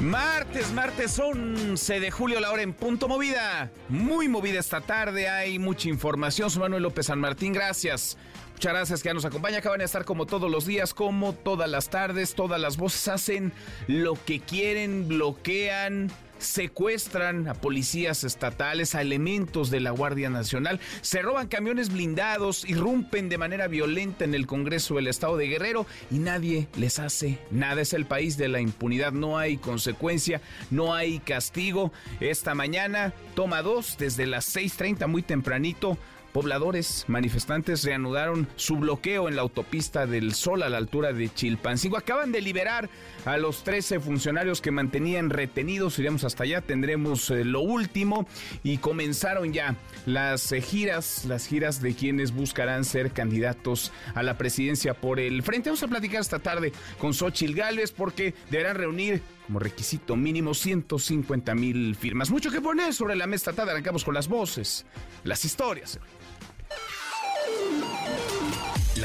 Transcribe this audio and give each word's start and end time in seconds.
Martes, 0.00 0.72
martes 0.72 1.18
11 1.18 2.00
de 2.00 2.10
julio, 2.10 2.40
la 2.40 2.50
hora 2.50 2.62
en 2.62 2.72
punto 2.72 3.06
movida. 3.06 3.70
Muy 3.90 4.28
movida 4.28 4.58
esta 4.58 4.80
tarde, 4.80 5.28
hay 5.28 5.58
mucha 5.58 5.90
información. 5.90 6.50
Soy 6.50 6.62
Manuel 6.62 6.84
López 6.84 7.06
San 7.06 7.20
Martín, 7.20 7.52
gracias. 7.52 8.16
Muchas 8.54 8.72
gracias 8.72 9.02
que 9.02 9.12
nos 9.12 9.26
acompaña. 9.26 9.58
Acaban 9.58 9.80
de 9.80 9.84
estar 9.84 10.06
como 10.06 10.24
todos 10.24 10.50
los 10.50 10.64
días, 10.64 10.94
como 10.94 11.34
todas 11.34 11.68
las 11.68 11.90
tardes. 11.90 12.34
Todas 12.34 12.58
las 12.58 12.78
voces 12.78 13.08
hacen 13.08 13.52
lo 13.88 14.14
que 14.24 14.40
quieren, 14.40 15.06
bloquean 15.06 16.10
secuestran 16.40 17.48
a 17.48 17.54
policías 17.54 18.24
estatales, 18.24 18.94
a 18.94 19.02
elementos 19.02 19.70
de 19.70 19.80
la 19.80 19.90
Guardia 19.90 20.30
Nacional, 20.30 20.80
se 21.02 21.22
roban 21.22 21.48
camiones 21.48 21.92
blindados, 21.92 22.68
irrumpen 22.68 23.28
de 23.28 23.38
manera 23.38 23.68
violenta 23.68 24.24
en 24.24 24.34
el 24.34 24.46
Congreso 24.46 24.96
del 24.96 25.06
Estado 25.06 25.36
de 25.36 25.46
Guerrero 25.46 25.86
y 26.10 26.18
nadie 26.18 26.68
les 26.76 26.98
hace 26.98 27.38
nada. 27.50 27.80
Es 27.80 27.92
el 27.92 28.06
país 28.06 28.36
de 28.36 28.48
la 28.48 28.60
impunidad, 28.60 29.12
no 29.12 29.38
hay 29.38 29.56
consecuencia, 29.56 30.40
no 30.70 30.94
hay 30.94 31.20
castigo. 31.20 31.92
Esta 32.20 32.54
mañana, 32.54 33.12
toma 33.34 33.62
dos, 33.62 33.96
desde 33.98 34.26
las 34.26 34.54
6.30 34.56 35.06
muy 35.06 35.22
tempranito, 35.22 35.98
Pobladores 36.32 37.04
manifestantes 37.08 37.82
reanudaron 37.82 38.46
su 38.54 38.76
bloqueo 38.76 39.28
en 39.28 39.34
la 39.34 39.42
autopista 39.42 40.06
del 40.06 40.34
Sol 40.34 40.62
a 40.62 40.68
la 40.68 40.76
altura 40.76 41.12
de 41.12 41.28
Chilpancingo. 41.32 41.96
Acaban 41.96 42.30
de 42.30 42.40
liberar 42.40 42.88
a 43.24 43.36
los 43.36 43.64
13 43.64 43.98
funcionarios 43.98 44.60
que 44.60 44.70
mantenían 44.70 45.30
retenidos. 45.30 45.98
Iremos 45.98 46.22
hasta 46.22 46.44
allá, 46.44 46.60
tendremos 46.60 47.30
eh, 47.30 47.44
lo 47.44 47.60
último 47.60 48.28
y 48.62 48.78
comenzaron 48.78 49.52
ya 49.52 49.74
las 50.06 50.52
eh, 50.52 50.60
giras, 50.60 51.24
las 51.24 51.46
giras 51.46 51.82
de 51.82 51.94
quienes 51.94 52.32
buscarán 52.32 52.84
ser 52.84 53.10
candidatos 53.10 53.92
a 54.14 54.22
la 54.22 54.38
presidencia 54.38 54.94
por 54.94 55.18
el 55.18 55.42
frente. 55.42 55.70
Vamos 55.70 55.82
a 55.82 55.88
platicar 55.88 56.20
esta 56.20 56.38
tarde 56.38 56.72
con 56.98 57.12
Xochil 57.12 57.54
Gálvez 57.54 57.90
porque 57.90 58.34
deberán 58.50 58.76
reunir 58.76 59.22
como 59.46 59.58
requisito 59.58 60.16
mínimo 60.16 60.54
150 60.54 61.54
mil 61.54 61.96
firmas. 61.96 62.30
Mucho 62.30 62.50
que 62.50 62.60
poner 62.60 62.94
sobre 62.94 63.16
la 63.16 63.26
mesa 63.26 63.52
tarde. 63.52 63.72
Arrancamos 63.72 64.04
con 64.04 64.14
las 64.14 64.28
voces, 64.28 64.86
las 65.24 65.44
historias. 65.44 65.98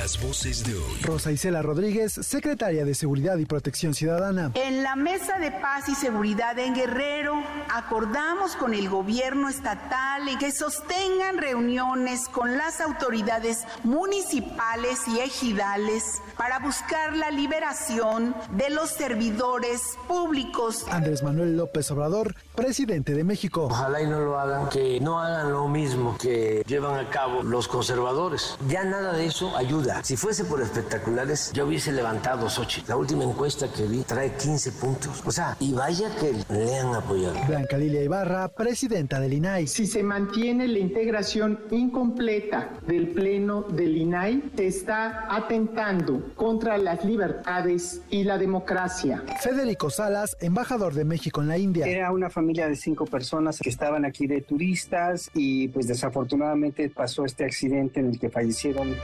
Las 0.06 0.22
voces 0.22 0.64
de 0.64 0.75
hoy. 0.75 1.02
Rosa 1.02 1.31
Isela 1.31 1.64
Rodríguez, 1.64 2.14
secretaria 2.14 2.86
de 2.86 2.94
Seguridad 2.94 3.38
y 3.38 3.45
Protección 3.45 3.95
Ciudadana. 3.95 4.52
En 4.53 4.84
la 4.84 4.95
Mesa 4.95 5.39
de 5.39 5.50
Paz 5.50 5.89
y 5.89 5.95
Seguridad 5.95 6.59
en 6.59 6.75
Guerrero 6.75 7.34
acordamos 7.73 8.56
con 8.56 8.75
el 8.75 8.88
gobierno 8.88 9.50
estatal 9.50 10.28
en 10.28 10.38
que 10.38 10.52
sostengan 10.52 11.39
reuniones 11.39 12.30
con 12.30 12.56
las 12.56 12.81
autoridades 12.81 13.64
municipales 13.84 15.00
y 15.08 15.22
ejidales 15.22 16.22
para 16.38 16.59
buscar 16.59 17.17
la 17.17 17.31
liberación 17.31 18.36
de 18.52 18.69
los 18.69 18.92
servidores 18.92 19.81
públicos. 20.08 20.86
Andrés 20.92 21.23
Manuel 21.23 21.58
López 21.58 21.90
Obrador, 21.90 22.36
presidente 22.56 23.14
de 23.14 23.23
México. 23.23 23.66
Ojalá 23.66 24.02
y 24.02 24.08
no 24.08 24.20
lo 24.20 24.39
hagan, 24.39 24.70
que 24.70 25.00
no 25.00 25.20
hagan 25.20 25.52
lo 25.52 25.67
mismo 25.67 26.17
que 26.20 26.64
llevan 26.67 27.00
a 27.00 27.09
cabo 27.09 27.44
los 27.44 27.67
conservadores. 27.67 28.58
Ya 28.67 28.84
nada 28.84 29.14
de 29.14 29.25
eso 29.25 29.56
ayuda 29.56 29.75
si 30.03 30.17
fuese 30.17 30.45
por 30.45 30.62
espectaculares, 30.62 31.52
yo 31.53 31.66
hubiese 31.66 31.92
levantado 31.92 32.50
Sochi. 32.50 32.84
La 32.88 32.95
última 32.95 33.23
encuesta 33.23 33.67
que 33.72 33.86
vi 33.88 34.03
trae 34.03 34.34
15 34.36 34.72
puntos. 34.73 35.23
O 35.25 35.31
sea, 35.31 35.58
y 35.59 35.73
vaya 35.73 36.09
que 36.16 36.34
le 36.53 36.79
han 36.79 36.94
apoyado. 36.94 37.35
Blanca 37.47 37.78
Lilia 37.78 38.03
Ibarra, 38.03 38.47
presidenta 38.50 39.19
del 39.19 39.34
INAI. 39.34 39.68
Si 39.68 39.88
se 39.88 40.03
mantiene 40.03 40.68
la 40.68 40.79
integración 40.79 41.59
incompleta 41.72 42.69
del 42.88 43.09
Pleno 43.09 43.63
del 43.63 43.97
INAI, 43.97 44.52
se 44.56 44.68
está 44.68 45.28
atentando 45.29 46.34
contra 46.35 46.78
las 46.78 47.03
libertades 47.03 48.02
y 48.09 48.24
la 48.24 48.38
democracia. 48.38 49.24
Federico 49.41 49.90
Salas, 49.90 50.38
embajador 50.40 50.94
de 50.94 51.06
México 51.06 51.41
en 51.41 51.47
la 51.47 51.58
India. 51.58 51.85
Era 51.85 52.12
una 52.12 52.29
familia 52.29 52.44
de 52.53 52.75
cinco 52.75 53.06
personas 53.06 53.59
que 53.59 53.69
estaban 53.69 54.06
aquí 54.06 54.28
de 54.28 54.41
turistas 54.41 55.29
y 55.33 55.67
pues 55.69 55.88
desafortunadamente 55.88 56.89
pasó 56.89 57.25
este 57.25 57.44
accidente 57.44 58.00
en 58.00 58.09
el 58.11 58.19
que 58.19 58.29
fallecieron 58.29 58.95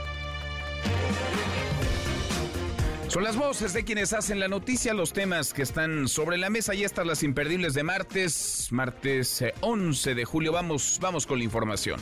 son 3.12 3.24
las 3.24 3.36
voces 3.36 3.74
de 3.74 3.84
quienes 3.84 4.14
hacen 4.14 4.40
la 4.40 4.48
noticia, 4.48 4.94
los 4.94 5.12
temas 5.12 5.52
que 5.52 5.60
están 5.60 6.08
sobre 6.08 6.38
la 6.38 6.48
mesa 6.48 6.74
y 6.74 6.82
estas 6.82 7.06
las 7.06 7.22
imperdibles 7.22 7.74
de 7.74 7.82
martes, 7.82 8.68
martes 8.70 9.44
11 9.60 10.10
eh, 10.10 10.14
de 10.14 10.24
julio. 10.24 10.50
Vamos, 10.50 10.98
vamos 10.98 11.26
con 11.26 11.36
la 11.36 11.44
información. 11.44 12.00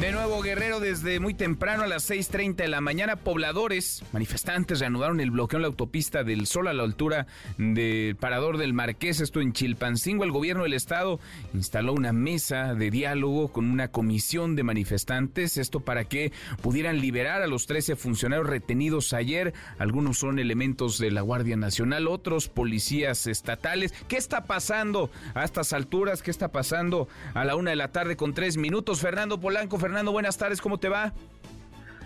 De 0.00 0.10
nuevo, 0.10 0.40
Guerrero, 0.40 0.80
desde 0.80 1.20
muy 1.20 1.34
temprano 1.34 1.82
a 1.82 1.86
las 1.86 2.10
6.30 2.10 2.54
de 2.54 2.68
la 2.68 2.80
mañana, 2.80 3.16
pobladores, 3.16 4.02
manifestantes 4.12 4.80
reanudaron 4.80 5.20
el 5.20 5.30
bloqueo 5.30 5.58
en 5.58 5.62
la 5.62 5.68
autopista 5.68 6.24
del 6.24 6.46
Sol 6.46 6.68
a 6.68 6.72
la 6.72 6.82
altura 6.82 7.26
del 7.58 8.16
Parador 8.16 8.56
del 8.56 8.72
Marqués, 8.72 9.20
esto 9.20 9.42
en 9.42 9.52
Chilpancingo. 9.52 10.24
El 10.24 10.32
gobierno 10.32 10.62
del 10.62 10.72
estado 10.72 11.20
instaló 11.52 11.92
una 11.92 12.14
mesa 12.14 12.72
de 12.72 12.90
diálogo 12.90 13.52
con 13.52 13.70
una 13.70 13.88
comisión 13.88 14.56
de 14.56 14.62
manifestantes, 14.62 15.58
esto 15.58 15.80
para 15.80 16.04
que 16.04 16.32
pudieran 16.62 16.98
liberar 16.98 17.42
a 17.42 17.46
los 17.46 17.66
13 17.66 17.94
funcionarios 17.94 18.48
retenidos 18.48 19.12
ayer. 19.12 19.52
Algunos 19.78 20.16
son 20.16 20.38
elementos 20.38 20.96
de 20.96 21.10
la 21.10 21.20
Guardia 21.20 21.56
Nacional, 21.56 22.08
otros 22.08 22.48
policías 22.48 23.26
estatales. 23.26 23.92
¿Qué 24.08 24.16
está 24.16 24.44
pasando 24.44 25.10
a 25.34 25.44
estas 25.44 25.74
alturas? 25.74 26.22
¿Qué 26.22 26.30
está 26.30 26.48
pasando 26.48 27.08
a 27.34 27.44
la 27.44 27.56
una 27.56 27.70
de 27.70 27.76
la 27.76 27.92
tarde 27.92 28.16
con 28.16 28.32
tres 28.32 28.56
minutos? 28.56 29.00
Fernando 29.02 29.38
Polanco, 29.38 29.81
Fernando, 29.82 30.12
buenas 30.12 30.38
tardes, 30.38 30.60
¿cómo 30.60 30.78
te 30.78 30.88
va? 30.88 31.12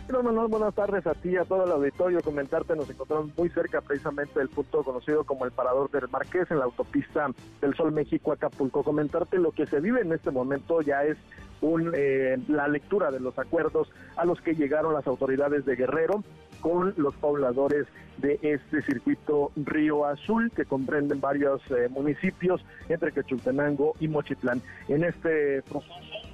Hola 0.09 0.23
Manuel, 0.23 0.49
buenas 0.49 0.75
tardes 0.75 1.07
a 1.07 1.13
ti 1.13 1.37
a 1.37 1.45
todo 1.45 1.67
el 1.67 1.73
auditorio. 1.73 2.23
Comentarte, 2.23 2.75
nos 2.75 2.89
encontramos 2.89 3.37
muy 3.37 3.51
cerca 3.51 3.83
precisamente 3.83 4.39
del 4.39 4.49
punto 4.49 4.83
conocido 4.83 5.25
como 5.25 5.45
el 5.45 5.53
Parador 5.53 5.91
del 5.91 6.09
Marqués 6.09 6.51
en 6.51 6.59
la 6.59 6.65
autopista 6.65 7.29
del 7.61 7.75
Sol 7.75 7.93
México 7.93 8.33
Acapulco. 8.33 8.83
Comentarte 8.83 9.37
lo 9.37 9.53
que 9.53 9.67
se 9.67 9.81
vive 9.81 10.01
en 10.01 10.11
este 10.11 10.31
momento 10.31 10.81
ya 10.81 11.05
es 11.05 11.19
un, 11.61 11.93
eh, 11.95 12.39
la 12.49 12.67
lectura 12.67 13.11
de 13.11 13.21
los 13.21 13.39
acuerdos 13.39 13.93
a 14.17 14.25
los 14.25 14.41
que 14.41 14.55
llegaron 14.55 14.95
las 14.95 15.07
autoridades 15.07 15.67
de 15.67 15.77
Guerrero 15.77 16.25
con 16.63 16.95
los 16.97 17.15
pobladores 17.17 17.87
de 18.17 18.39
este 18.41 18.81
circuito 18.85 19.53
Río 19.55 20.07
Azul, 20.07 20.51
que 20.51 20.65
comprenden 20.65 21.21
varios 21.21 21.61
eh, 21.71 21.91
municipios 21.91 22.65
entre 22.89 23.13
Quechultenango 23.13 23.93
y 24.01 24.09
Mochitlán. 24.09 24.63
En 24.89 25.05
este 25.05 25.61
proceso 25.61 26.26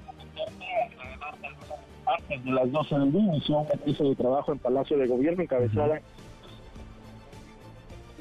antes 2.18 2.44
de 2.44 2.50
las 2.50 2.70
12 2.70 2.94
del 2.94 3.12
día 3.12 3.20
inició 3.22 3.58
un 3.58 3.68
mesa 3.86 4.04
de 4.04 4.14
trabajo 4.14 4.52
en 4.52 4.58
Palacio 4.58 4.98
de 4.98 5.06
Gobierno 5.06 5.42
encabezada. 5.42 6.00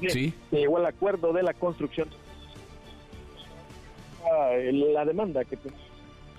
Sí. 0.08 0.34
Se 0.50 0.56
llegó 0.56 0.78
al 0.78 0.86
acuerdo 0.86 1.32
de 1.32 1.42
la 1.42 1.54
construcción. 1.54 2.08
La 4.72 5.04
demanda 5.04 5.44
que 5.44 5.56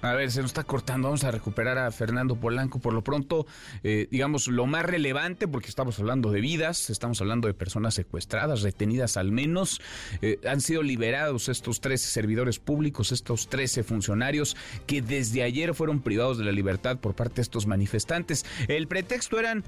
a 0.04 0.14
ver, 0.16 0.32
se 0.32 0.42
nos 0.42 0.50
está 0.50 0.66
cortando. 0.66 1.08
Vamos 1.08 1.24
a 1.24 1.32
recuperar 1.32 1.78
a 1.78 1.90
Fernando 1.90 2.36
Polanco. 2.36 2.80
Por 2.80 2.94
lo 2.94 3.04
pronto, 3.04 3.48
eh, 3.84 4.08
digamos, 4.12 4.50
lo 4.50 4.66
más 4.66 4.86
relevante, 4.86 5.48
porque 5.48 5.70
estamos 5.70 5.98
hablando 5.98 6.30
de 6.30 6.42
vidas, 6.42 6.90
estamos 6.90 7.22
hablando 7.22 7.48
de 7.48 7.54
personas 7.54 7.94
secuestradas, 7.94 8.64
retenidas 8.64 9.16
al 9.16 9.32
menos. 9.32 9.80
Eh, 10.22 10.40
han 10.46 10.60
sido 10.60 10.84
liberados 10.84 11.48
estos 11.48 11.80
13 11.80 12.10
servidores 12.10 12.60
públicos, 12.60 13.14
estos 13.14 13.48
13 13.48 13.84
funcionarios 13.84 14.58
que 14.88 15.02
desde 15.02 15.42
ayer 15.42 15.74
fueron 15.74 16.02
privados 16.02 16.38
de 16.38 16.44
la 16.44 16.52
libertad 16.52 16.98
por 16.98 17.16
parte 17.16 17.36
de 17.36 17.44
estos 17.44 17.66
manifestantes. 17.66 18.46
El 18.68 18.90
pretexto 18.90 19.40
eran 19.40 19.64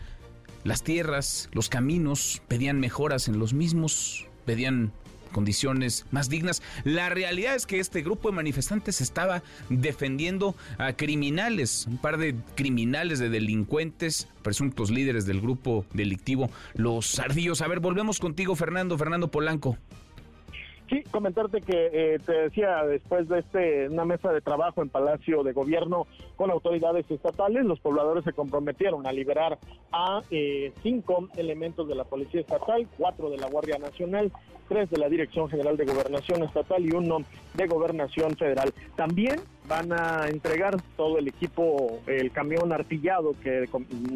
las 0.65 0.83
tierras, 0.83 1.47
los 1.53 1.69
caminos, 1.69 2.41
pedían 2.49 2.81
mejoras 2.81 3.29
en 3.29 3.39
los 3.39 3.53
mismos, 3.53 4.27
pedían 4.45 4.91
condiciones 5.35 6.05
más 6.11 6.29
dignas. 6.29 6.61
La 6.85 7.09
realidad 7.09 7.55
es 7.55 7.65
que 7.65 7.81
este 7.81 8.01
grupo 8.01 8.29
de 8.29 8.37
manifestantes 8.37 9.01
estaba 9.01 9.43
defendiendo 9.67 10.55
a 10.77 10.93
criminales, 10.93 11.87
un 11.89 11.97
par 11.97 12.17
de 12.17 12.35
criminales, 12.55 13.19
de 13.19 13.29
delincuentes, 13.29 14.29
presuntos 14.43 14.91
líderes 14.91 15.25
del 15.25 15.41
grupo 15.41 15.85
delictivo, 15.91 16.49
los 16.73 17.19
ardillos. 17.19 17.59
A 17.59 17.67
ver, 17.67 17.81
volvemos 17.81 18.19
contigo, 18.19 18.55
Fernando, 18.55 18.97
Fernando 18.97 19.29
Polanco. 19.29 19.77
Sí, 20.89 21.03
comentarte 21.09 21.61
que 21.61 21.89
eh, 21.91 22.19
te 22.23 22.31
decía 22.31 22.83
después 22.85 23.27
de 23.27 23.39
este 23.39 23.89
una 23.89 24.05
mesa 24.05 24.31
de 24.31 24.41
trabajo 24.41 24.83
en 24.83 24.89
Palacio 24.89 25.43
de 25.43 25.51
Gobierno 25.51 26.05
con 26.35 26.51
autoridades 26.51 27.09
estatales, 27.09 27.65
los 27.65 27.79
pobladores 27.79 28.23
se 28.23 28.33
comprometieron 28.33 29.07
a 29.07 29.11
liberar 29.11 29.57
a 29.91 30.21
eh, 30.29 30.73
cinco 30.83 31.29
elementos 31.37 31.87
de 31.87 31.95
la 31.95 32.03
Policía 32.03 32.41
Estatal, 32.41 32.87
cuatro 32.97 33.31
de 33.31 33.37
la 33.37 33.47
Guardia 33.47 33.79
Nacional, 33.79 34.31
tres 34.69 34.89
de 34.91 34.97
la 34.97 35.09
Dirección 35.09 35.49
General 35.49 35.75
de 35.75 35.85
Gobernación 35.85 36.43
Estatal 36.43 36.85
y 36.85 36.91
uno 36.91 37.19
de 37.55 37.67
Gobernación 37.67 38.35
Federal. 38.35 38.71
También 38.95 39.41
van 39.67 39.91
a 39.91 40.27
entregar 40.27 40.77
todo 40.95 41.17
el 41.17 41.27
equipo, 41.27 41.99
el 42.07 42.31
camión 42.31 42.71
artillado 42.71 43.33
que 43.41 43.67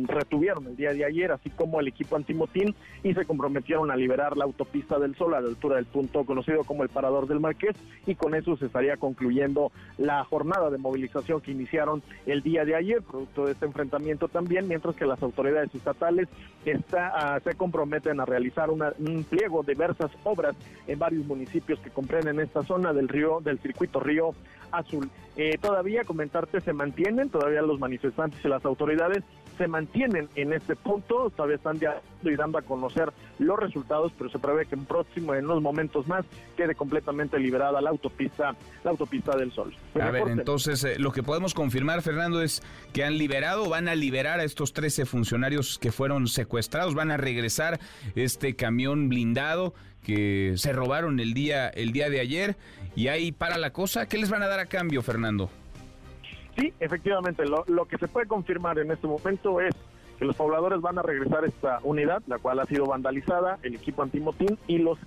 retuvieron 0.06 0.68
el 0.68 0.76
día 0.76 0.94
de 0.94 1.06
ayer, 1.06 1.32
así 1.32 1.50
como 1.50 1.80
el 1.80 1.88
equipo 1.88 2.16
antimotín, 2.16 2.76
y 3.04 3.14
se 3.14 3.26
comprometieron 3.26 3.90
a 3.90 3.96
liberar 3.96 4.38
la 4.38 4.46
autopista 4.46 5.00
del 5.00 5.16
Sol 5.16 5.34
a 5.34 5.42
la 5.42 5.48
altura 5.48 5.78
del 5.78 5.86
punto 5.86 6.24
conocido 6.26 6.64
como 6.64 6.84
el 6.84 6.90
Parador 6.90 7.28
del 7.28 7.40
Marqués, 7.40 7.76
y 8.06 8.16
con 8.16 8.36
eso 8.36 8.56
se 8.58 8.68
estaría 8.68 8.98
concluyendo 8.98 9.72
la 9.98 10.24
jornada 10.24 10.70
de 10.70 10.78
movilización 10.78 11.42
que 11.42 11.52
iniciaron 11.52 12.04
el 12.28 12.44
día 12.44 12.64
de 12.64 12.76
ayer, 12.76 13.02
producto 13.02 13.46
de 13.46 13.54
este 13.54 13.66
enfrentamiento 13.66 14.28
también, 14.28 14.68
mientras 14.68 14.96
que 14.96 15.06
las 15.06 15.22
autoridades 15.24 15.74
estatales 15.74 16.28
está, 16.66 17.12
ah, 17.16 17.40
se 17.40 17.56
comprometen 17.56 18.20
a 18.20 18.26
realizar 18.26 18.70
un 18.70 19.26
pliego 19.30 19.64
de 19.64 19.74
diversas 19.80 20.12
obras 20.26 20.56
en 20.88 21.00
varios 21.00 21.26
municipios 21.26 21.80
que 21.80 21.90
comprenden 21.90 22.40
esta 22.42 22.64
zona 22.64 22.92
del 22.92 23.08
río, 23.08 23.40
del 23.40 23.60
circuito 23.60 24.02
río 24.02 24.34
Azul. 24.72 25.10
Eh, 25.42 25.58
todavía 25.58 26.04
comentarte 26.04 26.60
se 26.60 26.74
mantienen, 26.74 27.30
todavía 27.30 27.62
los 27.62 27.80
manifestantes 27.80 28.44
y 28.44 28.50
las 28.50 28.66
autoridades 28.66 29.24
se 29.58 29.70
mantienen 29.70 30.28
en 30.36 30.52
este 30.52 30.76
punto, 30.76 31.30
todavía 31.30 31.56
están 31.56 31.80
y 32.24 32.36
dando 32.36 32.58
a 32.58 32.62
conocer 32.62 33.14
los 33.40 33.58
resultados, 33.58 34.12
pero 34.18 34.30
se 34.30 34.38
prevé 34.38 34.66
que 34.66 34.76
en 34.76 34.84
próximo, 34.84 35.34
en 35.34 35.46
unos 35.46 35.62
momentos 35.62 36.10
más, 36.10 36.26
quede 36.58 36.76
completamente 36.76 37.40
liberada 37.40 37.80
la 37.80 37.90
autopista, 37.90 38.54
la 38.84 38.92
autopista 38.92 39.38
del 39.38 39.54
Sol. 39.54 39.74
a 40.02 40.12
ver, 40.12 40.28
entonces 40.28 40.84
eh, 40.84 41.00
lo 41.00 41.14
que 41.14 41.24
podemos 41.24 41.54
confirmar, 41.54 42.02
Fernando, 42.02 42.42
es 42.42 42.62
que 42.92 43.06
han 43.06 43.18
liberado, 43.18 43.70
van 43.70 43.88
a 43.88 43.96
liberar 43.96 44.42
a 44.42 44.44
estos 44.44 44.74
13 44.74 45.06
funcionarios 45.06 45.80
que 45.80 45.94
fueron 45.94 46.28
secuestrados, 46.28 46.96
van 46.96 47.12
a 47.12 47.18
regresar 47.18 47.80
este 48.14 48.58
camión 48.58 49.08
blindado 49.08 49.74
que 50.04 50.54
se 50.58 50.74
robaron 50.74 51.20
el 51.20 51.34
día, 51.34 51.68
el 51.70 51.92
día 51.92 52.10
de 52.10 52.20
ayer 52.20 52.58
y 52.96 53.08
ahí 53.08 53.32
para 53.32 53.58
la 53.58 53.72
cosa. 53.72 54.08
¿Qué 54.08 54.18
les 54.18 54.30
van 54.30 54.44
a 54.44 54.48
dar 54.48 54.60
a 54.60 54.66
cambio, 54.66 55.02
Fernando? 55.02 55.50
Sí, 56.58 56.74
efectivamente, 56.80 57.46
lo, 57.46 57.64
lo 57.68 57.86
que 57.86 57.98
se 57.98 58.08
puede 58.08 58.28
confirmar 58.28 58.80
en 58.80 58.92
este 58.92 59.08
momento 59.08 59.62
es 59.62 59.74
que 60.18 60.26
los 60.26 60.36
pobladores 60.36 60.82
van 60.82 61.00
a 61.00 61.02
regresar 61.02 61.46
a 61.46 61.48
esta 61.48 61.80
unidad, 61.84 62.22
la 62.28 62.38
cual 62.38 62.60
ha 62.60 62.66
sido 62.66 62.86
vandalizada, 62.86 63.58
el 63.64 63.76
equipo 63.76 64.04
antimotín 64.04 64.58
y 64.68 64.80
los 64.80 65.00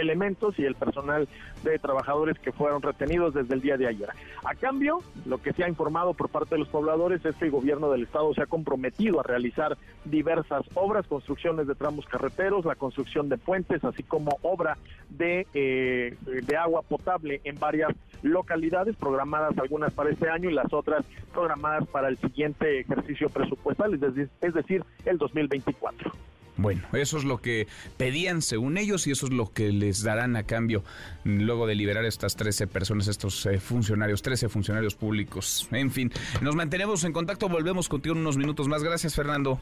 elementos 0.00 0.58
y 0.58 0.64
el 0.64 0.74
personal 0.74 1.28
de 1.62 1.78
trabajadores 1.78 2.38
que 2.38 2.52
fueron 2.52 2.82
retenidos 2.82 3.34
desde 3.34 3.54
el 3.54 3.60
día 3.60 3.76
de 3.76 3.88
ayer. 3.88 4.08
A 4.44 4.54
cambio, 4.54 5.00
lo 5.26 5.38
que 5.38 5.52
se 5.52 5.64
ha 5.64 5.68
informado 5.68 6.14
por 6.14 6.28
parte 6.28 6.54
de 6.54 6.60
los 6.60 6.68
pobladores 6.68 7.24
es 7.24 7.36
que 7.36 7.46
el 7.46 7.50
gobierno 7.50 7.90
del 7.90 8.04
estado 8.04 8.32
se 8.34 8.42
ha 8.42 8.46
comprometido 8.46 9.20
a 9.20 9.22
realizar 9.22 9.76
diversas 10.04 10.64
obras, 10.74 11.06
construcciones 11.06 11.66
de 11.66 11.74
tramos 11.74 12.06
carreteros, 12.06 12.64
la 12.64 12.74
construcción 12.74 13.28
de 13.28 13.38
puentes, 13.38 13.84
así 13.84 14.02
como 14.02 14.38
obra 14.42 14.78
de, 15.10 15.46
eh, 15.54 16.16
de 16.24 16.56
agua 16.56 16.82
potable 16.82 17.40
en 17.44 17.58
varias 17.58 17.92
localidades, 18.22 18.96
programadas 18.96 19.56
algunas 19.58 19.92
para 19.92 20.10
este 20.10 20.28
año 20.28 20.50
y 20.50 20.54
las 20.54 20.72
otras 20.72 21.04
programadas 21.32 21.86
para 21.88 22.08
el 22.08 22.18
siguiente 22.18 22.80
ejercicio 22.80 23.28
presupuestal, 23.30 23.94
es 23.94 24.54
decir, 24.54 24.84
el 25.04 25.18
2024. 25.18 26.12
Bueno, 26.58 26.82
eso 26.92 27.18
es 27.18 27.24
lo 27.24 27.40
que 27.40 27.68
pedían 27.96 28.42
según 28.42 28.78
ellos 28.78 29.06
y 29.06 29.12
eso 29.12 29.26
es 29.26 29.32
lo 29.32 29.52
que 29.52 29.72
les 29.72 30.02
darán 30.02 30.34
a 30.34 30.42
cambio 30.42 30.82
luego 31.22 31.68
de 31.68 31.76
liberar 31.76 32.04
a 32.04 32.08
estas 32.08 32.34
13 32.34 32.66
personas, 32.66 33.06
estos 33.06 33.46
eh, 33.46 33.60
funcionarios, 33.60 34.22
13 34.22 34.48
funcionarios 34.48 34.96
públicos. 34.96 35.68
En 35.70 35.92
fin, 35.92 36.12
nos 36.40 36.56
mantenemos 36.56 37.04
en 37.04 37.12
contacto, 37.12 37.48
volvemos 37.48 37.88
contigo 37.88 38.14
en 38.16 38.22
unos 38.22 38.36
minutos 38.36 38.66
más. 38.66 38.82
Gracias, 38.82 39.14
Fernando. 39.14 39.60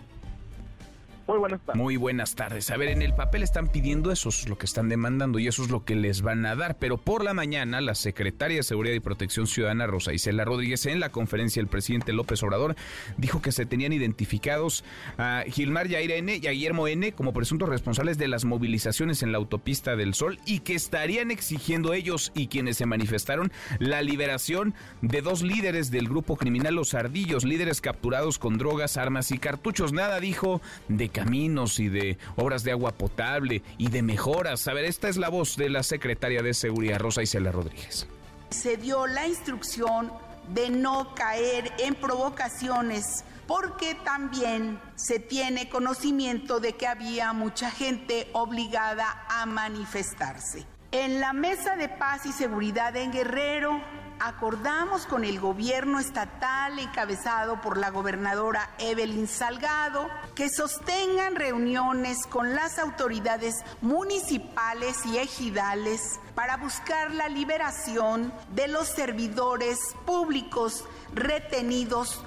Muy 1.26 1.38
buenas 1.38 1.60
tardes. 1.60 1.82
Muy 1.82 1.96
buenas 1.96 2.34
tardes. 2.36 2.70
A 2.70 2.76
ver, 2.76 2.88
en 2.90 3.02
el 3.02 3.12
papel 3.12 3.42
están 3.42 3.66
pidiendo 3.68 4.12
eso, 4.12 4.28
es 4.28 4.48
lo 4.48 4.56
que 4.58 4.66
están 4.66 4.88
demandando 4.88 5.40
y 5.40 5.48
eso 5.48 5.64
es 5.64 5.70
lo 5.70 5.84
que 5.84 5.96
les 5.96 6.22
van 6.22 6.46
a 6.46 6.54
dar. 6.54 6.76
Pero 6.78 6.98
por 6.98 7.24
la 7.24 7.34
mañana, 7.34 7.80
la 7.80 7.96
secretaria 7.96 8.58
de 8.58 8.62
Seguridad 8.62 8.94
y 8.94 9.00
Protección 9.00 9.48
Ciudadana, 9.48 9.88
Rosa 9.88 10.12
Isela 10.12 10.44
Rodríguez, 10.44 10.86
en 10.86 11.00
la 11.00 11.10
conferencia 11.10 11.60
del 11.60 11.68
presidente 11.68 12.12
López 12.12 12.42
Obrador, 12.44 12.76
dijo 13.16 13.42
que 13.42 13.50
se 13.50 13.66
tenían 13.66 13.92
identificados 13.92 14.84
a 15.18 15.42
Gilmar 15.48 15.88
Yair 15.88 16.12
N 16.12 16.36
y 16.36 16.46
a 16.46 16.52
Guillermo 16.52 16.86
N 16.86 17.10
como 17.12 17.32
presuntos 17.32 17.68
responsables 17.68 18.18
de 18.18 18.28
las 18.28 18.44
movilizaciones 18.44 19.24
en 19.24 19.32
la 19.32 19.38
autopista 19.38 19.96
del 19.96 20.14
Sol 20.14 20.38
y 20.46 20.60
que 20.60 20.74
estarían 20.74 21.32
exigiendo 21.32 21.92
ellos 21.92 22.30
y 22.36 22.46
quienes 22.46 22.76
se 22.76 22.86
manifestaron 22.86 23.50
la 23.80 24.00
liberación 24.00 24.74
de 25.02 25.22
dos 25.22 25.42
líderes 25.42 25.90
del 25.90 26.08
grupo 26.08 26.36
criminal 26.36 26.76
Los 26.76 26.94
Ardillos, 26.94 27.44
líderes 27.44 27.80
capturados 27.80 28.38
con 28.38 28.58
drogas, 28.58 28.96
armas 28.96 29.32
y 29.32 29.38
cartuchos. 29.38 29.92
Nada 29.92 30.20
dijo 30.20 30.60
de 30.88 31.15
caminos 31.16 31.80
y 31.80 31.88
de 31.88 32.18
obras 32.36 32.62
de 32.62 32.72
agua 32.72 32.92
potable 32.92 33.62
y 33.78 33.88
de 33.88 34.02
mejoras. 34.02 34.68
A 34.68 34.74
ver, 34.74 34.84
esta 34.84 35.08
es 35.08 35.16
la 35.16 35.30
voz 35.30 35.56
de 35.56 35.70
la 35.70 35.82
secretaria 35.82 36.42
de 36.42 36.52
Seguridad, 36.52 36.98
Rosa 36.98 37.22
Isela 37.22 37.50
Rodríguez. 37.50 38.06
Se 38.50 38.76
dio 38.76 39.06
la 39.06 39.26
instrucción 39.26 40.12
de 40.54 40.68
no 40.68 41.14
caer 41.14 41.72
en 41.78 41.94
provocaciones 41.94 43.24
porque 43.46 43.94
también 44.04 44.78
se 44.94 45.18
tiene 45.18 45.70
conocimiento 45.70 46.60
de 46.60 46.74
que 46.74 46.86
había 46.86 47.32
mucha 47.32 47.70
gente 47.70 48.28
obligada 48.32 49.24
a 49.30 49.46
manifestarse. 49.46 50.66
En 50.92 51.20
la 51.20 51.32
Mesa 51.32 51.76
de 51.76 51.88
Paz 51.88 52.26
y 52.26 52.32
Seguridad 52.32 52.94
en 52.96 53.10
Guerrero 53.10 53.80
acordamos 54.20 55.06
con 55.06 55.24
el 55.24 55.40
gobierno 55.40 55.98
estatal 55.98 56.78
encabezado 56.78 57.60
por 57.60 57.76
la 57.76 57.90
gobernadora 57.90 58.70
Evelyn 58.78 59.28
Salgado 59.28 60.08
que 60.34 60.48
sostengan 60.48 61.34
reuniones 61.34 62.26
con 62.26 62.54
las 62.54 62.78
autoridades 62.78 63.54
municipales 63.80 65.04
y 65.06 65.18
ejidales 65.18 66.18
para 66.34 66.56
buscar 66.56 67.10
la 67.10 67.28
liberación 67.28 68.32
de 68.54 68.68
los 68.68 68.88
servidores 68.88 69.78
públicos 70.04 70.84
retenidos 71.14 72.22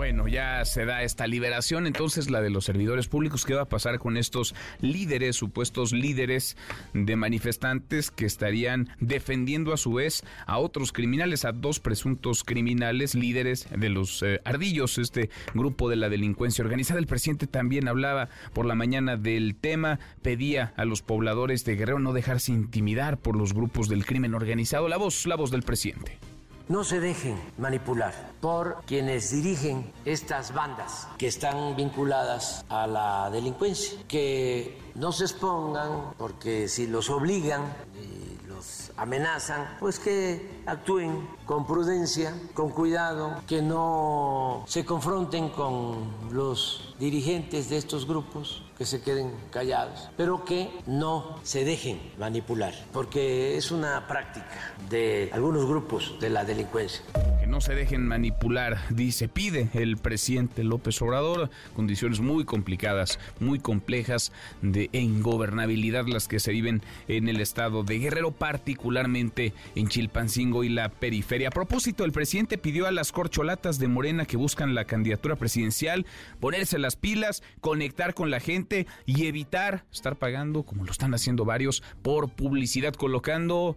bueno, 0.00 0.28
ya 0.28 0.64
se 0.64 0.86
da 0.86 1.02
esta 1.02 1.26
liberación, 1.26 1.86
entonces 1.86 2.30
la 2.30 2.40
de 2.40 2.48
los 2.48 2.64
servidores 2.64 3.06
públicos, 3.06 3.44
¿qué 3.44 3.52
va 3.52 3.60
a 3.60 3.68
pasar 3.68 3.98
con 3.98 4.16
estos 4.16 4.54
líderes, 4.80 5.36
supuestos 5.36 5.92
líderes 5.92 6.56
de 6.94 7.16
manifestantes 7.16 8.10
que 8.10 8.24
estarían 8.24 8.88
defendiendo 9.00 9.74
a 9.74 9.76
su 9.76 9.92
vez 9.92 10.24
a 10.46 10.56
otros 10.56 10.92
criminales, 10.92 11.44
a 11.44 11.52
dos 11.52 11.80
presuntos 11.80 12.44
criminales, 12.44 13.14
líderes 13.14 13.68
de 13.76 13.90
los 13.90 14.22
eh, 14.22 14.40
ardillos, 14.46 14.96
este 14.96 15.28
grupo 15.52 15.90
de 15.90 15.96
la 15.96 16.08
delincuencia 16.08 16.64
organizada? 16.64 16.98
El 16.98 17.06
presidente 17.06 17.46
también 17.46 17.86
hablaba 17.86 18.30
por 18.54 18.64
la 18.64 18.74
mañana 18.74 19.18
del 19.18 19.54
tema, 19.54 19.98
pedía 20.22 20.72
a 20.78 20.86
los 20.86 21.02
pobladores 21.02 21.66
de 21.66 21.76
Guerrero 21.76 21.98
no 21.98 22.14
dejarse 22.14 22.52
intimidar 22.52 23.18
por 23.18 23.36
los 23.36 23.52
grupos 23.52 23.90
del 23.90 24.06
crimen 24.06 24.32
organizado. 24.32 24.88
La 24.88 24.96
voz, 24.96 25.26
la 25.26 25.36
voz 25.36 25.50
del 25.50 25.62
presidente. 25.62 26.29
No 26.70 26.84
se 26.84 27.00
dejen 27.00 27.36
manipular 27.58 28.14
por 28.40 28.84
quienes 28.86 29.32
dirigen 29.32 29.92
estas 30.04 30.54
bandas 30.54 31.08
que 31.18 31.26
están 31.26 31.74
vinculadas 31.74 32.64
a 32.68 32.86
la 32.86 33.28
delincuencia, 33.28 33.98
que 34.06 34.78
no 34.94 35.10
se 35.10 35.24
expongan 35.24 36.14
porque 36.16 36.68
si 36.68 36.86
los 36.86 37.10
obligan 37.10 37.62
y 38.00 38.46
los 38.46 38.92
amenazan, 38.96 39.78
pues 39.80 39.98
que 39.98 40.62
actúen 40.64 41.28
con 41.50 41.66
prudencia, 41.66 42.32
con 42.54 42.70
cuidado, 42.70 43.42
que 43.48 43.60
no 43.60 44.62
se 44.68 44.84
confronten 44.84 45.48
con 45.48 46.06
los 46.30 46.94
dirigentes 47.00 47.68
de 47.68 47.76
estos 47.76 48.06
grupos 48.06 48.62
que 48.78 48.86
se 48.86 49.02
queden 49.02 49.32
callados, 49.50 50.08
pero 50.16 50.44
que 50.44 50.70
no 50.86 51.38
se 51.42 51.64
dejen 51.64 52.00
manipular, 52.18 52.72
porque 52.92 53.56
es 53.56 53.72
una 53.72 54.06
práctica 54.06 54.74
de 54.88 55.28
algunos 55.32 55.66
grupos 55.66 56.14
de 56.20 56.30
la 56.30 56.44
delincuencia. 56.44 57.02
Que 57.40 57.46
no 57.46 57.60
se 57.60 57.74
dejen 57.74 58.06
manipular, 58.06 58.78
dice, 58.88 59.28
pide 59.28 59.70
el 59.74 59.96
presidente 59.96 60.62
López 60.62 61.02
Obrador, 61.02 61.50
condiciones 61.74 62.20
muy 62.20 62.44
complicadas, 62.44 63.18
muy 63.40 63.58
complejas 63.58 64.32
de 64.62 64.88
ingobernabilidad 64.92 66.06
las 66.06 66.28
que 66.28 66.38
se 66.38 66.52
viven 66.52 66.80
en 67.08 67.28
el 67.28 67.40
estado 67.40 67.82
de 67.82 67.98
Guerrero, 67.98 68.30
particularmente 68.30 69.52
en 69.74 69.88
Chilpancingo 69.88 70.64
y 70.64 70.68
la 70.68 70.90
periferia. 70.90 71.39
A 71.46 71.50
propósito, 71.50 72.04
el 72.04 72.12
presidente 72.12 72.58
pidió 72.58 72.86
a 72.86 72.90
las 72.90 73.12
corcholatas 73.12 73.78
de 73.78 73.88
Morena 73.88 74.26
que 74.26 74.36
buscan 74.36 74.74
la 74.74 74.84
candidatura 74.84 75.36
presidencial 75.36 76.06
ponerse 76.38 76.78
las 76.78 76.96
pilas, 76.96 77.42
conectar 77.60 78.14
con 78.14 78.30
la 78.30 78.40
gente, 78.40 78.86
y 79.06 79.26
evitar 79.26 79.84
estar 79.92 80.16
pagando, 80.16 80.62
como 80.62 80.84
lo 80.84 80.92
están 80.92 81.14
haciendo 81.14 81.44
varios, 81.44 81.82
por 82.02 82.30
publicidad, 82.30 82.94
colocando 82.94 83.76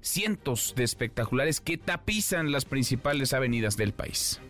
cientos 0.00 0.74
de 0.76 0.84
espectaculares 0.84 1.60
que 1.60 1.78
tapizan 1.78 2.52
las 2.52 2.64
principales 2.64 3.32
avenidas 3.32 3.76
del 3.76 3.92
país. 3.92 4.40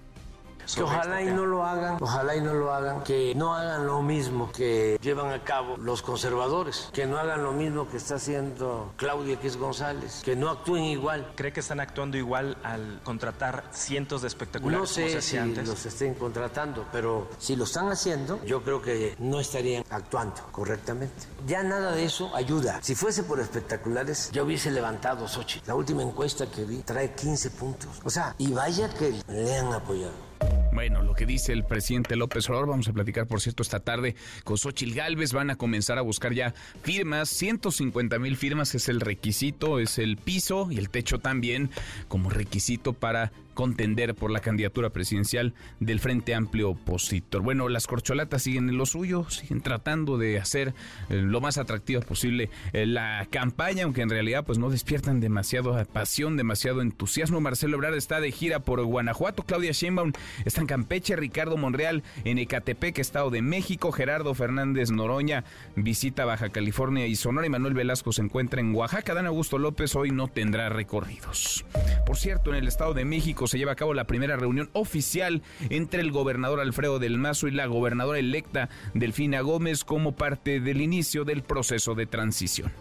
Que 0.75 0.83
ojalá 0.83 1.23
y 1.23 1.27
no 1.27 1.47
lo 1.47 1.65
hagan, 1.65 1.97
ojalá 2.01 2.37
y 2.37 2.41
no 2.41 2.55
lo 2.55 2.73
hagan, 2.73 3.03
que 3.03 3.35
no 3.35 3.55
hagan 3.55 3.87
lo 3.87 4.03
mismo 4.03 4.53
que 4.53 4.99
llevan 5.01 5.33
a 5.33 5.43
cabo 5.43 5.77
los 5.77 6.03
conservadores, 6.03 6.91
que 6.93 7.07
no 7.07 7.19
hagan 7.19 7.43
lo 7.43 7.53
mismo 7.53 7.89
que 7.89 7.97
está 7.97 8.17
haciendo 8.17 8.93
Claudia 8.97 9.35
X 9.35 9.57
González, 9.57 10.23
que 10.25 10.37
no 10.37 10.51
actúen 10.51 10.85
igual. 10.85 11.33
¿Cree 11.35 11.53
que 11.53 11.61
están 11.61 11.81
actuando 11.81 12.17
igual 12.17 12.57
al 12.63 13.01
contratar 13.03 13.65
cientos 13.73 14.23
de 14.23 14.29
espectaculares? 14.29 14.81
No 14.81 14.87
sé 14.87 15.23
si 15.23 15.39
los 15.39 15.87
estén 15.87 16.15
contratando, 16.15 16.87
pero 16.93 17.29
si 17.39 17.57
lo 17.57 17.65
están 17.65 17.89
haciendo, 17.89 18.43
yo 18.45 18.63
creo 18.63 18.83
que 18.83 19.17
no 19.19 19.41
estarían 19.41 19.85
actuando 19.91 20.43
correctamente. 20.53 21.27
Ya 21.47 21.63
nada 21.63 21.93
de 21.93 22.05
eso 22.05 22.35
ayuda. 22.35 22.81
Si 22.83 22.95
fuese 22.95 23.23
por 23.23 23.41
espectaculares, 23.41 24.31
yo 24.33 24.45
hubiese 24.45 24.71
levantado 24.71 25.27
Sochi. 25.29 25.63
La 25.67 25.75
última 25.75 26.03
encuesta 26.03 26.47
que 26.47 26.65
vi 26.65 26.79
trae 26.79 27.15
15 27.15 27.51
puntos. 27.51 27.91
O 28.05 28.11
sea, 28.11 28.35
y 28.39 28.53
vaya 28.53 28.89
que 28.91 29.23
le 29.29 29.57
han 29.57 29.73
apoyado. 29.73 30.29
Bueno, 30.73 31.03
lo 31.03 31.15
que 31.15 31.27
dice 31.27 31.53
el 31.53 31.65
presidente 31.65 32.15
López 32.15 32.49
Obrador, 32.49 32.69
vamos 32.69 32.89
a 32.89 32.93
platicar, 32.93 33.27
por 33.27 33.41
cierto, 33.41 33.63
esta 33.63 33.81
tarde 33.81 34.15
con 34.45 34.59
Xochil 34.59 34.95
Gálvez. 34.95 35.33
Van 35.33 35.51
a 35.51 35.57
comenzar 35.57 35.99
a 35.99 36.03
buscar 36.03 36.33
ya 36.35 36.55
firmas. 36.83 37.29
150 37.31 38.19
mil 38.19 38.37
firmas 38.37 38.75
es 38.75 38.89
el 38.89 39.01
requisito, 39.01 39.79
es 39.79 39.99
el 39.99 40.17
piso 40.17 40.69
y 40.71 40.79
el 40.79 40.91
techo 40.91 41.19
también 41.19 41.71
como 42.09 42.31
requisito 42.31 42.93
para 42.93 43.33
contender 43.59 44.15
por 44.15 44.31
la 44.31 44.39
candidatura 44.39 44.91
presidencial 44.91 45.53
del 45.81 45.99
Frente 45.99 46.33
Amplio 46.33 46.71
Opositor. 46.71 47.43
Bueno, 47.43 47.69
las 47.69 47.89
corcholatas 47.89 48.45
siguen 48.45 48.69
en 48.69 48.79
lo 48.79 48.87
suyo, 48.87 49.29
siguen 49.31 49.63
tratando 49.63 50.17
de 50.17 50.39
hacer 50.39 50.75
eh, 51.09 51.17
lo 51.17 51.41
más 51.41 51.59
atractiva 51.59 52.01
posible 52.01 52.51
eh, 52.73 52.87
la 52.87 53.27
campaña, 53.33 53.83
aunque 53.83 54.03
en 54.03 54.11
realidad 54.11 54.45
pues 54.45 54.59
no 54.59 54.71
despiertan 54.71 55.19
demasiado 55.19 55.85
pasión, 55.87 56.37
demasiado 56.37 56.83
entusiasmo. 56.83 57.41
Marcelo 57.41 57.79
Ebrard 57.79 57.97
está 57.97 58.21
de 58.21 58.31
gira 58.31 58.61
por 58.61 58.81
Guanajuato, 58.85 59.43
Claudia 59.43 59.73
Sheinbaum 59.73 60.13
está 60.45 60.58
en 60.61 60.67
Campeche, 60.67 61.17
Ricardo 61.17 61.57
Monreal 61.57 62.03
en 62.25 62.39
Ecatepec, 62.39 62.99
Estado 62.99 63.31
de 63.31 63.43
México, 63.43 63.93
Gerardo 63.93 64.35
Fernández 64.35 64.91
Noroña 64.91 65.45
visita 65.77 66.25
Baja 66.25 66.51
California 66.51 67.07
y 67.07 67.17
Sonora 67.17 67.47
y 67.47 67.51
Manuel 67.51 67.75
Velasco 67.75 68.13
se 68.13 68.23
encuentra 68.23 68.61
en 68.61 68.75
Oaxaca. 68.75 69.15
Dan 69.15 69.27
Augusto 69.27 69.59
López 69.59 69.95
hoy 69.97 70.11
no 70.11 70.29
tendrá 70.29 70.69
recorridos. 70.69 71.65
Por 72.07 72.17
cierto, 72.17 72.51
en 72.51 72.57
el 72.57 72.69
Estado 72.69 72.95
de 72.95 73.05
México 73.05 73.47
se 73.47 73.59
lleva 73.59 73.73
a 73.73 73.77
cabo 73.77 73.95
la 73.95 74.07
primera 74.07 74.37
reunión 74.37 74.71
oficial 74.73 75.43
entre 75.71 76.01
el 76.01 76.13
gobernador 76.13 76.61
Alfredo 76.61 76.99
del 76.99 77.19
Mazo 77.19 77.49
y 77.49 77.53
la 77.53 77.67
gobernadora 77.67 78.19
electa 78.19 78.69
Delfina 78.95 79.41
Gómez 79.41 79.85
como 79.85 80.13
parte 80.13 80.61
del 80.61 80.81
inicio 80.81 81.25
del 81.25 81.43
proceso 81.43 81.95
de 81.95 82.07
transición. 82.07 82.73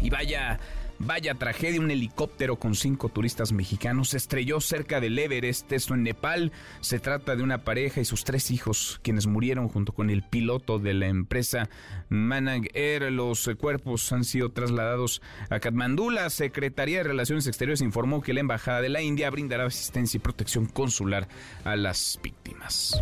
Y 0.00 0.10
vaya 0.10 0.58
Vaya 0.98 1.34
tragedia, 1.34 1.80
un 1.80 1.90
helicóptero 1.90 2.56
con 2.56 2.74
cinco 2.74 3.08
turistas 3.10 3.52
mexicanos 3.52 4.10
se 4.10 4.16
estrelló 4.16 4.60
cerca 4.60 5.00
del 5.00 5.18
Everest, 5.18 5.70
esto 5.72 5.94
en 5.94 6.02
Nepal. 6.02 6.52
Se 6.80 6.98
trata 6.98 7.36
de 7.36 7.42
una 7.42 7.64
pareja 7.64 8.00
y 8.00 8.04
sus 8.04 8.24
tres 8.24 8.50
hijos, 8.50 8.98
quienes 9.02 9.26
murieron 9.26 9.68
junto 9.68 9.92
con 9.92 10.08
el 10.08 10.22
piloto 10.22 10.78
de 10.78 10.94
la 10.94 11.06
empresa 11.06 11.68
Manang 12.08 12.68
Air. 12.72 13.12
Los 13.12 13.48
cuerpos 13.58 14.10
han 14.12 14.24
sido 14.24 14.50
trasladados 14.50 15.20
a 15.50 15.60
Katmandú. 15.60 16.10
La 16.10 16.30
Secretaría 16.30 16.98
de 16.98 17.04
Relaciones 17.04 17.46
Exteriores 17.46 17.82
informó 17.82 18.22
que 18.22 18.32
la 18.32 18.40
Embajada 18.40 18.80
de 18.80 18.88
la 18.88 19.02
India 19.02 19.30
brindará 19.30 19.66
asistencia 19.66 20.16
y 20.16 20.20
protección 20.20 20.66
consular 20.66 21.28
a 21.64 21.76
las 21.76 22.18
víctimas. 22.22 23.00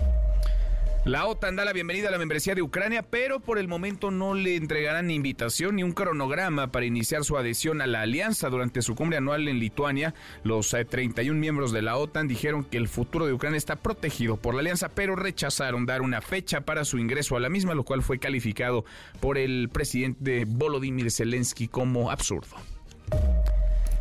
La 1.05 1.27
OTAN 1.27 1.55
da 1.55 1.67
la 1.67 1.75
bienvenida 1.75 2.09
a 2.09 2.11
la 2.11 2.17
membresía 2.17 2.55
de 2.55 2.63
Ucrania, 2.63 3.03
pero 3.03 3.39
por 3.39 3.59
el 3.59 3.69
momento 3.69 4.11
no 4.11 4.33
le 4.33 4.57
entregarán 4.57 5.09
ni 5.09 5.15
invitación 5.15 5.77
ni 5.77 5.83
un 5.83 5.93
cronograma 5.93 6.69
para 6.69 6.87
iniciar 6.87 7.25
su 7.25 7.37
adhesión 7.37 7.83
a 7.83 7.87
la 7.87 8.01
alianza. 8.01 8.49
Durante 8.49 8.81
su 8.81 8.95
cumbre 8.95 9.19
anual 9.19 9.47
en 9.47 9.59
Lituania, 9.59 10.15
los 10.45 10.71
31 10.71 11.37
eh, 11.37 11.39
miembros 11.39 11.73
de 11.73 11.83
la 11.83 11.99
OTAN 11.99 12.27
dijeron 12.27 12.65
que 12.65 12.79
el 12.79 12.89
futuro 12.89 13.27
de 13.27 13.35
Ucrania 13.35 13.59
está 13.59 13.77
protegido 13.77 14.39
por 14.39 14.55
la 14.55 14.61
alianza, 14.61 14.89
pero 14.89 15.15
rechazaron 15.15 15.85
dar 15.85 16.01
una 16.01 16.23
fecha 16.23 16.63
para 16.63 16.87
su 16.87 16.97
ingreso 16.97 17.37
a 17.37 17.41
la 17.41 17.51
misma, 17.51 17.75
lo 17.75 17.85
cual 17.85 18.03
fue 18.03 18.19
calificado 18.19 18.87
por 19.21 19.37
el 19.37 19.69
presidente 19.69 20.47
Volodymyr 20.47 21.11
Zelensky 21.11 21.69
como 21.69 22.11
absurdo. 22.11 22.57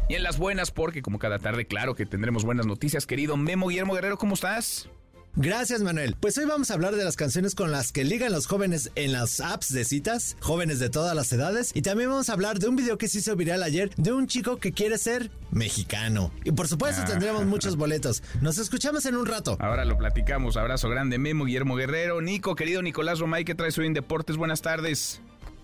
Y 0.08 0.16
en 0.16 0.24
las 0.24 0.38
buenas, 0.38 0.72
porque 0.72 1.02
como 1.02 1.20
cada 1.20 1.38
tarde, 1.38 1.66
claro 1.66 1.96
que 1.96 2.06
tendremos 2.06 2.46
buenas 2.46 2.66
noticias, 2.66 3.06
querido 3.06 3.36
Memo 3.36 3.68
Guillermo 3.68 3.94
Guerrero, 3.94 4.18
¿cómo 4.18 4.36
estás? 4.36 4.90
Gracias 5.36 5.82
Manuel. 5.82 6.16
Pues 6.20 6.38
hoy 6.38 6.46
vamos 6.46 6.70
a 6.70 6.76
hablar 6.76 6.96
de 6.96 7.04
las 7.04 7.16
canciones 7.16 7.56
con 7.56 7.72
las 7.72 7.92
que 7.92 8.04
ligan 8.04 8.32
los 8.32 8.46
jóvenes 8.46 8.92
en 8.94 9.12
las 9.14 9.40
apps 9.40 9.74
de 9.74 9.84
citas, 9.84 10.38
jóvenes 10.42 10.78
de 10.78 10.92
todas 10.92 11.16
las 11.16 11.34
edades, 11.34 11.72
y 11.74 11.82
también 11.82 12.12
vamos 12.12 12.30
a 12.30 12.34
hablar 12.34 12.60
de 12.60 12.68
un 12.68 12.76
video 12.76 13.00
que 13.00 13.08
se 13.08 13.18
hizo 13.18 13.36
viral 13.36 13.64
ayer 13.64 13.90
de 13.96 14.14
un 14.14 14.28
chico 14.28 14.58
que 14.58 14.74
quiere 14.74 15.00
ser 15.00 15.32
mexicano. 15.50 16.32
Y 16.44 16.52
por 16.52 16.68
supuesto 16.68 17.02
ah. 17.04 17.06
tendremos 17.06 17.46
muchos 17.46 17.78
boletos. 17.78 18.22
Nos 18.42 18.60
escuchamos 18.60 19.08
en 19.08 19.16
un 19.16 19.26
rato. 19.26 19.58
Ahora 19.60 19.86
lo 19.86 19.98
platicamos. 19.98 20.56
Abrazo 20.56 20.88
grande, 20.88 21.18
Memo, 21.18 21.46
Guillermo 21.46 21.76
Guerrero, 21.76 22.22
Nico, 22.22 22.56
querido 22.56 22.84
Nicolás 22.84 23.18
Romay, 23.18 23.44
¿qué 23.44 23.56
traes 23.56 23.76
hoy 23.80 23.88
en 23.88 23.94
Deportes? 23.94 24.38
Buenas 24.38 24.62
tardes. 24.62 25.20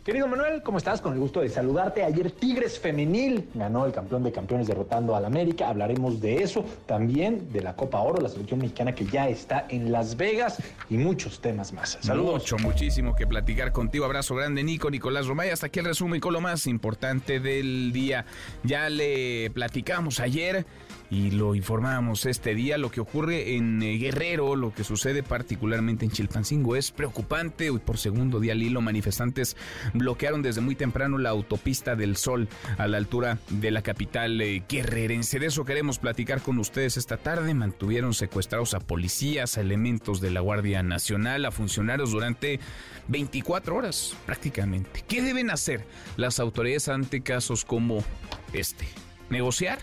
Querido 0.09 0.27
Manuel, 0.27 0.63
¿cómo 0.63 0.79
estás? 0.79 1.01
Con 1.01 1.13
el 1.13 1.19
gusto 1.19 1.39
de 1.39 1.49
saludarte. 1.49 2.03
Ayer 2.03 2.31
Tigres 2.31 2.79
Femenil 2.79 3.47
ganó 3.53 3.85
el 3.85 3.91
campeón 3.91 4.23
de 4.23 4.31
campeones 4.31 4.65
derrotando 4.65 5.15
al 5.15 5.23
América. 5.23 5.69
Hablaremos 5.69 6.19
de 6.19 6.41
eso, 6.41 6.65
también 6.87 7.53
de 7.53 7.61
la 7.61 7.75
Copa 7.75 7.99
Oro, 7.99 8.19
la 8.19 8.27
selección 8.27 8.59
mexicana 8.59 8.95
que 8.95 9.05
ya 9.05 9.29
está 9.29 9.67
en 9.69 9.91
Las 9.91 10.17
Vegas 10.17 10.63
y 10.89 10.97
muchos 10.97 11.41
temas 11.41 11.73
más. 11.73 11.99
Saludos. 12.01 12.41
Mucho, 12.41 12.57
muchísimo 12.57 13.15
que 13.15 13.27
platicar 13.27 13.71
contigo. 13.71 14.03
Abrazo 14.03 14.33
grande, 14.33 14.63
Nico, 14.63 14.89
Nicolás 14.89 15.27
Romay. 15.27 15.51
Hasta 15.51 15.67
aquí 15.67 15.77
el 15.77 15.85
resumen 15.85 16.19
con 16.19 16.33
lo 16.33 16.41
más 16.41 16.65
importante 16.65 17.39
del 17.39 17.91
día. 17.91 18.25
Ya 18.63 18.89
le 18.89 19.51
platicamos 19.51 20.19
ayer 20.19 20.65
y 21.09 21.31
lo 21.31 21.55
informamos 21.55 22.25
este 22.25 22.55
día. 22.55 22.77
Lo 22.77 22.91
que 22.91 23.01
ocurre 23.01 23.55
en 23.55 23.81
eh, 23.81 23.97
Guerrero, 23.97 24.55
lo 24.55 24.73
que 24.73 24.83
sucede 24.83 25.23
particularmente 25.23 26.05
en 26.05 26.11
Chilpancingo 26.11 26.75
es 26.75 26.91
preocupante. 26.91 27.69
Hoy 27.69 27.79
por 27.79 27.97
segundo 27.97 28.39
día 28.39 28.53
al 28.53 28.59
manifestantes 28.81 29.57
bloquearon 29.93 30.41
desde 30.41 30.61
muy 30.61 30.75
temprano 30.75 31.17
la 31.17 31.29
autopista 31.29 31.95
del 31.95 32.17
Sol 32.17 32.47
a 32.77 32.87
la 32.87 32.97
altura 32.97 33.39
de 33.49 33.71
la 33.71 33.81
capital 33.81 34.39
eh, 34.41 34.63
guerrerense. 34.69 35.39
De 35.39 35.47
eso 35.47 35.65
queremos 35.65 35.97
platicar 35.97 36.41
con 36.41 36.59
ustedes 36.59 36.97
esta 36.97 37.17
tarde. 37.17 37.53
Mantuvieron 37.53 38.13
secuestrados 38.13 38.73
a 38.73 38.79
policías, 38.79 39.57
a 39.57 39.61
elementos 39.61 40.21
de 40.21 40.31
la 40.31 40.41
Guardia 40.41 40.83
Nacional, 40.83 41.45
a 41.45 41.51
funcionarios 41.51 42.11
durante 42.11 42.59
24 43.07 43.75
horas 43.75 44.15
prácticamente. 44.25 45.03
¿Qué 45.07 45.21
deben 45.21 45.49
hacer 45.49 45.85
las 46.17 46.39
autoridades 46.39 46.89
ante 46.89 47.21
casos 47.21 47.65
como 47.65 48.03
este? 48.53 48.87
¿Negociar? 49.29 49.79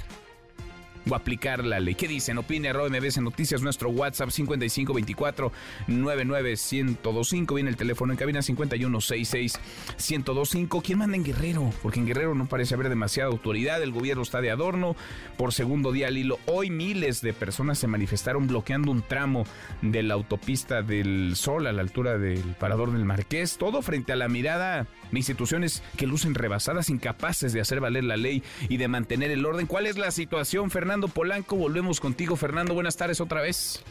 O 1.09 1.15
aplicar 1.15 1.65
la 1.65 1.81
ley. 1.81 1.95
¿Qué 1.95 2.09
dicen? 2.09 2.39
Opine 2.39 2.69
arroba 2.69 2.89
MBS 2.89 3.19
Noticias, 3.19 3.63
nuestro 3.63 3.91
WhatsApp 3.91 4.31
5524 4.31 5.53
99125. 5.87 7.55
Viene 7.55 7.71
el 7.71 7.77
teléfono 7.77 8.13
en 8.13 8.19
cabina 8.19 8.43
5166 8.43 9.59
1025. 9.99 10.83
¿Quién 10.83 10.99
manda 10.99 11.17
en 11.17 11.25
Guerrero? 11.25 11.73
Porque 11.83 12.01
en 12.01 12.07
Guerrero 12.07 12.35
no 12.35 12.47
parece 12.47 12.75
haber 12.75 12.89
demasiada 12.89 13.31
autoridad. 13.31 13.83
El 13.83 13.93
gobierno 13.93 14.23
está 14.23 14.41
de 14.41 14.51
adorno. 14.51 14.97
Por 15.37 15.53
segundo 15.53 15.93
día 15.93 16.09
al 16.09 16.19
hilo, 16.19 16.39
hoy 16.47 16.71
miles 16.71 17.21
de 17.21 17.33
personas 17.33 17.79
se 17.79 17.87
manifestaron 17.87 18.47
bloqueando 18.47 18.91
un 18.91 19.03
tramo 19.03 19.45
de 19.83 20.03
la 20.03 20.15
autopista 20.15 20.83
del 20.83 21.35
Sol 21.37 21.67
a 21.67 21.73
la 21.73 21.83
altura 21.83 22.19
del 22.19 22.55
Parador 22.59 22.93
del 22.93 23.05
Marqués. 23.05 23.59
Todo 23.59 23.83
frente 23.83 24.13
a 24.13 24.17
la 24.17 24.29
mirada 24.29 24.87
instituciones 25.13 25.83
que 25.97 26.07
lucen 26.07 26.35
rebasadas, 26.35 26.91
incapaces 26.91 27.53
de 27.53 27.61
hacer 27.61 27.81
valer 27.81 28.05
la 28.05 28.17
ley 28.17 28.43
y 28.69 28.77
de 28.77 28.89
mantener 28.89 29.31
el 29.31 29.45
orden. 29.45 29.67
¿Cuál 29.67 29.87
es 29.87 29.99
la 29.99 30.11
situación, 30.11 30.71
Fernando? 30.71 31.09
Polanco. 31.09 31.57
Volvemos 31.57 32.01
contigo, 32.01 32.37
Fernando. 32.37 32.75
Buenas 32.75 32.97
tardes 32.97 33.21
otra 33.21 33.41
vez. 33.41 33.85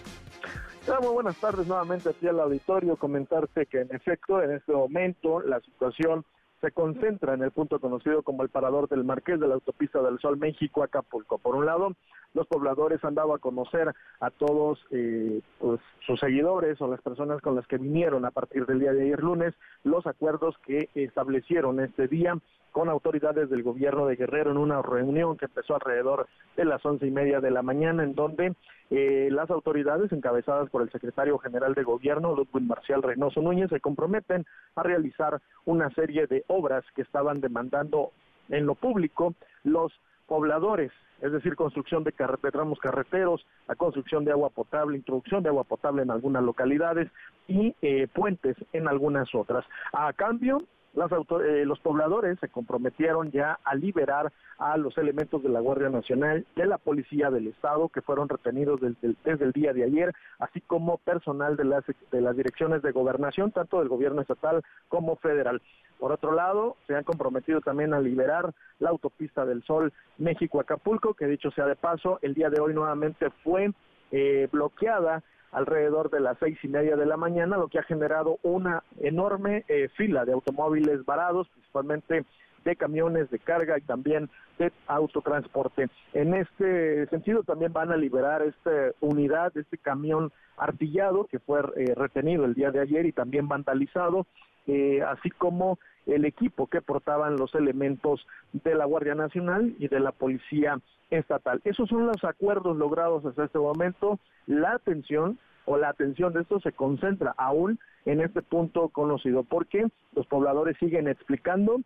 muy 1.01 1.13
buenas 1.13 1.37
tardes 1.37 1.67
nuevamente 1.67 2.09
aquí 2.09 2.27
al 2.27 2.39
auditorio. 2.39 2.95
Comentarte 2.95 3.65
que 3.65 3.81
en 3.81 3.95
efecto, 3.95 4.41
en 4.41 4.51
este 4.51 4.71
momento, 4.71 5.41
la 5.41 5.59
situación 5.61 6.25
se 6.61 6.71
concentra 6.71 7.33
en 7.33 7.43
el 7.43 7.51
punto 7.51 7.79
conocido 7.79 8.23
como 8.23 8.43
el 8.43 8.49
parador 8.49 8.89
del 8.89 9.03
Marqués 9.03 9.39
de 9.39 9.47
la 9.47 9.55
autopista 9.55 10.01
del 10.01 10.19
Sol 10.19 10.37
México 10.37 10.83
Acapulco. 10.83 11.37
Por 11.37 11.55
un 11.55 11.65
lado, 11.65 11.95
los 12.35 12.45
pobladores 12.47 13.03
han 13.03 13.15
dado 13.15 13.33
a 13.33 13.39
conocer 13.39 13.91
a 14.19 14.29
todos 14.29 14.77
eh, 14.91 15.41
pues, 15.57 15.79
sus 16.05 16.19
seguidores 16.19 16.79
o 16.81 16.87
las 16.87 17.01
personas 17.01 17.41
con 17.41 17.55
las 17.55 17.65
que 17.65 17.77
vinieron 17.77 18.25
a 18.25 18.31
partir 18.31 18.67
del 18.67 18.79
día 18.79 18.93
de 18.93 19.03
ayer 19.03 19.23
lunes 19.23 19.55
los 19.83 20.05
acuerdos 20.05 20.55
que 20.65 20.89
establecieron 20.93 21.79
este 21.79 22.07
día 22.07 22.37
con 22.75 22.89
autoridades 22.89 23.49
del 23.49 23.63
gobierno 23.63 24.05
de 24.05 24.17
Guerrero 24.17 24.51
en 24.51 24.57
una 24.57 24.81
reunión 24.81 25.37
que 25.37 25.45
empezó 25.45 25.75
alrededor 25.75 26.27
de 26.57 26.65
las 26.65 26.85
once 26.85 27.07
y 27.07 27.09
media 27.09 27.39
de 27.39 27.49
la 27.49 27.61
mañana, 27.61 28.03
en 28.03 28.15
donde 28.15 28.53
eh, 28.89 29.29
las 29.31 29.49
autoridades 29.49 30.11
encabezadas 30.11 30.69
por 30.69 30.81
el 30.81 30.91
secretario 30.91 31.37
general 31.37 31.73
de 31.73 31.83
gobierno, 31.83 32.35
Ludwig 32.35 32.65
Marcial 32.67 33.01
Reynoso 33.01 33.41
Núñez, 33.41 33.69
se 33.69 33.79
comprometen 33.79 34.45
a 34.75 34.83
realizar 34.83 35.41
una 35.63 35.89
serie 35.91 36.27
de 36.27 36.43
obras 36.47 36.83
que 36.97 37.03
estaban 37.03 37.39
demandando 37.39 38.11
en 38.49 38.65
lo 38.65 38.75
público 38.75 39.33
los 39.63 39.93
pobladores, 40.27 40.91
es 41.21 41.31
decir, 41.31 41.55
construcción 41.55 42.03
de, 42.03 42.11
tramos 42.11 42.79
carreteros, 42.79 43.45
la 43.67 43.75
construcción 43.75 44.25
de 44.25 44.31
agua 44.31 44.49
potable, 44.49 44.97
introducción 44.97 45.43
de 45.43 45.49
agua 45.49 45.63
potable 45.63 46.03
en 46.03 46.11
algunas 46.11 46.43
localidades 46.43 47.09
y 47.47 47.75
eh, 47.81 48.07
puentes 48.13 48.57
en 48.73 48.87
algunas 48.87 49.33
otras. 49.33 49.65
A 49.93 50.11
cambio, 50.13 50.59
eh, 50.95 51.65
los 51.65 51.79
pobladores 51.79 52.39
se 52.39 52.49
comprometieron 52.49 53.31
ya 53.31 53.59
a 53.63 53.75
liberar 53.75 54.31
a 54.57 54.77
los 54.77 54.97
elementos 54.97 55.43
de 55.43 55.49
la 55.49 55.59
Guardia 55.59 55.89
Nacional, 55.89 56.45
de 56.55 56.65
la 56.65 56.77
Policía 56.77 57.29
del 57.29 57.47
Estado, 57.47 57.89
que 57.89 58.01
fueron 58.01 58.29
retenidos 58.29 58.79
desde, 58.79 59.43
el 59.43 59.51
día 59.51 59.73
de 59.73 59.83
ayer, 59.83 60.13
así 60.39 60.61
como 60.61 60.97
personal 60.99 61.57
de 61.57 61.65
las, 61.65 61.83
de 62.11 62.21
las 62.21 62.37
direcciones 62.37 62.81
de 62.81 62.91
gobernación, 62.91 63.51
tanto 63.51 63.79
del 63.79 63.89
gobierno 63.89 64.21
estatal 64.21 64.63
como 64.87 65.17
federal. 65.17 65.61
Por 65.99 66.11
otro 66.11 66.33
lado, 66.33 66.75
se 66.87 66.95
han 66.95 67.03
comprometido 67.03 67.61
también 67.61 67.93
a 67.93 67.99
liberar 67.99 68.53
la 68.79 68.89
autopista 68.89 69.45
del 69.45 69.63
Sol 69.63 69.93
México-Acapulco, 70.17 71.13
que 71.13 71.27
dicho 71.27 71.51
sea 71.51 71.65
de 71.65 71.75
paso, 71.75 72.19
el 72.21 72.33
día 72.33 72.49
de 72.49 72.59
hoy 72.59 72.73
nuevamente 72.73 73.29
fue 73.43 73.71
eh, 74.11 74.47
bloqueada 74.51 75.23
alrededor 75.55 76.09
de 76.09 76.19
las 76.19 76.37
seis 76.37 76.57
y 76.63 76.67
media 76.67 76.97
de 76.97 77.05
la 77.05 77.15
mañana, 77.15 77.55
lo 77.55 77.69
que 77.69 77.79
ha 77.79 77.83
generado 77.83 78.39
una 78.43 78.83
enorme 78.99 79.63
eh, 79.69 79.87
fila 79.95 80.25
de 80.25 80.33
automóviles 80.33 81.05
varados, 81.05 81.47
principalmente 81.47 82.25
de 82.65 82.75
camiones 82.75 83.29
de 83.29 83.39
carga 83.39 83.77
y 83.77 83.81
también 83.81 84.29
de 84.59 84.73
autotransporte. 84.87 85.87
En 86.13 86.33
este 86.33 87.07
sentido 87.07 87.43
también 87.43 87.71
van 87.71 87.91
a 87.93 87.97
liberar 87.97 88.41
esta 88.41 88.91
unidad, 88.99 89.55
este 89.55 89.77
camión 89.77 90.33
artillado 90.57 91.25
que 91.25 91.39
fue 91.39 91.61
eh, 91.77 91.93
retenido 91.95 92.43
el 92.43 92.53
día 92.53 92.71
de 92.71 92.81
ayer 92.81 93.05
y 93.05 93.13
también 93.13 93.47
vandalizado, 93.47 94.27
eh, 94.67 95.01
así 95.03 95.29
como 95.29 95.79
el 96.05 96.25
equipo 96.25 96.67
que 96.67 96.81
portaban 96.81 97.37
los 97.37 97.53
elementos 97.55 98.25
de 98.53 98.75
la 98.75 98.85
Guardia 98.85 99.15
Nacional 99.15 99.75
y 99.79 99.87
de 99.87 99.99
la 99.99 100.11
Policía 100.11 100.79
Estatal. 101.09 101.61
Esos 101.63 101.89
son 101.89 102.07
los 102.07 102.23
acuerdos 102.23 102.77
logrados 102.77 103.25
hasta 103.25 103.45
este 103.45 103.59
momento. 103.59 104.19
La 104.47 104.73
atención 104.73 105.39
o 105.65 105.77
la 105.77 105.89
atención 105.89 106.33
de 106.33 106.41
esto 106.41 106.59
se 106.59 106.71
concentra 106.71 107.33
aún 107.37 107.79
en 108.05 108.21
este 108.21 108.41
punto 108.41 108.89
conocido, 108.89 109.43
porque 109.43 109.87
los 110.15 110.27
pobladores 110.27 110.77
siguen 110.77 111.07
explicando 111.07 111.81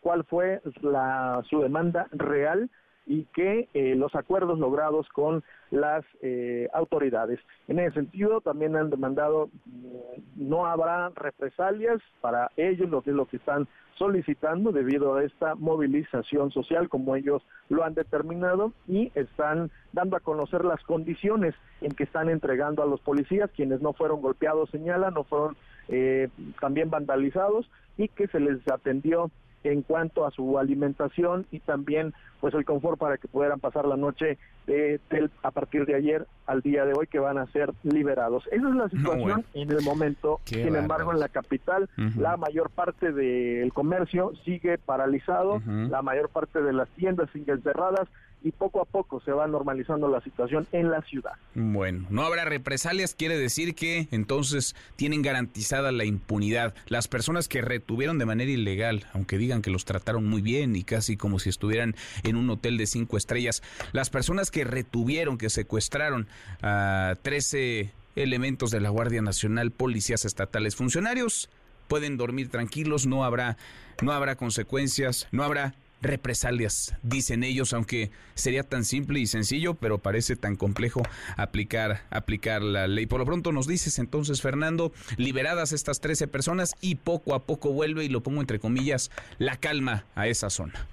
cuál 0.00 0.24
fue 0.24 0.60
la, 0.82 1.42
su 1.48 1.60
demanda 1.60 2.06
real 2.12 2.70
y 3.08 3.24
que 3.34 3.68
eh, 3.72 3.94
los 3.96 4.14
acuerdos 4.14 4.58
logrados 4.58 5.08
con 5.08 5.42
las 5.70 6.04
eh, 6.20 6.68
autoridades. 6.74 7.40
En 7.66 7.78
ese 7.78 7.94
sentido, 7.94 8.42
también 8.42 8.76
han 8.76 8.90
demandado 8.90 9.48
mm, 9.64 10.48
no 10.48 10.66
habrá 10.66 11.08
represalias 11.16 12.00
para 12.20 12.50
ellos, 12.56 12.88
lo 12.90 13.02
que 13.02 13.10
es 13.10 13.16
lo 13.16 13.26
que 13.26 13.38
están 13.38 13.66
solicitando 13.94 14.72
debido 14.72 15.16
a 15.16 15.24
esta 15.24 15.54
movilización 15.54 16.52
social, 16.52 16.88
como 16.88 17.16
ellos 17.16 17.42
lo 17.70 17.82
han 17.82 17.94
determinado, 17.94 18.72
y 18.86 19.10
están 19.14 19.70
dando 19.92 20.16
a 20.16 20.20
conocer 20.20 20.64
las 20.64 20.82
condiciones 20.84 21.54
en 21.80 21.92
que 21.92 22.04
están 22.04 22.28
entregando 22.28 22.82
a 22.82 22.86
los 22.86 23.00
policías, 23.00 23.50
quienes 23.50 23.80
no 23.80 23.94
fueron 23.94 24.20
golpeados, 24.20 24.70
señalan, 24.70 25.14
no 25.14 25.24
fueron 25.24 25.56
eh, 25.88 26.28
también 26.60 26.90
vandalizados, 26.90 27.68
y 27.96 28.08
que 28.08 28.28
se 28.28 28.38
les 28.38 28.60
atendió 28.70 29.30
en 29.64 29.82
cuanto 29.82 30.26
a 30.26 30.30
su 30.30 30.58
alimentación 30.58 31.46
y 31.50 31.60
también 31.60 32.14
pues 32.40 32.54
el 32.54 32.64
confort 32.64 32.98
para 32.98 33.18
que 33.18 33.28
puedan 33.28 33.58
pasar 33.58 33.86
la 33.86 33.96
noche 33.96 34.38
de, 34.66 35.00
a 35.42 35.50
partir 35.50 35.86
de 35.86 35.94
ayer 35.94 36.26
al 36.46 36.60
día 36.60 36.84
de 36.84 36.92
hoy 36.92 37.06
que 37.06 37.18
van 37.18 37.38
a 37.38 37.46
ser 37.46 37.72
liberados. 37.82 38.46
Esa 38.52 38.68
es 38.68 38.74
la 38.74 38.88
situación 38.88 39.44
en 39.54 39.70
el 39.70 39.82
momento. 39.82 40.40
Sin 40.44 40.76
embargo, 40.76 41.12
en 41.12 41.20
la 41.20 41.28
capital 41.28 41.88
la 42.16 42.36
mayor 42.36 42.70
parte 42.70 43.12
del 43.12 43.72
comercio 43.72 44.32
sigue 44.44 44.78
paralizado, 44.78 45.60
la 45.66 46.02
mayor 46.02 46.28
parte 46.28 46.62
de 46.62 46.72
las 46.72 46.88
tiendas 46.90 47.28
siguen 47.32 47.62
cerradas 47.62 48.08
y 48.42 48.52
poco 48.52 48.80
a 48.80 48.84
poco 48.84 49.20
se 49.20 49.32
va 49.32 49.46
normalizando 49.46 50.08
la 50.08 50.20
situación 50.20 50.66
en 50.72 50.90
la 50.90 51.02
ciudad. 51.02 51.32
Bueno, 51.54 52.06
no 52.10 52.22
habrá 52.22 52.44
represalias, 52.44 53.14
quiere 53.14 53.36
decir 53.36 53.74
que 53.74 54.08
entonces 54.10 54.76
tienen 54.96 55.22
garantizada 55.22 55.92
la 55.92 56.04
impunidad. 56.04 56.74
Las 56.86 57.08
personas 57.08 57.48
que 57.48 57.62
retuvieron 57.62 58.18
de 58.18 58.26
manera 58.26 58.50
ilegal, 58.50 59.06
aunque 59.12 59.38
digan 59.38 59.62
que 59.62 59.70
los 59.70 59.84
trataron 59.84 60.26
muy 60.26 60.42
bien 60.42 60.76
y 60.76 60.84
casi 60.84 61.16
como 61.16 61.38
si 61.38 61.48
estuvieran 61.48 61.94
en 62.22 62.36
un 62.36 62.48
hotel 62.50 62.78
de 62.78 62.86
cinco 62.86 63.16
estrellas, 63.16 63.62
las 63.92 64.10
personas 64.10 64.50
que 64.50 64.64
retuvieron, 64.64 65.38
que 65.38 65.50
secuestraron 65.50 66.28
a 66.62 67.16
13 67.22 67.92
elementos 68.16 68.70
de 68.70 68.80
la 68.80 68.90
Guardia 68.90 69.22
Nacional, 69.22 69.70
policías 69.70 70.24
estatales, 70.24 70.76
funcionarios, 70.76 71.50
pueden 71.88 72.16
dormir 72.16 72.48
tranquilos, 72.50 73.06
no 73.06 73.24
habrá, 73.24 73.56
no 74.02 74.12
habrá 74.12 74.36
consecuencias, 74.36 75.28
no 75.32 75.42
habrá 75.42 75.74
represalias, 76.00 76.96
dicen 77.02 77.42
ellos, 77.42 77.72
aunque 77.72 78.10
sería 78.34 78.62
tan 78.62 78.84
simple 78.84 79.18
y 79.20 79.26
sencillo, 79.26 79.74
pero 79.74 79.98
parece 79.98 80.36
tan 80.36 80.56
complejo 80.56 81.02
aplicar, 81.36 82.02
aplicar 82.10 82.62
la 82.62 82.86
ley. 82.86 83.06
Por 83.06 83.20
lo 83.20 83.26
pronto 83.26 83.52
nos 83.52 83.66
dices 83.66 83.98
entonces, 83.98 84.42
Fernando, 84.42 84.92
liberadas 85.16 85.72
estas 85.72 86.00
13 86.00 86.28
personas 86.28 86.74
y 86.80 86.96
poco 86.96 87.34
a 87.34 87.40
poco 87.40 87.72
vuelve, 87.72 88.04
y 88.04 88.08
lo 88.08 88.22
pongo 88.22 88.40
entre 88.40 88.58
comillas, 88.58 89.10
la 89.38 89.56
calma 89.56 90.04
a 90.14 90.26
esa 90.26 90.50
zona. 90.50 90.86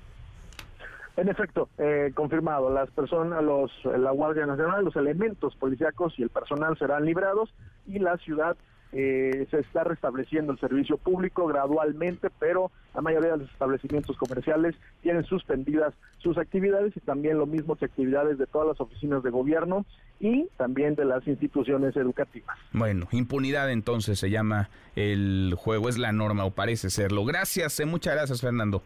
En 1.17 1.29
efecto, 1.29 1.69
eh, 1.77 2.11
confirmado, 2.13 2.69
las 2.73 2.91
personas, 2.91 3.41
los, 3.41 3.71
la 3.85 4.11
Guardia 4.11 4.45
Nacional, 4.45 4.83
los 4.83 4.97
elementos 4.97 5.55
policíacos 5.55 6.13
y 6.19 6.23
el 6.23 6.29
personal 6.29 6.77
serán 6.77 7.05
liberados 7.05 7.53
y 7.87 7.99
la 7.99 8.17
ciudad 8.17 8.57
eh, 8.97 9.45
se 9.51 9.59
está 9.59 9.83
restableciendo 9.83 10.53
el 10.53 10.59
servicio 10.59 10.95
público 10.97 11.45
gradualmente, 11.47 12.29
pero 12.39 12.71
la 12.93 13.01
mayoría 13.01 13.33
de 13.33 13.39
los 13.39 13.51
establecimientos 13.51 14.15
comerciales 14.15 14.73
tienen 15.01 15.25
suspendidas 15.25 15.93
sus 16.19 16.37
actividades 16.37 16.95
y 16.95 17.01
también 17.01 17.37
lo 17.37 17.45
mismo 17.45 17.75
que 17.75 17.83
actividades 17.83 18.37
de 18.37 18.47
todas 18.47 18.69
las 18.69 18.79
oficinas 18.79 19.21
de 19.21 19.31
gobierno 19.31 19.85
y 20.21 20.47
también 20.55 20.95
de 20.95 21.03
las 21.03 21.27
instituciones 21.27 21.93
educativas. 21.97 22.57
Bueno, 22.71 23.09
impunidad 23.11 23.69
entonces 23.69 24.17
se 24.17 24.29
llama 24.29 24.69
el 24.95 25.53
juego, 25.57 25.89
es 25.89 25.97
la 25.97 26.13
norma 26.13 26.45
o 26.45 26.51
parece 26.51 26.89
serlo. 26.89 27.25
Gracias, 27.25 27.77
eh, 27.81 27.85
muchas 27.85 28.13
gracias 28.15 28.39
Fernando. 28.39 28.81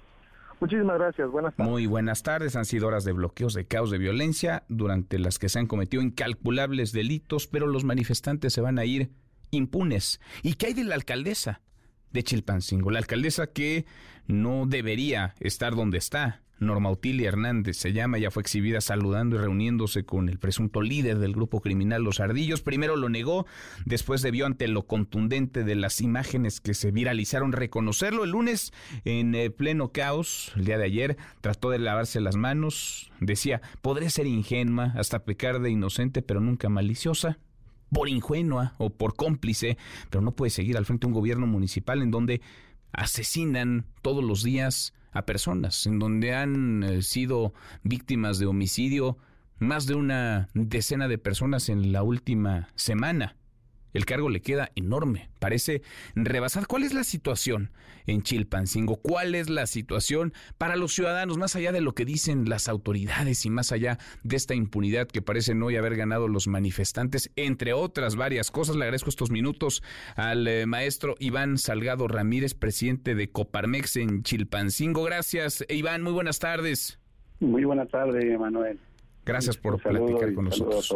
Muchísimas 0.60 0.97
gracias, 0.97 1.29
buenas 1.29 1.55
tardes. 1.55 1.71
Muy 1.71 1.86
buenas 1.86 2.23
tardes, 2.23 2.55
han 2.55 2.65
sido 2.65 2.88
horas 2.88 3.05
de 3.05 3.13
bloqueos, 3.13 3.53
de 3.53 3.65
caos, 3.65 3.91
de 3.91 3.99
violencia, 3.99 4.63
durante 4.69 5.19
las 5.19 5.38
que 5.38 5.49
se 5.49 5.60
han 5.60 5.67
cometido 5.67 6.01
incalculables 6.01 6.93
delitos, 6.93 7.45
pero 7.45 7.67
los 7.67 7.84
manifestantes 7.84 8.53
se 8.53 8.62
van 8.62 8.79
a 8.79 8.86
ir 8.86 9.12
impunes. 9.51 10.19
¿Y 10.43 10.53
qué 10.53 10.67
hay 10.67 10.73
de 10.73 10.83
la 10.83 10.95
alcaldesa 10.95 11.62
de 12.12 12.23
Chilpancingo? 12.23 12.91
La 12.91 12.99
alcaldesa 12.99 13.47
que 13.47 13.85
no 14.27 14.65
debería 14.67 15.35
estar 15.39 15.75
donde 15.75 15.97
está. 15.97 16.41
Norma 16.59 16.91
Utilia 16.91 17.29
Hernández 17.29 17.77
se 17.77 17.93
llama, 17.93 18.17
ya 18.17 18.31
fue 18.31 18.41
exhibida 18.41 18.81
saludando 18.81 19.35
y 19.35 19.39
reuniéndose 19.39 20.03
con 20.03 20.29
el 20.29 20.39
presunto 20.39 20.81
líder 20.81 21.19
del 21.19 21.33
grupo 21.33 21.62
criminal 21.62 22.03
Los 22.03 22.19
Ardillos. 22.19 22.62
Primero 22.62 22.95
lo 22.95 23.09
negó, 23.09 23.45
después 23.85 24.21
debió 24.21 24.45
ante 24.45 24.67
lo 24.67 24.85
contundente 24.85 25.63
de 25.63 25.75
las 25.75 26.01
imágenes 26.01 26.59
que 26.59 26.73
se 26.73 26.91
viralizaron 26.91 27.53
reconocerlo. 27.53 28.23
El 28.23 28.31
lunes, 28.31 28.73
en 29.05 29.35
eh, 29.35 29.49
pleno 29.49 29.91
caos, 29.91 30.51
el 30.55 30.65
día 30.65 30.77
de 30.77 30.85
ayer, 30.85 31.17
trató 31.41 31.69
de 31.69 31.79
lavarse 31.79 32.19
las 32.19 32.35
manos. 32.35 33.12
Decía, 33.19 33.62
podré 33.81 34.09
ser 34.09 34.27
ingenua, 34.27 34.93
hasta 34.97 35.23
pecar 35.23 35.62
de 35.62 35.71
inocente, 35.71 36.21
pero 36.21 36.41
nunca 36.41 36.69
maliciosa 36.69 37.39
por 37.91 38.10
ingenua 38.10 38.75
o 38.78 38.89
por 38.89 39.15
cómplice, 39.15 39.78
pero 40.10 40.21
no 40.21 40.32
puede 40.32 40.49
seguir 40.49 40.78
al 40.78 40.86
frente 40.86 41.06
de 41.06 41.08
un 41.08 41.13
gobierno 41.13 41.47
municipal 41.47 42.02
en 42.02 42.12
donde 42.12 42.41
asesinan 42.91 43.86
todos 44.02 44.23
los 44.23 44.43
días 44.43 44.93
a 45.12 45.23
personas, 45.23 45.86
en 45.86 45.99
donde 45.99 46.36
han 46.36 46.84
eh, 46.84 47.02
sido 47.02 47.54
víctimas 47.84 48.39
de 48.39 48.45
homicidio 48.45 49.17
más 49.58 49.86
de 49.86 49.95
una 49.95 50.49
decena 50.54 51.08
de 51.08 51.17
personas 51.17 51.69
en 51.69 51.91
la 51.91 52.04
última 52.04 52.69
semana. 52.75 53.36
El 53.93 54.06
cargo 54.06 54.30
le 54.30 54.41
queda 54.41 54.71
enorme, 54.75 55.30
parece 55.39 55.82
rebasar. 56.15 56.67
¿Cuál 56.67 56.84
es 56.84 56.93
la 56.93 57.04
situación 57.04 57.71
en 58.06 58.21
Chilpancingo? 58.21 58.97
¿Cuál 58.97 59.36
es 59.36 59.49
la 59.49 59.67
situación 59.67 60.34
para 60.58 60.75
los 60.75 60.93
ciudadanos, 60.93 61.38
más 61.38 61.56
allá 61.56 61.71
de 61.71 61.82
lo 61.82 61.93
que 61.93 62.06
dicen 62.06 62.49
las 62.49 62.67
autoridades 62.67 63.45
y 63.45 63.49
más 63.49 63.71
allá 63.71 63.97
de 64.23 64.36
esta 64.36 64.56
impunidad 64.56 65.08
que 65.08 65.21
parecen 65.21 65.62
hoy 65.63 65.75
haber 65.75 65.95
ganado 65.95 66.28
los 66.28 66.47
manifestantes, 66.47 67.32
entre 67.36 67.73
otras 67.73 68.15
varias 68.15 68.52
cosas? 68.52 68.75
Le 68.75 68.84
agradezco 68.84 69.10
estos 69.10 69.32
minutos 69.32 69.84
al 70.15 70.47
eh, 70.47 70.65
maestro 70.65 71.15
Iván 71.19 71.58
Salgado 71.58 72.08
Ramírez, 72.08 72.54
presidente 72.54 73.15
de 73.15 73.30
Coparmex 73.32 73.97
en 73.97 74.23
Chilpancingo. 74.23 75.04
Gracias, 75.04 75.65
Iván, 75.69 76.04
muy 76.04 76.13
buenas 76.13 76.39
tardes. 76.39 76.99
Muy 77.39 77.63
buenas 77.63 77.89
tardes, 77.89 78.38
Manuel. 78.38 78.80
Gracias 79.29 79.57
por 79.57 79.79
platicar 79.79 80.33
con 80.33 80.45
nosotros. 80.45 80.91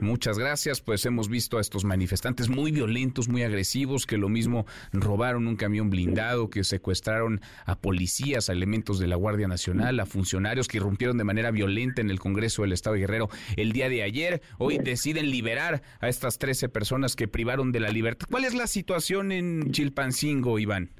Muchas 0.00 0.38
gracias. 0.38 0.80
Pues 0.80 1.06
hemos 1.06 1.28
visto 1.28 1.58
a 1.58 1.60
estos 1.60 1.84
manifestantes 1.84 2.48
muy 2.48 2.72
violentos, 2.72 3.28
muy 3.28 3.44
agresivos, 3.44 4.06
que 4.06 4.18
lo 4.18 4.28
mismo 4.28 4.66
robaron 4.92 5.46
un 5.46 5.54
camión 5.54 5.88
blindado, 5.88 6.50
que 6.50 6.64
secuestraron 6.64 7.40
a 7.66 7.76
policías, 7.76 8.50
a 8.50 8.52
elementos 8.52 8.98
de 8.98 9.06
la 9.06 9.14
Guardia 9.14 9.46
Nacional, 9.46 10.00
a 10.00 10.06
funcionarios 10.06 10.66
que 10.66 10.78
irrumpieron 10.78 11.16
de 11.16 11.22
manera 11.22 11.52
violenta 11.52 12.00
en 12.00 12.10
el 12.10 12.18
Congreso 12.18 12.62
del 12.62 12.72
Estado 12.72 12.94
de 12.94 13.02
Guerrero 13.02 13.28
el 13.56 13.70
día 13.70 13.88
de 13.88 14.02
ayer. 14.02 14.42
Hoy 14.58 14.78
deciden 14.78 15.30
liberar 15.30 15.82
a 16.00 16.08
estas 16.08 16.38
13 16.38 16.68
personas 16.70 17.14
que 17.14 17.28
privaron 17.28 17.70
de 17.70 17.78
la 17.78 17.90
libertad. 17.90 18.26
¿Cuál 18.28 18.46
es 18.46 18.54
la 18.54 18.66
situación 18.66 19.30
en 19.30 19.70
Chilpancingo, 19.70 20.58
Iván? 20.58 20.90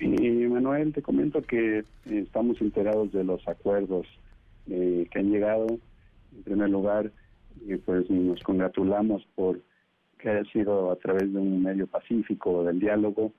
Manuel, 0.00 0.92
te 0.92 1.02
comento 1.02 1.42
que 1.42 1.84
estamos 2.04 2.60
enterados 2.60 3.12
de 3.12 3.24
los 3.24 3.46
acuerdos 3.48 4.06
eh, 4.68 5.06
que 5.10 5.18
han 5.18 5.30
llegado. 5.30 5.66
En 6.36 6.42
primer 6.44 6.70
lugar, 6.70 7.12
eh, 7.68 7.78
pues 7.84 8.08
nos 8.10 8.42
congratulamos 8.42 9.26
por 9.34 9.60
que 10.18 10.28
haya 10.28 10.44
sido 10.50 10.90
a 10.90 10.96
través 10.96 11.32
de 11.32 11.38
un 11.38 11.62
medio 11.62 11.86
pacífico 11.86 12.64
del 12.64 12.78
diálogo 12.78 13.32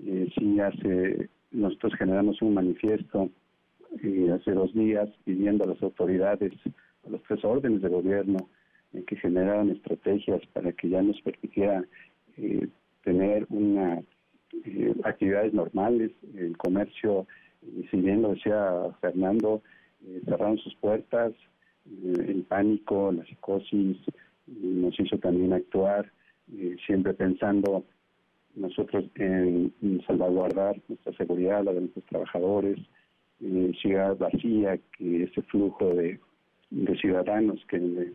Eh, 0.00 0.30
hace, 0.62 1.28
nosotros 1.50 1.92
generamos 1.98 2.40
un 2.40 2.54
manifiesto 2.54 3.30
eh, 4.00 4.30
hace 4.32 4.52
dos 4.52 4.72
días 4.72 5.08
pidiendo 5.24 5.64
a 5.64 5.66
las 5.66 5.82
autoridades, 5.82 6.52
a 7.04 7.10
los 7.10 7.20
tres 7.24 7.44
órdenes 7.44 7.82
de 7.82 7.88
gobierno, 7.88 8.48
eh, 8.92 9.02
que 9.04 9.16
generaran 9.16 9.70
estrategias 9.70 10.40
para 10.52 10.70
que 10.72 10.88
ya 10.88 11.02
nos 11.02 11.20
permitiera 11.22 11.84
tener 13.02 13.44
una 13.50 14.00
actividades 15.02 15.52
normales, 15.52 16.12
el 16.36 16.56
comercio, 16.56 17.26
si 17.90 17.96
bien 17.96 18.22
lo 18.22 18.30
decía 18.34 18.62
Fernando, 19.00 19.62
cerraron 20.24 20.58
sus 20.58 20.74
puertas, 20.76 21.32
el 22.04 22.44
pánico, 22.48 23.12
la 23.12 23.24
psicosis, 23.24 23.96
nos 24.46 24.98
hizo 24.98 25.18
también 25.18 25.52
actuar, 25.52 26.10
siempre 26.86 27.14
pensando 27.14 27.84
nosotros 28.54 29.04
en, 29.14 29.72
salvaguardar 30.06 30.80
nuestra 30.88 31.12
seguridad, 31.14 31.64
la 31.64 31.72
de 31.72 31.80
nuestros 31.80 32.04
trabajadores, 32.06 32.78
eh, 33.40 33.72
ciudad 33.80 34.16
vacía, 34.16 34.78
que 34.96 35.24
ese 35.24 35.42
flujo 35.42 35.94
de, 35.94 36.18
ciudadanos 37.00 37.64
que 37.68 38.12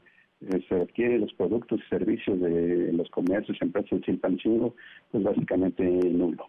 se 0.68 0.76
adquiere 0.76 1.20
los 1.20 1.34
productos 1.34 1.80
y 1.80 1.90
servicios 1.90 2.40
de 2.40 2.92
los 2.94 3.10
comercios, 3.10 3.58
empresas 3.62 3.92
de 3.92 4.02
Chilpancingo, 4.02 4.76
pues 5.12 5.24
básicamente 5.24 5.84
nulo. 5.84 6.48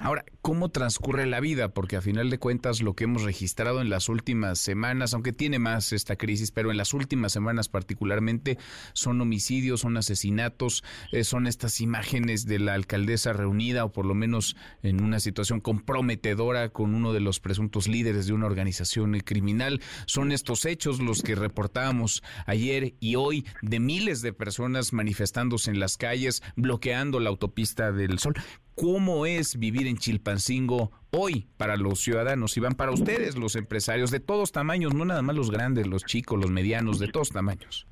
Ahora, 0.00 0.24
¿cómo 0.42 0.68
transcurre 0.68 1.26
la 1.26 1.40
vida? 1.40 1.74
Porque 1.74 1.96
a 1.96 2.00
final 2.00 2.30
de 2.30 2.38
cuentas 2.38 2.80
lo 2.80 2.94
que 2.94 3.04
hemos 3.04 3.24
registrado 3.24 3.80
en 3.80 3.90
las 3.90 4.08
últimas 4.08 4.60
semanas, 4.60 5.12
aunque 5.12 5.32
tiene 5.32 5.58
más 5.58 5.92
esta 5.92 6.14
crisis, 6.14 6.52
pero 6.52 6.70
en 6.70 6.76
las 6.76 6.94
últimas 6.94 7.32
semanas 7.32 7.68
particularmente 7.68 8.58
son 8.92 9.20
homicidios, 9.20 9.80
son 9.80 9.96
asesinatos, 9.96 10.84
eh, 11.10 11.24
son 11.24 11.48
estas 11.48 11.80
imágenes 11.80 12.46
de 12.46 12.60
la 12.60 12.74
alcaldesa 12.74 13.32
reunida 13.32 13.84
o 13.84 13.92
por 13.92 14.06
lo 14.06 14.14
menos 14.14 14.56
en 14.82 15.02
una 15.02 15.18
situación 15.18 15.60
comprometedora 15.60 16.68
con 16.68 16.94
uno 16.94 17.12
de 17.12 17.20
los 17.20 17.40
presuntos 17.40 17.88
líderes 17.88 18.26
de 18.28 18.34
una 18.34 18.46
organización 18.46 19.18
criminal. 19.20 19.82
Son 20.06 20.30
estos 20.30 20.64
hechos 20.64 21.00
los 21.00 21.22
que 21.22 21.34
reportábamos 21.34 22.22
ayer 22.46 22.94
y 23.00 23.16
hoy 23.16 23.44
de 23.62 23.80
miles 23.80 24.22
de 24.22 24.32
personas 24.32 24.92
manifestándose 24.92 25.72
en 25.72 25.80
las 25.80 25.96
calles, 25.96 26.42
bloqueando 26.54 27.18
la 27.18 27.30
autopista 27.30 27.90
del 27.90 28.20
Sol 28.20 28.34
cómo 28.78 29.26
es 29.26 29.58
vivir 29.58 29.88
en 29.88 29.96
Chilpancingo 29.96 30.92
hoy 31.10 31.46
para 31.56 31.76
los 31.76 32.00
ciudadanos 32.00 32.56
y 32.56 32.60
van 32.60 32.74
para 32.74 32.92
ustedes, 32.92 33.36
los 33.36 33.56
empresarios 33.56 34.12
de 34.12 34.20
todos 34.20 34.52
tamaños, 34.52 34.94
no 34.94 35.04
nada 35.04 35.20
más 35.20 35.34
los 35.34 35.50
grandes, 35.50 35.88
los 35.88 36.04
chicos, 36.04 36.40
los 36.40 36.50
medianos, 36.50 37.00
de 37.00 37.08
todos 37.08 37.30
tamaños. 37.30 37.88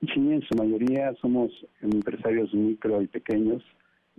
Sí, 0.00 0.20
en 0.32 0.42
su 0.42 0.54
mayoría 0.56 1.14
somos 1.20 1.50
empresarios 1.80 2.52
micro 2.52 3.00
y 3.00 3.06
pequeños, 3.06 3.62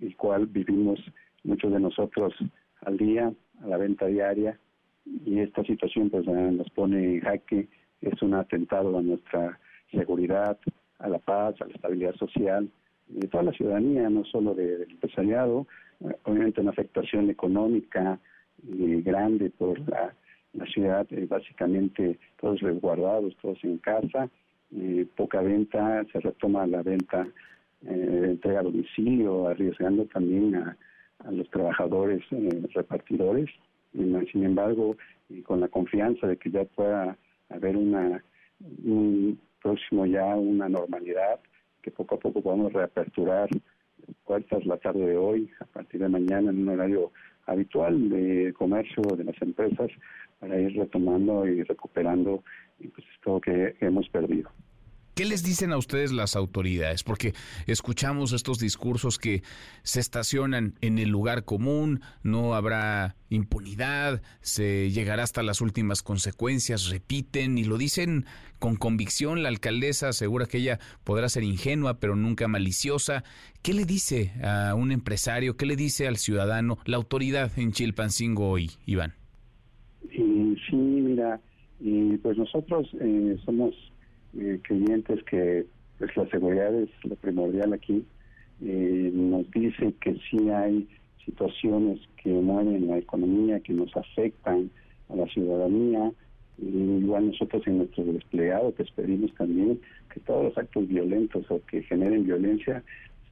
el 0.02 0.16
cual 0.18 0.48
vivimos 0.48 1.00
muchos 1.44 1.72
de 1.72 1.80
nosotros 1.80 2.34
al 2.82 2.98
día, 2.98 3.32
a 3.64 3.68
la 3.68 3.78
venta 3.78 4.08
diaria, 4.08 4.60
y 5.06 5.40
esta 5.40 5.64
situación 5.64 6.10
pues 6.10 6.26
nos 6.26 6.70
pone 6.72 7.16
en 7.16 7.22
jaque, 7.22 7.70
es 8.02 8.20
un 8.24 8.34
atentado 8.34 8.98
a 8.98 9.02
nuestra 9.02 9.60
seguridad, 9.92 10.58
a 10.98 11.10
la 11.10 11.20
paz, 11.20 11.56
a 11.62 11.66
la 11.66 11.74
estabilidad 11.74 12.16
social, 12.16 12.70
de 13.10 13.28
toda 13.28 13.44
la 13.44 13.52
ciudadanía, 13.52 14.10
no 14.10 14.24
solo 14.26 14.54
del 14.54 14.90
empresariado, 14.90 15.68
eh, 16.02 16.16
obviamente 16.24 16.62
una 16.62 16.72
afectación 16.72 17.30
económica 17.30 18.20
eh, 18.68 19.02
grande 19.04 19.50
por 19.50 19.80
la, 19.90 20.14
ciudad, 20.74 21.08
eh, 21.12 21.26
básicamente 21.28 22.20
todos 22.40 22.60
resguardados, 22.62 23.36
todos 23.42 23.64
en 23.64 23.78
casa, 23.78 24.30
poca 25.16 25.42
venta, 25.42 26.06
se 26.12 26.20
retoma 26.20 26.68
la 26.68 26.84
venta 26.84 27.28
entrega 27.82 28.60
a 28.60 28.64
domicilio, 28.64 29.48
arriesgando 29.48 30.06
también 30.06 30.56
a, 30.56 30.78
los 31.32 31.50
trabajadores 31.50 32.24
repartidores. 32.74 33.50
sin 33.94 34.44
embargo, 34.44 34.96
con 35.44 35.60
la 35.60 35.68
confianza 35.70 36.28
de 36.28 36.38
que 36.38 36.52
ya 36.52 36.66
pueda 36.66 37.18
haber 37.50 37.76
una 37.76 38.24
un 38.84 39.40
próximo 39.62 40.06
ya 40.06 40.36
una 40.36 40.70
normalidad, 40.70 41.40
poco 41.92 42.16
a 42.16 42.20
poco 42.20 42.42
podamos 42.42 42.74
reaperturar 42.74 43.50
puertas 44.26 44.66
la 44.66 44.78
tarde 44.78 45.06
de 45.06 45.18
hoy, 45.18 45.50
a 45.60 45.66
partir 45.66 46.02
de 46.02 46.10
mañana 46.10 46.52
en 46.52 46.62
un 46.62 46.70
horario 46.70 47.12
habitual 47.46 48.10
de 48.10 48.54
comercio 48.54 49.02
de 49.16 49.24
las 49.24 49.42
empresas 49.42 49.90
para 50.40 50.60
ir 50.60 50.76
retomando 50.78 51.48
y 51.48 51.64
recuperando 51.64 52.44
pues, 52.78 53.06
todo 53.24 53.42
que 53.42 53.76
hemos 53.82 54.08
perdido. 54.10 54.50
¿Qué 55.20 55.26
les 55.26 55.44
dicen 55.44 55.74
a 55.74 55.78
ustedes 55.78 56.14
las 56.14 56.38
autoridades? 56.38 57.04
Porque 57.04 57.34
escuchamos 57.68 58.32
estos 58.32 58.58
discursos 58.58 59.20
que 59.20 59.44
se 59.84 60.00
estacionan 60.00 60.76
en 60.80 60.98
el 60.98 61.10
lugar 61.10 61.44
común, 61.44 62.00
no 62.24 62.56
habrá 62.56 63.18
impunidad, 63.30 64.22
se 64.40 64.92
llegará 64.92 65.24
hasta 65.24 65.44
las 65.44 65.60
últimas 65.60 66.04
consecuencias, 66.04 66.88
repiten 66.88 67.58
y 67.58 67.66
lo 67.66 67.78
dicen 67.78 68.28
con 68.60 68.78
convicción. 68.78 69.44
La 69.44 69.50
alcaldesa 69.50 70.08
asegura 70.08 70.46
que 70.46 70.60
ella 70.60 70.80
podrá 71.04 71.28
ser 71.28 71.44
ingenua, 71.44 72.00
pero 72.00 72.16
nunca 72.16 72.48
maliciosa. 72.48 73.26
¿Qué 73.62 73.74
le 73.74 73.84
dice 73.84 74.32
a 74.42 74.74
un 74.74 74.94
empresario? 74.94 75.58
¿Qué 75.58 75.66
le 75.66 75.76
dice 75.76 76.08
al 76.08 76.16
ciudadano 76.16 76.78
la 76.86 76.96
autoridad 76.96 77.52
en 77.60 77.74
Chilpancingo 77.74 78.50
hoy, 78.50 78.72
Iván? 78.86 79.16
Sí, 80.16 80.22
mira, 80.22 81.42
pues 82.22 82.38
nosotros 82.38 82.88
eh, 83.02 83.38
somos 83.44 83.76
eh, 84.38 84.60
creyentes 84.64 85.24
que 85.24 85.66
pues 85.98 86.16
la 86.16 86.28
seguridad 86.30 86.74
es 86.76 86.90
lo 87.04 87.16
primordial 87.16 87.74
aquí. 87.74 88.06
Nos 88.62 89.50
dice 89.52 89.94
que 90.02 90.18
sí 90.30 90.50
hay 90.50 90.88
situaciones 91.26 92.00
que 92.22 92.30
mueven 92.30 92.88
la 92.88 92.98
economía, 92.98 93.60
que 93.60 93.74
nos 93.74 93.96
afectan 93.96 94.70
a 95.10 95.16
la 95.16 95.26
ciudadanía. 95.28 96.12
Y 96.58 96.68
igual 96.68 97.28
nosotros 97.28 97.66
en 97.68 97.78
nuestro 97.78 98.04
desplegado 98.06 98.72
pues 98.72 98.92
pedimos 98.92 99.34
también 99.36 99.80
que 100.14 100.20
todos 100.22 100.46
los 100.46 100.58
actos 100.58 100.88
violentos 100.88 101.50
o 101.50 101.62
que 101.66 101.84
generen 101.84 102.26
violencia 102.26 102.84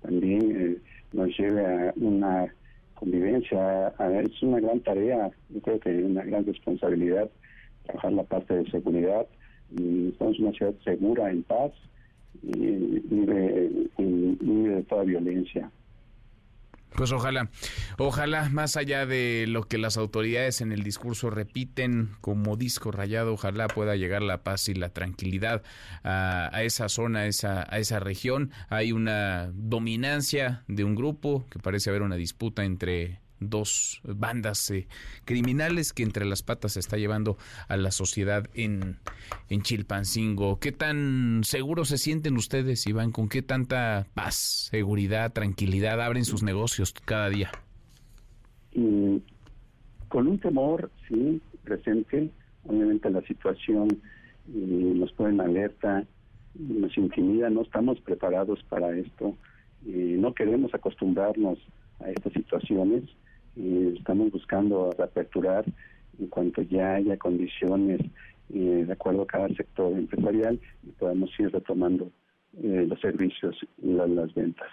también 0.02 0.56
eh, 0.56 0.78
nos 1.12 1.38
lleve 1.38 1.66
a 1.66 1.94
una 1.98 2.54
convivencia. 2.96 3.94
es 4.24 4.42
una 4.42 4.60
gran 4.60 4.80
tarea, 4.80 5.30
yo 5.50 5.62
creo 5.62 5.80
que 5.80 5.90
una 6.04 6.24
gran 6.24 6.46
responsabilidad 6.46 7.30
trabajar 7.86 8.14
la 8.14 8.24
parte 8.24 8.54
de 8.56 8.72
seguridad 8.72 9.28
somos 10.18 10.40
una 10.40 10.52
ciudad 10.52 10.74
segura, 10.84 11.30
en 11.30 11.44
paz 11.44 11.72
y 12.44 12.56
libre, 12.56 13.70
de 13.98 14.84
toda 14.84 15.04
violencia. 15.04 15.72
Pues 16.96 17.12
ojalá, 17.12 17.50
ojalá, 18.00 18.50
más 18.50 18.76
allá 18.76 19.06
de 19.06 19.46
lo 19.48 19.64
que 19.64 19.78
las 19.78 19.98
autoridades 19.98 20.62
en 20.62 20.72
el 20.72 20.84
discurso 20.84 21.30
repiten 21.30 22.10
como 22.22 22.56
disco 22.56 22.92
rayado, 22.92 23.34
ojalá 23.34 23.68
pueda 23.68 23.96
llegar 23.96 24.24
la 24.24 24.44
paz 24.44 24.68
y 24.70 24.74
la 24.74 24.90
tranquilidad 24.90 25.62
a, 26.04 26.64
esa 26.64 26.90
zona, 26.90 27.28
esa, 27.28 27.68
a 27.70 27.78
esa 27.78 28.00
región. 28.00 28.52
Hay 28.70 28.94
una 28.94 29.52
dominancia 29.54 30.64
de 30.68 30.86
un 30.86 30.96
grupo 30.96 31.46
que 31.52 31.60
parece 31.60 31.92
haber 31.92 32.02
una 32.02 32.16
disputa 32.16 32.64
entre 32.64 33.20
dos 33.40 34.02
bandas 34.04 34.70
eh, 34.72 34.88
criminales 35.26 35.94
que 35.94 36.04
entre 36.04 36.26
las 36.26 36.44
patas 36.44 36.74
se 36.74 36.80
está 36.80 36.98
llevando 36.98 37.38
a 37.68 37.78
la 37.78 37.92
sociedad 37.92 38.50
en, 38.54 38.98
en 39.50 39.62
Chilpancingo. 39.62 40.60
¿Qué 40.60 40.72
tan 40.72 41.42
seguros 41.44 41.90
se 41.90 41.98
sienten 41.98 42.38
ustedes, 42.38 42.86
Iván? 42.88 43.12
¿Con 43.12 43.30
qué 43.30 43.42
tanta 43.42 44.08
paz, 44.14 44.70
seguridad, 44.72 45.34
tranquilidad 45.34 46.02
abren 46.02 46.26
sus 46.26 46.44
negocios 46.44 46.94
cada 47.06 47.30
día? 47.30 47.52
con 50.10 50.28
un 50.28 50.38
temor, 50.40 50.92
sí, 51.08 51.42
presente. 51.64 52.30
Obviamente 52.66 53.10
la 53.10 53.22
situación 53.24 53.88
nos 54.48 55.12
pone 55.14 55.34
en 55.34 55.42
alerta, 55.42 56.06
nos 56.54 56.96
intimida, 56.98 57.50
no 57.50 57.64
estamos 57.64 58.00
preparados 58.02 58.64
para 58.70 58.96
esto. 58.96 59.36
no 59.84 60.34
queremos 60.34 60.74
acostumbrarnos 60.74 61.58
a 62.00 62.10
estas 62.12 62.34
situaciones 62.34 63.04
estamos 63.96 64.32
buscando 64.32 64.92
reaperturar 64.98 65.66
en 66.20 66.28
cuanto 66.28 66.62
ya 66.64 66.96
haya 66.96 67.18
condiciones 67.18 68.02
eh, 68.54 68.84
de 68.88 68.94
acuerdo 68.94 69.24
a 69.24 69.28
cada 69.28 69.48
sector 69.50 69.92
empresarial 69.94 70.60
y 70.84 70.92
podamos 70.92 71.30
ir 71.40 71.52
retomando 71.52 72.12
eh, 72.64 72.86
los 72.88 73.00
servicios 73.00 73.56
y 73.82 73.92
las 73.92 74.34
ventas. 74.34 74.70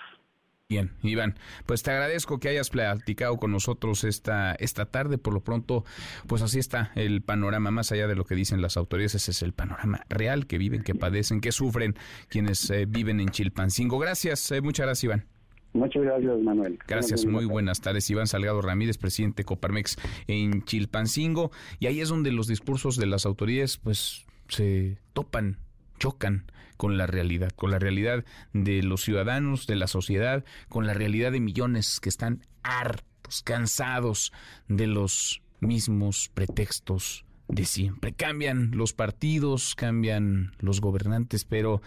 Bien, 0.68 0.92
Iván, 1.02 1.34
pues 1.66 1.82
te 1.82 1.90
agradezco 1.90 2.40
que 2.40 2.48
hayas 2.48 2.70
platicado 2.70 3.36
con 3.36 3.52
nosotros 3.52 4.02
esta, 4.04 4.54
esta 4.54 4.86
tarde. 4.86 5.18
Por 5.18 5.34
lo 5.34 5.40
pronto, 5.40 5.84
pues 6.26 6.40
así 6.40 6.58
está 6.58 6.90
el 6.94 7.20
panorama, 7.20 7.70
más 7.70 7.92
allá 7.92 8.06
de 8.06 8.16
lo 8.16 8.24
que 8.24 8.34
dicen 8.34 8.62
las 8.62 8.78
autoridades, 8.78 9.16
ese 9.16 9.32
es 9.32 9.42
el 9.42 9.52
panorama 9.52 10.00
real 10.08 10.46
que 10.46 10.56
viven, 10.56 10.82
que 10.82 10.94
padecen, 10.94 11.40
que 11.40 11.52
sufren 11.52 11.94
quienes 12.28 12.70
eh, 12.70 12.86
viven 12.86 13.20
en 13.20 13.28
Chilpancingo. 13.28 13.98
Gracias, 13.98 14.52
muchas 14.62 14.86
gracias, 14.86 15.04
Iván. 15.04 15.33
Muchas 15.74 16.02
gracias, 16.04 16.38
Manuel. 16.40 16.78
Gracias, 16.86 17.26
muy 17.26 17.44
buenas 17.44 17.80
tardes. 17.80 18.08
Iván 18.08 18.28
Salgado 18.28 18.62
Ramírez, 18.62 18.96
presidente 18.96 19.44
Coparmex 19.44 19.96
en 20.28 20.62
Chilpancingo. 20.62 21.50
Y 21.80 21.86
ahí 21.86 22.00
es 22.00 22.08
donde 22.08 22.30
los 22.30 22.46
discursos 22.46 22.96
de 22.96 23.06
las 23.06 23.26
autoridades, 23.26 23.76
pues, 23.76 24.24
se 24.48 24.98
topan 25.12 25.58
chocan 25.98 26.44
con 26.76 26.96
la 26.98 27.06
realidad, 27.06 27.50
con 27.50 27.70
la 27.70 27.78
realidad 27.78 28.24
de 28.52 28.82
los 28.82 29.02
ciudadanos, 29.02 29.66
de 29.66 29.76
la 29.76 29.86
sociedad, 29.86 30.44
con 30.68 30.86
la 30.86 30.94
realidad 30.94 31.32
de 31.32 31.40
millones 31.40 32.00
que 32.00 32.08
están 32.08 32.42
hartos, 32.62 33.42
cansados 33.42 34.32
de 34.68 34.86
los 34.86 35.42
mismos 35.60 36.30
pretextos 36.34 37.24
de 37.48 37.64
siempre. 37.64 38.12
Cambian 38.12 38.72
los 38.72 38.92
partidos, 38.92 39.74
cambian 39.74 40.52
los 40.58 40.80
gobernantes, 40.80 41.44
pero 41.44 41.80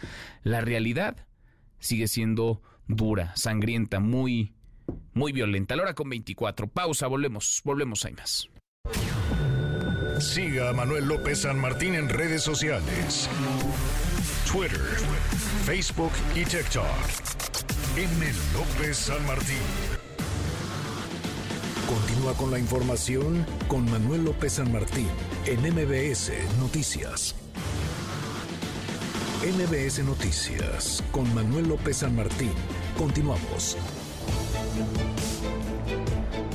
la 0.43 0.62
realidad 0.62 1.28
sigue 1.80 2.08
siendo 2.08 2.62
dura, 2.88 3.34
sangrienta, 3.36 4.00
muy, 4.00 4.54
muy 5.13 5.32
violenta. 5.32 5.76
La 5.76 5.84
hora 5.84 5.93
con 5.93 6.10
24. 6.10 6.67
Pausa, 6.67 7.08
volvemos, 7.08 7.62
volvemos, 7.63 8.06
hay 8.06 8.13
más. 8.13 8.50
Siga 10.19 10.69
a 10.69 10.73
Manuel 10.73 11.08
López 11.08 11.41
San 11.41 11.60
Martín 11.60 11.93
en 11.93 12.10
redes 12.10 12.41
sociales. 12.41 13.30
Twitter, 14.52 14.82
Facebook 15.65 16.12
y 16.36 16.43
TikTok. 16.43 16.86
M. 17.97 18.26
López 18.54 18.97
San 18.97 19.26
Martín. 19.28 19.58
Continúa 21.88 22.34
con 22.34 22.52
la 22.52 22.60
información 22.60 23.45
con 23.67 23.89
Manuel 23.89 24.26
López 24.26 24.54
San 24.54 24.71
Martín 24.71 25.08
en 25.45 25.62
MBS 25.62 26.32
Noticias. 26.60 27.36
MBS 29.41 30.04
Noticias 30.04 31.04
con 31.12 31.34
Manuel 31.34 31.69
López 31.69 31.97
San 31.97 32.15
Martín. 32.15 32.52
Continuamos. 32.97 33.77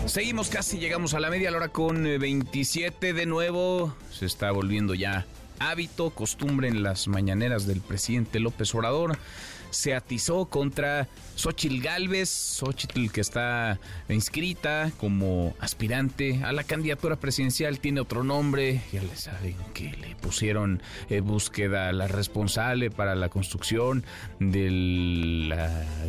Seguimos 0.06 0.48
casi, 0.48 0.78
llegamos 0.78 1.14
a 1.14 1.20
la 1.20 1.30
media 1.30 1.50
hora 1.50 1.68
con 1.68 2.02
27 2.02 3.08
eh, 3.08 3.12
de 3.12 3.26
nuevo. 3.26 3.94
Se 4.10 4.26
está 4.26 4.50
volviendo 4.50 4.94
ya 4.94 5.24
hábito, 5.60 6.10
costumbre 6.10 6.68
en 6.68 6.82
las 6.82 7.06
mañaneras 7.06 7.66
del 7.66 7.80
presidente 7.80 8.40
López 8.40 8.74
Obrador. 8.74 9.16
Se 9.72 9.94
atizó 9.94 10.44
contra 10.46 11.08
Xochitl 11.34 11.80
Galvez, 11.80 12.28
Xochitl 12.28 13.10
que 13.10 13.22
está 13.22 13.80
inscrita 14.08 14.92
como 14.98 15.56
aspirante 15.60 16.44
a 16.44 16.52
la 16.52 16.62
candidatura 16.62 17.16
presidencial, 17.16 17.80
tiene 17.80 18.00
otro 18.00 18.22
nombre, 18.22 18.82
ya 18.92 19.02
le 19.02 19.16
saben 19.16 19.56
que 19.72 19.90
le 19.96 20.14
pusieron 20.16 20.82
eh, 21.08 21.20
búsqueda 21.20 21.88
a 21.88 21.92
la 21.92 22.06
responsable 22.06 22.90
para 22.90 23.14
la 23.14 23.30
construcción 23.30 24.04
del 24.38 25.54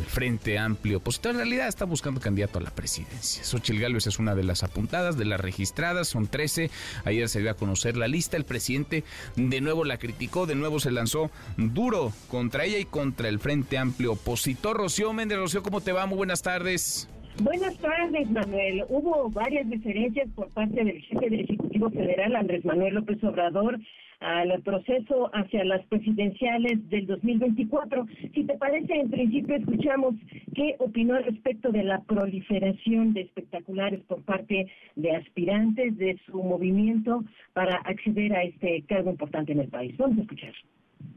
Frente 0.08 0.58
Amplio 0.58 1.00
Pues 1.00 1.20
En 1.24 1.36
realidad 1.36 1.68
está 1.68 1.86
buscando 1.86 2.20
candidato 2.20 2.58
a 2.58 2.62
la 2.62 2.70
presidencia. 2.70 3.42
Xochitl 3.44 3.80
Galvez 3.80 4.06
es 4.06 4.18
una 4.18 4.34
de 4.34 4.44
las 4.44 4.62
apuntadas, 4.62 5.16
de 5.16 5.24
las 5.24 5.40
registradas, 5.40 6.08
son 6.08 6.26
13. 6.26 6.70
Ayer 7.06 7.28
se 7.30 7.40
dio 7.40 7.50
a 7.50 7.54
conocer 7.54 7.96
la 7.96 8.08
lista, 8.08 8.36
el 8.36 8.44
presidente 8.44 9.04
de 9.36 9.60
nuevo 9.62 9.84
la 9.84 9.96
criticó, 9.96 10.46
de 10.46 10.54
nuevo 10.54 10.80
se 10.80 10.90
lanzó 10.90 11.30
duro 11.56 12.12
contra 12.28 12.66
ella 12.66 12.78
y 12.78 12.84
contra 12.84 13.28
el 13.28 13.38
Frente 13.40 13.53
Amplio 13.78 14.12
opositor. 14.12 14.76
Rocío 14.76 15.12
Méndez, 15.12 15.38
Rocío, 15.38 15.62
¿cómo 15.62 15.80
te 15.80 15.92
va? 15.92 16.06
Muy 16.06 16.16
buenas 16.16 16.42
tardes. 16.42 17.08
Buenas 17.42 17.76
tardes, 17.78 18.30
Manuel. 18.30 18.84
Hubo 18.88 19.30
varias 19.30 19.68
diferencias 19.68 20.28
por 20.34 20.48
parte 20.50 20.84
del 20.84 21.00
jefe 21.02 21.30
del 21.30 21.40
Ejecutivo 21.40 21.90
Federal, 21.90 22.36
Andrés 22.36 22.64
Manuel 22.64 22.94
López 22.94 23.22
Obrador, 23.24 23.78
al 24.20 24.62
proceso 24.62 25.30
hacia 25.34 25.64
las 25.64 25.84
presidenciales 25.86 26.88
del 26.90 27.06
2024. 27.06 28.06
Si 28.34 28.44
te 28.44 28.54
parece, 28.56 28.94
en 28.94 29.10
principio 29.10 29.56
escuchamos 29.56 30.14
qué 30.54 30.76
opinó 30.78 31.18
respecto 31.18 31.70
de 31.70 31.84
la 31.84 32.00
proliferación 32.02 33.12
de 33.12 33.22
espectaculares 33.22 34.00
por 34.08 34.22
parte 34.22 34.70
de 34.96 35.16
aspirantes 35.16 35.96
de 35.98 36.18
su 36.26 36.42
movimiento 36.42 37.24
para 37.52 37.76
acceder 37.78 38.34
a 38.34 38.44
este 38.44 38.82
cargo 38.88 39.10
importante 39.10 39.52
en 39.52 39.60
el 39.60 39.68
país. 39.68 39.96
Vamos 39.96 40.18
a 40.18 40.22
escuchar. 40.22 40.54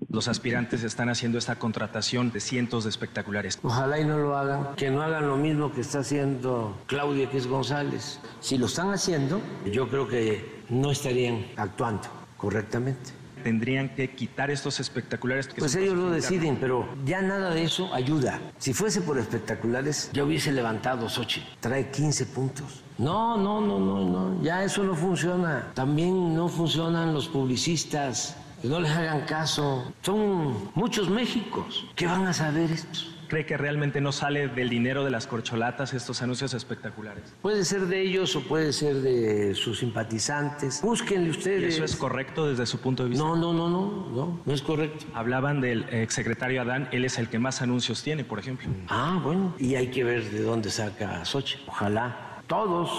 Los 0.10 0.28
aspirantes 0.28 0.84
están 0.84 1.10
haciendo 1.10 1.38
esta 1.38 1.58
contratación 1.58 2.32
de 2.32 2.40
cientos 2.40 2.86
de 2.86 2.90
espectaculares. 2.90 3.60
Ojalá 3.62 4.00
y 4.00 4.06
no 4.06 4.18
lo 4.18 4.38
hagan, 4.38 4.76
que 4.76 4.90
no 4.90 5.02
hagan 5.02 5.28
lo 5.28 5.38
mismo 5.38 5.72
que 5.72 5.82
está 5.82 6.00
haciendo 6.00 6.78
Claudia 6.88 7.26
X 7.26 7.48
González. 7.48 8.20
Si 8.40 8.58
lo 8.58 8.68
están 8.68 8.92
haciendo, 8.92 9.42
yo 9.72 9.90
creo 9.90 10.08
que 10.08 10.64
no 10.70 10.92
estarían 10.92 11.46
actuando 11.58 12.08
correctamente 12.38 13.18
tendrían 13.44 13.96
que 13.96 14.14
quitar 14.14 14.52
estos 14.52 14.80
espectaculares. 14.82 15.48
pues 15.58 15.74
ellos 15.76 15.96
lo 15.96 16.10
deciden, 16.10 16.58
pero 16.60 16.86
ya 17.06 17.22
nada 17.22 17.52
de 17.52 17.64
eso 17.64 17.94
ayuda. 17.94 18.42
Si 18.58 18.74
fuese 18.74 19.00
por 19.00 19.18
espectaculares, 19.18 20.10
yo 20.12 20.26
hubiese 20.26 20.52
levantado 20.52 21.08
Sochi. 21.08 21.42
Trae 21.62 21.90
15 21.90 22.26
puntos. 22.26 22.84
No, 22.98 23.38
no, 23.38 23.62
no, 23.62 23.80
no, 23.80 24.06
no. 24.06 24.44
Ya 24.44 24.66
eso 24.66 24.84
no 24.84 24.96
funciona. 24.96 25.72
También 25.76 26.36
no 26.36 26.50
funcionan 26.50 27.14
los 27.14 27.30
publicistas 27.30 28.36
que 28.68 28.74
no 28.74 28.80
les 28.82 28.92
hagan 28.92 29.22
caso. 29.22 29.92
Son 30.02 30.72
muchos 30.76 31.10
Méxicos. 31.10 31.86
¿Qué 31.96 32.06
van 32.06 32.26
a 32.28 32.34
saber 32.34 32.70
estos? 32.72 33.14
¿Cree 33.28 33.46
que 33.46 33.58
realmente 33.58 34.00
no 34.00 34.14
sale 34.14 34.48
del 34.48 34.70
dinero 34.70 35.04
de 35.04 35.12
las 35.12 35.28
corcholatas 35.28 35.94
estos 35.94 36.22
anuncios 36.22 36.54
espectaculares? 36.54 37.24
Puede 37.42 37.66
ser 37.66 37.88
de 37.88 38.02
ellos 38.02 38.36
o 38.36 38.42
puede 38.42 38.72
ser 38.72 38.96
de 38.96 39.54
sus 39.54 39.80
simpatizantes. 39.80 40.82
Búsquenle 40.82 41.30
ustedes. 41.30 41.74
¿Y 41.74 41.76
eso 41.76 41.84
es 41.84 41.96
correcto 41.98 42.48
desde 42.48 42.66
su 42.66 42.80
punto 42.80 43.04
de 43.04 43.10
vista? 43.10 43.26
No, 43.26 43.36
no, 43.36 43.54
no, 43.54 43.70
no, 43.70 44.08
no, 44.14 44.40
no 44.46 44.54
es 44.54 44.62
correcto. 44.62 45.06
Hablaban 45.14 45.60
del 45.60 45.84
exsecretario 45.90 46.62
Adán, 46.62 46.88
él 46.92 47.04
es 47.04 47.18
el 47.18 47.28
que 47.28 47.38
más 47.38 47.62
anuncios 47.62 48.02
tiene, 48.02 48.24
por 48.24 48.40
ejemplo. 48.40 48.70
Ah, 48.88 49.20
bueno, 49.22 49.54
y 49.60 49.76
hay 49.76 49.88
que 49.88 50.06
ver 50.06 50.30
de 50.30 50.42
dónde 50.42 50.70
saca 50.70 51.26
Sochi. 51.26 51.58
Ojalá 51.68 52.42
todos 52.48 52.90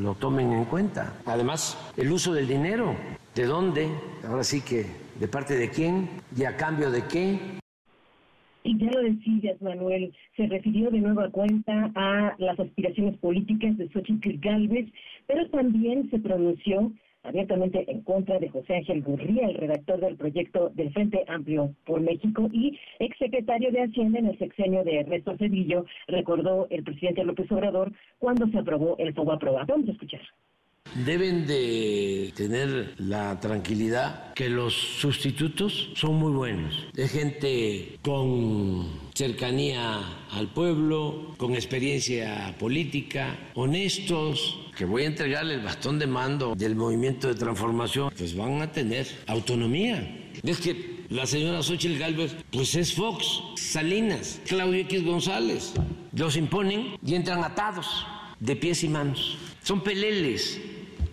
lo 0.00 0.14
tomen 0.14 0.52
en 0.52 0.64
cuenta. 0.64 1.12
Además, 1.26 1.76
el 1.96 2.10
uso 2.10 2.32
del 2.32 2.48
dinero. 2.48 2.96
¿De 3.36 3.44
dónde? 3.44 3.90
Ahora 4.26 4.42
sí 4.42 4.62
que, 4.62 4.86
¿de 5.20 5.28
parte 5.28 5.58
de 5.58 5.68
quién? 5.68 6.08
¿Y 6.34 6.44
a 6.44 6.56
cambio 6.56 6.90
de 6.90 7.02
qué? 7.06 7.38
Y 8.64 8.78
ya 8.78 8.90
lo 8.90 9.02
decías, 9.02 9.60
Manuel, 9.60 10.14
se 10.38 10.46
refirió 10.46 10.90
de 10.90 11.00
nueva 11.00 11.28
cuenta 11.28 11.92
a 11.94 12.34
las 12.38 12.58
aspiraciones 12.58 13.18
políticas 13.18 13.76
de 13.76 13.90
Xochitl 13.90 14.38
Galvez, 14.38 14.86
pero 15.26 15.46
también 15.50 16.08
se 16.08 16.18
pronunció 16.18 16.90
abiertamente 17.24 17.84
en 17.92 18.00
contra 18.04 18.38
de 18.38 18.48
José 18.48 18.76
Ángel 18.76 19.02
Gurría, 19.02 19.48
el 19.48 19.56
redactor 19.56 20.00
del 20.00 20.16
proyecto 20.16 20.70
del 20.70 20.90
Frente 20.94 21.22
Amplio 21.28 21.74
por 21.84 22.00
México 22.00 22.48
y 22.54 22.78
exsecretario 23.00 23.70
de 23.70 23.82
Hacienda 23.82 24.18
en 24.18 24.28
el 24.28 24.38
sexenio 24.38 24.82
de 24.82 25.00
Ernesto 25.00 25.36
Cedillo, 25.36 25.84
recordó 26.08 26.68
el 26.70 26.82
presidente 26.82 27.22
López 27.22 27.52
Obrador 27.52 27.92
cuando 28.18 28.46
se 28.48 28.56
aprobó 28.56 28.96
el 28.96 29.12
FOBA 29.12 29.34
aprobado. 29.34 29.66
Vamos 29.68 29.90
a 29.90 29.92
escuchar. 29.92 30.22
Deben 30.94 31.46
de 31.46 32.32
tener 32.34 32.94
la 32.98 33.38
tranquilidad 33.40 34.32
que 34.34 34.48
los 34.48 34.74
sustitutos 34.74 35.90
son 35.94 36.14
muy 36.14 36.32
buenos. 36.32 36.86
De 36.92 37.08
gente 37.08 37.98
con 38.02 38.88
cercanía 39.14 40.00
al 40.30 40.48
pueblo, 40.48 41.34
con 41.36 41.54
experiencia 41.54 42.54
política, 42.58 43.36
honestos, 43.54 44.58
que 44.76 44.84
voy 44.84 45.02
a 45.02 45.06
entregarle 45.06 45.54
el 45.54 45.62
bastón 45.62 45.98
de 45.98 46.06
mando 46.06 46.54
del 46.54 46.76
movimiento 46.76 47.28
de 47.28 47.34
transformación, 47.34 48.12
pues 48.16 48.36
van 48.36 48.62
a 48.62 48.70
tener 48.72 49.06
autonomía. 49.26 50.30
Es 50.42 50.60
que 50.60 50.96
la 51.08 51.26
señora 51.26 51.62
Xochitl 51.62 51.98
Galvez, 51.98 52.34
pues 52.50 52.74
es 52.74 52.94
Fox, 52.94 53.42
Salinas, 53.56 54.40
Claudio 54.46 54.80
X 54.80 55.04
González. 55.04 55.72
Los 56.12 56.36
imponen 56.36 56.96
y 57.04 57.14
entran 57.14 57.44
atados 57.44 58.06
de 58.40 58.56
pies 58.56 58.82
y 58.84 58.88
manos. 58.88 59.38
Son 59.62 59.82
peleles 59.82 60.60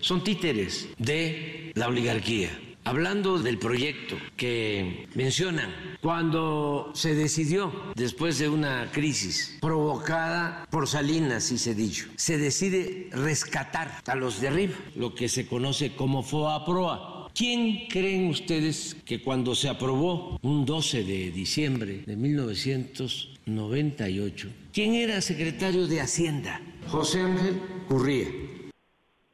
son 0.03 0.23
títeres 0.23 0.89
de 0.99 1.71
la 1.75 1.87
oligarquía. 1.87 2.59
Hablando 2.85 3.39
del 3.39 3.57
proyecto 3.57 4.17
que 4.35 5.07
mencionan, 5.15 5.73
cuando 6.01 6.91
se 6.93 7.15
decidió, 7.15 7.71
después 7.95 8.37
de 8.39 8.49
una 8.49 8.91
crisis 8.91 9.57
provocada 9.61 10.67
por 10.69 10.89
Salinas 10.89 11.49
y 11.53 11.57
Cedillo, 11.57 12.07
se 12.17 12.37
decide 12.37 13.07
rescatar 13.13 14.01
a 14.05 14.15
los 14.15 14.41
de 14.41 14.49
arriba, 14.49 14.73
lo 14.95 15.15
que 15.15 15.29
se 15.29 15.47
conoce 15.47 15.95
como 15.95 16.23
FOA-PROA. 16.23 17.29
¿Quién 17.33 17.87
creen 17.87 18.27
ustedes 18.27 18.97
que 19.05 19.23
cuando 19.23 19.55
se 19.55 19.69
aprobó 19.69 20.37
un 20.41 20.65
12 20.65 21.05
de 21.05 21.31
diciembre 21.31 22.03
de 22.05 22.17
1998, 22.17 24.49
quién 24.73 24.95
era 24.95 25.21
secretario 25.21 25.87
de 25.87 26.01
Hacienda? 26.01 26.59
José 26.89 27.21
Ángel 27.21 27.61
Curría. 27.87 28.27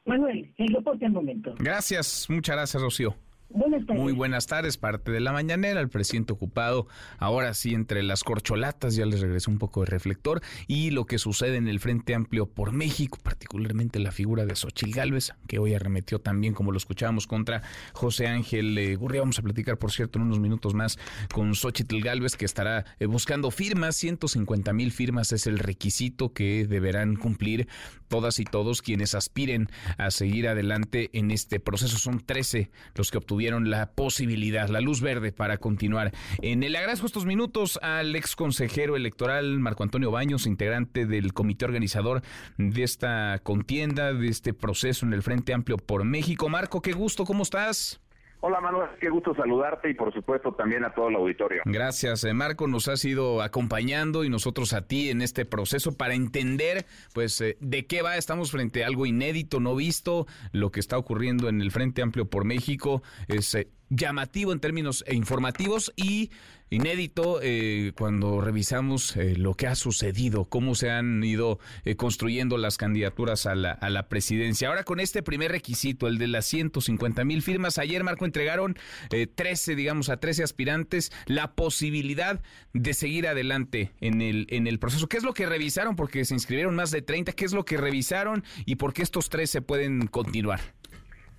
Manuel, 0.09 0.53
el 0.57 0.73
reporte 0.73 1.05
al 1.05 1.11
momento. 1.13 1.55
Gracias, 1.59 2.25
muchas 2.29 2.55
gracias, 2.55 2.81
Rocío. 2.81 3.15
Buenas 3.51 3.83
tardes. 3.87 4.03
Muy 4.03 4.13
buenas 4.13 4.45
tardes, 4.45 4.77
parte 4.77 5.11
de 5.11 5.19
la 5.19 5.31
mañanera, 5.31 5.81
el 5.81 5.89
presidente 5.89 6.33
ocupado 6.33 6.85
ahora 7.17 7.55
sí 7.55 7.73
entre 7.73 8.03
las 8.03 8.23
corcholatas, 8.23 8.95
ya 8.95 9.07
les 9.07 9.21
regresó 9.21 9.49
un 9.49 9.57
poco 9.57 9.79
de 9.79 9.87
reflector, 9.87 10.41
y 10.67 10.91
lo 10.91 11.07
que 11.07 11.17
sucede 11.17 11.57
en 11.57 11.67
el 11.67 11.79
Frente 11.79 12.13
Amplio 12.13 12.45
por 12.45 12.73
México, 12.73 13.17
particularmente 13.23 13.97
la 13.97 14.11
figura 14.11 14.45
de 14.45 14.55
Xochil 14.55 14.93
Gálvez, 14.93 15.33
que 15.47 15.57
hoy 15.57 15.73
arremetió 15.73 16.19
también, 16.19 16.53
como 16.53 16.71
lo 16.71 16.77
escuchábamos, 16.77 17.25
contra 17.25 17.63
José 17.93 18.27
Ángel 18.27 18.77
eh, 18.77 18.95
Gurria. 18.95 19.21
Vamos 19.21 19.39
a 19.39 19.41
platicar, 19.41 19.79
por 19.79 19.91
cierto, 19.91 20.19
en 20.19 20.25
unos 20.25 20.39
minutos 20.39 20.75
más 20.75 20.99
con 21.33 21.55
Xochitl 21.55 22.01
Gálvez, 22.01 22.35
que 22.35 22.45
estará 22.45 22.85
eh, 22.99 23.07
buscando 23.07 23.49
firmas, 23.49 23.95
150 23.95 24.73
mil 24.73 24.91
firmas 24.91 25.31
es 25.31 25.47
el 25.47 25.57
requisito 25.57 26.33
que 26.33 26.67
deberán 26.67 27.15
cumplir 27.15 27.67
todas 28.09 28.39
y 28.39 28.43
todos 28.43 28.83
quienes 28.83 29.15
aspiren 29.15 29.69
a 29.97 30.11
seguir 30.11 30.47
adelante 30.47 31.09
en 31.13 31.31
este 31.31 31.59
proceso. 31.59 31.97
Son 31.97 32.19
13 32.19 32.69
los 32.93 33.09
que 33.09 33.17
obtuvieron 33.17 33.38
tuvieron 33.39 33.69
la 33.69 33.93
posibilidad, 33.93 34.67
la 34.67 34.81
luz 34.81 34.99
verde 34.99 35.31
para 35.31 35.59
continuar. 35.59 36.11
En 36.41 36.61
el 36.61 36.75
agradezco 36.75 37.05
estos 37.05 37.25
minutos 37.25 37.79
al 37.81 38.13
ex 38.13 38.35
consejero 38.35 38.97
electoral 38.97 39.59
Marco 39.59 39.83
Antonio 39.83 40.11
Baños, 40.11 40.45
integrante 40.45 41.05
del 41.05 41.31
comité 41.31 41.63
organizador 41.63 42.21
de 42.57 42.83
esta 42.83 43.39
contienda, 43.41 44.11
de 44.11 44.27
este 44.27 44.53
proceso 44.53 45.05
en 45.05 45.13
el 45.13 45.23
Frente 45.23 45.53
Amplio 45.53 45.77
por 45.77 46.03
México. 46.03 46.49
Marco, 46.49 46.81
qué 46.81 46.91
gusto, 46.91 47.23
¿cómo 47.23 47.43
estás? 47.43 48.01
Hola 48.41 48.61
Manuel, 48.61 48.89
qué 49.01 49.09
gusto 49.09 49.35
saludarte 49.35 49.89
y 49.89 49.93
por 49.93 50.13
supuesto 50.13 50.53
también 50.53 50.85
a 50.85 50.93
todo 50.93 51.09
el 51.09 51.15
auditorio. 51.15 51.61
Gracias, 51.65 52.23
eh, 52.23 52.33
Marco, 52.33 52.67
nos 52.67 52.87
has 52.87 53.03
ido 53.03 53.41
acompañando 53.41 54.23
y 54.23 54.29
nosotros 54.29 54.71
a 54.71 54.87
ti 54.87 55.09
en 55.09 55.21
este 55.21 55.43
proceso 55.45 55.97
para 55.97 56.13
entender 56.13 56.85
pues 57.13 57.41
eh, 57.41 57.57
de 57.59 57.85
qué 57.85 58.01
va, 58.01 58.15
estamos 58.15 58.51
frente 58.51 58.85
a 58.85 58.87
algo 58.87 59.05
inédito, 59.05 59.59
no 59.59 59.75
visto, 59.75 60.25
lo 60.53 60.71
que 60.71 60.79
está 60.79 60.97
ocurriendo 60.97 61.49
en 61.49 61.59
el 61.59 61.71
Frente 61.71 62.01
Amplio 62.01 62.29
por 62.29 62.45
México 62.45 63.03
es 63.27 63.53
eh, 63.55 63.67
llamativo 63.89 64.53
en 64.53 64.59
términos 64.59 65.03
informativos 65.09 65.91
y 65.95 66.29
inédito 66.69 67.39
eh, 67.41 67.93
cuando 67.97 68.41
revisamos 68.41 69.15
eh, 69.17 69.35
lo 69.35 69.55
que 69.55 69.67
ha 69.67 69.75
sucedido, 69.75 70.45
cómo 70.45 70.75
se 70.75 70.91
han 70.91 71.23
ido 71.23 71.59
eh, 71.83 71.95
construyendo 71.95 72.57
las 72.57 72.77
candidaturas 72.77 73.45
a 73.45 73.55
la, 73.55 73.71
a 73.71 73.89
la 73.89 74.07
presidencia. 74.07 74.67
Ahora 74.67 74.83
con 74.83 74.99
este 74.99 75.23
primer 75.23 75.51
requisito, 75.51 76.07
el 76.07 76.17
de 76.17 76.27
las 76.27 76.45
150 76.45 77.25
mil 77.25 77.41
firmas, 77.41 77.77
ayer 77.77 78.03
Marco 78.03 78.25
entregaron 78.25 78.77
13, 79.09 79.75
digamos, 79.75 80.09
a 80.09 80.17
13 80.17 80.43
aspirantes 80.43 81.11
la 81.25 81.53
posibilidad 81.53 82.41
de 82.73 82.93
seguir 82.93 83.27
adelante 83.27 83.91
en 83.99 84.21
el, 84.21 84.45
en 84.49 84.67
el 84.67 84.79
proceso. 84.79 85.07
¿Qué 85.07 85.17
es 85.17 85.23
lo 85.23 85.33
que 85.33 85.45
revisaron? 85.45 85.95
Porque 85.95 86.25
se 86.25 86.35
inscribieron 86.35 86.75
más 86.75 86.91
de 86.91 87.01
30. 87.01 87.31
¿Qué 87.31 87.45
es 87.45 87.53
lo 87.53 87.65
que 87.65 87.77
revisaron 87.77 88.43
y 88.65 88.75
por 88.75 88.93
qué 88.93 89.01
estos 89.01 89.29
13 89.29 89.61
pueden 89.61 90.07
continuar? 90.07 90.61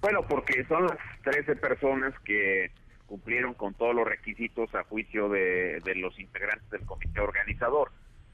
Bueno, 0.01 0.23
porque 0.27 0.65
son 0.65 0.87
las 0.87 0.99
13 1.25 1.57
personas 1.57 2.19
que 2.21 2.71
cumplieron 3.07 3.55
con 3.55 3.75
todos 3.75 3.95
los 3.95 4.07
requisitos 4.07 4.75
a 4.75 4.85
juicio 4.85 5.29
de, 5.29 5.83
los 5.97 6.19
integrantes 6.19 6.71
del 6.71 6.87
comité 6.87 7.21
organizador. 7.21 7.91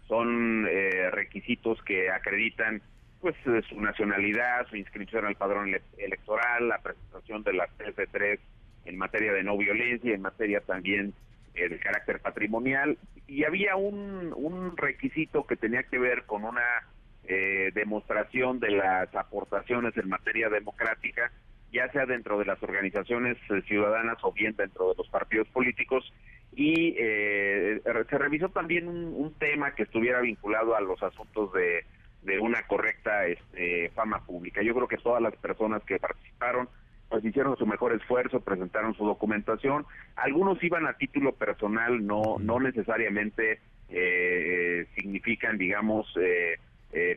Son 0.06 0.66
eh, 0.68 1.10
requisitos 1.10 1.82
que 1.82 2.10
acreditan 2.10 2.82
pues 3.20 3.34
su 3.68 3.80
nacionalidad, 3.80 4.68
su 4.68 4.76
inscripción 4.76 5.24
al 5.24 5.34
padrón 5.34 5.74
electoral, 5.96 6.68
la 6.68 6.78
presentación 6.78 7.42
de 7.42 7.54
las 7.54 7.70
13 7.78 8.38
en 8.84 8.98
materia 8.98 9.32
de 9.32 9.42
no 9.42 9.56
violencia, 9.56 10.14
en 10.14 10.20
materia 10.20 10.60
también 10.60 11.14
eh, 11.54 11.68
de 11.68 11.78
carácter 11.78 12.20
patrimonial. 12.20 12.98
Y 13.26 13.44
había 13.44 13.74
un, 13.74 14.32
un 14.36 14.76
requisito 14.76 15.46
que 15.46 15.56
tenía 15.56 15.82
que 15.82 15.98
ver 15.98 16.24
con 16.24 16.44
una 16.44 16.84
eh, 17.24 17.72
demostración 17.74 18.60
de 18.60 18.70
las 18.70 19.12
aportaciones 19.16 19.96
en 19.96 20.08
materia 20.08 20.48
democrática 20.48 21.32
ya 21.72 21.90
sea 21.92 22.06
dentro 22.06 22.38
de 22.38 22.44
las 22.44 22.62
organizaciones 22.62 23.36
eh, 23.50 23.62
ciudadanas 23.66 24.18
o 24.22 24.32
bien 24.32 24.54
dentro 24.56 24.90
de 24.90 24.94
los 24.96 25.08
partidos 25.08 25.48
políticos. 25.48 26.12
Y 26.54 26.94
eh, 26.98 27.82
se 28.08 28.18
revisó 28.18 28.48
también 28.48 28.88
un, 28.88 29.34
tema 29.38 29.74
que 29.74 29.82
estuviera 29.82 30.20
vinculado 30.20 30.74
a 30.74 30.80
los 30.80 31.02
asuntos 31.02 31.52
de, 31.52 31.84
de 32.22 32.38
una 32.38 32.62
correcta 32.62 33.26
este, 33.26 33.90
fama 33.90 34.24
pública. 34.24 34.62
Yo 34.62 34.74
creo 34.74 34.88
que 34.88 34.96
todas 34.96 35.20
las 35.20 35.36
personas 35.36 35.82
que 35.84 35.98
participaron 35.98 36.68
pues 37.10 37.24
hicieron 37.24 37.56
su 37.56 37.66
mejor 37.66 37.92
esfuerzo, 37.92 38.40
presentaron 38.40 38.94
su 38.94 39.04
documentación. 39.04 39.84
Algunos 40.16 40.62
iban 40.64 40.86
a 40.86 40.94
título 40.94 41.32
personal, 41.32 42.04
no 42.04 42.36
no 42.40 42.58
necesariamente 42.58 43.60
eh, 43.90 44.86
significan, 44.96 45.58
digamos, 45.58 46.12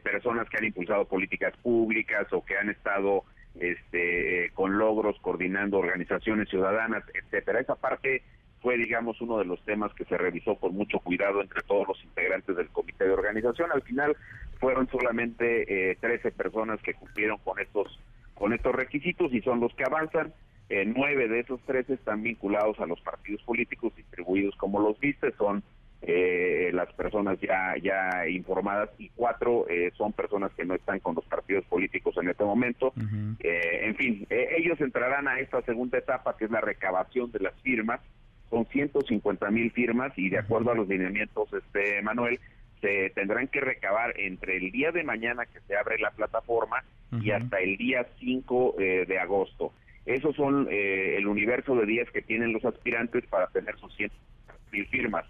personas 0.04 0.50
que 0.50 0.58
han 0.58 0.66
impulsado 0.66 1.06
políticas 1.06 1.56
públicas 1.64 2.28
o 2.34 2.44
que 2.44 2.58
han 2.58 2.70
estado 2.70 3.24
este, 3.60 4.52
con 4.54 4.78
logros, 4.78 5.18
coordinando 5.22 5.78
organizaciones 5.80 6.50
ciudadanas, 6.50 7.04
etcétera. 7.14 7.60
Esa 7.60 7.76
parte 7.76 8.24
fue, 8.62 8.78
digamos, 8.78 9.20
uno 9.22 9.38
de 9.38 9.46
los 9.46 9.64
temas 9.64 9.94
que 9.94 10.06
se 10.06 10.18
revisó 10.18 10.56
con 10.56 10.76
mucho 10.76 11.00
cuidado 11.00 11.42
entre 11.42 11.62
todos 11.62 11.88
los 11.88 12.04
integrantes 12.04 12.56
del 12.56 12.70
comité 12.70 13.06
de 13.06 13.12
organización. 13.12 13.72
Al 13.72 13.82
final 13.84 14.16
fueron 14.60 14.88
solamente 14.90 15.92
eh, 15.92 15.98
13 16.02 16.32
personas 16.32 16.82
que 16.82 16.94
cumplieron 16.94 17.38
con 17.40 17.60
estos 17.60 18.00
con 18.36 18.54
estos 18.54 18.74
requisitos 18.74 19.34
y 19.34 19.42
son 19.42 19.60
los 19.60 19.74
que 19.76 19.84
avanzan. 19.84 20.34
Eh, 20.70 20.86
nueve 20.86 21.28
de 21.28 21.40
esos 21.40 21.60
13 21.66 21.96
están 21.96 22.22
vinculados 22.22 22.80
a 22.80 22.86
los 22.86 23.02
partidos 23.02 23.42
políticos 23.44 23.94
distribuidos 23.96 24.56
como 24.56 24.80
los 24.80 25.00
viste, 25.00 25.32
son 25.34 25.64
eh, 26.10 26.72
las 26.74 26.92
personas 26.94 27.40
ya 27.40 27.76
ya 27.82 28.28
informadas 28.28 28.90
y 28.98 29.10
cuatro 29.10 29.68
eh, 29.70 29.92
son 29.96 30.14
personas 30.14 30.52
que 30.54 30.66
no 30.66 30.74
están 30.74 31.00
con 31.00 31.16
los 31.16 31.26
partidos 31.26 31.66
políticos 31.66 32.16
en 32.18 32.30
este 32.30 32.44
momento. 32.44 32.94
Eh, 33.40 33.82
en 33.84 33.96
fin, 33.96 34.26
eh, 34.30 34.56
ellos 34.58 34.80
entrarán 34.82 35.28
a 35.28 35.40
esta 35.40 35.62
segunda 35.62 35.98
etapa 35.98 36.36
que 36.38 36.46
es 36.46 36.52
la 36.52 36.62
recabación 36.62 37.32
de 37.32 37.40
las 37.40 37.54
firmas. 37.62 38.00
Son 38.50 38.66
150 38.66 39.52
mil 39.52 39.72
firmas 39.72 40.12
y 40.18 40.30
de 40.30 40.40
acuerdo 40.40 40.72
a 40.72 40.76
los 40.76 40.88
lineamientos, 40.88 41.54
este 41.54 42.02
Manuel, 42.02 42.40
se 42.82 43.12
tendrán 43.12 43.48
que 43.48 43.62
recabar 43.62 44.20
entre 44.20 44.58
el 44.58 44.72
día 44.72 44.92
de 44.92 45.04
mañana 45.04 45.46
que 45.46 45.60
se 45.68 45.76
abre 45.76 46.00
la 46.00 46.12
plataforma 46.12 46.84
y 47.22 47.32
hasta 47.32 47.60
el 47.60 47.78
día 47.78 48.08
5 48.20 48.76
de 48.80 49.20
agosto. 49.20 49.74
Esos 50.06 50.36
son 50.36 50.68
el 50.72 51.28
universo 51.28 51.76
de 51.76 51.86
días 51.86 52.10
que 52.12 52.22
tienen 52.22 52.54
los 52.54 52.64
aspirantes 52.64 53.26
para 53.28 53.48
tener 53.48 53.78
sus 53.78 53.94
100 53.98 54.12
mil 54.72 54.88
firmas 54.88 55.26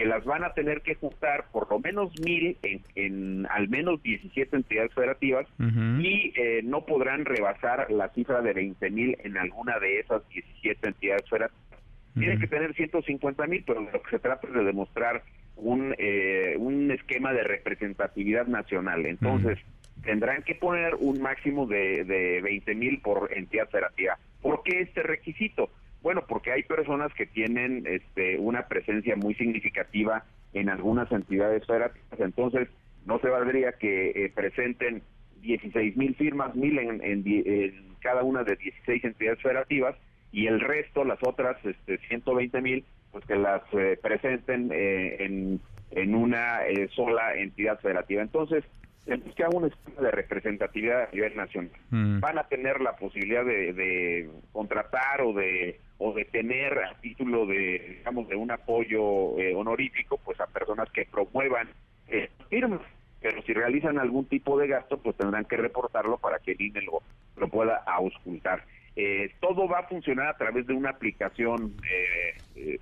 que 0.00 0.06
las 0.06 0.24
van 0.24 0.44
a 0.44 0.54
tener 0.54 0.80
que 0.80 0.94
juntar 0.94 1.44
por 1.52 1.70
lo 1.70 1.78
menos 1.78 2.10
mil 2.20 2.56
en, 2.94 3.46
al 3.50 3.68
menos 3.68 4.02
17 4.02 4.56
entidades 4.56 4.94
federativas 4.94 5.46
y 5.58 6.32
eh, 6.36 6.62
no 6.64 6.86
podrán 6.86 7.26
rebasar 7.26 7.90
la 7.90 8.08
cifra 8.08 8.40
de 8.40 8.54
20 8.54 8.90
mil 8.90 9.18
en 9.22 9.36
alguna 9.36 9.78
de 9.78 10.00
esas 10.00 10.26
17 10.30 10.88
entidades 10.88 11.28
federativas. 11.28 11.82
Tienen 12.14 12.40
que 12.40 12.46
tener 12.46 12.74
150 12.74 13.46
mil, 13.46 13.62
pero 13.66 13.82
lo 13.82 14.02
que 14.02 14.10
se 14.10 14.18
trata 14.18 14.46
es 14.46 14.54
de 14.54 14.64
demostrar 14.64 15.22
un, 15.56 15.94
eh, 15.98 16.54
un 16.58 16.90
esquema 16.90 17.34
de 17.34 17.44
representatividad 17.44 18.46
nacional. 18.46 19.04
Entonces, 19.04 19.58
tendrán 20.02 20.42
que 20.44 20.54
poner 20.54 20.94
un 20.94 21.20
máximo 21.20 21.66
de, 21.66 22.04
de 22.04 22.40
20 22.40 22.74
mil 22.74 23.02
por 23.02 23.30
entidad 23.36 23.68
federativa. 23.68 24.18
¿Por 24.40 24.62
qué 24.62 24.80
este 24.80 25.02
requisito? 25.02 25.68
Bueno, 26.02 26.24
porque 26.26 26.52
hay 26.52 26.62
personas 26.62 27.12
que 27.14 27.26
tienen 27.26 27.84
este, 27.86 28.38
una 28.38 28.66
presencia 28.68 29.16
muy 29.16 29.34
significativa 29.34 30.24
en 30.52 30.68
algunas 30.68 31.10
entidades 31.12 31.66
federativas, 31.66 32.20
entonces 32.20 32.68
no 33.06 33.18
se 33.20 33.28
valdría 33.28 33.72
que 33.72 34.10
eh, 34.10 34.32
presenten 34.34 35.02
16 35.42 35.96
mil 35.96 36.14
firmas, 36.16 36.54
mil 36.54 36.78
en, 36.78 37.80
cada 38.00 38.22
una 38.22 38.44
de 38.44 38.56
16 38.56 39.04
entidades 39.04 39.40
federativas 39.42 39.94
y 40.32 40.46
el 40.46 40.60
resto, 40.60 41.04
las 41.04 41.18
otras 41.22 41.56
este, 41.64 41.98
120 42.08 42.60
mil, 42.60 42.84
pues 43.12 43.24
que 43.26 43.36
las 43.36 43.62
eh, 43.72 43.98
presenten 44.02 44.70
eh, 44.72 45.24
en, 45.24 45.60
en 45.90 46.14
una 46.14 46.60
sola 46.94 47.34
entidad 47.34 47.78
federativa. 47.80 48.22
Entonces, 48.22 48.64
que 49.04 49.44
haga 49.44 49.56
un 49.56 49.66
esquema 49.66 50.02
de 50.02 50.10
representatividad 50.10 51.04
a 51.04 51.10
nivel 51.12 51.36
nacional. 51.36 51.72
Mm. 51.90 52.20
Van 52.20 52.38
a 52.38 52.44
tener 52.44 52.80
la 52.80 52.96
posibilidad 52.96 53.44
de, 53.44 54.28
contratar 54.52 55.22
o 55.22 55.32
de 55.32 55.80
o 56.00 56.12
de 56.12 56.24
tener 56.24 56.78
a 56.78 56.94
título 57.00 57.46
de 57.46 57.96
digamos 57.98 58.28
de 58.28 58.34
un 58.34 58.50
apoyo 58.50 59.38
eh, 59.38 59.54
honorífico 59.54 60.18
pues 60.24 60.40
a 60.40 60.46
personas 60.46 60.90
que 60.90 61.04
promuevan 61.04 61.68
eh, 62.08 62.28
firmas. 62.48 62.80
Pero 63.20 63.42
si 63.42 63.52
realizan 63.52 63.98
algún 63.98 64.24
tipo 64.24 64.58
de 64.58 64.66
gasto 64.66 64.98
pues 64.98 65.16
tendrán 65.16 65.44
que 65.44 65.56
reportarlo 65.56 66.18
para 66.18 66.38
que 66.38 66.52
el 66.52 66.60
INE 66.60 66.82
lo, 66.82 67.02
lo 67.36 67.48
pueda 67.48 67.76
auscultar. 67.86 68.64
Eh, 68.96 69.32
todo 69.40 69.68
va 69.68 69.80
a 69.80 69.88
funcionar 69.88 70.28
a 70.28 70.36
través 70.36 70.66
de 70.66 70.72
una 70.74 70.90
aplicación 70.90 71.74
eh, 71.86 72.78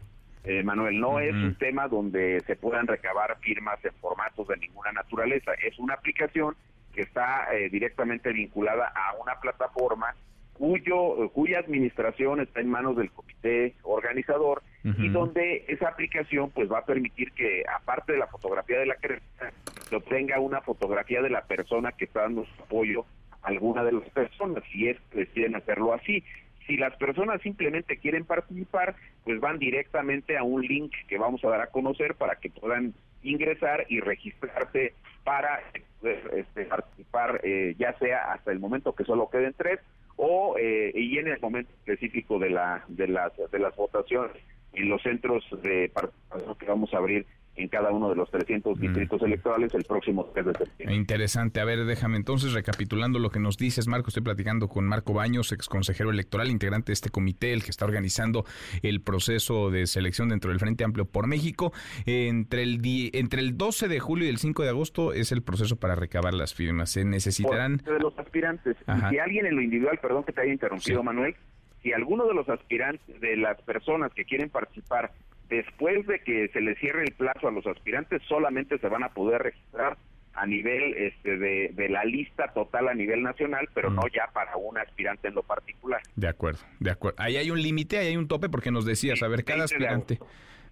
eh, 0.49 0.63
Manuel, 0.63 0.99
no 0.99 1.21
es 1.21 1.35
un 1.35 1.55
tema 1.57 1.89
donde 1.89 2.41
se 2.47 2.57
puedan 2.57 2.87
recabar 2.87 3.37
firmas 3.41 3.85
en 3.85 3.93
formatos 4.01 4.49
de 4.49 4.57
ninguna 4.57 4.93
naturaleza, 4.93 5.53
es 5.63 5.79
una 5.79 5.93
aplicación 5.93 6.57
que 6.95 7.03
está 7.03 7.55
eh, 7.55 7.69
directamente 7.69 8.33
vinculada 8.33 8.91
a 8.95 9.15
una 9.21 9.39
plataforma 9.41 10.15
cuyo 10.59 11.31
cuya 11.31 11.61
administración 11.61 12.41
está 12.41 12.61
en 12.61 12.69
manos 12.69 12.97
del 12.97 13.11
comité 13.11 13.75
organizador 13.83 14.63
y 14.85 15.09
donde 15.09 15.65
esa 15.69 15.89
aplicación 15.89 16.51
pues 16.51 16.71
va 16.71 16.79
a 16.79 16.85
permitir 16.85 17.33
que 17.33 17.63
aparte 17.77 18.13
de 18.13 18.19
la 18.19 18.27
fotografía 18.27 18.79
de 18.79 18.87
la 18.87 18.95
creencia 18.95 19.53
se 19.89 19.97
obtenga 19.97 20.41
una 20.41 20.63
fotografía 20.63 21.21
de 21.21 21.31
la 21.31 21.43
persona 21.43 21.93
que 21.93 22.07
está 22.07 22.23
dando 22.23 22.45
su 22.45 22.63
apoyo 22.63 23.05
a 23.43 23.49
alguna 23.49 23.85
de 23.85 23.93
las 23.93 24.09
personas 24.11 24.65
si 24.73 24.89
es 24.89 24.99
que 25.11 25.21
deciden 25.21 25.57
hacerlo 25.57 25.93
así. 25.93 26.25
Si 26.67 26.77
las 26.77 26.95
personas 26.97 27.41
simplemente 27.43 27.97
quieren 27.99 28.25
participar, 28.25 28.95
pues 29.25 29.41
van 29.41 29.59
directamente 29.59 30.37
a 30.37 30.43
un 30.43 30.63
link 30.63 30.93
que 31.07 31.19
vamos 31.19 31.43
a 31.45 31.49
dar 31.49 31.61
a 31.63 31.69
conocer 31.69 32.15
para 32.15 32.37
que 32.37 32.51
puedan 32.51 32.95
ingresar 33.23 33.87
y 33.89 34.01
registrarse 34.01 34.95
para 35.25 35.61
este, 36.03 36.65
participar, 36.65 37.41
eh, 37.43 37.75
ya 37.79 37.97
sea 37.99 38.33
hasta 38.33 38.53
el 38.53 38.59
momento 38.59 38.95
que 38.95 39.05
solo 39.05 39.29
queden 39.31 39.55
tres 39.57 39.81
o 40.19 40.57
eh, 40.59 40.93
y 40.95 41.17
en 41.19 41.29
el 41.29 41.41
momento 41.41 41.73
específico 41.73 42.39
de 42.39 42.51
la 42.51 42.85
de 42.89 43.09
las 43.09 43.33
de 43.51 43.59
las 43.59 43.75
votaciones 43.77 44.37
en 44.75 44.89
los 44.89 45.01
centros 45.03 45.45
de 45.63 45.89
participación 45.89 46.55
que 46.57 46.67
vamos 46.67 46.93
a 46.93 46.99
abrir 46.99 47.25
en 47.59 47.69
cada 47.69 47.91
uno 47.91 48.09
de 48.09 48.15
los 48.15 48.31
300 48.31 48.79
distritos 48.79 49.21
electorales 49.23 49.75
el 49.75 49.85
próximo 49.85 50.25
3 50.33 50.47
de 50.47 50.55
septiembre. 50.55 50.97
Interesante. 50.97 51.61
A 51.61 51.65
ver, 51.65 51.85
déjame 51.85 52.17
entonces 52.17 52.53
recapitulando 52.53 53.19
lo 53.19 53.31
que 53.31 53.41
nos 53.41 53.57
dices, 53.57 53.89
Marco. 53.89 54.09
Estoy 54.09 54.23
platicando 54.23 54.69
con 54.69 54.87
Marco 54.87 55.13
Baños, 55.13 55.53
ex 55.53 55.69
consejero 55.69 56.11
electoral, 56.11 56.51
integrante 56.51 56.87
de 56.87 56.95
este 56.95 57.11
comité, 57.11 57.53
el 57.53 57.65
que 57.65 57.71
está 57.71 57.85
organizando 57.85 58.45
el 58.83 59.01
proceso 59.01 59.71
de 59.71 59.87
selección 59.87 60.29
dentro 60.29 60.51
del 60.51 60.61
Frente 60.61 60.85
Amplio 60.85 61.05
por 61.05 61.27
México. 61.27 61.73
Entre 62.07 62.63
el, 62.63 62.81
entre 63.13 63.41
el 63.41 63.57
12 63.57 63.89
de 63.89 64.01
julio 64.01 64.27
y 64.27 64.31
el 64.31 64.39
5 64.39 64.63
de 64.63 64.69
agosto 64.69 65.13
es 65.13 65.33
el 65.33 65.43
proceso 65.43 65.77
para 65.77 65.95
recabar 65.95 66.35
las 66.35 66.55
firmas. 66.55 66.91
Se 66.91 67.05
necesitarán... 67.05 67.79
de 67.79 67.99
los 67.99 68.17
aspirantes. 68.19 68.77
si 69.11 69.19
alguien 69.19 69.47
en 69.47 69.57
lo 69.57 69.63
individual, 69.63 69.99
perdón 70.01 70.25
que 70.25 70.33
te 70.33 70.43
haya 70.43 70.53
interrumpido, 70.53 71.03
Manuel, 71.03 71.35
si 71.83 71.93
alguno 71.93 72.27
de 72.27 72.35
los 72.35 72.49
aspirantes, 72.49 73.21
de 73.21 73.37
las 73.37 73.61
personas 73.63 74.13
que 74.13 74.25
quieren 74.25 74.51
participar 74.51 75.13
después 75.49 76.07
de 76.07 76.21
que 76.21 76.49
se 76.49 76.61
le 76.61 76.75
cierre 76.77 77.05
el 77.05 77.13
plazo 77.13 77.49
a 77.49 77.51
los 77.51 77.67
aspirantes, 77.67 78.23
solamente 78.29 78.79
se 78.79 78.89
van 78.89 79.03
a 79.03 79.11
poder 79.11 79.43
registrar 79.43 79.97
a 80.35 80.47
nivel 80.47 80.95
este, 80.95 81.37
de, 81.37 81.89
la 81.89 82.05
lista 82.05 82.53
total 82.53 82.89
a 82.89 82.95
nivel 82.95 83.23
nacional, 83.23 83.69
pero 83.75 83.91
no 83.91 84.03
ya 84.15 84.31
para 84.33 84.57
un 84.57 84.79
aspirante 84.79 85.29
en 85.29 85.35
lo 85.35 85.43
particular. 85.43 86.01
De 86.15 86.29
acuerdo, 86.29 86.61
de 86.79 86.93
acuerdo. 86.93 87.17
Ahí 87.21 87.37
hay 87.37 87.51
un 87.51 87.61
límite, 87.61 87.99
ahí 87.99 88.09
hay 88.09 88.17
un 88.17 88.29
tope, 88.29 88.49
porque 88.49 88.71
nos 88.71 88.85
decías, 88.85 89.23
a 89.23 89.29
ver, 89.29 89.45
cada 89.45 89.65
aspirante, 89.65 90.21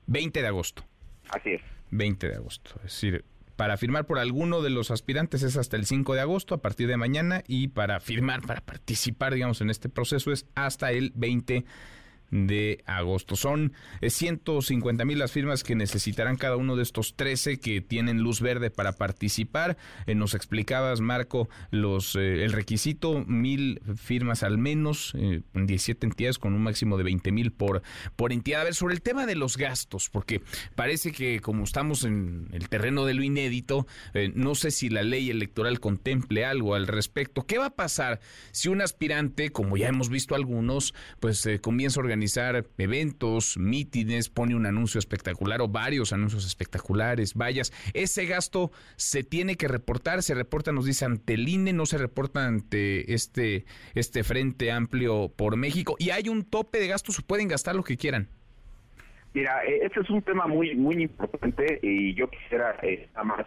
20 0.07 0.41
de 0.41 0.47
agosto. 0.47 0.85
Así 1.31 1.55
es. 1.55 1.62
20 1.91 2.29
de 2.29 2.35
agosto. 2.37 2.77
Es 2.77 2.93
decir, 2.93 3.24
para 3.57 3.77
firmar 3.77 4.07
por 4.07 4.18
alguno 4.18 4.62
de 4.62 4.70
los 4.70 4.91
aspirantes 4.93 5.43
es 5.43 5.57
hasta 5.57 5.77
el 5.77 5.87
5 5.87 6.14
de 6.14 6.20
agosto, 6.20 6.55
a 6.55 6.59
partir 6.62 6.87
de 6.87 6.97
mañana, 6.97 7.43
y 7.49 7.68
para 7.68 7.99
firmar, 7.99 8.43
para 8.43 8.61
participar, 8.61 9.35
digamos, 9.35 9.61
en 9.62 9.70
este 9.70 9.89
proceso 9.89 10.31
es 10.31 10.47
hasta 10.55 10.93
el 10.93 11.11
20 11.16 11.55
de 11.55 11.64
de 12.31 12.83
agosto. 12.87 13.37
Son 13.37 13.72
150 14.07 15.03
eh, 15.03 15.07
mil 15.07 15.18
las 15.18 15.33
firmas 15.33 15.62
que 15.62 15.74
necesitarán 15.74 16.37
cada 16.37 16.57
uno 16.57 16.77
de 16.77 16.83
estos 16.83 17.14
13 17.16 17.59
que 17.61 17.81
tienen 17.81 18.22
luz 18.22 18.41
verde 18.41 18.70
para 18.70 18.93
participar. 18.93 19.77
Eh, 20.07 20.14
nos 20.14 20.35
explicabas, 20.35 21.01
Marco, 21.01 21.49
los 21.70 22.16
eh, 22.16 22.45
el 22.45 22.53
requisito, 22.53 23.24
mil 23.27 23.81
firmas 23.97 24.43
al 24.43 24.59
menos, 24.59 25.14
en 25.14 25.66
17 25.66 26.07
entidades 26.07 26.39
con 26.39 26.55
un 26.55 26.62
máximo 26.62 26.97
de 26.97 27.05
20 27.05 27.33
mil 27.33 27.53
por, 27.53 27.83
por 28.16 28.33
entidad. 28.33 28.62
A 28.62 28.64
ver, 28.64 28.74
sobre 28.74 28.95
el 28.95 29.03
tema 29.03 29.27
de 29.27 29.35
los 29.35 29.57
gastos, 29.57 30.09
porque 30.11 30.43
parece 30.74 31.12
que 31.12 31.41
como 31.41 31.64
estamos 31.64 32.05
en 32.05 32.49
el 32.53 32.68
terreno 32.68 33.05
de 33.05 33.14
lo 33.14 33.22
inédito, 33.22 33.87
no 34.35 34.55
sé 34.55 34.70
si 34.70 34.89
la 34.89 35.03
ley 35.03 35.31
electoral 35.31 35.81
contemple 35.81 36.45
algo 36.45 36.74
al 36.74 36.87
respecto. 36.87 37.47
¿Qué 37.47 37.59
va 37.59 37.66
a 37.66 37.74
pasar 37.74 38.20
si 38.53 38.68
un 38.68 38.81
aspirante, 38.81 39.51
como 39.51 39.77
ya 39.77 39.89
hemos 39.89 40.09
visto 40.09 40.35
algunos, 40.35 40.95
pues 41.20 41.49
comienza 41.61 42.01
a 42.01 42.03
organizar 42.03 42.15
organizar 42.16 42.64
eventos, 42.78 43.58
mítines, 43.58 44.30
pone 44.30 44.54
un 44.54 44.64
anuncio 44.64 44.98
espectacular 44.98 45.60
o 45.60 45.68
varios 45.68 46.14
anuncios 46.14 46.46
espectaculares, 46.46 47.34
vallas. 47.34 47.74
Ese 47.92 48.24
gasto 48.24 48.70
se 48.96 49.22
tiene 49.22 49.56
que 49.56 49.68
reportar, 49.68 50.22
se 50.22 50.34
reporta, 50.34 50.72
nos 50.72 50.86
dice, 50.86 51.04
ante 51.04 51.34
el 51.34 51.46
INE, 51.46 51.74
no 51.74 51.84
se 51.84 51.98
reporta 51.98 52.46
ante 52.46 53.12
este, 53.12 53.66
este 53.94 54.24
Frente 54.24 54.72
Amplio 54.72 55.28
por 55.28 55.58
México. 55.58 55.96
Y 55.98 56.08
hay 56.08 56.30
un 56.30 56.44
tope 56.44 56.78
de 56.78 56.88
gastos, 56.88 57.20
pueden 57.20 57.48
gastar 57.48 57.74
lo 57.74 57.84
que 57.84 57.98
quieran. 57.98 58.28
Mira, 59.34 59.62
este 59.64 60.00
es 60.00 60.08
un 60.08 60.22
tema 60.22 60.46
muy 60.46 60.74
muy 60.74 61.02
importante 61.02 61.78
y 61.82 62.14
yo 62.14 62.30
quisiera 62.30 62.76
eh, 62.82 63.10
nada 63.12 63.24
más 63.24 63.46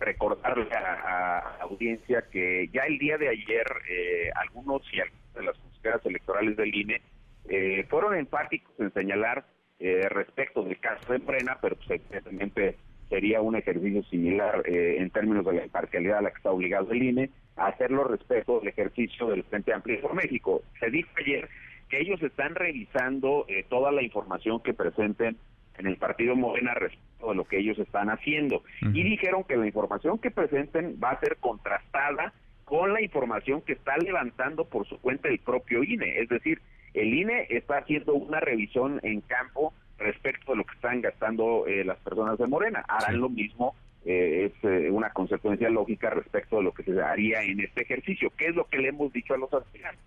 recordarle 0.00 0.72
a, 0.72 1.58
la 1.58 1.64
audiencia 1.64 2.24
que 2.32 2.70
ya 2.72 2.84
el 2.84 2.96
día 2.96 3.18
de 3.18 3.28
ayer 3.28 3.66
eh, 3.90 4.30
algunos 4.36 4.80
y 4.90 5.00
algunas 5.00 5.34
de 5.34 5.42
las 5.42 5.58
consejeras 5.58 6.06
electorales 6.06 6.56
del 6.56 6.74
INE 6.74 7.02
eh, 7.48 7.86
fueron 7.88 8.14
enfáticos 8.14 8.72
en 8.78 8.92
señalar 8.92 9.44
eh, 9.78 10.08
respecto 10.08 10.62
del 10.62 10.78
caso 10.78 11.12
de 11.12 11.18
Morena, 11.18 11.58
pero 11.60 11.76
pues, 11.76 12.00
evidentemente 12.00 12.76
sería 13.08 13.40
un 13.40 13.56
ejercicio 13.56 14.02
similar 14.04 14.62
eh, 14.66 14.96
en 14.98 15.10
términos 15.10 15.44
de 15.44 15.52
la 15.52 15.64
imparcialidad 15.64 16.18
a 16.18 16.22
la 16.22 16.30
que 16.30 16.38
está 16.38 16.50
obligado 16.50 16.90
el 16.90 17.02
INE 17.02 17.30
a 17.56 17.68
hacerlo 17.68 18.04
respecto 18.04 18.58
del 18.58 18.68
ejercicio 18.68 19.28
del 19.28 19.44
Frente 19.44 19.72
Amplio 19.72 20.00
por 20.00 20.14
México. 20.14 20.62
Se 20.80 20.90
dijo 20.90 21.08
ayer 21.18 21.48
que 21.88 22.00
ellos 22.00 22.20
están 22.22 22.54
revisando 22.54 23.46
toda 23.68 23.92
la 23.92 24.02
información 24.02 24.60
que 24.60 24.74
presenten 24.74 25.36
en 25.78 25.86
el 25.86 25.96
partido 25.96 26.34
Morena 26.34 26.74
respecto 26.74 27.28
de 27.28 27.34
lo 27.34 27.44
que 27.44 27.58
ellos 27.58 27.78
están 27.78 28.10
haciendo. 28.10 28.64
Y 28.80 29.02
dijeron 29.02 29.44
que 29.44 29.56
la 29.56 29.66
información 29.66 30.18
que 30.18 30.30
presenten 30.30 30.98
va 31.02 31.10
a 31.10 31.20
ser 31.20 31.36
contrastada 31.36 32.32
con 32.64 32.92
la 32.92 33.00
información 33.00 33.62
que 33.62 33.74
está 33.74 33.96
levantando 33.96 34.64
por 34.64 34.86
su 34.88 34.98
cuenta 35.00 35.28
el 35.28 35.38
propio 35.38 35.84
INE, 35.84 36.20
es 36.20 36.28
decir, 36.28 36.60
el 36.96 37.12
INE 37.12 37.46
está 37.50 37.78
haciendo 37.78 38.14
una 38.14 38.40
revisión 38.40 39.00
en 39.02 39.20
campo 39.20 39.74
respecto 39.98 40.52
de 40.52 40.58
lo 40.58 40.64
que 40.64 40.74
están 40.74 41.02
gastando 41.02 41.66
eh, 41.66 41.84
las 41.84 41.98
personas 41.98 42.38
de 42.38 42.46
Morena. 42.46 42.84
Harán 42.88 43.20
lo 43.20 43.28
mismo, 43.28 43.74
eh, 44.06 44.50
es 44.50 44.64
eh, 44.64 44.90
una 44.90 45.10
consecuencia 45.10 45.68
lógica 45.68 46.08
respecto 46.08 46.56
de 46.56 46.62
lo 46.62 46.72
que 46.72 46.84
se 46.84 46.98
haría 47.00 47.42
en 47.42 47.60
este 47.60 47.82
ejercicio. 47.82 48.32
¿Qué 48.38 48.46
es 48.46 48.54
lo 48.56 48.64
que 48.64 48.78
le 48.78 48.88
hemos 48.88 49.12
dicho 49.12 49.34
a 49.34 49.38
los 49.38 49.52
aspirantes? 49.52 50.02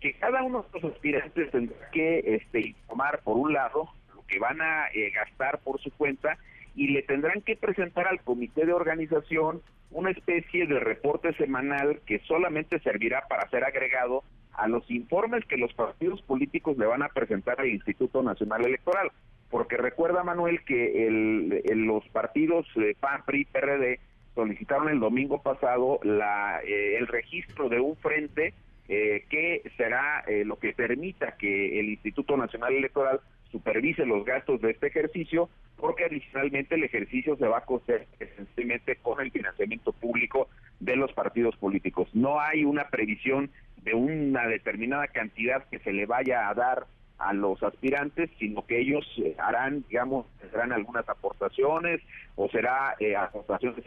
Que 0.00 0.12
cada 0.14 0.44
uno 0.44 0.64
de 0.72 0.80
los 0.80 0.92
aspirantes 0.92 1.50
tendrá 1.50 1.90
que 1.90 2.36
este, 2.36 2.60
informar, 2.60 3.20
por 3.24 3.36
un 3.36 3.52
lado, 3.52 3.88
lo 4.14 4.24
que 4.28 4.38
van 4.38 4.60
a 4.60 4.86
gastar 5.12 5.58
por 5.58 5.80
su 5.80 5.90
cuenta 5.90 6.38
y 6.76 6.88
le 6.88 7.02
tendrán 7.02 7.40
que 7.40 7.56
presentar 7.56 8.06
al 8.06 8.20
comité 8.20 8.64
de 8.64 8.72
organización 8.72 9.60
una 9.90 10.10
especie 10.10 10.66
de 10.66 10.78
reporte 10.78 11.32
semanal 11.34 12.00
que 12.06 12.20
solamente 12.20 12.78
servirá 12.80 13.26
para 13.28 13.48
ser 13.48 13.64
agregado 13.64 14.22
a 14.56 14.68
los 14.68 14.90
informes 14.90 15.44
que 15.44 15.56
los 15.56 15.72
partidos 15.74 16.22
políticos 16.22 16.76
le 16.78 16.86
van 16.86 17.02
a 17.02 17.08
presentar 17.08 17.60
al 17.60 17.68
Instituto 17.68 18.22
Nacional 18.22 18.64
Electoral. 18.64 19.10
Porque 19.50 19.76
recuerda, 19.76 20.24
Manuel, 20.24 20.64
que 20.64 21.06
el, 21.06 21.62
los 21.86 22.06
partidos 22.08 22.66
PAN, 23.00 23.22
PRI, 23.24 23.44
PRD 23.44 24.00
solicitaron 24.34 24.88
el 24.88 25.00
domingo 25.00 25.40
pasado 25.42 25.98
la, 26.02 26.60
eh, 26.62 26.96
el 26.98 27.06
registro 27.06 27.68
de 27.68 27.80
un 27.80 27.96
frente 27.96 28.54
eh, 28.88 29.24
que 29.30 29.62
será 29.76 30.20
eh, 30.28 30.44
lo 30.44 30.58
que 30.58 30.72
permita 30.72 31.36
que 31.36 31.80
el 31.80 31.88
Instituto 31.88 32.36
Nacional 32.36 32.74
Electoral 32.74 33.20
supervise 33.56 34.04
los 34.04 34.24
gastos 34.24 34.60
de 34.60 34.70
este 34.72 34.88
ejercicio, 34.88 35.48
porque 35.76 36.04
adicionalmente 36.04 36.74
el 36.74 36.84
ejercicio 36.84 37.36
se 37.36 37.46
va 37.46 37.58
a 37.58 37.64
costear 37.64 38.06
esencialmente 38.20 38.96
con 38.96 39.20
el 39.20 39.30
financiamiento 39.30 39.92
público 39.92 40.48
de 40.78 40.96
los 40.96 41.12
partidos 41.14 41.56
políticos. 41.56 42.08
No 42.12 42.38
hay 42.38 42.64
una 42.64 42.88
previsión 42.88 43.50
de 43.82 43.94
una 43.94 44.46
determinada 44.46 45.08
cantidad 45.08 45.64
que 45.70 45.78
se 45.78 45.92
le 45.92 46.04
vaya 46.04 46.48
a 46.48 46.54
dar 46.54 46.86
a 47.18 47.32
los 47.32 47.62
aspirantes, 47.62 48.28
sino 48.38 48.66
que 48.66 48.78
ellos 48.78 49.06
eh, 49.16 49.34
harán, 49.38 49.84
digamos, 49.88 50.26
tendrán 50.38 50.72
algunas 50.72 51.08
aportaciones 51.08 52.02
o 52.34 52.48
será 52.50 52.94
eh, 53.00 53.16
aportaciones 53.16 53.82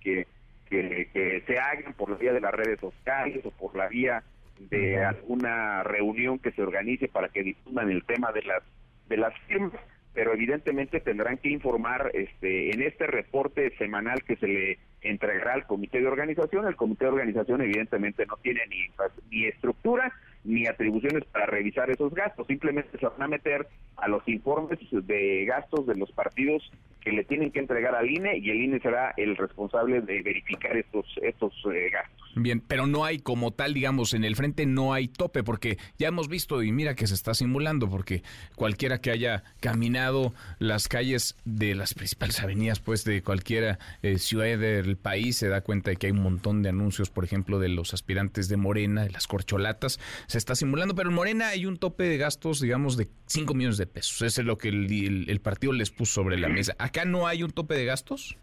que, 0.00 0.26
que, 0.68 1.42
se 1.46 1.58
hagan 1.58 1.94
por 1.94 2.10
la 2.10 2.16
vía 2.16 2.32
de 2.34 2.40
las 2.40 2.52
redes 2.52 2.78
sociales 2.78 3.40
o 3.44 3.50
por 3.52 3.74
la 3.74 3.88
vía 3.88 4.22
de 4.58 5.02
alguna 5.02 5.82
reunión 5.82 6.38
que 6.38 6.52
se 6.52 6.62
organice 6.62 7.08
para 7.08 7.28
que 7.28 7.42
difundan 7.42 7.90
el 7.90 8.04
tema 8.04 8.32
de 8.32 8.42
las 8.42 8.62
de 9.12 9.18
las 9.18 9.38
firmas 9.46 9.80
pero 10.14 10.34
evidentemente 10.34 11.00
tendrán 11.00 11.38
que 11.38 11.48
informar 11.48 12.10
este 12.14 12.70
en 12.74 12.82
este 12.82 13.06
reporte 13.06 13.74
semanal 13.78 14.22
que 14.22 14.36
se 14.36 14.46
le 14.46 14.78
entregará 15.00 15.54
al 15.54 15.66
comité 15.66 16.00
de 16.00 16.06
organización. 16.06 16.66
El 16.66 16.76
comité 16.76 17.06
de 17.06 17.12
organización 17.12 17.62
evidentemente 17.62 18.26
no 18.26 18.36
tiene 18.36 18.60
ni, 18.68 18.88
ni 19.30 19.46
estructura 19.46 20.12
ni 20.44 20.66
atribuciones 20.66 21.24
para 21.26 21.46
revisar 21.46 21.90
esos 21.90 22.12
gastos, 22.14 22.46
simplemente 22.46 22.98
se 22.98 23.06
van 23.06 23.22
a 23.22 23.28
meter 23.28 23.68
a 23.96 24.08
los 24.08 24.26
informes 24.28 24.78
de 24.90 25.44
gastos 25.44 25.86
de 25.86 25.94
los 25.94 26.10
partidos 26.12 26.62
que 27.00 27.12
le 27.12 27.24
tienen 27.24 27.50
que 27.50 27.58
entregar 27.58 27.94
al 27.94 28.10
INE 28.10 28.38
y 28.38 28.50
el 28.50 28.62
INE 28.62 28.80
será 28.80 29.12
el 29.16 29.36
responsable 29.36 30.00
de 30.00 30.22
verificar 30.22 30.76
estos 30.76 31.06
estos 31.20 31.52
eh, 31.72 31.90
gastos. 31.90 32.22
Bien, 32.34 32.60
pero 32.60 32.86
no 32.86 33.04
hay 33.04 33.18
como 33.18 33.50
tal, 33.50 33.74
digamos, 33.74 34.14
en 34.14 34.24
el 34.24 34.36
frente 34.36 34.64
no 34.64 34.94
hay 34.94 35.08
tope, 35.08 35.42
porque 35.42 35.76
ya 35.98 36.08
hemos 36.08 36.28
visto, 36.28 36.62
y 36.62 36.72
mira 36.72 36.94
que 36.94 37.06
se 37.06 37.14
está 37.14 37.34
simulando, 37.34 37.90
porque 37.90 38.22
cualquiera 38.56 39.00
que 39.00 39.10
haya 39.10 39.44
caminado 39.60 40.32
las 40.58 40.88
calles 40.88 41.36
de 41.44 41.74
las 41.74 41.92
principales 41.92 42.42
avenidas, 42.42 42.80
pues 42.80 43.04
de 43.04 43.22
cualquier 43.22 43.78
eh, 44.02 44.18
ciudad 44.18 44.58
del 44.58 44.96
país, 44.96 45.36
se 45.36 45.48
da 45.48 45.60
cuenta 45.60 45.90
de 45.90 45.96
que 45.96 46.06
hay 46.06 46.12
un 46.12 46.22
montón 46.22 46.62
de 46.62 46.70
anuncios, 46.70 47.10
por 47.10 47.24
ejemplo, 47.24 47.58
de 47.58 47.68
los 47.68 47.92
aspirantes 47.92 48.48
de 48.48 48.56
Morena, 48.56 49.02
de 49.04 49.10
las 49.10 49.26
corcholatas, 49.26 50.00
se 50.32 50.38
está 50.38 50.54
simulando, 50.54 50.94
pero 50.94 51.10
en 51.10 51.14
Morena 51.14 51.48
hay 51.48 51.66
un 51.66 51.76
tope 51.76 52.04
de 52.04 52.16
gastos, 52.16 52.60
digamos, 52.60 52.96
de 52.96 53.06
5 53.26 53.52
millones 53.52 53.76
de 53.76 53.86
pesos. 53.86 54.22
Ese 54.22 54.40
es 54.40 54.46
lo 54.46 54.56
que 54.56 54.68
el 54.68 55.40
partido 55.42 55.74
les 55.74 55.90
puso 55.90 56.14
sobre 56.22 56.38
la 56.38 56.48
mesa. 56.48 56.74
¿Acá 56.78 57.04
no 57.04 57.26
hay 57.26 57.42
un 57.42 57.50
tope 57.50 57.74
de 57.74 57.84
gastos? 57.84 58.38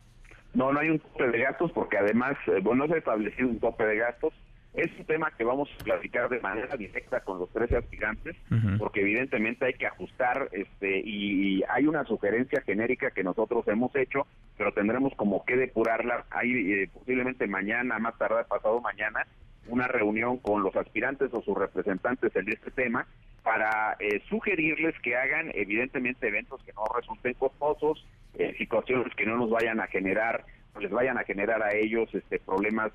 No, 0.53 0.71
no 0.71 0.79
hay 0.79 0.89
un 0.89 0.99
tope 0.99 1.27
de 1.29 1.39
gastos 1.39 1.71
porque 1.71 1.97
además, 1.97 2.35
eh, 2.47 2.59
bueno, 2.61 2.85
no 2.85 2.87
se 2.87 2.95
ha 2.95 2.97
establecido 2.97 3.49
un 3.49 3.59
tope 3.59 3.85
de 3.85 3.97
gastos. 3.97 4.33
Es 4.75 4.87
un 4.99 5.05
tema 5.05 5.31
que 5.35 5.43
vamos 5.43 5.67
a 5.79 5.83
platicar 5.83 6.29
de 6.29 6.39
manera 6.41 6.75
directa 6.77 7.21
con 7.21 7.39
los 7.39 7.49
13 7.49 7.77
aspirantes, 7.77 8.35
porque 8.77 9.01
evidentemente 9.01 9.65
hay 9.65 9.73
que 9.73 9.87
ajustar, 9.87 10.47
este, 10.51 11.01
y, 11.03 11.63
hay 11.67 11.87
una 11.87 12.05
sugerencia 12.05 12.61
genérica 12.61 13.09
que 13.09 13.23
nosotros 13.23 13.67
hemos 13.67 13.95
hecho, 13.95 14.27
pero 14.59 14.71
tendremos 14.71 15.13
como 15.15 15.43
que 15.43 15.57
depurarla. 15.57 16.25
Hay 16.29 16.51
eh, 16.51 16.89
posiblemente 16.93 17.47
mañana, 17.47 17.97
más 17.97 18.15
tarde, 18.19 18.43
pasado 18.47 18.79
mañana, 18.79 19.25
una 19.69 19.87
reunión 19.87 20.37
con 20.37 20.63
los 20.63 20.75
aspirantes 20.75 21.33
o 21.33 21.41
sus 21.41 21.57
representantes 21.57 22.35
en 22.35 22.49
este 22.49 22.71
tema 22.71 23.07
para 23.43 23.95
eh, 23.99 24.21
sugerirles 24.29 24.99
que 25.01 25.15
hagan 25.15 25.51
evidentemente 25.53 26.27
eventos 26.27 26.61
que 26.63 26.73
no 26.73 26.83
resulten 26.95 27.33
costosos, 27.35 28.05
eh, 28.35 28.53
situaciones 28.57 29.13
que 29.15 29.25
no 29.25 29.37
nos 29.37 29.49
vayan 29.49 29.79
a 29.79 29.87
generar, 29.87 30.45
les 30.79 30.91
vayan 30.91 31.17
a 31.17 31.23
generar 31.23 31.63
a 31.63 31.75
ellos 31.75 32.13
este 32.13 32.39
problemas 32.39 32.91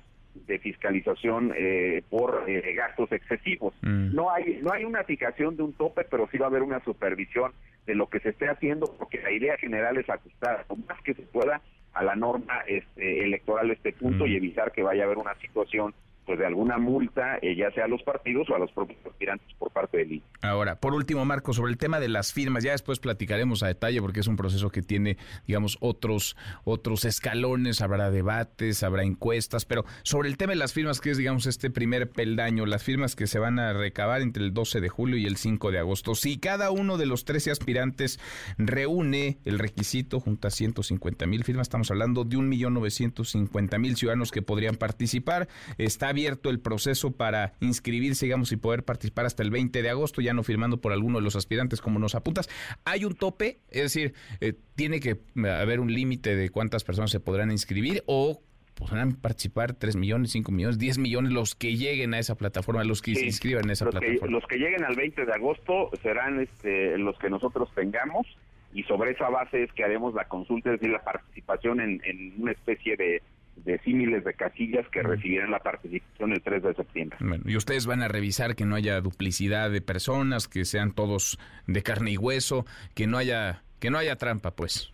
de 0.47 0.59
fiscalización 0.59 1.53
eh, 1.55 2.03
por 2.09 2.43
eh, 2.47 2.73
gastos 2.73 3.11
excesivos. 3.11 3.73
Mm. 3.81 4.13
No 4.13 4.31
hay 4.31 4.59
no 4.61 4.73
hay 4.73 4.83
una 4.83 5.03
fijación 5.03 5.55
de 5.55 5.63
un 5.63 5.73
tope, 5.73 6.03
pero 6.09 6.27
sí 6.31 6.37
va 6.37 6.47
a 6.47 6.49
haber 6.49 6.61
una 6.61 6.83
supervisión 6.83 7.53
de 7.85 7.95
lo 7.95 8.09
que 8.09 8.19
se 8.19 8.29
esté 8.29 8.49
haciendo, 8.49 8.93
porque 8.97 9.21
la 9.21 9.31
idea 9.31 9.57
general 9.57 9.97
es 9.97 10.09
ajustar 10.09 10.65
lo 10.69 10.75
más 10.75 11.01
que 11.03 11.13
se 11.13 11.21
pueda 11.21 11.61
a 11.93 12.03
la 12.03 12.15
norma 12.15 12.61
este, 12.67 13.23
electoral 13.23 13.71
este 13.71 13.93
punto 13.93 14.25
Mm. 14.25 14.27
y 14.27 14.35
evitar 14.35 14.71
que 14.71 14.83
vaya 14.83 15.03
a 15.03 15.05
haber 15.05 15.17
una 15.17 15.35
situación 15.35 15.93
pues 16.25 16.39
de 16.39 16.45
alguna 16.45 16.77
multa, 16.77 17.37
eh, 17.41 17.55
ya 17.55 17.71
sea 17.71 17.85
a 17.85 17.87
los 17.87 18.01
partidos 18.03 18.49
o 18.49 18.55
a 18.55 18.59
los 18.59 18.71
propios 18.71 18.99
aspirantes 19.05 19.47
por 19.57 19.71
parte 19.71 19.97
del 19.97 20.13
INE. 20.13 20.23
Ahora, 20.41 20.79
por 20.79 20.93
último, 20.93 21.23
Marco, 21.25 21.53
sobre 21.53 21.71
el 21.71 21.77
tema 21.77 21.99
de 21.99 22.09
las 22.09 22.33
firmas, 22.33 22.63
ya 22.63 22.71
después 22.71 22.99
platicaremos 22.99 23.63
a 23.63 23.67
detalle 23.67 24.01
porque 24.01 24.21
es 24.21 24.27
un 24.27 24.35
proceso 24.35 24.69
que 24.69 24.81
tiene, 24.81 25.17
digamos, 25.47 25.77
otros 25.81 26.35
otros 26.63 27.05
escalones, 27.05 27.81
habrá 27.81 28.09
debates, 28.11 28.83
habrá 28.83 29.03
encuestas, 29.03 29.65
pero 29.65 29.85
sobre 30.03 30.29
el 30.29 30.37
tema 30.37 30.53
de 30.53 30.57
las 30.57 30.73
firmas, 30.73 31.01
que 31.01 31.11
es, 31.11 31.17
digamos, 31.17 31.45
este 31.45 31.69
primer 31.69 32.09
peldaño, 32.09 32.65
las 32.65 32.83
firmas 32.83 33.15
que 33.15 33.27
se 33.27 33.39
van 33.39 33.59
a 33.59 33.73
recabar 33.73 34.21
entre 34.21 34.43
el 34.43 34.53
12 34.53 34.81
de 34.81 34.89
julio 34.89 35.17
y 35.17 35.25
el 35.25 35.37
5 35.37 35.71
de 35.71 35.79
agosto, 35.79 36.15
si 36.15 36.37
cada 36.37 36.71
uno 36.71 36.97
de 36.97 37.05
los 37.05 37.25
13 37.25 37.51
aspirantes 37.51 38.19
reúne 38.57 39.37
el 39.45 39.59
requisito, 39.59 40.19
junta 40.19 40.49
150 40.49 41.25
mil 41.27 41.43
firmas, 41.43 41.65
estamos 41.67 41.91
hablando 41.91 42.23
de 42.23 42.37
1.950.000 42.37 43.95
ciudadanos 43.95 44.31
que 44.31 44.41
podrían 44.41 44.75
participar, 44.75 45.47
está 45.77 46.11
abierto 46.15 46.49
el 46.49 46.61
proceso 46.61 47.11
para 47.11 47.55
inscribirse, 47.59 48.25
digamos, 48.25 48.53
y 48.53 48.55
poder 48.55 48.83
participar 48.83 49.25
hasta 49.25 49.43
el 49.43 49.51
20 49.51 49.81
de 49.81 49.89
agosto, 49.89 50.21
ya 50.21 50.33
no 50.33 50.43
firmando 50.43 50.79
por 50.79 50.93
alguno 50.93 51.17
de 51.17 51.23
los 51.25 51.35
aspirantes 51.35 51.81
como 51.81 51.99
nos 51.99 52.15
apuntas. 52.15 52.49
¿Hay 52.85 53.03
un 53.03 53.15
tope? 53.15 53.59
Es 53.69 53.83
decir, 53.83 54.13
eh, 54.39 54.53
¿tiene 54.75 55.01
que 55.01 55.17
haber 55.35 55.81
un 55.81 55.93
límite 55.93 56.37
de 56.37 56.49
cuántas 56.49 56.85
personas 56.85 57.11
se 57.11 57.19
podrán 57.19 57.51
inscribir 57.51 58.01
o 58.05 58.41
podrán 58.75 59.13
participar 59.13 59.73
3 59.73 59.97
millones, 59.97 60.31
5 60.31 60.51
millones, 60.53 60.77
10 60.77 60.99
millones 60.99 61.33
los 61.33 61.53
que 61.53 61.75
lleguen 61.75 62.13
a 62.13 62.19
esa 62.19 62.35
plataforma, 62.35 62.85
los 62.85 63.01
que 63.01 63.15
se 63.15 63.25
inscriban 63.25 63.65
en 63.65 63.71
esa 63.71 63.85
los 63.85 63.95
que, 63.95 63.99
plataforma? 63.99 64.37
los 64.37 64.47
que 64.47 64.57
lleguen 64.57 64.85
al 64.85 64.95
20 64.95 65.25
de 65.25 65.33
agosto 65.33 65.89
serán 66.01 66.39
este, 66.39 66.97
los 66.97 67.17
que 67.19 67.29
nosotros 67.29 67.69
tengamos 67.75 68.25
y 68.73 68.83
sobre 68.83 69.11
esa 69.11 69.29
base 69.29 69.63
es 69.63 69.71
que 69.73 69.83
haremos 69.83 70.13
la 70.13 70.25
consulta, 70.25 70.73
es 70.73 70.79
decir, 70.79 70.93
la 70.93 71.03
participación 71.03 71.79
en, 71.79 72.01
en 72.03 72.33
una 72.41 72.51
especie 72.51 72.97
de, 72.97 73.21
de 73.57 73.79
símiles 73.79 74.23
de 74.23 74.33
casillas 74.33 74.87
que 74.89 75.01
recibirán 75.01 75.51
la 75.51 75.59
participación 75.59 76.33
el 76.33 76.41
3 76.41 76.63
de 76.63 76.73
septiembre. 76.75 77.17
Bueno, 77.21 77.43
y 77.45 77.55
ustedes 77.55 77.85
van 77.85 78.01
a 78.01 78.07
revisar 78.07 78.55
que 78.55 78.65
no 78.65 78.75
haya 78.75 78.99
duplicidad 79.01 79.71
de 79.71 79.81
personas, 79.81 80.47
que 80.47 80.65
sean 80.65 80.93
todos 80.93 81.39
de 81.67 81.81
carne 81.81 82.11
y 82.11 82.17
hueso, 82.17 82.65
que 82.93 83.07
no 83.07 83.17
haya 83.17 83.63
que 83.79 83.89
no 83.89 83.97
haya 83.97 84.15
trampa, 84.15 84.51
pues. 84.51 84.91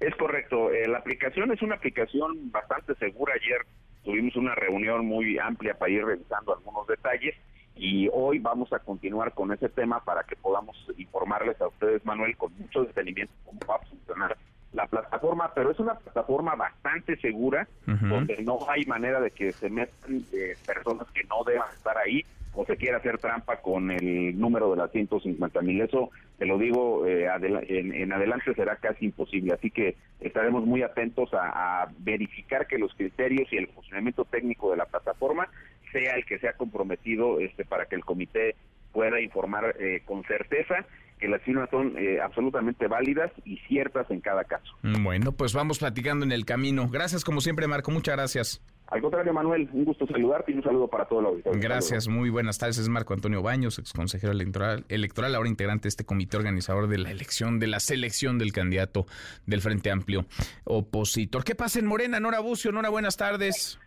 Es 0.00 0.14
correcto, 0.16 0.70
eh, 0.70 0.86
la 0.88 0.98
aplicación 0.98 1.52
es 1.52 1.62
una 1.62 1.76
aplicación 1.76 2.50
bastante 2.50 2.94
segura. 2.96 3.34
Ayer 3.34 3.64
tuvimos 4.04 4.36
una 4.36 4.54
reunión 4.54 5.06
muy 5.06 5.38
amplia 5.38 5.74
para 5.74 5.90
ir 5.90 6.04
revisando 6.04 6.54
algunos 6.54 6.86
detalles 6.86 7.34
y 7.76 8.08
hoy 8.12 8.38
vamos 8.38 8.72
a 8.72 8.78
continuar 8.78 9.32
con 9.32 9.52
ese 9.52 9.68
tema 9.68 10.04
para 10.04 10.22
que 10.24 10.36
podamos 10.36 10.76
informarles 10.96 11.60
a 11.60 11.68
ustedes, 11.68 12.04
Manuel, 12.04 12.36
con 12.36 12.52
mucho 12.58 12.84
detenimiento 12.84 13.32
cómo 13.44 13.60
va 13.68 13.76
a 13.76 13.86
funcionar 13.86 14.36
la 14.74 14.86
plataforma, 14.86 15.52
pero 15.54 15.70
es 15.70 15.78
una 15.78 15.94
plataforma 15.94 16.54
bastante 16.56 17.16
segura, 17.16 17.66
Ujú. 17.86 18.06
donde 18.06 18.42
no 18.42 18.58
hay 18.68 18.84
manera 18.84 19.20
de 19.20 19.30
que 19.30 19.52
se 19.52 19.70
metan 19.70 20.22
eh, 20.32 20.56
personas 20.66 21.06
que 21.14 21.22
no 21.24 21.44
deban 21.44 21.68
estar 21.74 21.96
ahí 21.96 22.24
o 22.56 22.64
se 22.66 22.76
quiera 22.76 22.98
hacer 22.98 23.18
trampa 23.18 23.56
con 23.56 23.90
el 23.90 24.38
número 24.38 24.70
de 24.70 24.76
las 24.76 24.90
150 24.92 25.60
mil. 25.62 25.80
Eso, 25.80 26.10
te 26.38 26.46
lo 26.46 26.56
digo, 26.58 27.04
eh, 27.06 27.26
adela- 27.28 27.62
en, 27.66 27.92
en 27.92 28.12
adelante 28.12 28.54
será 28.54 28.76
casi 28.76 29.06
imposible. 29.06 29.54
Así 29.54 29.70
que 29.72 29.96
estaremos 30.20 30.64
muy 30.64 30.82
atentos 30.82 31.32
a, 31.34 31.82
a 31.82 31.88
verificar 31.98 32.66
que 32.68 32.78
los 32.78 32.94
criterios 32.94 33.52
y 33.52 33.56
el 33.56 33.66
funcionamiento 33.68 34.24
técnico 34.24 34.70
de 34.70 34.76
la 34.76 34.86
plataforma 34.86 35.48
sea 35.90 36.14
el 36.16 36.24
que 36.26 36.38
sea 36.38 36.52
comprometido 36.52 37.40
este, 37.40 37.64
para 37.64 37.86
que 37.86 37.96
el 37.96 38.04
comité 38.04 38.54
pueda 38.92 39.20
informar 39.20 39.74
eh, 39.80 40.02
con 40.04 40.22
certeza 40.24 40.84
que 41.24 41.30
las 41.30 41.40
firmas 41.40 41.70
son 41.70 41.96
eh, 41.96 42.20
absolutamente 42.20 42.86
válidas 42.86 43.32
y 43.46 43.56
ciertas 43.66 44.10
en 44.10 44.20
cada 44.20 44.44
caso. 44.44 44.76
Bueno, 44.82 45.32
pues 45.32 45.54
vamos 45.54 45.78
platicando 45.78 46.26
en 46.26 46.32
el 46.32 46.44
camino. 46.44 46.86
Gracias 46.90 47.24
como 47.24 47.40
siempre, 47.40 47.66
Marco, 47.66 47.90
muchas 47.90 48.14
gracias. 48.14 48.62
Al 48.88 49.00
contrario, 49.00 49.32
Manuel, 49.32 49.70
un 49.72 49.86
gusto 49.86 50.06
saludarte 50.06 50.52
y 50.52 50.56
un 50.56 50.62
saludo 50.62 50.86
para 50.86 51.06
todo 51.06 51.20
el 51.20 51.26
auditorio. 51.26 51.58
Gracias, 51.62 52.08
muy 52.08 52.28
buenas 52.28 52.58
tardes. 52.58 52.76
Es 52.76 52.90
Marco 52.90 53.14
Antonio 53.14 53.40
Baños, 53.40 53.78
ex 53.78 53.94
consejero 53.94 54.34
electoral, 54.34 54.84
electoral, 54.90 55.34
ahora 55.34 55.48
integrante 55.48 55.84
de 55.84 55.88
este 55.88 56.04
comité 56.04 56.36
organizador 56.36 56.88
de 56.88 56.98
la 56.98 57.10
elección, 57.10 57.58
de 57.58 57.68
la 57.68 57.80
selección 57.80 58.38
del 58.38 58.52
candidato 58.52 59.06
del 59.46 59.62
Frente 59.62 59.90
Amplio 59.90 60.26
opositor. 60.64 61.42
¿Qué 61.42 61.54
pasa 61.54 61.78
en 61.78 61.86
Morena? 61.86 62.20
Nora 62.20 62.40
Bucio, 62.40 62.70
Nora, 62.70 62.90
buenas 62.90 63.16
tardes. 63.16 63.78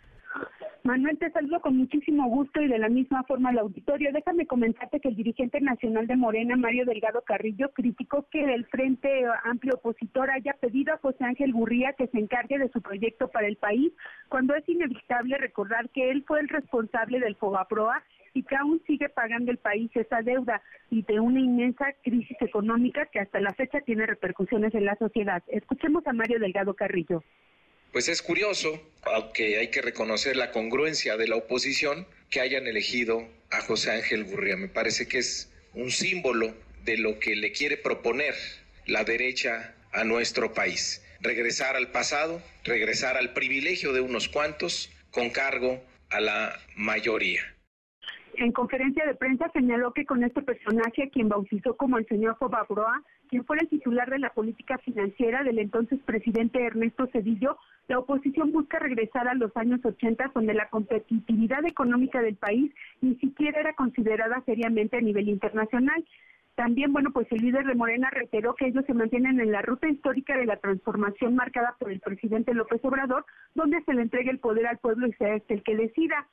Manuel, 0.87 1.17
te 1.17 1.29
saludo 1.31 1.59
con 1.59 1.75
muchísimo 1.75 2.29
gusto 2.29 2.61
y 2.61 2.69
de 2.69 2.77
la 2.77 2.87
misma 2.87 3.21
forma 3.23 3.49
al 3.49 3.59
auditorio. 3.59 4.13
Déjame 4.13 4.47
comentarte 4.47 5.01
que 5.01 5.09
el 5.09 5.17
dirigente 5.17 5.59
nacional 5.59 6.07
de 6.07 6.15
Morena, 6.15 6.55
Mario 6.55 6.85
Delgado 6.85 7.23
Carrillo, 7.23 7.73
criticó 7.73 8.25
que 8.31 8.53
el 8.53 8.65
Frente 8.67 9.25
Amplio 9.43 9.73
Opositor 9.73 10.31
haya 10.31 10.53
pedido 10.53 10.93
a 10.93 10.97
José 10.99 11.25
Ángel 11.25 11.51
Gurría 11.51 11.91
que 11.91 12.07
se 12.07 12.17
encargue 12.17 12.57
de 12.57 12.69
su 12.69 12.81
proyecto 12.81 13.27
para 13.27 13.47
el 13.47 13.57
país, 13.57 13.91
cuando 14.29 14.55
es 14.55 14.63
inevitable 14.69 15.37
recordar 15.37 15.89
que 15.89 16.09
él 16.09 16.23
fue 16.25 16.39
el 16.39 16.47
responsable 16.47 17.19
del 17.19 17.35
Fobaproa 17.35 18.01
y 18.33 18.43
que 18.43 18.55
aún 18.55 18.81
sigue 18.87 19.09
pagando 19.09 19.51
el 19.51 19.57
país 19.57 19.91
esa 19.93 20.21
deuda 20.21 20.61
y 20.89 21.01
de 21.01 21.19
una 21.19 21.41
inmensa 21.41 21.87
crisis 22.01 22.37
económica 22.39 23.07
que 23.07 23.19
hasta 23.19 23.41
la 23.41 23.53
fecha 23.55 23.81
tiene 23.81 24.05
repercusiones 24.05 24.73
en 24.73 24.85
la 24.85 24.95
sociedad. 24.95 25.43
Escuchemos 25.47 26.07
a 26.07 26.13
Mario 26.13 26.39
Delgado 26.39 26.75
Carrillo. 26.75 27.23
Pues 27.97 28.09
es 28.09 28.21
curioso, 28.21 28.79
aunque 29.11 29.57
hay 29.57 29.71
que 29.71 29.81
reconocer 29.81 30.35
la 30.35 30.51
congruencia 30.51 31.17
de 31.17 31.27
la 31.27 31.35
oposición, 31.35 32.05
que 32.29 32.41
hayan 32.41 32.67
elegido 32.67 33.27
a 33.49 33.59
José 33.61 33.89
Ángel 33.89 34.23
Gurría. 34.23 34.55
Me 34.55 34.67
parece 34.67 35.07
que 35.07 35.17
es 35.17 35.51
un 35.73 35.89
símbolo 35.89 36.53
de 36.85 36.99
lo 36.99 37.17
que 37.17 37.35
le 37.35 37.51
quiere 37.51 37.75
proponer 37.75 38.35
la 38.85 39.03
derecha 39.03 39.73
a 39.93 40.03
nuestro 40.03 40.53
país. 40.53 41.03
Regresar 41.21 41.75
al 41.75 41.89
pasado, 41.89 42.39
regresar 42.65 43.17
al 43.17 43.33
privilegio 43.33 43.93
de 43.93 44.01
unos 44.01 44.29
cuantos 44.29 44.91
con 45.09 45.31
cargo 45.31 45.83
a 46.11 46.21
la 46.21 46.55
mayoría. 46.75 47.41
En 48.35 48.51
conferencia 48.51 49.07
de 49.07 49.15
prensa 49.15 49.49
señaló 49.53 49.91
que 49.91 50.05
con 50.05 50.23
este 50.23 50.43
personaje, 50.43 51.09
quien 51.09 51.29
bautizó 51.29 51.75
como 51.75 51.97
el 51.97 52.05
señor 52.05 52.37
Fobabroa, 52.37 53.01
quien 53.27 53.45
fuera 53.45 53.61
el 53.61 53.69
titular 53.69 54.09
de 54.09 54.19
la 54.19 54.31
política 54.31 54.77
financiera 54.79 55.43
del 55.43 55.59
entonces 55.59 55.99
presidente 56.05 56.63
Ernesto 56.63 57.07
Cedillo, 57.07 57.57
la 57.87 57.99
oposición 57.99 58.51
busca 58.51 58.79
regresar 58.79 59.27
a 59.27 59.33
los 59.33 59.55
años 59.55 59.79
80, 59.83 60.31
donde 60.33 60.53
la 60.53 60.69
competitividad 60.69 61.65
económica 61.65 62.21
del 62.21 62.35
país 62.35 62.73
ni 63.01 63.15
siquiera 63.15 63.59
era 63.59 63.73
considerada 63.73 64.41
seriamente 64.45 64.97
a 64.97 65.01
nivel 65.01 65.29
internacional. 65.29 66.03
También, 66.55 66.91
bueno, 66.91 67.11
pues 67.11 67.31
el 67.31 67.39
líder 67.39 67.65
de 67.65 67.75
Morena 67.75 68.09
reiteró 68.09 68.55
que 68.55 68.65
ellos 68.65 68.83
se 68.85 68.93
mantienen 68.93 69.39
en 69.39 69.51
la 69.51 69.61
ruta 69.61 69.87
histórica 69.87 70.35
de 70.35 70.47
la 70.47 70.57
transformación 70.57 71.35
marcada 71.35 71.75
por 71.79 71.91
el 71.91 71.99
presidente 71.99 72.53
López 72.53 72.83
Obrador, 72.83 73.25
donde 73.53 73.81
se 73.83 73.93
le 73.93 74.01
entregue 74.01 74.31
el 74.31 74.39
poder 74.39 74.67
al 74.67 74.79
pueblo 74.79 75.07
y 75.07 75.13
sea 75.13 75.35
este 75.35 75.53
el 75.53 75.63
que 75.63 75.75
decida. 75.75 76.27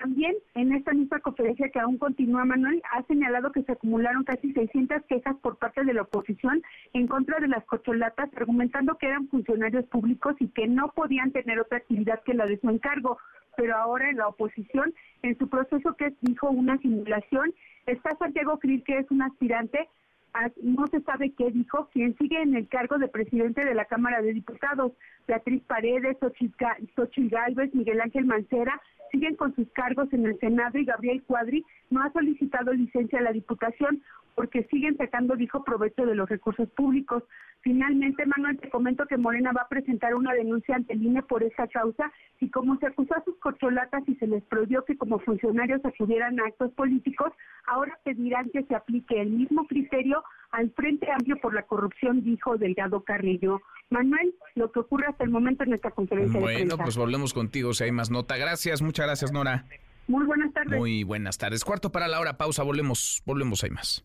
También 0.00 0.34
en 0.54 0.72
esta 0.72 0.92
misma 0.92 1.20
conferencia 1.20 1.68
que 1.68 1.78
aún 1.78 1.98
continúa 1.98 2.44
Manuel 2.44 2.82
ha 2.92 3.02
señalado 3.04 3.52
que 3.52 3.62
se 3.62 3.72
acumularon 3.72 4.24
casi 4.24 4.52
600 4.52 5.02
quejas 5.08 5.36
por 5.42 5.58
parte 5.58 5.84
de 5.84 5.94
la 5.94 6.02
oposición 6.02 6.62
en 6.92 7.06
contra 7.06 7.38
de 7.38 7.48
las 7.48 7.64
cocholatas, 7.64 8.30
argumentando 8.36 8.96
que 8.98 9.06
eran 9.06 9.28
funcionarios 9.28 9.84
públicos 9.86 10.34
y 10.40 10.48
que 10.48 10.66
no 10.66 10.88
podían 10.92 11.30
tener 11.30 11.60
otra 11.60 11.78
actividad 11.78 12.22
que 12.24 12.34
la 12.34 12.46
de 12.46 12.58
su 12.58 12.68
encargo. 12.70 13.18
Pero 13.56 13.76
ahora 13.76 14.08
en 14.10 14.16
la 14.16 14.28
oposición, 14.28 14.94
en 15.22 15.36
su 15.38 15.48
proceso 15.48 15.94
que 15.96 16.14
dijo 16.22 16.48
una 16.50 16.78
simulación, 16.78 17.52
está 17.86 18.16
Santiago 18.16 18.58
Krill, 18.58 18.82
que 18.82 18.98
es 18.98 19.10
un 19.10 19.22
aspirante 19.22 19.88
a- 20.34 20.50
no 20.62 20.86
se 20.86 21.00
sabe 21.02 21.32
qué 21.36 21.50
dijo, 21.50 21.90
quien 21.92 22.16
sigue 22.16 22.40
en 22.40 22.56
el 22.56 22.66
cargo 22.66 22.96
de 22.96 23.08
presidente 23.08 23.64
de 23.66 23.74
la 23.74 23.84
Cámara 23.84 24.22
de 24.22 24.32
Diputados, 24.32 24.92
Beatriz 25.28 25.62
Paredes, 25.64 26.16
Xochitl 26.20 27.28
Gálvez, 27.28 27.74
Miguel 27.74 28.00
Ángel 28.00 28.24
Mancera, 28.24 28.80
siguen 29.12 29.36
con 29.36 29.54
sus 29.54 29.70
cargos 29.72 30.12
en 30.12 30.26
el 30.26 30.38
Senado 30.40 30.78
y 30.78 30.84
Gabriel 30.84 31.22
Cuadri 31.22 31.64
no 31.90 32.02
ha 32.02 32.12
solicitado 32.12 32.72
licencia 32.72 33.20
a 33.20 33.22
la 33.22 33.32
Diputación 33.32 34.02
porque 34.34 34.64
siguen 34.70 34.96
sacando, 34.96 35.36
dijo, 35.36 35.64
provecho 35.64 36.06
de 36.06 36.14
los 36.14 36.28
recursos 36.28 36.68
públicos. 36.70 37.22
Finalmente, 37.60 38.24
Manuel, 38.26 38.58
te 38.58 38.70
comento 38.70 39.06
que 39.06 39.16
Morena 39.16 39.52
va 39.52 39.62
a 39.62 39.68
presentar 39.68 40.14
una 40.14 40.32
denuncia 40.32 40.74
ante 40.74 40.94
el 40.94 41.02
INE 41.02 41.22
por 41.22 41.42
esta 41.44 41.68
causa 41.68 42.10
y 42.40 42.50
como 42.50 42.76
se 42.78 42.86
acusó 42.86 43.14
a 43.14 43.24
sus 43.24 43.36
corcholatas 43.38 44.02
y 44.08 44.16
se 44.16 44.26
les 44.26 44.42
prohibió 44.44 44.84
que 44.84 44.96
como 44.96 45.20
funcionarios 45.20 45.80
acudieran 45.84 46.40
a 46.40 46.46
actos 46.46 46.72
políticos, 46.72 47.32
ahora 47.66 47.96
pedirán 48.04 48.50
que 48.50 48.64
se 48.64 48.74
aplique 48.74 49.20
el 49.20 49.30
mismo 49.30 49.66
criterio 49.68 50.24
al 50.50 50.70
Frente 50.72 51.10
Amplio 51.10 51.36
por 51.40 51.54
la 51.54 51.62
Corrupción, 51.62 52.24
dijo 52.24 52.56
Delgado 52.58 53.02
Carrillo. 53.04 53.60
Manuel, 53.90 54.34
lo 54.56 54.72
que 54.72 54.80
ocurre 54.80 55.06
hasta 55.06 55.22
el 55.22 55.30
momento 55.30 55.62
en 55.64 55.74
esta 55.74 55.90
conferencia 55.90 56.32
de 56.38 56.44
Bueno, 56.44 56.58
prensa. 56.58 56.82
pues 56.84 56.96
volvemos 56.96 57.32
contigo 57.32 57.72
si 57.74 57.84
hay 57.84 57.92
más 57.92 58.10
nota. 58.10 58.36
Gracias, 58.36 58.82
muchas 58.82 59.06
gracias, 59.06 59.32
Nora. 59.32 59.66
Muy 60.08 60.26
buenas 60.26 60.52
tardes. 60.52 60.78
Muy 60.78 61.04
buenas 61.04 61.38
tardes. 61.38 61.64
Cuarto 61.64 61.92
para 61.92 62.08
la 62.08 62.18
hora, 62.18 62.36
pausa, 62.36 62.64
volvemos, 62.64 63.22
volvemos, 63.24 63.62
hay 63.62 63.70
más. 63.70 64.04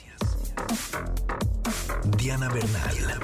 Diana 2.17 2.49
Bernal. 2.49 3.21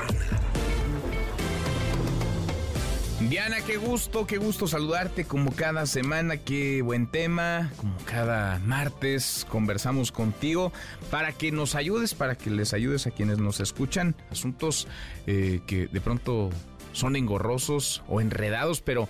Diana, 3.29 3.57
qué 3.65 3.77
gusto, 3.77 4.27
qué 4.27 4.37
gusto 4.37 4.67
saludarte 4.67 5.25
como 5.25 5.51
cada 5.51 5.85
semana, 5.85 6.37
qué 6.37 6.81
buen 6.81 7.07
tema, 7.07 7.71
como 7.77 7.97
cada 8.05 8.59
martes 8.59 9.45
conversamos 9.49 10.11
contigo 10.11 10.71
para 11.09 11.33
que 11.33 11.51
nos 11.51 11.75
ayudes, 11.75 12.13
para 12.13 12.35
que 12.35 12.51
les 12.51 12.73
ayudes 12.73 13.07
a 13.07 13.11
quienes 13.11 13.39
nos 13.39 13.59
escuchan, 13.59 14.15
asuntos 14.31 14.87
eh, 15.25 15.61
que 15.65 15.87
de 15.87 15.99
pronto 15.99 16.51
son 16.93 17.15
engorrosos 17.15 18.03
o 18.07 18.21
enredados, 18.21 18.81
pero 18.81 19.09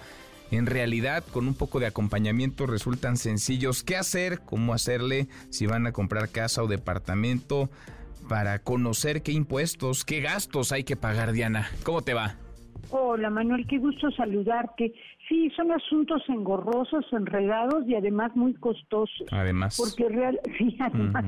en 0.51 0.65
realidad 0.65 1.23
con 1.31 1.47
un 1.47 1.53
poco 1.53 1.79
de 1.79 1.87
acompañamiento 1.87 2.65
resultan 2.65 3.17
sencillos. 3.17 3.83
¿Qué 3.83 3.97
hacer? 3.97 4.39
¿Cómo 4.39 4.73
hacerle 4.73 5.27
si 5.49 5.65
van 5.65 5.85
a 5.85 5.91
comprar 5.91 6.29
casa 6.29 6.63
o 6.63 6.67
departamento? 6.67 7.69
Para 8.27 8.59
conocer 8.59 9.23
qué 9.23 9.31
impuestos, 9.31 10.03
qué 10.03 10.19
gastos 10.19 10.71
hay 10.71 10.83
que 10.83 10.97
pagar, 10.97 11.31
Diana. 11.31 11.67
¿Cómo 11.83 12.01
te 12.01 12.13
va? 12.13 12.35
Hola 12.89 13.29
Manuel, 13.29 13.65
qué 13.67 13.77
gusto 13.77 14.11
saludarte. 14.11 14.93
Sí, 15.27 15.49
son 15.55 15.71
asuntos 15.71 16.21
engorrosos, 16.29 17.05
enredados 17.11 17.87
y 17.87 17.95
además 17.95 18.35
muy 18.35 18.53
costosos. 18.53 19.27
Además. 19.31 19.77
Porque 19.77 20.07
real, 20.09 20.39
sí, 20.57 20.77
además, 20.79 21.25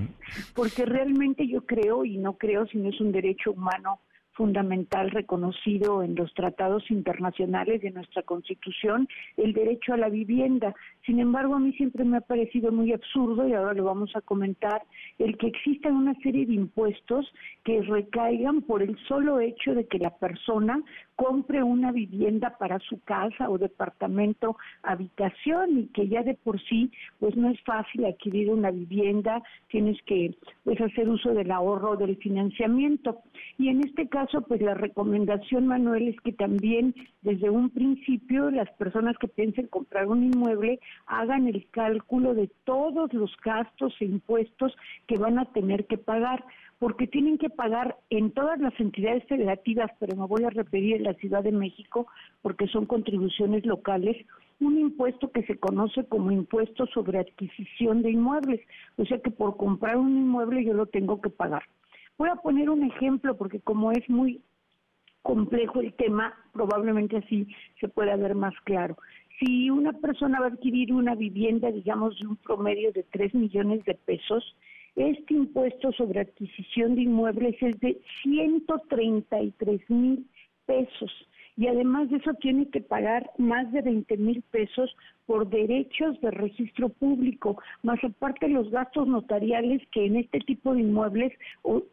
porque 0.55 0.85
realmente 0.85 1.47
yo 1.47 1.65
creo 1.65 2.05
y 2.05 2.17
no 2.17 2.37
creo, 2.37 2.65
si 2.67 2.77
no 2.77 2.89
es 2.89 2.99
un 3.01 3.11
derecho 3.11 3.51
humano 3.51 3.99
fundamental 4.39 5.11
reconocido 5.11 6.01
en 6.01 6.15
los 6.15 6.33
tratados 6.33 6.89
internacionales 6.89 7.81
de 7.81 7.91
nuestra 7.91 8.23
Constitución, 8.23 9.05
el 9.35 9.51
derecho 9.51 9.93
a 9.93 9.97
la 9.97 10.07
vivienda. 10.07 10.73
Sin 11.05 11.19
embargo, 11.19 11.55
a 11.55 11.59
mí 11.59 11.73
siempre 11.73 12.05
me 12.05 12.15
ha 12.15 12.21
parecido 12.21 12.71
muy 12.71 12.93
absurdo, 12.93 13.45
y 13.45 13.51
ahora 13.51 13.73
lo 13.73 13.83
vamos 13.83 14.15
a 14.15 14.21
comentar, 14.21 14.81
el 15.17 15.37
que 15.37 15.47
existan 15.47 15.93
una 15.93 16.13
serie 16.23 16.45
de 16.45 16.53
impuestos 16.53 17.29
que 17.65 17.81
recaigan 17.81 18.61
por 18.61 18.81
el 18.81 18.97
solo 19.09 19.41
hecho 19.41 19.75
de 19.75 19.85
que 19.87 19.99
la 19.99 20.15
persona 20.15 20.81
compre 21.19 21.61
una 21.61 21.91
vivienda 21.91 22.55
para 22.57 22.79
su 22.79 23.01
casa 23.01 23.49
o 23.49 23.57
departamento, 23.57 24.55
habitación 24.83 25.79
y 25.79 25.87
que 25.87 26.07
ya 26.07 26.23
de 26.23 26.33
por 26.33 26.61
sí 26.61 26.89
pues 27.19 27.35
no 27.35 27.49
es 27.49 27.61
fácil 27.63 28.05
adquirir 28.05 28.49
una 28.49 28.71
vivienda, 28.71 29.43
tienes 29.67 30.01
que 30.03 30.33
pues 30.63 30.79
hacer 30.79 31.09
uso 31.09 31.33
del 31.33 31.51
ahorro 31.51 31.97
del 31.97 32.15
financiamiento. 32.15 33.19
Y 33.57 33.67
en 33.67 33.81
este 33.81 34.07
caso 34.07 34.43
pues 34.43 34.61
la 34.61 34.75
recomendación 34.75 35.67
Manuel 35.67 36.07
es 36.07 36.21
que 36.21 36.31
también 36.31 36.95
desde 37.21 37.49
un 37.49 37.69
principio 37.69 38.49
las 38.49 38.71
personas 38.77 39.17
que 39.17 39.27
piensen 39.27 39.67
comprar 39.67 40.07
un 40.07 40.23
inmueble 40.23 40.79
hagan 41.05 41.49
el 41.49 41.67
cálculo 41.71 42.33
de 42.33 42.49
todos 42.63 43.13
los 43.13 43.35
gastos 43.43 43.93
e 43.99 44.05
impuestos 44.05 44.73
que 45.05 45.17
van 45.17 45.37
a 45.37 45.51
tener 45.51 45.85
que 45.85 45.97
pagar 45.97 46.45
porque 46.79 47.07
tienen 47.07 47.37
que 47.37 47.49
pagar 47.49 47.97
en 48.09 48.31
todas 48.31 48.59
las 48.59 48.77
entidades 48.79 49.25
federativas, 49.25 49.91
pero 49.99 50.15
me 50.15 50.25
voy 50.25 50.45
a 50.45 50.49
referir 50.49 50.95
en 50.95 51.03
la 51.03 51.13
Ciudad 51.15 51.43
de 51.43 51.51
México 51.51 52.07
porque 52.41 52.67
son 52.67 52.85
contribuciones 52.85 53.65
locales, 53.65 54.15
un 54.61 54.77
impuesto 54.77 55.31
que 55.31 55.43
se 55.43 55.57
conoce 55.57 56.05
como 56.05 56.31
impuesto 56.31 56.85
sobre 56.87 57.19
adquisición 57.19 58.01
de 58.01 58.11
inmuebles, 58.11 58.61
o 58.97 59.05
sea 59.05 59.19
que 59.19 59.29
por 59.29 59.57
comprar 59.57 59.97
un 59.97 60.17
inmueble 60.17 60.63
yo 60.63 60.73
lo 60.73 60.85
tengo 60.85 61.21
que 61.21 61.29
pagar. 61.29 61.63
Voy 62.17 62.29
a 62.29 62.35
poner 62.35 62.69
un 62.69 62.83
ejemplo 62.83 63.37
porque 63.37 63.59
como 63.59 63.91
es 63.91 64.09
muy 64.09 64.41
complejo 65.21 65.81
el 65.81 65.93
tema, 65.93 66.33
probablemente 66.53 67.17
así 67.17 67.47
se 67.79 67.89
pueda 67.89 68.15
ver 68.15 68.35
más 68.35 68.53
claro. 68.63 68.97
Si 69.39 69.69
una 69.69 69.93
persona 69.93 70.39
va 70.39 70.47
a 70.47 70.49
adquirir 70.49 70.93
una 70.93 71.15
vivienda, 71.15 71.71
digamos, 71.71 72.19
de 72.19 72.27
un 72.27 72.35
promedio 72.37 72.91
de 72.91 73.03
3 73.03 73.33
millones 73.35 73.83
de 73.85 73.95
pesos, 73.95 74.55
este 74.95 75.33
impuesto 75.33 75.91
sobre 75.93 76.21
adquisición 76.21 76.95
de 76.95 77.01
inmuebles 77.01 77.55
es 77.61 77.79
de 77.79 78.01
133 78.23 79.89
mil 79.89 80.27
pesos 80.65 81.28
y 81.59 81.67
además 81.67 82.09
de 82.09 82.15
eso 82.17 82.33
tiene 82.35 82.69
que 82.69 82.79
pagar 82.79 83.31
más 83.37 83.69
de 83.73 83.81
20 83.81 84.15
mil 84.15 84.41
pesos 84.43 84.95
por 85.25 85.49
derechos 85.49 86.19
de 86.21 86.31
registro 86.31 86.87
público, 86.87 87.61
más 87.83 88.01
aparte 88.01 88.47
los 88.47 88.71
gastos 88.71 89.09
notariales 89.09 89.81
que 89.91 90.05
en 90.05 90.15
este 90.15 90.39
tipo 90.39 90.73
de 90.73 90.79
inmuebles 90.79 91.33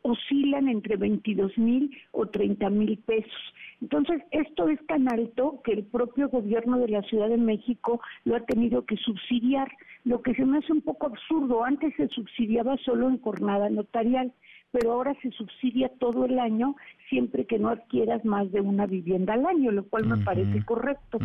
oscilan 0.02 0.68
entre 0.68 0.96
22 0.96 1.58
mil 1.58 1.90
o 2.12 2.26
30 2.26 2.70
mil 2.70 2.96
pesos. 2.98 3.54
Entonces, 3.82 4.22
esto 4.30 4.68
es 4.68 4.78
tan 4.86 5.12
alto 5.12 5.60
que 5.64 5.72
el 5.72 5.84
propio 5.84 6.28
gobierno 6.28 6.78
de 6.78 6.88
la 6.88 7.02
Ciudad 7.02 7.28
de 7.28 7.36
México 7.36 8.00
lo 8.24 8.36
ha 8.36 8.40
tenido 8.46 8.86
que 8.86 8.96
subsidiar, 8.96 9.68
lo 10.04 10.22
que 10.22 10.32
se 10.34 10.44
me 10.44 10.58
hace 10.58 10.72
un 10.72 10.80
poco 10.80 11.06
absurdo. 11.06 11.64
Antes 11.64 11.92
se 11.96 12.06
subsidiaba 12.08 12.76
solo 12.84 13.08
en 13.08 13.20
jornada 13.20 13.68
notarial 13.68 14.32
pero 14.76 14.92
ahora 14.92 15.16
se 15.22 15.30
subsidia 15.30 15.88
todo 15.98 16.26
el 16.26 16.38
año 16.38 16.76
siempre 17.08 17.46
que 17.46 17.58
no 17.58 17.70
adquieras 17.70 18.22
más 18.26 18.52
de 18.52 18.60
una 18.60 18.84
vivienda 18.84 19.32
al 19.32 19.46
año, 19.46 19.70
lo 19.70 19.84
cual 19.84 20.06
me 20.06 20.18
parece 20.18 20.62
correcto. 20.66 21.18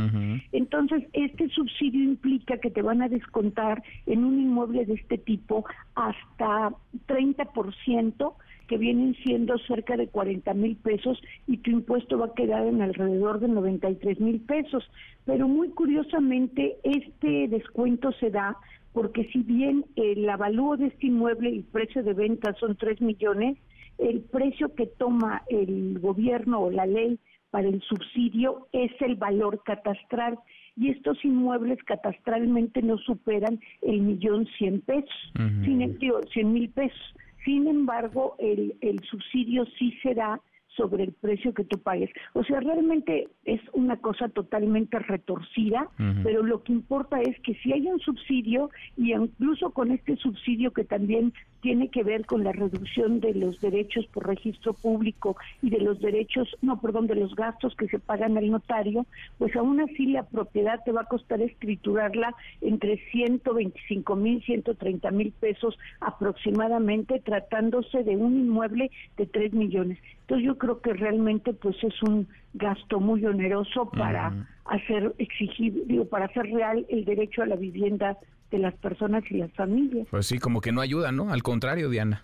Entonces, 0.54 1.04
este 1.12 1.50
subsidio 1.50 2.02
implica 2.02 2.60
que 2.60 2.72
te 2.72 2.82
van 2.82 3.02
a 3.02 3.10
descontar 3.10 3.84
en 4.06 4.24
un 4.24 4.40
inmueble 4.40 4.86
de 4.86 4.94
este 4.94 5.18
tipo 5.18 5.66
hasta 5.96 6.74
30%, 7.08 8.34
que 8.70 8.78
vienen 8.78 9.16
siendo 9.16 9.58
cerca 9.68 9.98
de 9.98 10.08
40 10.08 10.54
mil 10.54 10.78
pesos 10.78 11.22
y 11.46 11.58
tu 11.58 11.72
impuesto 11.72 12.18
va 12.18 12.28
a 12.28 12.34
quedar 12.34 12.66
en 12.66 12.82
alrededor 12.82 13.42
de 13.42 13.50
93 13.50 14.22
mil 14.22 14.40
pesos. 14.40 14.90
Pero 15.26 15.50
muy 15.50 15.72
curiosamente, 15.72 16.78
este 16.84 17.50
descuento 17.50 18.14
se 18.14 18.30
da 18.30 18.56
porque 18.94 19.26
si 19.32 19.40
bien 19.40 19.86
el 19.96 20.30
avalúo 20.30 20.78
de 20.78 20.88
este 20.88 21.08
inmueble 21.08 21.50
y 21.50 21.58
el 21.60 21.64
precio 21.64 22.04
de 22.04 22.14
venta 22.14 22.54
son 22.56 22.76
3 22.76 23.02
millones, 23.02 23.58
el 23.98 24.22
precio 24.22 24.74
que 24.76 24.88
toma 24.88 25.44
el 25.50 26.00
gobierno 26.00 26.62
o 26.62 26.72
la 26.72 26.86
ley 26.86 27.20
para 27.52 27.68
el 27.68 27.82
subsidio 27.82 28.68
es 28.72 28.92
el 29.02 29.16
valor 29.16 29.62
catastral 29.64 30.40
y 30.76 30.90
estos 30.90 31.24
inmuebles 31.24 31.84
catastralmente 31.84 32.82
no 32.82 32.98
superan 32.98 33.60
el 33.82 34.02
millón 34.02 34.48
cien 34.58 34.82
pesos, 34.82 35.32
sin, 35.36 36.00
cien 36.32 36.54
mil 36.54 36.70
pesos. 36.70 37.16
Sin 37.44 37.68
embargo, 37.68 38.36
el, 38.40 38.76
el 38.82 39.00
subsidio 39.04 39.66
sí 39.78 39.94
será 40.02 40.40
sobre 40.82 41.04
el 41.04 41.14
precio 41.14 41.54
que 41.54 41.64
tú 41.64 41.78
pagues. 41.78 42.10
O 42.34 42.44
sea, 42.44 42.60
realmente 42.60 43.28
es 43.46 43.62
una 43.74 43.98
cosa 43.98 44.30
totalmente 44.30 44.98
retorcida, 44.98 45.90
pero 46.24 46.42
lo 46.42 46.64
que 46.64 46.74
importa 46.74 47.22
es 47.22 47.40
que 47.42 47.54
si 47.56 47.72
hay 47.72 47.88
un 47.88 48.00
subsidio 48.00 48.72
y 48.98 49.14
incluso 49.14 49.70
con 49.72 49.92
este 49.92 50.16
subsidio 50.18 50.72
que 50.74 50.84
también 50.84 51.34
tiene 51.62 51.90
que 51.90 52.04
ver 52.04 52.26
con 52.26 52.44
la 52.44 52.52
reducción 52.52 53.20
de 53.20 53.34
los 53.34 53.62
derechos 53.62 54.06
por 54.08 54.28
registro 54.28 54.74
público 54.74 55.38
y 55.62 55.70
de 55.70 55.80
los 55.80 56.00
derechos, 56.00 56.50
no, 56.62 56.82
perdón, 56.82 57.08
de 57.08 57.16
los 57.16 57.36
gastos 57.36 57.76
que 57.76 57.88
se 57.88 58.00
pagan 58.00 58.38
al 58.38 58.50
notario, 58.50 59.06
pues 59.38 59.56
aún 59.56 59.80
así 59.80 60.08
la 60.08 60.24
propiedad 60.24 60.84
te 60.84 60.92
va 60.92 61.02
a 61.02 61.06
costar 61.06 61.42
escriturarla 61.42 62.34
entre 62.62 62.98
125 63.12 64.16
mil, 64.16 64.44
130 64.44 65.12
mil 65.12 65.32
pesos 65.32 65.78
aproximadamente, 66.00 67.20
tratándose 67.20 68.04
de 68.04 68.16
un 68.16 68.38
inmueble 68.38 68.92
de 69.18 69.26
3 69.26 69.54
millones. 69.54 70.00
Entonces 70.22 70.46
yo 70.46 70.58
creo 70.58 70.82
que 70.82 70.94
realmente 70.94 71.54
pues 71.54 71.76
es 71.84 72.02
un 72.04 72.28
gasto 72.54 73.00
muy 73.00 73.26
oneroso 73.26 73.90
para 73.90 74.48
hacer 74.66 75.14
exigir, 75.18 75.86
digo, 75.88 76.06
para 76.06 76.26
hacer 76.26 76.46
real 76.52 76.86
el 76.90 77.06
derecho 77.06 77.44
a 77.44 77.46
la 77.46 77.56
vivienda 77.56 78.18
de 78.52 78.60
las 78.60 78.76
personas 78.76 79.24
y 79.32 79.38
las 79.38 79.52
familias. 79.54 80.08
Pues 80.12 80.28
sí, 80.28 80.38
como 80.38 80.62
que 80.62 80.72
no 80.72 80.82
ayuda, 80.82 81.12
¿no? 81.12 81.32
Al 81.32 81.42
contrario, 81.42 81.90
Diana. 81.90 82.24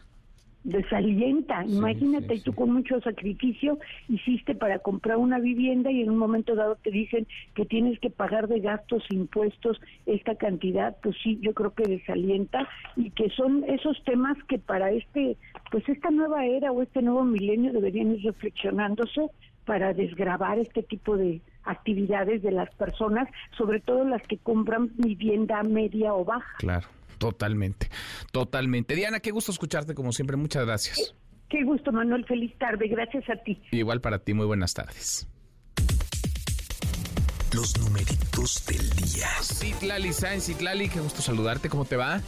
Desalienta. 0.63 1.63
Imagínate, 1.65 2.41
tú 2.41 2.53
con 2.53 2.73
mucho 2.73 2.99
sacrificio 2.99 3.80
hiciste 4.09 4.53
para 4.53 4.80
comprar 4.80 5.15
una 5.15 5.39
vivienda 5.39 5.89
y 5.89 6.01
en 6.01 6.09
un 6.09 6.17
momento 6.17 6.55
dado 6.55 6.75
te 6.75 6.91
dicen 6.91 7.25
que 7.55 7.65
tienes 7.65 7.97
que 8.01 8.09
pagar 8.09 8.49
de 8.49 8.59
gastos, 8.59 9.05
impuestos, 9.09 9.80
esta 10.05 10.36
cantidad, 10.36 10.97
pues 11.01 11.15
sí, 11.23 11.39
yo 11.41 11.53
creo 11.53 11.73
que 11.73 11.84
desalienta 11.84 12.67
y 12.97 13.11
que 13.11 13.30
son 13.30 13.63
esos 13.69 14.03
temas 14.03 14.38
que 14.49 14.59
para 14.59 14.91
este, 14.91 15.38
pues 15.71 15.88
esta 15.88 16.09
nueva 16.09 16.45
era 16.45 16.73
o 16.73 16.82
este 16.82 17.01
nuevo 17.01 17.23
milenio 17.23 17.71
deberían 17.71 18.11
ir 18.11 18.25
reflexionándose 18.25 19.28
para 19.63 19.93
desgravar 19.93 20.59
este 20.59 20.84
tipo 20.84 21.15
de 21.15 21.39
actividades 21.68 22.41
de 22.41 22.51
las 22.51 22.74
personas, 22.76 23.28
sobre 23.57 23.80
todo 23.80 24.03
las 24.03 24.22
que 24.24 24.38
compran 24.38 24.91
vivienda 24.95 25.61
media 25.63 26.13
o 26.13 26.26
baja. 26.26 26.55
Claro, 26.59 26.88
totalmente, 27.18 27.89
totalmente. 28.32 28.95
Diana, 28.95 29.20
qué 29.20 29.32
gusto 29.32 29.51
escucharte 29.51 29.93
como 29.93 30.11
siempre, 30.11 30.38
muchas 30.38 30.65
gracias. 30.65 31.15
Qué 31.49 31.63
gusto, 31.63 31.91
Manuel. 31.91 32.26
Feliz 32.26 32.57
tarde. 32.57 32.88
Gracias 32.88 33.30
a 33.30 33.38
ti. 33.38 33.61
Igual 33.72 34.01
para 34.01 34.20
ti. 34.20 34.34
Muy 34.34 34.45
buenas 34.45 34.74
tardes. 34.74 35.28
Los 37.53 37.80
numeritos 37.80 38.65
del 38.68 38.89
día. 38.91 39.28
Citlali 39.41 40.11
Sainz, 40.11 40.47
Citlali, 40.47 40.89
qué 40.89 40.99
gusto 40.99 41.22
saludarte. 41.22 41.70
¿Cómo 41.70 41.86
te 41.86 41.95
va? 41.95 42.22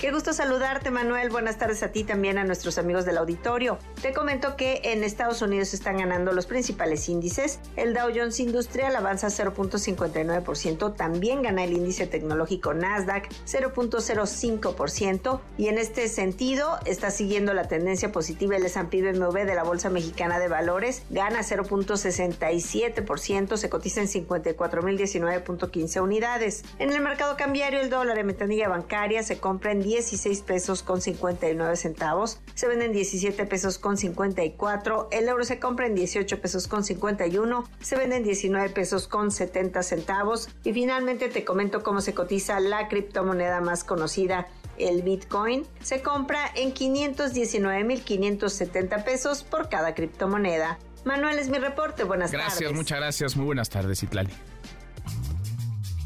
Qué 0.00 0.10
gusto 0.12 0.32
saludarte, 0.32 0.90
Manuel. 0.90 1.28
Buenas 1.28 1.58
tardes 1.58 1.82
a 1.82 1.92
ti 1.92 2.04
también, 2.04 2.38
a 2.38 2.44
nuestros 2.44 2.78
amigos 2.78 3.04
del 3.04 3.18
auditorio. 3.18 3.76
Te 4.00 4.14
comento 4.14 4.56
que 4.56 4.80
en 4.82 5.04
Estados 5.04 5.42
Unidos 5.42 5.74
están 5.74 5.98
ganando 5.98 6.32
los 6.32 6.46
principales 6.46 7.06
índices. 7.10 7.60
El 7.76 7.92
Dow 7.92 8.08
Jones 8.08 8.40
Industrial 8.40 8.96
avanza 8.96 9.26
0.59%, 9.26 10.96
también 10.96 11.42
gana 11.42 11.64
el 11.64 11.74
índice 11.74 12.06
tecnológico 12.06 12.72
Nasdaq 12.72 13.28
0.05% 13.44 15.40
y 15.58 15.68
en 15.68 15.76
este 15.76 16.08
sentido 16.08 16.78
está 16.86 17.10
siguiendo 17.10 17.52
la 17.52 17.68
tendencia 17.68 18.10
positiva 18.10 18.56
el 18.56 18.64
S&P 18.64 19.02
BMW 19.02 19.40
de 19.40 19.54
la 19.54 19.64
Bolsa 19.64 19.90
Mexicana 19.90 20.38
de 20.38 20.48
Valores, 20.48 21.02
gana 21.10 21.40
0.67%, 21.40 23.56
se 23.58 23.68
cotiza 23.68 24.00
en 24.00 24.06
54.019.15 24.06 26.02
unidades. 26.02 26.64
En 26.78 26.90
el 26.90 27.02
mercado 27.02 27.36
cambiario 27.36 27.80
el 27.80 27.90
dólar 27.90 28.18
en 28.18 28.28
ventanilla 28.28 28.70
bancaria 28.70 29.22
se 29.22 29.38
compra 29.38 29.72
en 29.72 29.89
16 29.90 30.42
pesos 30.42 30.84
con 30.84 31.00
59 31.00 31.74
centavos, 31.74 32.38
se 32.54 32.68
venden 32.68 32.92
17 32.92 33.44
pesos 33.46 33.78
con 33.78 33.96
54, 33.96 35.08
el 35.10 35.28
euro 35.28 35.42
se 35.42 35.58
compra 35.58 35.88
en 35.88 35.96
18 35.96 36.40
pesos 36.40 36.68
con 36.68 36.84
51, 36.84 37.68
se 37.80 37.96
venden 37.96 38.22
19 38.22 38.70
pesos 38.70 39.08
con 39.08 39.32
70 39.32 39.82
centavos 39.82 40.48
y 40.62 40.72
finalmente 40.72 41.28
te 41.28 41.44
comento 41.44 41.82
cómo 41.82 42.00
se 42.00 42.14
cotiza 42.14 42.60
la 42.60 42.86
criptomoneda 42.86 43.60
más 43.60 43.82
conocida 43.82 44.46
el 44.78 45.02
Bitcoin 45.02 45.66
se 45.82 46.00
compra 46.00 46.48
en 46.54 46.72
519.570 46.72 49.04
pesos 49.04 49.42
por 49.42 49.68
cada 49.68 49.94
criptomoneda. 49.94 50.78
Manuel 51.04 51.38
es 51.38 51.50
mi 51.50 51.58
reporte, 51.58 52.04
buenas 52.04 52.32
gracias, 52.32 52.54
tardes. 52.54 52.60
Gracias, 52.60 52.78
muchas 52.78 52.98
gracias, 52.98 53.36
muy 53.36 53.44
buenas 53.44 53.68
tardes, 53.68 54.02
Itlali. 54.02 54.32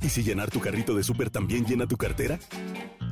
¿Y 0.03 0.09
si 0.09 0.25
llenar 0.25 0.51
tu 0.51 0.61
carrito 0.61 0.95
de 0.95 1.03
súper 1.03 1.31
también 1.31 1.65
llena 1.65 1.87
tu 1.87 1.97
cartera? 1.97 2.39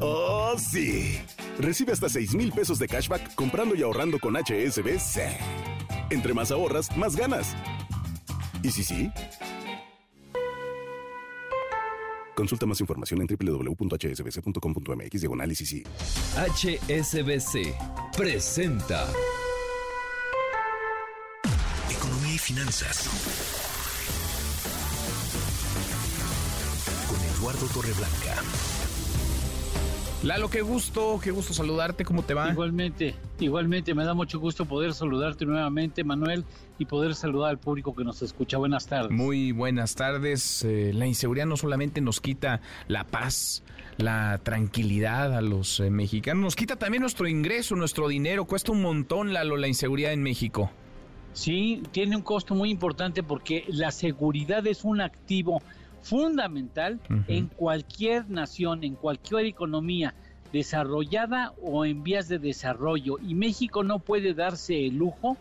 ¡Oh, 0.01 0.55
sí! 0.59 1.21
Recibe 1.59 1.93
hasta 1.93 2.09
6 2.09 2.35
mil 2.35 2.53
pesos 2.53 2.79
de 2.79 2.89
cashback 2.89 3.35
comprando 3.35 3.75
y 3.75 3.83
ahorrando 3.83 4.19
con 4.19 4.35
HSBC. 4.37 5.21
Entre 6.11 6.35
más 6.35 6.51
ahorras, 6.51 6.97
más 6.97 7.17
ganas. 7.17 7.55
¿Y 8.63 8.71
si 8.71 8.85
sí? 8.85 9.11
Consulta 12.35 12.67
más 12.67 12.81
información 12.81 13.21
en 13.21 13.27
www.hsbc.com.mx 13.27 15.21
diagonal 15.21 15.53
HSBC 16.37 17.75
presenta 18.17 19.07
Economía 21.91 22.35
y 22.35 22.39
finanzas. 22.39 23.09
Con 27.09 27.21
Eduardo 27.37 27.67
Torreblanca. 27.67 28.43
Lalo, 30.23 30.49
qué 30.49 30.63
gusto, 30.63 31.19
qué 31.21 31.33
gusto 31.33 31.53
saludarte, 31.53 32.05
¿cómo 32.05 32.23
te 32.23 32.33
va? 32.33 32.53
Igualmente, 32.53 33.17
igualmente, 33.41 33.93
me 33.93 34.05
da 34.05 34.15
mucho 34.15 34.39
gusto 34.39 34.67
poder 34.67 34.95
saludarte 34.95 35.45
nuevamente, 35.45 36.05
Manuel, 36.05 36.45
y 36.79 36.85
poder 36.85 37.17
saludar 37.17 37.51
al 37.51 37.59
público 37.59 37.93
que 37.93 38.05
nos 38.05 38.23
escucha. 38.23 38.57
Buenas 38.57 38.87
tardes. 38.87 39.11
Muy 39.11 39.51
buenas 39.51 39.97
tardes. 39.97 40.63
Eh, 40.63 40.93
la 40.95 41.09
inseguridad 41.09 41.47
no 41.47 41.57
solamente 41.57 42.01
nos 42.01 42.21
quita 42.21 42.61
la 42.87 43.03
paz, 43.03 43.65
la 43.97 44.39
tranquilidad 44.45 45.37
a 45.37 45.41
los 45.43 45.81
eh, 45.81 45.91
mexicanos, 45.91 46.41
nos 46.41 46.55
quita 46.55 46.77
también 46.77 47.01
nuestro 47.01 47.27
ingreso, 47.27 47.75
nuestro 47.75 48.07
dinero. 48.07 48.45
Cuesta 48.45 48.71
un 48.71 48.81
montón, 48.81 49.33
Lalo, 49.33 49.57
la 49.57 49.67
inseguridad 49.67 50.13
en 50.13 50.23
México. 50.23 50.71
Sí, 51.33 51.83
tiene 51.91 52.15
un 52.15 52.23
costo 52.23 52.55
muy 52.55 52.71
importante 52.71 53.25
porque 53.25 53.65
la 53.67 53.91
seguridad 53.91 54.65
es 54.69 54.85
un 54.85 55.01
activo 55.01 55.63
fundamental 56.03 57.01
uh 57.09 57.15
-huh. 57.15 57.25
en 57.29 57.47
cualquier 57.47 58.29
nación, 58.29 58.85
en 58.85 58.95
cualquier 58.95 59.47
economía 59.47 60.15
desarrollada 60.53 61.55
o 61.63 61.85
en 61.85 62.03
vías 62.03 62.29
de 62.29 62.39
desarrollo. 62.39 63.19
Y 63.27 63.35
México 63.35 63.83
no 63.83 63.99
puede 63.99 64.35
darse 64.35 64.87
el 64.87 64.97
lujo 64.97 65.37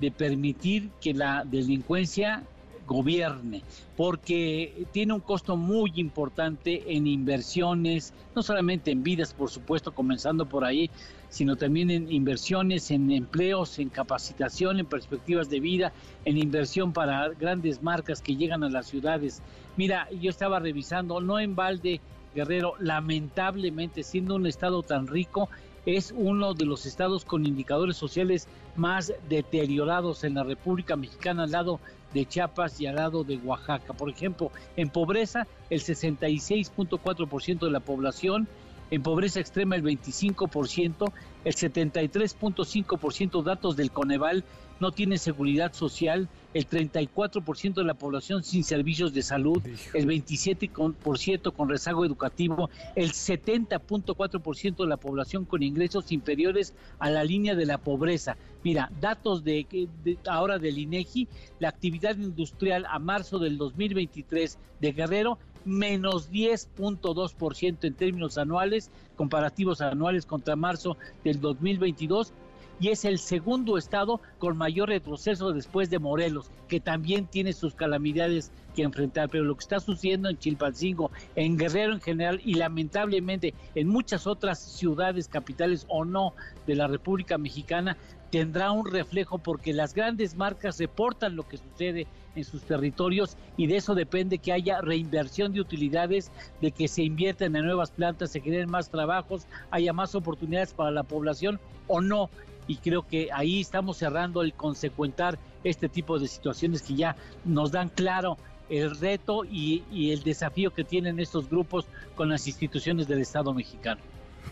de 0.00 0.10
permitir 0.10 0.90
que 1.00 1.14
la 1.14 1.44
delincuencia 1.44 2.42
gobierne, 2.90 3.62
porque 3.96 4.84
tiene 4.90 5.12
un 5.12 5.20
costo 5.20 5.56
muy 5.56 5.92
importante 5.94 6.82
en 6.88 7.06
inversiones, 7.06 8.12
no 8.34 8.42
solamente 8.42 8.90
en 8.90 9.04
vidas, 9.04 9.32
por 9.32 9.48
supuesto, 9.48 9.94
comenzando 9.94 10.44
por 10.44 10.64
ahí, 10.64 10.90
sino 11.28 11.54
también 11.54 11.92
en 11.92 12.10
inversiones, 12.10 12.90
en 12.90 13.12
empleos, 13.12 13.78
en 13.78 13.90
capacitación, 13.90 14.80
en 14.80 14.86
perspectivas 14.86 15.48
de 15.48 15.60
vida, 15.60 15.92
en 16.24 16.36
inversión 16.36 16.92
para 16.92 17.28
grandes 17.28 17.80
marcas 17.80 18.20
que 18.20 18.34
llegan 18.34 18.64
a 18.64 18.68
las 18.68 18.88
ciudades. 18.88 19.40
Mira, 19.76 20.08
yo 20.10 20.28
estaba 20.28 20.58
revisando, 20.58 21.20
no 21.20 21.38
en 21.38 21.54
balde, 21.54 22.00
Guerrero, 22.34 22.74
lamentablemente, 22.80 24.02
siendo 24.02 24.34
un 24.34 24.46
estado 24.46 24.82
tan 24.82 25.06
rico, 25.06 25.48
es 25.86 26.12
uno 26.16 26.54
de 26.54 26.66
los 26.66 26.86
estados 26.86 27.24
con 27.24 27.46
indicadores 27.46 27.96
sociales 27.96 28.48
más 28.74 29.12
deteriorados 29.28 30.24
en 30.24 30.34
la 30.34 30.42
República 30.42 30.96
Mexicana 30.96 31.44
al 31.44 31.52
lado 31.52 31.80
de 32.14 32.26
Chiapas 32.26 32.80
y 32.80 32.86
al 32.86 32.96
lado 32.96 33.24
de 33.24 33.36
Oaxaca. 33.38 33.92
Por 33.92 34.10
ejemplo, 34.10 34.50
en 34.76 34.88
pobreza, 34.88 35.46
el 35.70 35.80
66.4% 35.80 37.58
de 37.58 37.70
la 37.70 37.80
población, 37.80 38.48
en 38.90 39.02
pobreza 39.02 39.40
extrema 39.40 39.76
el 39.76 39.82
25%, 39.82 41.12
el 41.44 41.54
73.5% 41.54 43.42
datos 43.42 43.76
del 43.76 43.90
Coneval 43.90 44.44
no 44.80 44.92
tiene 44.92 45.18
seguridad 45.18 45.72
social, 45.74 46.28
el 46.54 46.68
34% 46.68 47.74
de 47.74 47.84
la 47.84 47.94
población 47.94 48.42
sin 48.42 48.64
servicios 48.64 49.12
de 49.12 49.22
salud, 49.22 49.62
el 49.94 50.06
27% 50.06 51.52
con 51.52 51.68
rezago 51.68 52.04
educativo, 52.04 52.70
el 52.96 53.12
70.4% 53.12 54.76
de 54.76 54.86
la 54.86 54.96
población 54.96 55.44
con 55.44 55.62
ingresos 55.62 56.10
inferiores 56.12 56.74
a 56.98 57.10
la 57.10 57.24
línea 57.24 57.54
de 57.54 57.66
la 57.66 57.78
pobreza. 57.78 58.36
Mira, 58.64 58.90
datos 59.00 59.44
de, 59.44 59.88
de 60.02 60.18
ahora 60.26 60.58
del 60.58 60.78
INEGI, 60.78 61.28
la 61.60 61.68
actividad 61.68 62.16
industrial 62.16 62.86
a 62.88 62.98
marzo 62.98 63.38
del 63.38 63.58
2023 63.58 64.58
de 64.80 64.92
Guerrero 64.92 65.38
menos 65.64 66.30
10.2% 66.30 67.84
en 67.84 67.94
términos 67.94 68.38
anuales, 68.38 68.90
comparativos 69.16 69.80
anuales 69.80 70.26
contra 70.26 70.56
marzo 70.56 70.96
del 71.24 71.40
2022 71.40 72.32
y 72.80 72.88
es 72.88 73.04
el 73.04 73.18
segundo 73.18 73.76
estado 73.76 74.22
con 74.38 74.56
mayor 74.56 74.88
retroceso 74.88 75.52
después 75.52 75.90
de 75.90 75.98
Morelos, 75.98 76.50
que 76.66 76.80
también 76.80 77.26
tiene 77.26 77.52
sus 77.52 77.74
calamidades 77.74 78.50
que 78.74 78.82
enfrentar. 78.82 79.28
Pero 79.28 79.44
lo 79.44 79.54
que 79.54 79.60
está 79.60 79.80
sucediendo 79.80 80.30
en 80.30 80.38
Chilpancingo, 80.38 81.10
en 81.36 81.58
Guerrero 81.58 81.92
en 81.92 82.00
general 82.00 82.40
y 82.42 82.54
lamentablemente 82.54 83.52
en 83.74 83.86
muchas 83.86 84.26
otras 84.26 84.58
ciudades, 84.58 85.28
capitales 85.28 85.84
o 85.88 86.06
no 86.06 86.32
de 86.66 86.74
la 86.74 86.86
República 86.86 87.36
Mexicana, 87.36 87.98
tendrá 88.30 88.70
un 88.70 88.86
reflejo 88.86 89.38
porque 89.38 89.72
las 89.72 89.94
grandes 89.94 90.36
marcas 90.36 90.78
reportan 90.78 91.36
lo 91.36 91.46
que 91.46 91.58
sucede 91.58 92.06
en 92.36 92.44
sus 92.44 92.62
territorios 92.62 93.36
y 93.56 93.66
de 93.66 93.76
eso 93.76 93.94
depende 93.94 94.38
que 94.38 94.52
haya 94.52 94.80
reinversión 94.80 95.52
de 95.52 95.60
utilidades, 95.60 96.30
de 96.60 96.70
que 96.70 96.86
se 96.88 97.02
inviertan 97.02 97.56
en 97.56 97.64
nuevas 97.64 97.90
plantas, 97.90 98.30
se 98.30 98.40
generen 98.40 98.70
más 98.70 98.88
trabajos, 98.88 99.46
haya 99.70 99.92
más 99.92 100.14
oportunidades 100.14 100.72
para 100.72 100.90
la 100.90 101.02
población 101.02 101.58
o 101.88 102.00
no 102.00 102.30
y 102.66 102.76
creo 102.76 103.02
que 103.02 103.30
ahí 103.32 103.60
estamos 103.60 103.96
cerrando 103.96 104.42
el 104.42 104.54
consecuentar 104.54 105.38
este 105.64 105.88
tipo 105.88 106.18
de 106.18 106.28
situaciones 106.28 106.82
que 106.82 106.94
ya 106.94 107.16
nos 107.44 107.72
dan 107.72 107.88
claro 107.88 108.36
el 108.68 108.96
reto 108.96 109.44
y, 109.44 109.82
y, 109.90 110.12
el 110.12 110.22
desafío 110.22 110.72
que 110.72 110.84
tienen 110.84 111.18
estos 111.18 111.50
grupos 111.50 111.86
con 112.14 112.28
las 112.28 112.46
instituciones 112.46 113.08
del 113.08 113.20
Estado 113.20 113.52
mexicano. 113.52 114.00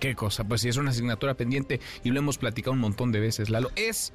Qué 0.00 0.14
cosa, 0.14 0.44
pues 0.44 0.60
sí, 0.60 0.68
es 0.68 0.76
una 0.76 0.90
asignatura 0.90 1.34
pendiente 1.34 1.80
y 2.04 2.10
lo 2.10 2.18
hemos 2.18 2.38
platicado 2.38 2.72
un 2.72 2.78
montón 2.78 3.12
de 3.12 3.20
veces, 3.20 3.50
Lalo. 3.50 3.70
Es 3.76 4.12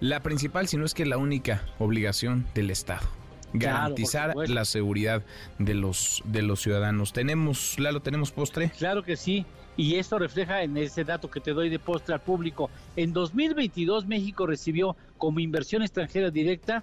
la 0.00 0.22
principal, 0.22 0.68
si 0.68 0.76
no 0.76 0.84
es 0.84 0.94
que 0.94 1.06
la 1.06 1.18
única 1.18 1.62
obligación 1.78 2.46
del 2.54 2.70
Estado. 2.70 3.06
Garantizar 3.52 4.32
claro, 4.32 4.52
la 4.52 4.64
seguridad 4.64 5.22
de 5.58 5.74
los, 5.74 6.22
de 6.24 6.42
los 6.42 6.60
ciudadanos. 6.60 7.12
¿Tenemos, 7.12 7.78
Lalo, 7.78 8.00
tenemos 8.00 8.32
postre? 8.32 8.70
Claro 8.78 9.02
que 9.02 9.16
sí. 9.16 9.46
Y 9.76 9.96
esto 9.96 10.18
refleja 10.18 10.62
en 10.62 10.76
ese 10.76 11.04
dato 11.04 11.30
que 11.30 11.40
te 11.40 11.52
doy 11.52 11.68
de 11.68 11.78
postre 11.78 12.14
al 12.14 12.20
público. 12.22 12.70
En 12.96 13.12
2022 13.12 14.06
México 14.06 14.46
recibió 14.46 14.96
como 15.18 15.40
inversión 15.40 15.82
extranjera 15.82 16.30
directa 16.30 16.82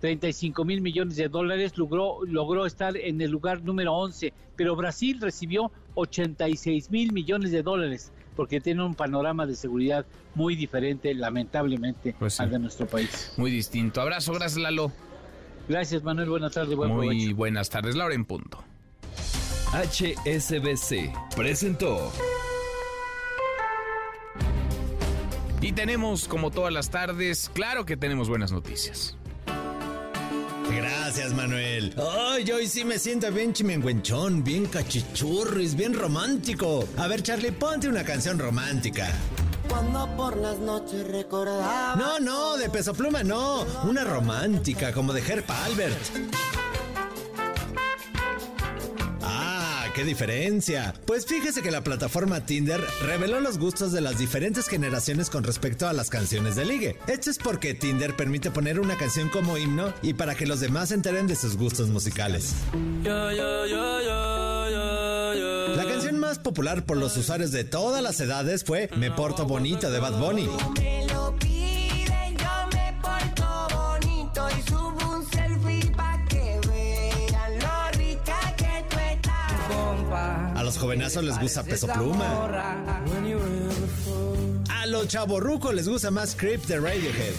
35 0.00 0.64
mil 0.64 0.80
millones 0.80 1.16
de 1.16 1.28
dólares, 1.28 1.76
logró, 1.78 2.18
logró 2.24 2.66
estar 2.66 2.96
en 2.96 3.20
el 3.20 3.30
lugar 3.30 3.62
número 3.62 3.94
11, 3.94 4.32
pero 4.54 4.76
Brasil 4.76 5.20
recibió 5.20 5.72
86 5.96 6.90
mil 6.90 7.12
millones 7.12 7.50
de 7.50 7.62
dólares 7.62 8.12
porque 8.36 8.60
tiene 8.60 8.84
un 8.84 8.94
panorama 8.94 9.46
de 9.46 9.56
seguridad 9.56 10.06
muy 10.34 10.54
diferente, 10.54 11.12
lamentablemente, 11.14 12.14
pues 12.18 12.34
sí. 12.34 12.42
al 12.42 12.50
de 12.50 12.58
nuestro 12.58 12.86
país. 12.86 13.32
Muy 13.38 13.50
distinto. 13.50 14.00
Abrazo, 14.00 14.32
gracias 14.34 14.62
Lalo. 14.62 14.92
Gracias 15.68 16.04
Manuel, 16.04 16.28
buenas 16.28 16.52
tardes. 16.52 16.76
Buen 16.76 16.92
muy 16.92 17.08
provecho. 17.08 17.36
buenas 17.36 17.70
tardes, 17.70 17.96
Laura 17.96 18.14
en 18.14 18.24
punto. 18.24 18.62
HSBC 19.72 21.12
presentó 21.34 22.12
Y 25.60 25.72
tenemos, 25.72 26.28
como 26.28 26.52
todas 26.52 26.72
las 26.72 26.90
tardes, 26.90 27.50
claro 27.52 27.84
que 27.84 27.96
tenemos 27.96 28.28
buenas 28.28 28.52
noticias. 28.52 29.16
Gracias, 30.70 31.32
Manuel. 31.32 31.94
Ay, 31.96 32.50
hoy 32.50 32.66
sí 32.66 32.84
me 32.84 32.98
siento 32.98 33.30
bien 33.30 33.52
chimenguenchón, 33.52 34.42
bien 34.42 34.66
cachichurris, 34.66 35.74
bien 35.74 35.94
romántico. 35.94 36.86
A 36.96 37.06
ver, 37.06 37.22
Charlie, 37.22 37.52
ponte 37.52 37.88
una 37.88 38.04
canción 38.04 38.38
romántica. 38.38 39.08
Cuando 39.68 40.08
por 40.16 40.36
las 40.36 40.58
noches 40.58 41.06
recordaba. 41.06 41.96
No, 41.96 42.18
no, 42.18 42.56
de 42.56 42.68
peso 42.70 42.94
pluma 42.94 43.22
no. 43.22 43.64
Una 43.84 44.04
romántica, 44.04 44.92
como 44.92 45.12
de 45.12 45.20
Herb 45.20 45.44
Albert. 45.48 45.96
Qué 49.96 50.04
diferencia. 50.04 50.94
Pues 51.06 51.24
fíjese 51.24 51.62
que 51.62 51.70
la 51.70 51.82
plataforma 51.82 52.44
Tinder 52.44 52.84
reveló 53.06 53.40
los 53.40 53.56
gustos 53.58 53.92
de 53.92 54.02
las 54.02 54.18
diferentes 54.18 54.68
generaciones 54.68 55.30
con 55.30 55.42
respecto 55.42 55.88
a 55.88 55.94
las 55.94 56.10
canciones 56.10 56.54
de 56.54 56.66
ligue. 56.66 56.98
Esto 57.06 57.30
es 57.30 57.38
porque 57.38 57.72
Tinder 57.72 58.14
permite 58.14 58.50
poner 58.50 58.78
una 58.78 58.98
canción 58.98 59.30
como 59.30 59.56
himno 59.56 59.94
y 60.02 60.12
para 60.12 60.34
que 60.34 60.44
los 60.44 60.60
demás 60.60 60.90
se 60.90 60.96
enteren 60.96 61.26
de 61.26 61.34
sus 61.34 61.56
gustos 61.56 61.88
musicales. 61.88 62.52
La 65.74 65.84
canción 65.88 66.18
más 66.18 66.38
popular 66.40 66.84
por 66.84 66.98
los 66.98 67.16
usuarios 67.16 67.50
de 67.50 67.64
todas 67.64 68.02
las 68.02 68.20
edades 68.20 68.64
fue 68.64 68.90
Me 68.98 69.10
Porto 69.10 69.46
Bonito 69.46 69.90
de 69.90 69.98
Bad 69.98 70.18
Bunny. 70.18 70.46
Me 70.78 71.06
lo 71.06 71.34
piden, 71.36 72.36
yo 72.36 72.68
me 72.74 72.92
porto 73.00 73.66
bonito 73.74 74.46
y 74.58 74.62
subo 74.68 75.05
los 80.66 80.78
jovenazos 80.78 81.22
les 81.22 81.38
gusta 81.38 81.62
Peso 81.62 81.86
Pluma. 81.86 82.26
A 84.68 84.86
los 84.86 85.06
chavorrucos 85.06 85.72
les 85.72 85.88
gusta 85.88 86.10
más 86.10 86.34
Creep 86.34 86.60
de 86.64 86.80
Radiohead. 86.80 87.34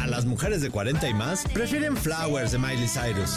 A 0.00 0.06
las 0.06 0.24
mujeres 0.24 0.62
de 0.62 0.70
40 0.70 1.10
y 1.10 1.12
más 1.12 1.44
prefieren 1.52 1.94
Flowers 1.94 2.52
de 2.52 2.58
Miley 2.58 2.88
Cyrus. 2.88 3.34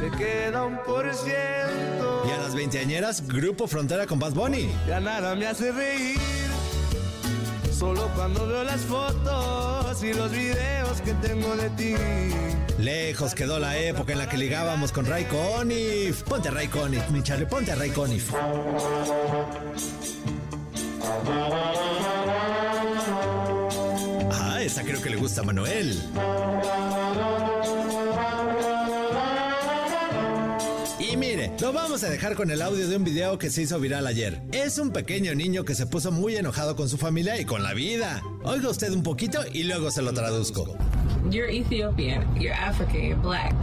Le 0.00 0.16
queda 0.16 0.64
un 0.64 0.78
por 0.84 1.12
ciento. 1.12 2.22
Y 2.24 2.30
a 2.30 2.38
las 2.38 2.54
veinteañeras, 2.54 3.26
Grupo 3.26 3.66
Frontera 3.66 4.06
con 4.06 4.20
Bad 4.20 4.34
Bunny. 4.34 4.72
Ya 4.86 5.00
nada 5.00 5.34
me 5.34 5.48
hace 5.48 5.72
reír. 5.72 6.51
Solo 7.76 8.08
cuando 8.14 8.46
veo 8.46 8.64
las 8.64 8.82
fotos 8.82 10.02
y 10.02 10.12
los 10.12 10.30
videos 10.30 11.00
que 11.00 11.14
tengo 11.14 11.56
de 11.56 11.70
ti. 11.70 11.94
Lejos 12.78 13.34
quedó 13.34 13.58
la 13.58 13.76
época 13.78 14.12
en 14.12 14.18
la 14.18 14.28
que 14.28 14.36
ligábamos 14.36 14.92
con 14.92 15.06
Ray 15.06 15.24
Conniff. 15.24 16.22
Ponte 16.22 16.48
a 16.48 16.50
Ray 16.52 16.68
Conniff, 16.68 17.08
mi 17.10 17.22
Charlie, 17.22 17.46
ponte 17.46 17.72
a 17.72 17.74
Ray 17.74 17.90
Conniff. 17.90 18.32
Ah, 24.32 24.62
esa 24.62 24.82
creo 24.82 25.00
que 25.00 25.10
le 25.10 25.16
gusta 25.16 25.40
a 25.40 25.44
Manuel. 25.44 26.00
Lo 31.62 31.72
vamos 31.72 32.02
a 32.02 32.10
dejar 32.10 32.34
con 32.34 32.50
el 32.50 32.60
audio 32.60 32.88
de 32.88 32.96
un 32.96 33.04
video 33.04 33.38
que 33.38 33.48
se 33.48 33.62
hizo 33.62 33.78
viral 33.78 34.04
ayer. 34.08 34.42
Es 34.50 34.78
un 34.78 34.90
pequeño 34.90 35.32
niño 35.36 35.64
que 35.64 35.76
se 35.76 35.86
puso 35.86 36.10
muy 36.10 36.34
enojado 36.34 36.74
con 36.74 36.88
su 36.88 36.98
familia 36.98 37.40
y 37.40 37.44
con 37.44 37.62
la 37.62 37.72
vida. 37.72 38.20
Oiga 38.42 38.68
usted 38.68 38.92
un 38.92 39.04
poquito 39.04 39.38
y 39.52 39.62
luego 39.62 39.92
se 39.92 40.02
lo 40.02 40.12
traduzco. 40.12 40.76
You're 41.30 41.48
Ethiopian, 41.48 42.24
you're 42.34 42.52
African, 42.52 43.02
you're 43.04 43.22
black. 43.22 43.54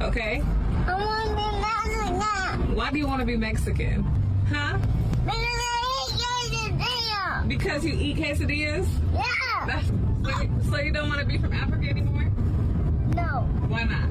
Okay? 0.00 0.40
I 0.86 0.94
want 0.94 1.30
to 1.30 1.34
be 1.34 1.42
Mexican. 1.58 2.76
Why 2.76 2.90
do 2.92 2.98
you 2.98 3.08
want 3.08 3.18
to 3.18 3.26
be 3.26 3.36
Mexican? 3.36 4.04
Huh? 4.48 4.78
Because 7.48 7.84
you 7.84 7.92
eat 7.92 8.18
quesadillas? 8.18 8.86
Yeah. 9.12 9.66
That's, 9.66 9.88
so, 9.88 10.70
so 10.70 10.76
you 10.78 10.92
don't 10.92 11.08
want 11.08 11.18
to 11.20 11.26
be 11.26 11.38
from 11.38 11.52
Africa 11.52 11.88
anymore? 11.88 12.30
No. 13.16 13.42
Why 13.66 13.82
not? 13.82 14.08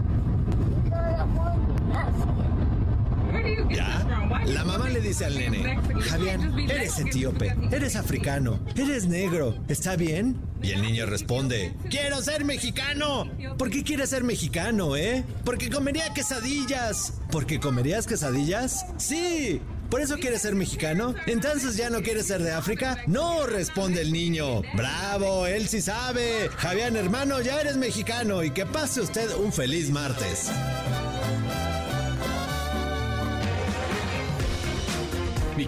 Because 0.84 1.20
I 1.22 1.24
want 1.24 1.66
to 1.66 1.74
be 1.74 1.94
Mexican. 1.94 2.42
Where 3.32 3.44
do 3.44 3.50
you 3.50 3.64
get 3.64 3.78
Ya. 3.78 3.86
this 3.98 4.04
from? 4.08 4.30
Why 4.30 4.38
do 4.40 4.41
you 4.41 4.41
La 4.54 4.66
mamá 4.66 4.90
le 4.90 5.00
dice 5.00 5.26
al 5.26 5.38
nene, 5.38 5.80
Javián, 6.02 6.60
eres 6.60 7.00
etíope, 7.00 7.56
eres 7.72 7.96
africano, 7.96 8.60
eres 8.76 9.08
negro, 9.08 9.56
¿está 9.70 9.96
bien? 9.96 10.36
Y 10.62 10.72
el 10.72 10.82
niño 10.82 11.06
responde, 11.06 11.74
quiero 11.90 12.22
ser 12.22 12.44
mexicano. 12.44 13.32
¿Por 13.58 13.70
qué 13.70 13.84
quieres 13.84 14.10
ser 14.10 14.24
mexicano, 14.26 14.98
eh? 14.98 15.24
Porque 15.46 15.70
comería 15.70 16.14
quesadillas. 16.14 17.14
¿Por 17.32 17.46
qué 17.46 17.60
comerías 17.60 18.06
quesadillas? 18.06 18.86
Sí. 18.98 19.62
¿Por 19.90 20.02
eso 20.02 20.18
quieres 20.18 20.42
ser 20.42 20.56
mexicano? 20.56 21.16
¿Entonces 21.28 21.78
ya 21.78 21.90
no 21.90 22.02
quieres 22.02 22.28
ser 22.28 22.42
de 22.42 22.52
África? 22.52 22.98
No, 23.08 23.46
responde 23.46 24.02
el 24.02 24.12
niño. 24.12 24.62
Bravo, 24.76 25.48
él 25.48 25.68
sí 25.68 25.82
sabe. 25.82 26.50
Javián, 26.58 26.96
hermano, 26.96 27.42
ya 27.42 27.60
eres 27.60 27.78
mexicano 27.78 28.44
y 28.44 28.52
que 28.52 28.66
pase 28.66 29.02
usted 29.02 29.34
un 29.36 29.52
feliz 29.52 29.90
martes. 29.90 30.50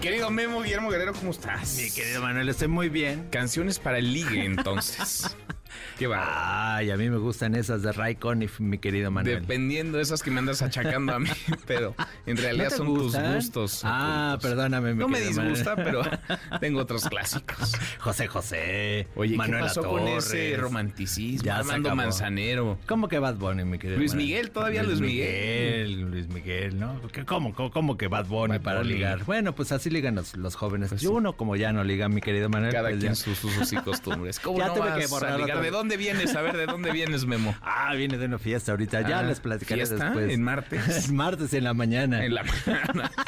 Querido 0.04 0.28
Memo 0.28 0.60
Guillermo 0.60 0.90
Guerrero, 0.90 1.14
¿cómo 1.14 1.30
estás? 1.30 1.78
Mi 1.78 1.90
querido 1.90 2.20
Manuel, 2.20 2.46
estoy 2.50 2.68
muy 2.68 2.90
bien. 2.90 3.26
Canciones 3.30 3.78
para 3.78 3.96
el 3.96 4.12
ligue, 4.12 4.44
entonces. 4.44 5.34
Qué 5.98 6.06
va. 6.08 6.74
Ay, 6.76 6.90
a 6.90 6.96
mí 6.96 7.08
me 7.08 7.18
gustan 7.18 7.54
esas 7.54 7.82
de 7.82 7.92
Ray 7.92 8.16
Conniff, 8.16 8.58
mi 8.58 8.78
querido 8.78 9.10
Manuel. 9.12 9.40
Dependiendo 9.42 9.98
de 9.98 10.02
esas 10.02 10.22
que 10.24 10.30
me 10.32 10.40
andas 10.40 10.60
achacando 10.60 11.14
a 11.14 11.20
mí, 11.20 11.28
pero 11.66 11.94
en 12.26 12.36
realidad 12.36 12.64
¿No 12.64 12.70
te 12.70 12.76
son 12.76 12.86
gustan? 12.88 13.24
tus 13.24 13.34
gustos. 13.44 13.80
Ah, 13.84 14.36
perdóname, 14.42 14.94
mi 14.94 14.98
No 14.98 15.08
me 15.08 15.20
Manuel. 15.20 15.28
disgusta, 15.52 15.76
pero 15.76 16.02
tengo 16.60 16.80
otros 16.80 17.08
clásicos. 17.08 17.74
José 18.00 18.26
José, 18.26 19.06
Oye, 19.14 19.36
Manuel 19.36 19.60
¿qué 19.62 19.68
pasó 19.68 19.82
con 19.84 20.00
Torres. 20.04 20.26
ese 20.26 20.56
romanticismo? 20.56 21.44
Ya 21.44 21.58
Armando. 21.58 21.94
Manzanero. 21.94 22.76
¿Cómo 22.88 23.06
que 23.06 23.20
Bad 23.20 23.36
Bunny, 23.36 23.64
mi 23.64 23.78
querido 23.78 23.98
Luis 23.98 24.12
Manuel? 24.14 24.26
Miguel, 24.26 24.50
todavía 24.50 24.82
Luis 24.82 25.00
Miguel. 25.00 26.00
Luis 26.10 26.28
Miguel, 26.28 26.78
¿no? 26.80 27.00
¿Qué- 27.12 27.24
¿Cómo, 27.24 27.54
cómo, 27.54 27.70
cómo 27.70 27.96
que 27.96 28.08
Bad 28.08 28.26
Bunny 28.26 28.54
Bad 28.58 28.62
para 28.62 28.78
Bunny. 28.80 28.94
ligar? 28.94 29.24
Bueno, 29.24 29.54
pues 29.54 29.70
así 29.70 29.90
ligan 29.90 30.16
los, 30.16 30.36
los 30.36 30.56
jóvenes. 30.56 30.88
Pues 30.88 31.02
Yo 31.02 31.10
sí. 31.10 31.14
uno 31.16 31.34
como 31.36 31.54
ya 31.54 31.72
no 31.72 31.84
liga, 31.84 32.08
mi 32.08 32.20
querido 32.20 32.48
Manuel. 32.48 32.72
Cada 32.72 32.88
pues 32.88 33.00
quien 33.00 33.14
sus 33.14 33.42
usos 33.44 33.72
y 33.72 33.76
costumbres. 33.76 34.40
¿Cómo 34.40 34.58
Ya 34.58 34.66
no 34.68 34.74
tuve 34.74 34.88
vas 34.90 34.98
que 34.98 35.06
borrar 35.06 35.32
a 35.32 35.38
ligar? 35.38 35.56
¿De 35.58 35.62
vez. 35.62 35.72
Dónde 35.84 35.96
vienes? 35.98 36.34
A 36.34 36.40
ver, 36.40 36.56
¿de 36.56 36.64
dónde 36.66 36.90
vienes, 36.92 37.26
Memo? 37.26 37.54
Ah, 37.60 37.94
viene 37.94 38.16
de 38.16 38.24
una 38.26 38.38
fiesta 38.38 38.72
ahorita. 38.72 39.02
Ya 39.06 39.18
Ah, 39.18 39.22
les 39.22 39.38
platicaré 39.40 39.84
¿fiesta? 39.86 40.06
después. 40.06 40.32
¿En 40.32 40.42
martes? 40.42 41.08
En 41.08 41.16
martes 41.16 41.52
en 41.52 41.64
la 41.64 41.74
mañana. 41.74 42.24
En 42.24 42.34
la 42.34 42.42
mañana. 42.42 43.10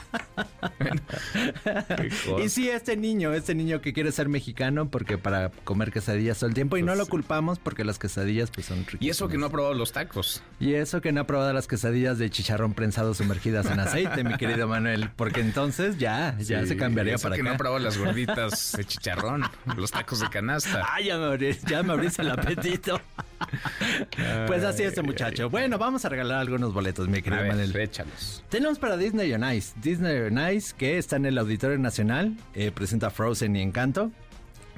Y 2.42 2.48
sí, 2.48 2.68
este 2.68 2.96
niño, 2.96 3.32
este 3.32 3.54
niño 3.54 3.80
que 3.80 3.92
quiere 3.92 4.12
ser 4.12 4.28
mexicano 4.28 4.88
porque 4.90 5.18
para 5.18 5.50
comer 5.64 5.92
quesadillas 5.92 6.38
todo 6.38 6.48
el 6.48 6.54
tiempo 6.54 6.76
y 6.76 6.82
no 6.82 6.88
Pues 6.88 6.98
lo 6.98 7.06
culpamos 7.06 7.58
porque 7.58 7.84
las 7.84 7.98
quesadillas 7.98 8.50
pues 8.50 8.66
son 8.66 8.78
ricas. 8.86 9.00
Y 9.02 9.10
eso 9.10 9.28
que 9.28 9.38
no 9.38 9.46
ha 9.46 9.50
probado 9.50 9.74
los 9.74 9.92
tacos. 9.92 10.42
Y 10.60 10.74
eso 10.74 11.00
que 11.00 11.12
no 11.12 11.20
ha 11.22 11.26
probado 11.26 11.52
las 11.52 11.66
quesadillas 11.66 12.18
de 12.18 12.30
chicharrón 12.30 12.74
prensado 12.74 13.14
sumergidas 13.14 13.66
en 13.66 13.80
aceite, 13.80 14.24
mi 14.24 14.36
querido 14.36 14.68
Manuel, 14.68 15.10
porque 15.16 15.40
entonces 15.40 15.98
ya, 15.98 16.36
ya 16.38 16.62
Sí, 16.62 16.68
se 16.68 16.76
cambiaría 16.76 17.14
eso 17.14 17.24
para 17.24 17.36
que 17.36 17.42
acá. 17.42 17.50
no 17.50 17.54
ha 17.54 17.58
probado 17.58 17.78
las 17.82 17.98
gorditas 17.98 18.72
de 18.76 18.84
chicharrón, 18.84 19.42
los 19.76 19.90
tacos 19.90 20.20
de 20.20 20.28
canasta. 20.28 20.82
Ah, 20.92 21.00
ya 21.00 21.18
me, 21.18 21.24
abrí- 21.26 21.58
ya 21.66 21.82
me 21.82 21.92
abriste 21.92 22.22
el 22.22 22.30
apetito. 22.46 23.00
pues 24.46 24.64
así 24.64 24.82
es 24.82 25.02
muchacho. 25.02 25.50
Bueno, 25.50 25.78
vamos 25.78 26.04
a 26.04 26.08
regalar 26.08 26.38
algunos 26.38 26.72
boletos, 26.72 27.08
mi 27.08 27.18
A 27.18 27.22
querido 27.22 27.42
ver, 27.42 27.50
Manuel. 27.52 27.76
échalos. 27.76 28.42
Tenemos 28.48 28.78
para 28.78 28.96
Disney 28.96 29.32
on 29.32 29.52
Ice. 29.52 29.74
Disney 29.82 30.20
on 30.22 30.54
Ice, 30.54 30.74
que 30.76 30.98
está 30.98 31.16
en 31.16 31.26
el 31.26 31.38
Auditorio 31.38 31.78
Nacional, 31.78 32.36
eh, 32.54 32.70
presenta 32.72 33.10
Frozen 33.10 33.56
y 33.56 33.62
Encanto. 33.62 34.10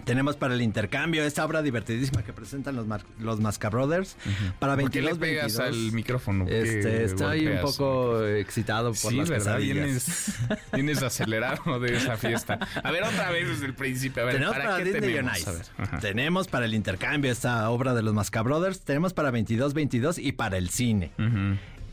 Tenemos 0.08 0.36
para 0.36 0.54
el 0.54 0.62
intercambio 0.62 1.22
esta 1.22 1.44
obra 1.44 1.62
divertidísima 1.62 2.22
que 2.24 2.32
presentan 2.32 2.74
los, 2.74 2.86
Mar- 2.86 3.04
los 3.20 3.40
Masca 3.40 3.68
Brothers 3.68 4.16
para 4.58 4.74
¿Por 4.74 4.90
qué 4.90 5.00
22 5.02 5.12
le 5.12 5.20
pegas 5.20 5.56
22. 5.58 5.60
al 5.88 5.92
micrófono? 5.92 6.44
¿Por 6.44 6.52
qué 6.52 6.60
Este, 6.78 7.04
estoy 7.04 7.46
un 7.46 7.60
poco 7.60 8.24
excitado 8.26 8.88
por 8.94 9.12
Sí, 9.12 9.16
las 9.18 9.28
¿verdad? 9.28 9.58
Vienes, 9.58 10.34
vienes 10.72 11.02
acelerado 11.02 11.78
de 11.78 11.96
esa 11.96 12.16
fiesta. 12.16 12.58
A 12.82 12.90
ver, 12.90 13.02
otra 13.04 13.30
vez 13.30 13.46
desde 13.48 13.66
el 13.66 13.74
principio. 13.74 14.22
A 14.22 14.26
ver, 14.26 14.34
tenemos 14.36 14.56
¿para, 14.56 14.70
para, 14.70 14.78
qué 14.78 14.84
Disney 14.92 15.10
on 15.18 15.26
tenemos? 15.26 15.38
Ice. 15.38 15.50
A 15.50 15.52
ver, 15.52 15.62
ajá. 15.76 15.98
Tenemos 16.00 16.48
para 16.48 16.64
el 16.64 16.74
intercambio 16.74 17.30
esta 17.30 17.68
obra 17.70 17.92
de 17.94 18.02
los 18.02 18.14
Masca 18.14 18.42
Brothers. 18.42 18.80
Tenemos 18.80 19.12
para 19.12 19.30
22-22 19.30 20.18
y 20.24 20.32
para 20.32 20.56
el 20.56 20.70
cine. 20.70 21.12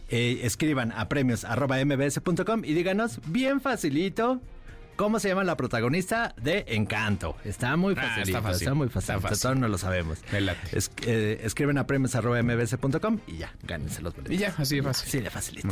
Eh, 0.09 0.41
escriban 0.43 0.91
a 0.91 1.09
premios 1.09 1.43
arroba 1.43 1.83
mbs.com 1.83 2.63
y 2.63 2.73
díganos 2.73 3.19
bien 3.25 3.59
facilito 3.59 4.39
cómo 4.95 5.19
se 5.19 5.29
llama 5.29 5.43
la 5.43 5.55
protagonista 5.57 6.33
de 6.41 6.65
Encanto. 6.69 7.35
Está 7.43 7.75
muy 7.77 7.93
Ah, 7.97 8.01
está 8.01 8.07
facilito, 8.09 8.37
está, 8.37 8.41
fácil, 8.49 8.73
muy 8.75 8.87
está 8.87 9.01
fácil. 9.01 9.21
fácil. 9.21 9.41
Todos 9.41 9.57
no 9.57 9.67
lo 9.67 9.77
sabemos. 9.77 10.19
Me 10.31 10.41
late. 10.41 10.59
Es- 10.77 10.91
eh, 11.05 11.39
escriben 11.43 11.77
a 11.77 11.85
premios 11.87 12.15
arroba 12.15 12.41
mbs.com 12.41 13.19
y 13.27 13.37
ya, 13.37 13.53
gánense 13.63 14.01
los 14.01 14.13
boletos. 14.15 14.33
Y 14.33 14.37
ya, 14.37 14.53
así 14.57 14.77
de 14.77 14.83
fácil. 14.83 15.09
Sí, 15.09 15.19
de 15.19 15.29
facilito. 15.29 15.67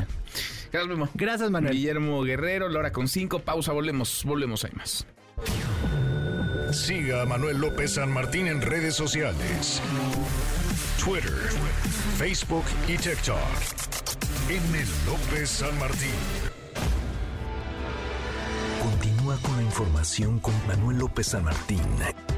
Gracias, 0.71 0.87
Memo. 0.87 1.09
Gracias, 1.13 1.49
Manuel. 1.51 1.73
Guillermo 1.75 2.23
Guerrero, 2.23 2.69
Lora 2.69 2.91
con 2.91 3.07
cinco. 3.07 3.39
Pausa, 3.39 3.71
volvemos, 3.71 4.23
volvemos, 4.25 4.63
hay 4.65 4.71
más. 4.75 5.05
Siga 6.71 7.21
a 7.21 7.25
Manuel 7.25 7.57
López 7.59 7.93
San 7.93 8.11
Martín 8.11 8.47
en 8.47 8.61
redes 8.61 8.95
sociales. 8.95 9.81
Twitter, 11.03 11.33
Facebook 12.17 12.63
y 12.87 12.97
TikTok. 12.97 13.37
M. 14.49 14.85
López 15.05 15.49
San 15.49 15.77
Martín. 15.79 16.09
Continúa 18.83 19.37
con 19.37 19.55
la 19.55 19.63
información 19.63 20.39
con 20.39 20.53
Manuel 20.67 20.97
López 20.97 21.27
San 21.27 21.45
Martín 21.45 21.79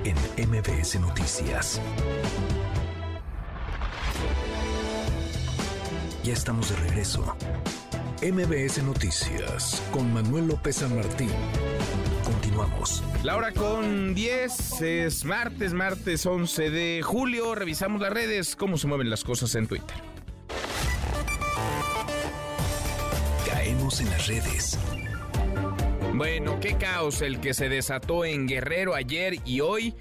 en 0.04 0.16
MBS 0.48 1.00
Noticias. 1.00 1.82
Ya 6.24 6.34
estamos 6.34 6.70
de 6.70 6.76
regreso. 6.76 7.36
MBS 8.22 8.84
Noticias 8.84 9.82
con 9.91 10.14
Manuel 10.14 10.48
López 10.48 10.76
San 10.76 10.96
Martín. 10.96 11.32
Continuamos. 12.24 13.04
La 13.24 13.38
hora 13.38 13.52
con 13.52 14.14
10 14.14 14.82
es 14.82 15.26
martes, 15.26 15.74
martes 15.74 16.28
11 16.28 16.70
de 16.70 17.02
julio. 17.04 17.56
Revisamos 17.56 18.00
las 18.00 18.14
redes, 18.14 18.56
cómo 18.56 18.78
se 18.78 18.86
mueven 18.86 19.10
las 19.10 19.24
cosas 19.24 19.56
en 19.56 19.66
Twitter. 19.66 19.98
Caemos 23.48 24.00
en 24.00 24.12
las 24.12 24.28
redes. 24.28 24.78
Bueno, 26.16 26.61
qué 26.61 26.78
caos 26.78 27.22
el 27.22 27.41
que 27.41 27.53
se 27.53 27.68
desató 27.68 28.24
en 28.24 28.47
Guerrero 28.47 28.95
ayer 28.95 29.36
y 29.43 29.59
hoy. 29.59 29.93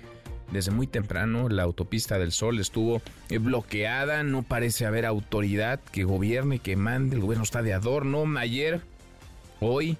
Desde 0.52 0.70
muy 0.70 0.86
temprano 0.86 1.48
la 1.48 1.64
autopista 1.64 2.20
del 2.20 2.30
Sol 2.30 2.60
estuvo 2.60 3.02
eh, 3.30 3.38
bloqueada, 3.38 4.22
no 4.22 4.44
parece 4.44 4.86
haber 4.86 5.06
autoridad 5.06 5.80
que 5.90 6.04
gobierne, 6.04 6.60
que 6.60 6.76
mande, 6.76 7.16
el 7.16 7.22
gobierno 7.22 7.42
está 7.42 7.62
de 7.62 7.74
adorno. 7.74 8.24
Ayer, 8.38 8.80
hoy, 9.58 9.98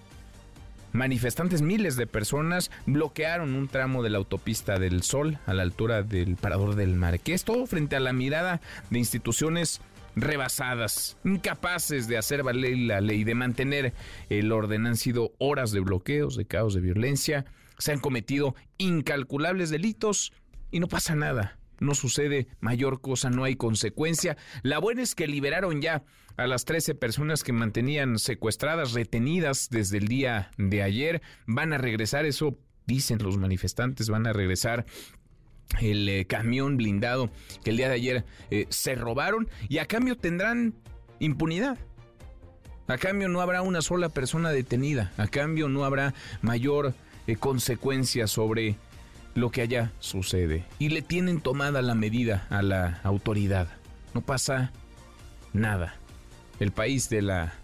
manifestantes, 0.93 1.63
miles 1.63 1.97
de 1.97 2.07
personas 2.07 2.71
bloquearon 2.87 3.57
un 3.57 3.67
tramo 3.67 4.05
de 4.05 4.11
la 4.11 4.19
autopista 4.19 4.79
del 4.79 5.03
Sol 5.03 5.39
a 5.47 5.53
la 5.53 5.65
altura 5.65 6.05
del 6.05 6.37
Parador 6.37 6.77
del 6.77 6.95
Marqués, 6.95 7.43
todo 7.43 7.67
frente 7.67 7.97
a 7.97 8.01
la 8.01 8.13
mirada 8.13 8.61
de 8.89 9.01
instituciones 9.01 9.81
rebasadas, 10.17 11.17
incapaces 11.25 12.09
de 12.09 12.19
hacer 12.19 12.43
valer 12.43 12.77
la 12.79 13.01
ley, 13.01 13.25
de 13.25 13.35
mantener 13.35 13.95
el 14.29 14.53
orden. 14.53 14.87
Han 14.87 14.97
sido 14.97 15.33
horas 15.39 15.73
de 15.73 15.81
bloqueos, 15.81 16.37
de 16.37 16.47
caos, 16.47 16.75
de 16.75 16.81
violencia. 16.81 17.45
Se 17.79 17.93
han 17.93 18.01
cometido 18.01 18.55
incalculables 18.79 19.71
delitos 19.71 20.33
y 20.71 20.81
no 20.81 20.89
pasa 20.89 21.15
nada. 21.15 21.59
No 21.81 21.95
sucede 21.95 22.47
mayor 22.61 23.01
cosa, 23.01 23.31
no 23.31 23.45
hay 23.45 23.57
consecuencia. 23.57 24.37
La 24.63 24.79
buena 24.79 25.03
es 25.03 25.15
que 25.15 25.27
liberaron 25.27 25.83
ya 25.83 26.05
a 26.37 26.47
las 26.47 26.65
13 26.65 26.95
personas 26.95 27.43
que 27.43 27.53
mantenían 27.53 28.19
secuestradas, 28.19 28.93
retenidas 28.93 29.69
desde 29.71 29.99
el 29.99 30.09
día 30.09 30.51
de 30.57 30.83
ayer. 30.83 31.23
Van 31.47 31.73
a 31.73 31.79
regresar, 31.79 32.27
eso 32.27 32.59
dicen 32.87 33.19
los 33.23 33.39
manifestantes, 33.39 34.09
van 34.09 34.27
a 34.27 34.33
regresar 34.33 34.87
el 35.81 36.09
eh, 36.09 36.25
camión 36.27 36.77
blindado 36.77 37.31
que 37.63 37.71
el 37.71 37.77
día 37.77 37.89
de 37.89 37.95
ayer 37.95 38.25
eh, 38.51 38.67
se 38.69 38.95
robaron 38.95 39.49
y 39.69 39.79
a 39.79 39.87
cambio 39.87 40.17
tendrán 40.17 40.75
impunidad. 41.19 41.79
A 42.87 42.99
cambio 42.99 43.29
no 43.29 43.41
habrá 43.41 43.63
una 43.63 43.81
sola 43.81 44.09
persona 44.11 44.51
detenida. 44.51 45.13
A 45.17 45.27
cambio 45.27 45.69
no 45.69 45.85
habrá 45.85 46.13
mayor 46.43 46.95
eh, 47.27 47.37
consecuencia 47.37 48.27
sobre 48.27 48.77
lo 49.35 49.51
que 49.51 49.63
allá 49.63 49.93
sucede. 50.01 50.65
Y 50.79 50.91
le 50.91 51.01
tienen 51.01 51.41
tomada 51.41 51.81
la 51.81 51.95
medida 51.95 52.47
a 52.51 52.63
la 52.63 53.01
autoridad. 53.03 53.69
No 54.13 54.21
pasa 54.21 54.71
nada. 55.53 55.97
El 56.61 56.73
país 56.73 57.09
de 57.09 57.23
la 57.23 57.55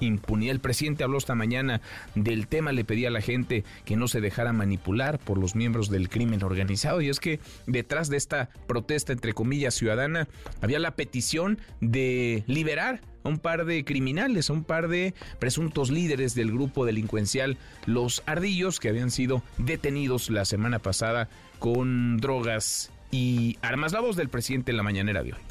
impunidad. 0.00 0.52
El 0.52 0.60
presidente 0.60 1.04
habló 1.04 1.18
esta 1.18 1.34
mañana 1.34 1.80
del 2.14 2.46
tema, 2.46 2.72
le 2.72 2.84
pedía 2.84 3.08
a 3.08 3.12
la 3.12 3.20
gente 3.20 3.64
que 3.84 3.96
no 3.96 4.08
se 4.08 4.20
dejara 4.20 4.52
manipular 4.52 5.18
por 5.18 5.38
los 5.38 5.54
miembros 5.54 5.90
del 5.90 6.08
crimen 6.08 6.42
organizado. 6.42 7.00
Y 7.00 7.08
es 7.08 7.20
que 7.20 7.40
detrás 7.66 8.08
de 8.08 8.16
esta 8.16 8.50
protesta, 8.66 9.12
entre 9.12 9.32
comillas, 9.32 9.74
ciudadana, 9.74 10.28
había 10.60 10.78
la 10.78 10.96
petición 10.96 11.58
de 11.80 12.44
liberar 12.46 13.00
a 13.24 13.28
un 13.28 13.38
par 13.38 13.64
de 13.64 13.84
criminales, 13.84 14.50
a 14.50 14.52
un 14.52 14.64
par 14.64 14.88
de 14.88 15.14
presuntos 15.38 15.90
líderes 15.90 16.34
del 16.34 16.52
grupo 16.52 16.84
delincuencial 16.84 17.58
Los 17.86 18.22
Ardillos, 18.26 18.80
que 18.80 18.88
habían 18.88 19.10
sido 19.10 19.42
detenidos 19.58 20.30
la 20.30 20.44
semana 20.44 20.78
pasada 20.78 21.28
con 21.58 22.18
drogas 22.18 22.90
y 23.10 23.58
armas. 23.62 23.92
La 23.92 24.00
voz 24.00 24.16
del 24.16 24.28
presidente 24.28 24.70
en 24.70 24.76
la 24.76 24.82
mañanera 24.82 25.22
de 25.22 25.34
hoy. 25.34 25.49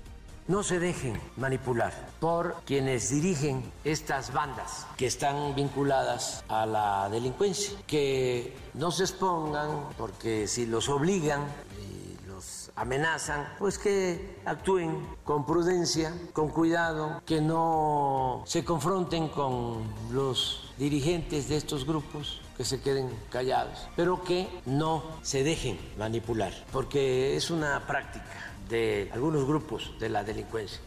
No 0.49 0.63
se 0.63 0.79
dejen 0.79 1.21
manipular 1.37 1.93
por 2.19 2.55
quienes 2.65 3.11
dirigen 3.11 3.71
estas 3.83 4.33
bandas 4.33 4.87
que 4.97 5.05
están 5.05 5.53
vinculadas 5.53 6.43
a 6.47 6.65
la 6.65 7.07
delincuencia. 7.11 7.77
Que 7.85 8.57
no 8.73 8.89
se 8.89 9.03
expongan 9.03 9.69
porque 9.95 10.47
si 10.47 10.65
los 10.65 10.89
obligan 10.89 11.45
y 11.79 12.27
los 12.27 12.71
amenazan, 12.75 13.47
pues 13.59 13.77
que 13.77 14.39
actúen 14.43 15.05
con 15.23 15.45
prudencia, 15.45 16.15
con 16.33 16.49
cuidado, 16.49 17.21
que 17.27 17.41
no 17.41 18.41
se 18.47 18.65
confronten 18.65 19.27
con 19.27 19.83
los 20.09 20.73
dirigentes 20.79 21.47
de 21.47 21.57
estos 21.57 21.85
grupos 21.85 22.41
que 22.57 22.65
se 22.65 22.81
queden 22.81 23.07
callados, 23.29 23.87
pero 23.95 24.23
que 24.23 24.49
no 24.65 25.03
se 25.21 25.43
dejen 25.43 25.79
manipular, 25.99 26.53
porque 26.71 27.37
es 27.37 27.51
una 27.51 27.85
práctica 27.85 28.48
de 28.69 29.09
algunos 29.13 29.45
grupos 29.45 29.93
de 29.99 30.09
la 30.09 30.23
delincuencia. 30.23 30.79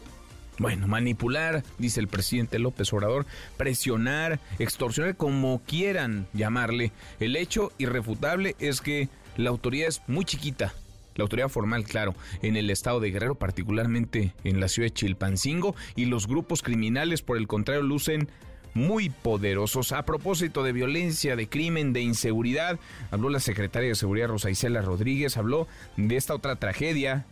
Bueno, 0.59 0.87
manipular, 0.87 1.63
dice 1.79 1.99
el 1.99 2.07
presidente 2.07 2.59
López 2.59 2.93
Obrador, 2.93 3.25
presionar, 3.57 4.39
extorsionar, 4.59 5.15
como 5.15 5.61
quieran 5.65 6.27
llamarle. 6.33 6.91
El 7.19 7.35
hecho 7.35 7.71
irrefutable 7.79 8.55
es 8.59 8.79
que 8.79 9.09
la 9.35 9.49
autoridad 9.49 9.87
es 9.87 10.01
muy 10.07 10.25
chiquita. 10.25 10.73
La 11.15 11.23
autoridad 11.23 11.49
formal, 11.49 11.83
claro, 11.83 12.15
en 12.41 12.55
el 12.55 12.69
estado 12.69 12.99
de 12.99 13.11
Guerrero, 13.11 13.35
particularmente 13.35 14.33
en 14.43 14.59
la 14.59 14.67
ciudad 14.67 14.87
de 14.87 14.93
Chilpancingo, 14.93 15.75
y 15.95 16.05
los 16.05 16.27
grupos 16.27 16.61
criminales, 16.61 17.21
por 17.21 17.37
el 17.37 17.47
contrario, 17.47 17.83
lucen 17.83 18.29
muy 18.73 19.09
poderosos. 19.09 19.91
A 19.91 20.05
propósito 20.05 20.63
de 20.63 20.71
violencia, 20.71 21.35
de 21.35 21.47
crimen, 21.47 21.93
de 21.93 22.01
inseguridad, 22.01 22.79
habló 23.11 23.29
la 23.29 23.39
secretaria 23.39 23.89
de 23.89 23.95
Seguridad 23.95 24.27
Rosa 24.27 24.49
Isela 24.49 24.81
Rodríguez, 24.81 25.37
habló 25.37 25.67
de 25.97 26.15
esta 26.15 26.33
otra 26.33 26.55
tragedia 26.55 27.25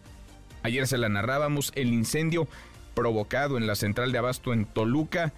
Ayer 0.63 0.87
se 0.87 0.97
la 0.97 1.09
narrábamos, 1.09 1.71
el 1.75 1.93
incendio 1.93 2.47
provocado 2.93 3.57
en 3.57 3.67
la 3.67 3.75
central 3.75 4.11
de 4.11 4.17
Abasto 4.17 4.53
en 4.53 4.65
Toluca. 4.65 5.33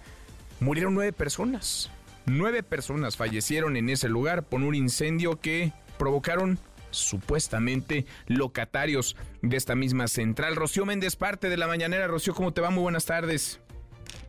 Murieron 0.60 0.94
nueve 0.94 1.12
personas. 1.12 1.90
Nueve 2.26 2.62
personas 2.62 3.16
fallecieron 3.16 3.76
en 3.76 3.88
ese 3.88 4.08
lugar 4.08 4.44
por 4.44 4.60
un 4.62 4.74
incendio 4.74 5.40
que 5.40 5.72
provocaron 5.98 6.58
supuestamente 6.90 8.06
locatarios 8.26 9.16
de 9.42 9.56
esta 9.56 9.74
misma 9.74 10.08
central. 10.08 10.56
Rocío 10.56 10.86
Méndez, 10.86 11.16
parte 11.16 11.48
de 11.48 11.56
la 11.56 11.66
mañanera. 11.66 12.06
Rocío, 12.06 12.34
¿cómo 12.34 12.52
te 12.52 12.60
va? 12.60 12.70
Muy 12.70 12.82
buenas 12.82 13.04
tardes. 13.04 13.60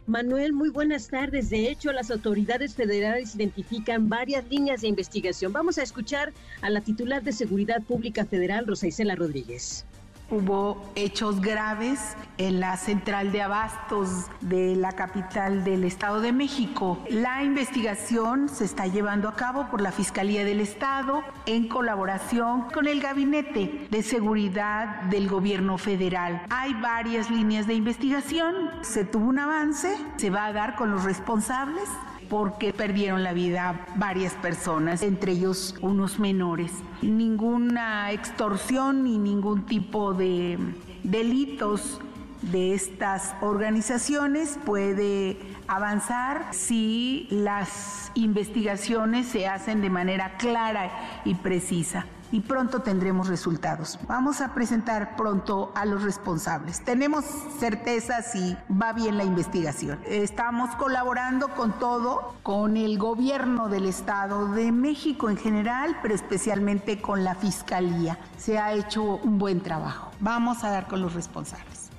Manuel, 0.07 0.53
muy 0.53 0.69
buenas 0.69 1.07
tardes. 1.07 1.49
De 1.49 1.69
hecho, 1.69 1.91
las 1.91 2.11
autoridades 2.11 2.75
federales 2.75 3.35
identifican 3.35 4.07
varias 4.07 4.47
líneas 4.49 4.81
de 4.81 4.87
investigación. 4.87 5.51
Vamos 5.51 5.77
a 5.77 5.83
escuchar 5.83 6.31
a 6.61 6.69
la 6.69 6.81
titular 6.81 7.23
de 7.23 7.31
Seguridad 7.31 7.81
Pública 7.81 8.25
Federal, 8.25 8.67
Rosa 8.67 8.87
Isela 8.87 9.15
Rodríguez. 9.15 9.85
Hubo 10.31 10.91
hechos 10.95 11.39
graves 11.39 12.17
en 12.39 12.59
la 12.59 12.77
central 12.77 13.31
de 13.31 13.43
abastos 13.43 14.25
de 14.41 14.75
la 14.75 14.93
capital 14.93 15.63
del 15.63 15.83
Estado 15.83 16.19
de 16.19 16.31
México. 16.31 16.97
La 17.11 17.43
investigación 17.43 18.49
se 18.49 18.65
está 18.65 18.87
llevando 18.87 19.29
a 19.29 19.35
cabo 19.35 19.67
por 19.69 19.81
la 19.81 19.91
Fiscalía 19.91 20.43
del 20.43 20.61
Estado 20.61 21.23
en 21.45 21.67
colaboración 21.67 22.63
con 22.73 22.87
el 22.87 23.01
Gabinete 23.01 23.87
de 23.91 24.01
Seguridad 24.01 25.03
del 25.03 25.29
Gobierno 25.29 25.77
Federal. 25.77 26.41
Hay 26.49 26.73
varias 26.73 27.29
líneas 27.29 27.67
de 27.67 27.75
investigación, 27.75 28.71
se 28.81 29.05
tuvo 29.05 29.27
un 29.27 29.37
avance, 29.37 29.95
se 30.15 30.31
va 30.31 30.45
a 30.45 30.53
dar 30.53 30.75
con 30.75 30.89
los 30.89 31.03
responsables 31.03 31.87
porque 32.29 32.73
perdieron 32.73 33.23
la 33.23 33.33
vida 33.33 33.85
varias 33.95 34.33
personas, 34.33 35.01
entre 35.01 35.33
ellos 35.33 35.75
unos 35.81 36.19
menores. 36.19 36.71
Ninguna 37.01 38.11
extorsión 38.11 39.03
ni 39.03 39.17
ningún 39.17 39.65
tipo 39.65 40.13
de 40.13 40.57
delitos 41.03 41.99
de 42.41 42.73
estas 42.73 43.35
organizaciones 43.41 44.59
puede 44.65 45.37
avanzar 45.67 46.47
si 46.51 47.27
las 47.31 48.11
investigaciones 48.13 49.27
se 49.27 49.47
hacen 49.47 49.81
de 49.81 49.89
manera 49.89 50.37
clara 50.37 51.21
y 51.25 51.35
precisa 51.35 52.05
y 52.31 52.41
pronto 52.41 52.81
tendremos 52.81 53.27
resultados. 53.27 53.99
Vamos 54.07 54.41
a 54.41 54.53
presentar 54.53 55.15
pronto 55.15 55.71
a 55.75 55.85
los 55.85 56.03
responsables. 56.03 56.83
Tenemos 56.83 57.25
certeza 57.59 58.21
si 58.21 58.57
va 58.69 58.93
bien 58.93 59.17
la 59.17 59.23
investigación. 59.23 59.99
Estamos 60.05 60.75
colaborando 60.75 61.49
con 61.49 61.77
todo, 61.79 62.35
con 62.43 62.77
el 62.77 62.97
gobierno 62.97 63.69
del 63.69 63.85
Estado 63.85 64.47
de 64.49 64.71
México 64.71 65.29
en 65.29 65.37
general, 65.37 65.97
pero 66.01 66.15
especialmente 66.15 67.01
con 67.01 67.23
la 67.23 67.35
Fiscalía. 67.35 68.17
Se 68.37 68.57
ha 68.57 68.73
hecho 68.73 69.03
un 69.03 69.37
buen 69.37 69.61
trabajo. 69.61 70.11
Vamos 70.19 70.63
a 70.63 70.71
dar 70.71 70.87
con 70.87 71.01
los 71.01 71.13
responsables. 71.13 71.89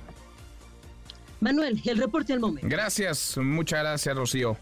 Manuel, 1.39 1.81
el 1.85 1.97
reporte 1.97 2.33
al 2.33 2.39
momento. 2.39 2.67
Gracias, 2.69 3.37
muchas 3.37 3.79
gracias, 3.79 4.15
Rocío. 4.15 4.57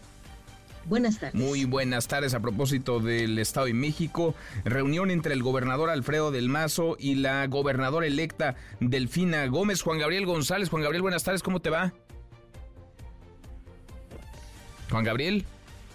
Buenas 0.88 1.18
tardes. 1.18 1.34
Muy 1.34 1.64
buenas 1.64 2.06
tardes. 2.06 2.34
A 2.34 2.40
propósito 2.40 3.00
del 3.00 3.38
Estado 3.40 3.66
de 3.66 3.74
México, 3.74 4.34
reunión 4.64 5.10
entre 5.10 5.34
el 5.34 5.42
gobernador 5.42 5.90
Alfredo 5.90 6.30
del 6.30 6.48
Mazo 6.48 6.96
y 6.98 7.16
la 7.16 7.44
gobernadora 7.48 8.06
electa 8.06 8.54
Delfina 8.78 9.44
Gómez. 9.48 9.82
Juan 9.82 9.98
Gabriel 9.98 10.26
González. 10.26 10.70
Juan 10.70 10.82
Gabriel, 10.82 11.02
buenas 11.02 11.24
tardes. 11.24 11.42
¿Cómo 11.42 11.58
te 11.58 11.70
va? 11.70 11.92
Juan 14.88 15.02
Gabriel. 15.02 15.44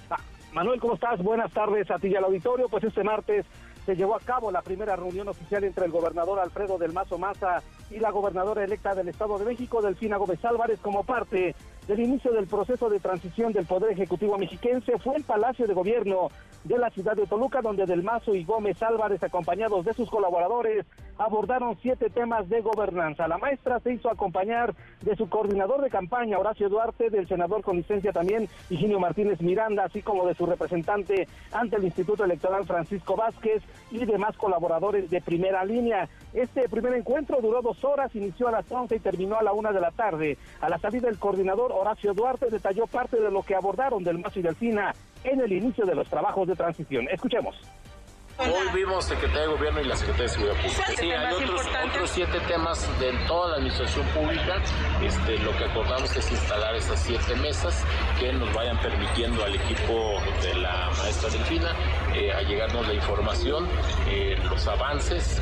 Ah, 0.10 0.20
Manuel, 0.52 0.82
¿cómo 0.82 0.96
estás? 0.96 1.24
Buenas 1.24 1.54
tardes 1.54 1.90
a 1.90 1.98
ti 1.98 2.10
y 2.10 2.16
al 2.16 2.26
auditorio. 2.26 2.68
Pues 2.68 2.84
este 2.84 3.04
martes 3.04 3.46
se 3.86 3.96
llevó 3.96 4.16
a 4.16 4.20
cabo 4.20 4.52
la 4.52 4.62
primera 4.62 4.96
reunión 4.96 5.28
oficial 5.30 5.64
entre 5.64 5.86
el 5.86 5.92
gobernador 5.92 6.40
Alfredo 6.40 6.78
del 6.78 6.94
Mazo 6.94 7.18
Maza 7.18 7.64
y 7.90 8.00
la 8.00 8.12
gobernadora 8.12 8.64
electa 8.64 8.94
del 8.94 9.08
Estado 9.08 9.40
de 9.40 9.46
México, 9.46 9.82
Delfina 9.82 10.18
Gómez 10.18 10.44
Álvarez, 10.46 10.80
como 10.82 11.04
parte 11.04 11.56
del 11.92 12.00
inicio 12.00 12.32
del 12.32 12.48
proceso 12.48 12.90
de 12.90 13.02
transición 13.02 13.52
del 13.52 13.66
Poder 13.66 13.92
Ejecutivo 13.92 14.38
mexiquense. 14.38 14.98
Fue 14.98 15.18
el 15.18 15.24
Palacio 15.26 15.68
de 15.68 15.74
Gobierno 15.74 16.30
de 16.64 16.78
la 16.78 16.90
ciudad 16.90 17.18
de 17.18 17.28
Toluca, 17.28 17.62
donde 17.62 17.86
Del 17.86 18.02
Mazo 18.02 18.34
y 18.34 18.46
Gómez 18.46 18.82
Álvarez, 18.82 19.22
acompañados 19.22 19.84
de 19.84 19.94
sus 19.94 20.10
colaboradores, 20.10 20.86
abordaron 21.18 21.78
siete 21.82 22.10
temas 22.10 22.48
de 22.48 22.62
gobernanza. 22.62 23.28
La 23.28 23.38
maestra 23.38 23.82
se 23.82 23.94
hizo 23.94 24.10
acompañar 24.10 24.74
de 25.02 25.18
su 25.18 25.28
coordinador 25.28 25.82
de 25.82 25.90
campaña, 25.90 26.40
Horacio 26.40 26.70
Duarte, 26.70 27.10
del 27.10 27.28
senador 27.28 27.62
con 27.62 27.76
licencia 27.76 28.14
también, 28.14 28.48
Higinio 28.70 29.00
Martínez 29.00 29.42
Miranda, 29.42 29.84
así 29.84 30.02
como 30.02 30.26
de 30.26 30.36
su 30.36 30.46
representante 30.46 31.28
ante 31.52 31.76
el 31.76 31.84
Instituto 31.84 32.24
Electoral, 32.24 32.66
Francisco 32.66 33.18
Vázquez, 33.18 33.62
y 33.92 34.06
demás 34.06 34.38
colaboradores 34.38 35.10
de 35.10 35.22
primera 35.22 35.66
línea. 35.66 36.08
Este 36.34 36.70
primer 36.70 36.94
encuentro 36.94 37.40
duró 37.42 37.62
dos 37.62 37.84
horas, 37.84 38.16
inició 38.16 38.48
a 38.48 38.52
las 38.52 38.72
11 38.72 38.96
y 38.96 39.00
terminó 39.00 39.38
a 39.38 39.44
la 39.44 39.52
una 39.52 39.72
de 39.72 39.82
la 39.82 39.92
tarde. 39.92 40.38
A 40.62 40.70
la 40.70 40.80
salida, 40.80 41.10
el 41.10 41.20
coordinador 41.20 41.72
Horacio 41.82 42.14
Duarte 42.14 42.50
detalló 42.50 42.86
parte 42.86 43.20
de 43.20 43.32
lo 43.32 43.42
que 43.42 43.56
abordaron 43.56 44.04
del 44.04 44.20
Mazo 44.20 44.40
y 44.40 44.44
Delfina 44.44 44.94
en 45.24 45.42
el 45.42 45.52
inicio 45.52 45.86
de 45.86 45.96
los 45.96 46.08
trabajos 46.08 46.48
de 46.48 46.56
transición. 46.56 47.08
Escuchemos. 47.12 47.60
Hoy 48.42 48.68
vimos 48.74 49.06
Secretaría 49.06 49.42
de 49.42 49.48
Gobierno 49.48 49.82
y 49.82 49.84
la 49.84 49.96
Secretaría 49.96 50.24
de 50.24 50.30
Seguridad 50.30 50.62
Pública. 50.62 50.86
Sí, 50.98 51.12
hay 51.12 51.34
otros, 51.34 51.62
otros 51.90 52.10
siete 52.10 52.40
temas 52.48 53.00
de 53.00 53.14
toda 53.28 53.50
la 53.50 53.56
administración 53.58 54.06
pública. 54.08 54.62
Este, 55.04 55.38
lo 55.40 55.56
que 55.58 55.66
acordamos 55.66 56.16
es 56.16 56.32
instalar 56.32 56.76
esas 56.76 57.00
siete 57.00 57.36
mesas 57.36 57.84
que 58.20 58.34
nos 58.34 58.52
vayan 58.54 58.80
permitiendo 58.80 59.44
al 59.44 59.54
equipo 59.54 60.20
de 60.42 60.56
la 60.56 60.90
maestra 60.98 61.30
Delfina 61.30 61.76
eh, 62.16 62.34
a 62.34 62.42
llegarnos 62.42 62.88
la 62.88 62.96
información, 62.96 63.68
eh, 64.08 64.36
los 64.50 64.68
avances, 64.68 65.40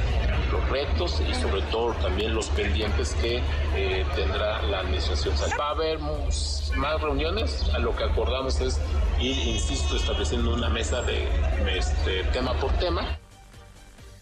los 0.51 0.69
retos 0.69 1.21
y 1.21 1.33
sobre 1.35 1.61
todo 1.63 1.93
también 2.01 2.33
los 2.35 2.49
pendientes 2.49 3.15
que 3.21 3.41
eh, 3.75 4.05
tendrá 4.15 4.61
la 4.63 4.79
administración. 4.79 5.35
Va 5.57 5.67
a 5.67 5.71
haber 5.71 5.99
más 6.75 7.01
reuniones, 7.01 7.69
a 7.73 7.79
lo 7.79 7.95
que 7.95 8.03
acordamos 8.03 8.59
es 8.61 8.79
ir, 9.19 9.37
insisto, 9.47 9.95
estableciendo 9.95 10.53
una 10.53 10.69
mesa 10.69 11.01
de 11.01 11.27
este, 11.77 12.23
tema 12.31 12.53
por 12.53 12.71
tema. 12.73 13.17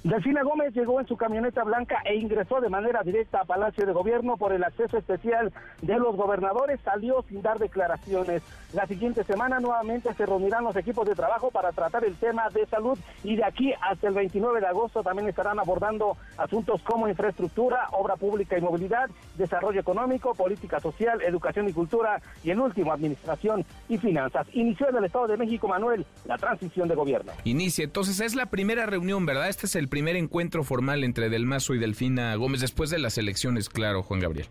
Delfina 0.07 0.41
Gómez 0.41 0.73
llegó 0.73 1.01
en 1.01 1.07
su 1.07 1.17
camioneta 1.17 1.65
blanca 1.65 2.01
e 2.05 2.15
ingresó 2.15 2.61
de 2.61 2.69
manera 2.69 3.01
directa 3.03 3.41
a 3.41 3.45
Palacio 3.45 3.85
de 3.85 3.91
Gobierno 3.91 4.37
por 4.37 4.53
el 4.53 4.63
acceso 4.63 4.97
especial 4.97 5.51
de 5.81 5.99
los 5.99 6.15
gobernadores. 6.15 6.79
Salió 6.79 7.25
sin 7.27 7.41
dar 7.41 7.59
declaraciones. 7.59 8.41
La 8.71 8.87
siguiente 8.87 9.25
semana 9.25 9.59
nuevamente 9.59 10.13
se 10.13 10.25
reunirán 10.25 10.63
los 10.63 10.77
equipos 10.77 11.05
de 11.05 11.13
trabajo 11.13 11.51
para 11.51 11.73
tratar 11.73 12.05
el 12.05 12.15
tema 12.15 12.49
de 12.51 12.65
salud 12.67 12.97
y 13.25 13.35
de 13.35 13.43
aquí 13.43 13.73
hasta 13.81 14.07
el 14.07 14.13
29 14.13 14.61
de 14.61 14.67
agosto 14.67 15.03
también 15.03 15.27
estarán 15.27 15.59
abordando 15.59 16.15
asuntos 16.37 16.81
como 16.83 17.09
infraestructura, 17.09 17.89
obra 17.91 18.15
pública 18.15 18.57
y 18.57 18.61
movilidad, 18.61 19.09
desarrollo 19.35 19.81
económico, 19.81 20.33
política 20.35 20.79
social, 20.79 21.21
educación 21.21 21.67
y 21.67 21.73
cultura 21.73 22.21
y 22.45 22.51
el 22.51 22.61
último 22.61 22.93
administración 22.93 23.65
y 23.89 23.97
finanzas. 23.97 24.47
Inició 24.53 24.87
en 24.87 24.95
el 24.95 25.03
Estado 25.03 25.27
de 25.27 25.35
México, 25.35 25.67
Manuel, 25.67 26.05
la 26.23 26.37
transición 26.37 26.87
de 26.87 26.95
gobierno. 26.95 27.33
Inicia, 27.43 27.83
entonces 27.83 28.21
es 28.21 28.35
la 28.35 28.45
primera 28.45 28.85
reunión, 28.85 29.25
¿verdad? 29.25 29.49
Este 29.49 29.65
es 29.65 29.75
el 29.75 29.89
primer 29.97 30.15
encuentro 30.15 30.63
formal 30.63 31.03
entre 31.03 31.27
Del 31.27 31.47
Mazo 31.47 31.73
y 31.73 31.79
Delfina 31.79 32.35
Gómez 32.35 32.61
después 32.61 32.91
de 32.91 32.99
las 32.99 33.17
elecciones, 33.17 33.67
claro, 33.67 34.03
Juan 34.03 34.19
Gabriel. 34.19 34.47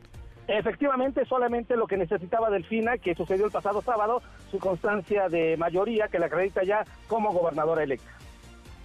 Efectivamente, 0.48 1.24
solamente 1.24 1.76
lo 1.76 1.86
que 1.86 1.96
necesitaba 1.96 2.50
Delfina, 2.50 2.98
que 2.98 3.14
sucedió 3.14 3.46
el 3.46 3.52
pasado 3.52 3.80
sábado, 3.80 4.22
su 4.50 4.58
constancia 4.58 5.28
de 5.28 5.56
mayoría 5.56 6.08
que 6.08 6.18
la 6.18 6.26
acredita 6.26 6.64
ya 6.64 6.84
como 7.06 7.32
gobernadora 7.32 7.84
electa. 7.84 8.10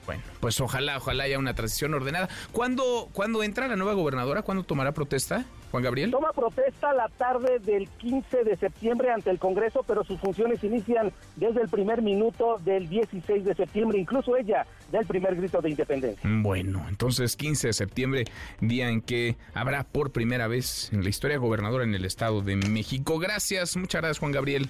Bueno, 0.05 0.21
pues 0.39 0.61
ojalá, 0.61 0.97
ojalá 0.97 1.23
haya 1.23 1.39
una 1.39 1.55
transición 1.55 1.95
ordenada. 1.95 2.29
¿Cuándo, 2.51 3.09
¿cuándo 3.11 3.41
entra 3.41 3.67
la 3.67 3.75
nueva 3.75 3.93
gobernadora? 3.93 4.43
¿Cuándo 4.43 4.63
tomará 4.63 4.91
protesta, 4.91 5.45
Juan 5.71 5.83
Gabriel? 5.83 6.11
Toma 6.11 6.31
protesta 6.33 6.93
la 6.93 7.07
tarde 7.07 7.59
del 7.59 7.87
15 7.87 8.43
de 8.43 8.57
septiembre 8.57 9.11
ante 9.11 9.29
el 9.29 9.39
Congreso, 9.39 9.83
pero 9.87 10.03
sus 10.03 10.19
funciones 10.19 10.63
inician 10.63 11.11
desde 11.37 11.61
el 11.61 11.69
primer 11.69 12.01
minuto 12.01 12.57
del 12.63 12.89
16 12.89 13.45
de 13.45 13.55
septiembre, 13.55 13.97
incluso 13.97 14.35
ella 14.35 14.65
del 14.91 15.05
primer 15.05 15.35
grito 15.35 15.61
de 15.61 15.69
independencia. 15.69 16.29
Bueno, 16.41 16.85
entonces 16.89 17.37
15 17.37 17.67
de 17.67 17.73
septiembre, 17.73 18.25
día 18.59 18.89
en 18.89 19.01
que 19.01 19.37
habrá 19.53 19.83
por 19.83 20.11
primera 20.11 20.47
vez 20.47 20.91
en 20.91 21.03
la 21.03 21.09
historia 21.09 21.37
gobernadora 21.37 21.85
en 21.85 21.95
el 21.95 22.05
Estado 22.05 22.41
de 22.41 22.57
México. 22.57 23.17
Gracias, 23.17 23.77
muchas 23.77 24.01
gracias 24.01 24.19
Juan 24.19 24.33
Gabriel. 24.33 24.69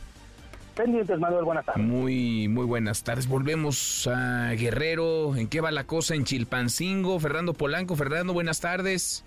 Pendientes, 0.76 1.20
Manuel, 1.20 1.44
buenas 1.44 1.66
tardes. 1.66 1.84
Muy, 1.84 2.48
muy 2.48 2.66
buenas 2.66 3.04
tardes. 3.04 3.28
Volvemos 3.28 4.08
a 4.08 4.52
Guerrero. 4.54 5.36
¿En 5.36 5.48
qué 5.48 5.60
va 5.60 5.70
la 5.72 5.84
cosa? 5.84 6.16
En 6.16 6.24
Chilpancingo. 6.24 7.20
Fernando 7.20 7.54
Polanco. 7.54 7.96
Fernando, 7.96 8.32
buenas 8.34 8.62
tardes. 8.62 9.26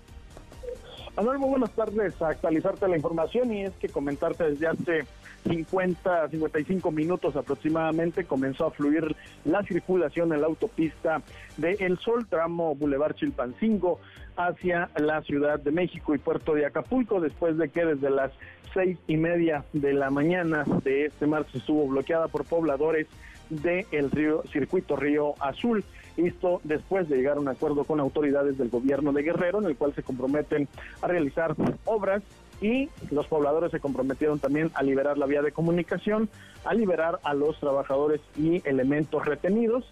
Manuel, 1.15 1.39
muy 1.39 1.49
buenas 1.49 1.71
tardes. 1.71 2.21
A 2.21 2.29
actualizarte 2.29 2.87
la 2.89 2.97
información 2.97 3.53
y 3.53 3.63
es 3.63 3.73
que 3.73 3.87
comentarte 3.87 4.51
desde 4.51 4.67
hace 4.67 5.05
50, 5.47 6.29
55 6.29 6.91
minutos 6.91 7.37
aproximadamente 7.37 8.25
comenzó 8.25 8.65
a 8.65 8.71
fluir 8.71 9.15
la 9.45 9.63
circulación 9.63 10.33
en 10.33 10.41
la 10.41 10.47
autopista 10.47 11.21
de 11.55 11.71
El 11.79 11.99
Sol, 11.99 12.27
tramo 12.27 12.75
Boulevard 12.75 13.15
Chilpancingo, 13.15 13.99
hacia 14.35 14.89
la 14.97 15.21
Ciudad 15.21 15.57
de 15.57 15.71
México 15.71 16.13
y 16.15 16.17
Puerto 16.17 16.53
de 16.53 16.65
Acapulco, 16.65 17.21
después 17.21 17.57
de 17.57 17.69
que 17.69 17.85
desde 17.85 18.09
las 18.09 18.33
seis 18.73 18.97
y 19.07 19.15
media 19.15 19.63
de 19.71 19.93
la 19.93 20.09
mañana 20.09 20.65
de 20.83 21.05
este 21.05 21.27
martes 21.27 21.55
estuvo 21.55 21.87
bloqueada 21.87 22.27
por 22.27 22.43
pobladores 22.43 23.07
del 23.49 24.11
río 24.11 24.43
circuito 24.51 24.97
Río 24.97 25.35
Azul. 25.39 25.85
Esto 26.17 26.61
después 26.63 27.09
de 27.09 27.17
llegar 27.17 27.37
a 27.37 27.39
un 27.39 27.47
acuerdo 27.47 27.83
con 27.83 27.99
autoridades 27.99 28.57
del 28.57 28.69
gobierno 28.69 29.11
de 29.11 29.23
Guerrero, 29.23 29.59
en 29.59 29.65
el 29.65 29.75
cual 29.75 29.93
se 29.93 30.03
comprometen 30.03 30.67
a 31.01 31.07
realizar 31.07 31.55
obras 31.85 32.23
y 32.61 32.89
los 33.11 33.27
pobladores 33.27 33.71
se 33.71 33.79
comprometieron 33.79 34.39
también 34.39 34.71
a 34.75 34.83
liberar 34.83 35.17
la 35.17 35.25
vía 35.25 35.41
de 35.41 35.51
comunicación, 35.51 36.29
a 36.63 36.73
liberar 36.73 37.19
a 37.23 37.33
los 37.33 37.59
trabajadores 37.59 38.21
y 38.37 38.61
elementos 38.67 39.25
retenidos. 39.25 39.85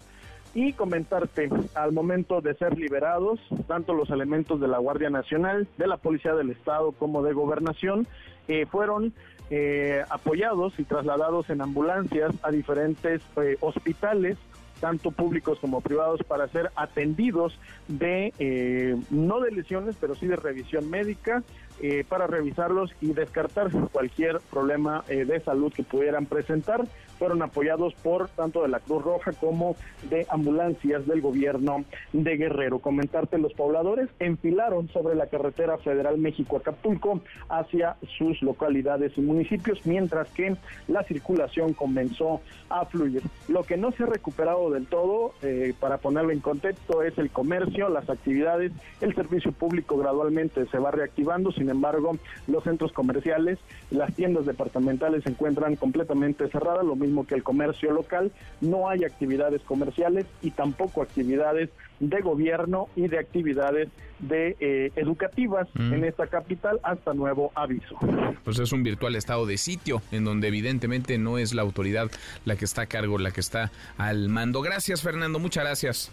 Y 0.56 0.72
comentarte, 0.72 1.50
al 1.74 1.90
momento 1.90 2.40
de 2.40 2.54
ser 2.54 2.78
liberados, 2.78 3.40
tanto 3.66 3.92
los 3.92 4.08
elementos 4.10 4.60
de 4.60 4.68
la 4.68 4.78
Guardia 4.78 5.10
Nacional, 5.10 5.66
de 5.78 5.88
la 5.88 5.96
Policía 5.96 6.32
del 6.34 6.50
Estado 6.50 6.92
como 6.92 7.24
de 7.24 7.32
Gobernación, 7.32 8.06
eh, 8.46 8.64
fueron 8.64 9.12
eh, 9.50 10.04
apoyados 10.10 10.78
y 10.78 10.84
trasladados 10.84 11.50
en 11.50 11.60
ambulancias 11.60 12.32
a 12.42 12.52
diferentes 12.52 13.20
eh, 13.36 13.56
hospitales 13.60 14.38
tanto 14.84 15.12
públicos 15.12 15.58
como 15.60 15.80
privados, 15.80 16.20
para 16.24 16.46
ser 16.48 16.70
atendidos 16.76 17.58
de, 17.88 18.34
eh, 18.38 18.94
no 19.08 19.40
de 19.40 19.50
lesiones, 19.50 19.96
pero 19.98 20.14
sí 20.14 20.26
de 20.26 20.36
revisión 20.36 20.90
médica, 20.90 21.42
eh, 21.80 22.04
para 22.06 22.26
revisarlos 22.26 22.94
y 23.00 23.14
descartar 23.14 23.70
cualquier 23.92 24.40
problema 24.50 25.02
eh, 25.08 25.24
de 25.24 25.40
salud 25.40 25.72
que 25.72 25.84
pudieran 25.84 26.26
presentar. 26.26 26.84
Fueron 27.24 27.40
apoyados 27.40 27.94
por 27.94 28.28
tanto 28.28 28.60
de 28.60 28.68
la 28.68 28.80
Cruz 28.80 29.02
Roja 29.02 29.32
como 29.32 29.76
de 30.10 30.26
ambulancias 30.28 31.06
del 31.06 31.22
gobierno 31.22 31.82
de 32.12 32.36
Guerrero. 32.36 32.80
Comentarte, 32.80 33.38
los 33.38 33.54
pobladores 33.54 34.10
enfilaron 34.18 34.88
sobre 34.88 35.14
la 35.14 35.26
carretera 35.28 35.78
federal 35.78 36.18
México-Acapulco 36.18 37.22
hacia 37.48 37.96
sus 38.18 38.42
localidades 38.42 39.16
y 39.16 39.22
municipios, 39.22 39.86
mientras 39.86 40.28
que 40.32 40.54
la 40.86 41.02
circulación 41.04 41.72
comenzó 41.72 42.42
a 42.68 42.84
fluir. 42.84 43.22
Lo 43.48 43.62
que 43.62 43.78
no 43.78 43.90
se 43.92 44.02
ha 44.02 44.06
recuperado 44.06 44.68
del 44.68 44.86
todo, 44.86 45.32
eh, 45.40 45.72
para 45.80 45.96
ponerlo 45.96 46.30
en 46.30 46.40
contexto, 46.40 47.02
es 47.02 47.16
el 47.16 47.30
comercio, 47.30 47.88
las 47.88 48.10
actividades, 48.10 48.70
el 49.00 49.14
servicio 49.14 49.50
público 49.52 49.96
gradualmente 49.96 50.66
se 50.66 50.78
va 50.78 50.90
reactivando, 50.90 51.52
sin 51.52 51.70
embargo, 51.70 52.18
los 52.48 52.64
centros 52.64 52.92
comerciales, 52.92 53.58
las 53.90 54.14
tiendas 54.14 54.44
departamentales 54.44 55.24
se 55.24 55.30
encuentran 55.30 55.76
completamente 55.76 56.48
cerradas, 56.48 56.84
que 57.22 57.36
el 57.36 57.44
comercio 57.44 57.92
local, 57.92 58.32
no 58.60 58.88
hay 58.88 59.04
actividades 59.04 59.62
comerciales 59.62 60.26
y 60.42 60.50
tampoco 60.50 61.02
actividades 61.02 61.70
de 62.00 62.20
gobierno 62.20 62.88
y 62.96 63.06
de 63.06 63.20
actividades 63.20 63.88
de 64.18 64.56
eh, 64.58 64.90
educativas 64.96 65.68
Mm. 65.74 65.92
en 65.92 66.04
esta 66.04 66.26
capital 66.26 66.80
hasta 66.82 67.14
nuevo 67.14 67.52
aviso. 67.54 67.96
Pues 68.42 68.58
es 68.58 68.72
un 68.72 68.82
virtual 68.82 69.14
estado 69.16 69.46
de 69.46 69.56
sitio 69.58 70.02
en 70.10 70.24
donde 70.24 70.48
evidentemente 70.48 71.18
no 71.18 71.38
es 71.38 71.54
la 71.54 71.62
autoridad 71.62 72.10
la 72.44 72.56
que 72.56 72.64
está 72.64 72.82
a 72.82 72.86
cargo, 72.86 73.18
la 73.18 73.30
que 73.30 73.40
está 73.40 73.70
al 73.96 74.28
mando. 74.28 74.60
Gracias, 74.62 75.02
Fernando. 75.02 75.38
Muchas 75.38 75.64
gracias. 75.64 76.12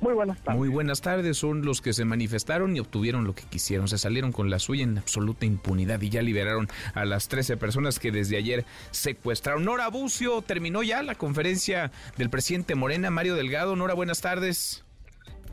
Muy 0.00 0.14
buenas 0.14 0.40
tardes. 0.42 0.58
Muy 0.58 0.68
buenas 0.68 1.00
tardes. 1.00 1.36
Son 1.38 1.64
los 1.64 1.80
que 1.80 1.92
se 1.92 2.04
manifestaron 2.04 2.76
y 2.76 2.80
obtuvieron 2.80 3.24
lo 3.24 3.34
que 3.34 3.44
quisieron. 3.44 3.88
Se 3.88 3.98
salieron 3.98 4.32
con 4.32 4.50
la 4.50 4.58
suya 4.58 4.84
en 4.84 4.98
absoluta 4.98 5.46
impunidad 5.46 6.00
y 6.00 6.10
ya 6.10 6.22
liberaron 6.22 6.68
a 6.94 7.04
las 7.04 7.28
13 7.28 7.56
personas 7.56 7.98
que 7.98 8.12
desde 8.12 8.36
ayer 8.36 8.64
secuestraron. 8.90 9.64
Nora 9.64 9.88
Bucio, 9.88 10.42
terminó 10.42 10.82
ya 10.82 11.02
la 11.02 11.14
conferencia 11.14 11.90
del 12.16 12.30
presidente 12.30 12.74
Morena, 12.74 13.10
Mario 13.10 13.34
Delgado. 13.34 13.76
Nora, 13.76 13.94
buenas 13.94 14.20
tardes. 14.20 14.85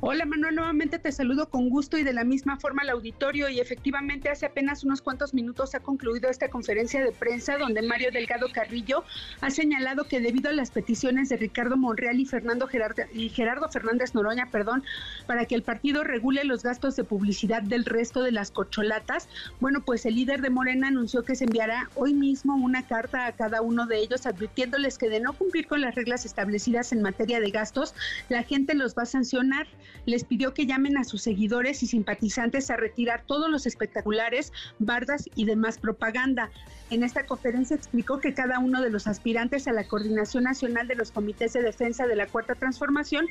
Hola 0.05 0.25
Manuel, 0.25 0.55
nuevamente 0.55 0.99
te 0.99 1.13
saludo 1.13 1.47
con 1.47 1.69
gusto 1.69 1.97
y 1.97 2.03
de 2.03 2.11
la 2.11 2.25
misma 2.25 2.59
forma 2.59 2.81
al 2.81 2.89
auditorio. 2.89 3.47
Y 3.47 3.61
efectivamente 3.61 4.27
hace 4.27 4.45
apenas 4.45 4.83
unos 4.83 5.01
cuantos 5.01 5.33
minutos 5.33 5.75
ha 5.75 5.79
concluido 5.79 6.29
esta 6.29 6.49
conferencia 6.49 7.01
de 7.01 7.13
prensa 7.13 7.57
donde 7.57 7.81
Mario 7.81 8.11
Delgado 8.11 8.47
Carrillo 8.51 9.05
ha 9.39 9.49
señalado 9.49 10.03
que 10.03 10.19
debido 10.19 10.49
a 10.49 10.53
las 10.53 10.71
peticiones 10.71 11.29
de 11.29 11.37
Ricardo 11.37 11.77
Monreal 11.77 12.19
y 12.19 12.25
Fernando 12.25 12.67
Gerardo, 12.67 13.03
y 13.13 13.29
Gerardo 13.29 13.69
Fernández 13.71 14.13
Noroña, 14.13 14.49
perdón, 14.51 14.83
para 15.25 15.45
que 15.45 15.55
el 15.55 15.63
partido 15.63 16.03
regule 16.03 16.43
los 16.43 16.63
gastos 16.63 16.97
de 16.97 17.05
publicidad 17.05 17.61
del 17.61 17.85
resto 17.85 18.23
de 18.23 18.33
las 18.33 18.51
corcholatas, 18.51 19.29
bueno, 19.61 19.85
pues 19.85 20.05
el 20.05 20.15
líder 20.15 20.41
de 20.41 20.49
Morena 20.49 20.89
anunció 20.89 21.23
que 21.23 21.35
se 21.35 21.45
enviará 21.45 21.89
hoy 21.95 22.13
mismo 22.13 22.57
una 22.57 22.85
carta 22.85 23.25
a 23.25 23.31
cada 23.31 23.61
uno 23.61 23.85
de 23.85 23.99
ellos 23.99 24.25
advirtiéndoles 24.25 24.97
que 24.97 25.07
de 25.07 25.21
no 25.21 25.31
cumplir 25.31 25.65
con 25.65 25.79
las 25.79 25.95
reglas 25.95 26.25
establecidas 26.25 26.91
en 26.91 27.01
materia 27.01 27.39
de 27.39 27.51
gastos, 27.51 27.95
la 28.27 28.43
gente 28.43 28.73
los 28.73 28.97
va 28.97 29.03
a 29.03 29.05
sancionar 29.05 29.65
les 30.05 30.23
pidió 30.23 30.53
que 30.53 30.65
llamen 30.65 30.97
a 30.97 31.03
sus 31.03 31.21
seguidores 31.21 31.83
y 31.83 31.87
simpatizantes 31.87 32.69
a 32.69 32.77
retirar 32.77 33.23
todos 33.25 33.49
los 33.49 33.65
espectaculares, 33.65 34.51
bardas 34.79 35.29
y 35.35 35.45
demás 35.45 35.77
propaganda. 35.77 36.49
En 36.89 37.03
esta 37.03 37.25
conferencia 37.25 37.75
explicó 37.75 38.19
que 38.19 38.33
cada 38.33 38.59
uno 38.59 38.81
de 38.81 38.89
los 38.89 39.07
aspirantes 39.07 39.67
a 39.67 39.73
la 39.73 39.87
Coordinación 39.87 40.43
Nacional 40.43 40.87
de 40.87 40.95
los 40.95 41.11
Comités 41.11 41.53
de 41.53 41.61
Defensa 41.61 42.05
de 42.05 42.15
la 42.15 42.27
Cuarta 42.27 42.55
Transformación 42.55 43.25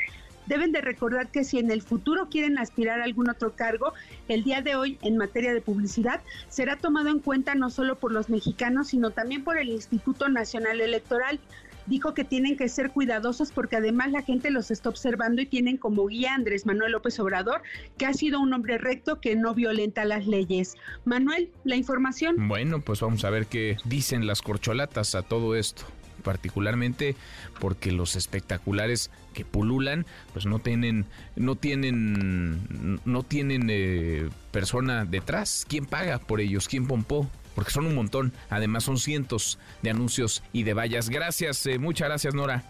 deben 0.47 0.73
de 0.73 0.81
recordar 0.81 1.29
que 1.29 1.45
si 1.45 1.59
en 1.59 1.71
el 1.71 1.83
futuro 1.83 2.29
quieren 2.29 2.59
aspirar 2.59 3.01
a 3.01 3.05
algún 3.05 3.31
otro 3.31 3.55
cargo, 3.55 3.93
el 4.29 4.43
día 4.43 4.61
de 4.61 4.75
hoy 4.75 4.99
en 5.03 5.17
materia 5.17 5.55
de 5.55 5.61
publicidad 5.61 6.21
será 6.49 6.77
tomado 6.77 7.09
en 7.09 7.21
cuenta 7.21 7.55
no 7.55 7.71
solo 7.71 7.99
por 7.99 8.13
los 8.13 8.29
mexicanos, 8.29 8.89
sino 8.89 9.11
también 9.11 9.45
por 9.45 9.59
el 9.59 9.69
Instituto 9.69 10.29
Nacional 10.29 10.81
Electoral 10.81 11.39
dijo 11.87 12.15
que 12.15 12.25
tienen 12.25 12.57
que 12.57 12.69
ser 12.69 12.91
cuidadosos 12.91 13.53
porque 13.53 13.77
además 13.77 14.11
la 14.11 14.23
gente 14.23 14.51
los 14.51 14.71
está 14.71 14.89
observando 14.89 15.43
y 15.43 15.47
tienen 15.47 15.77
como 15.77 16.07
guía 16.07 16.35
Andrés 16.35 16.67
Manuel 16.67 16.93
López 16.93 17.19
Obrador, 17.21 17.63
que 17.99 18.07
ha 18.07 18.15
sido 18.15 18.41
un 18.41 18.53
hombre 18.53 18.79
recto 18.79 19.21
que 19.21 19.37
no 19.37 19.55
violenta 19.55 20.05
las 20.05 20.27
leyes. 20.27 20.75
Manuel, 21.05 21.51
la 21.65 21.77
información. 21.77 22.49
Bueno, 22.49 22.81
pues 22.81 23.01
vamos 23.01 23.25
a 23.25 23.31
ver 23.31 23.47
qué 23.47 23.77
dicen 23.85 24.27
las 24.27 24.43
corcholatas 24.43 25.15
a 25.15 25.23
todo 25.23 25.55
esto 25.55 25.85
particularmente 26.23 27.17
porque 27.59 27.91
los 27.91 28.15
espectaculares 28.15 29.11
que 29.35 29.45
pululan 29.45 30.07
pues 30.33 30.47
no 30.47 30.61
tienen 30.61 31.05
no 31.35 31.57
tienen 31.57 33.01
no 33.05 33.23
tienen 33.25 33.69
eh, 33.69 34.29
persona 34.53 35.05
detrás 35.05 35.67
quién 35.69 35.85
paga 35.85 36.21
por 36.21 36.41
ellos 36.41 36.69
quién 36.69 36.87
pompó 36.87 37.29
porque 37.55 37.71
son 37.71 37.87
un 37.87 37.95
montón. 37.95 38.33
Además 38.51 38.85
son 38.85 38.99
cientos 38.99 39.59
de 39.83 39.91
anuncios 39.91 40.43
y 40.53 40.63
de 40.63 40.75
vallas. 40.75 41.09
Gracias, 41.09 41.65
eh, 41.67 41.79
muchas 41.79 42.09
gracias 42.09 42.35
Nora. 42.35 42.65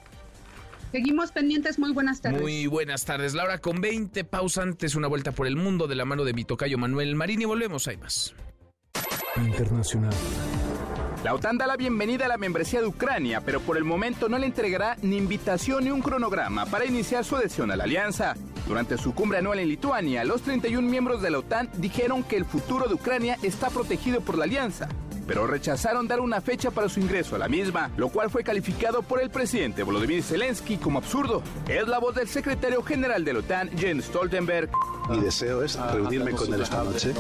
Seguimos 0.93 1.33
pendientes, 1.33 1.79
muy 1.79 1.91
buenas 1.93 2.21
tardes. 2.21 2.43
Muy 2.43 2.67
buenas 2.67 3.07
tardes, 3.07 3.33
Laura, 3.33 3.59
con 3.59 3.81
20 3.81 4.25
pausantes, 4.25 4.95
una 4.95 5.09
vuelta 5.09 5.33
por 5.33 5.47
el 5.47 5.57
mundo 5.57 5.87
de 5.87 5.95
la 5.95 6.05
mano 6.05 6.25
de 6.25 6.35
mi 6.35 6.45
tocayo 6.45 6.77
Manuel 6.77 7.17
Marín 7.17 7.41
y 7.41 7.45
volvemos, 7.47 7.89
hay 7.89 7.97
más. 7.97 8.35
Internacional. 9.37 10.13
La 11.23 11.35
OTAN 11.35 11.57
da 11.57 11.69
la 11.69 11.77
bienvenida 11.77 12.25
a 12.25 12.29
la 12.29 12.37
membresía 12.37 12.81
de 12.81 12.89
Ucrania, 12.89 13.41
pero 13.47 13.61
por 13.61 13.77
el 13.77 13.85
momento 13.85 14.29
no 14.29 14.39
le 14.39 14.47
entregará 14.47 14.97
ni 15.03 15.17
invitación 15.17 15.85
ni 15.85 15.91
un 15.93 16.03
cronograma 16.03 16.67
para 16.67 16.85
iniciar 16.85 17.25
su 17.25 17.37
adhesión 17.37 17.71
a 17.71 17.77
la 17.77 17.85
alianza. 17.85 18.35
Durante 18.67 18.99
su 18.99 19.15
cumbre 19.15 19.39
anual 19.39 19.61
en 19.61 19.69
Lituania, 19.69 20.25
los 20.25 20.43
31 20.43 20.89
miembros 20.89 21.23
de 21.23 21.31
la 21.31 21.39
OTAN 21.39 21.71
dijeron 21.77 22.25
que 22.25 22.37
el 22.37 22.45
futuro 22.45 22.89
de 22.89 22.95
Ucrania 22.95 23.39
está 23.45 23.71
protegido 23.71 24.21
por 24.21 24.37
la 24.37 24.45
alianza, 24.45 24.89
pero 25.27 25.47
rechazaron 25.47 26.09
dar 26.09 26.21
una 26.21 26.41
fecha 26.41 26.71
para 26.71 26.89
su 26.89 27.01
ingreso 27.01 27.37
a 27.37 27.39
la 27.39 27.49
misma, 27.49 27.91
lo 27.97 28.09
cual 28.09 28.31
fue 28.31 28.43
calificado 28.43 29.03
por 29.03 29.21
el 29.21 29.31
presidente 29.31 29.83
Volodymyr 29.83 30.23
Zelensky 30.23 30.77
como 30.77 30.99
absurdo. 30.99 31.43
Es 31.69 31.87
la 31.89 31.99
voz 31.99 32.15
del 32.15 32.29
secretario 32.29 32.83
general 32.83 33.25
de 33.25 33.33
la 33.33 33.39
OTAN, 33.41 33.71
Jens 33.77 34.07
Stoltenberg. 34.07 34.71
Mi 35.11 35.21
deseo 35.21 35.63
es 35.63 35.77
reunirme 35.77 36.33
con 36.33 36.53
él 36.55 36.63
esta 36.63 36.85
noche 36.85 37.13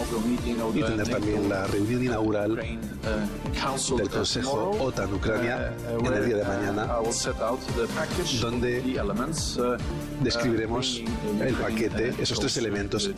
y 0.74 0.82
tener 0.82 1.08
también 1.08 1.48
la 1.48 1.66
reunión 1.66 2.04
inaugural 2.04 2.54
del 2.54 4.08
Consejo 4.08 4.70
OTAN-Ucrania 4.80 5.74
en 5.98 6.12
el 6.12 6.26
día 6.26 6.36
de 6.36 6.44
mañana, 6.44 6.98
donde 8.40 8.82
describiremos 10.22 11.02
el 11.40 11.54
paquete, 11.54 12.14
esos 12.20 12.38
tres 12.38 12.56
elementos 12.56 13.10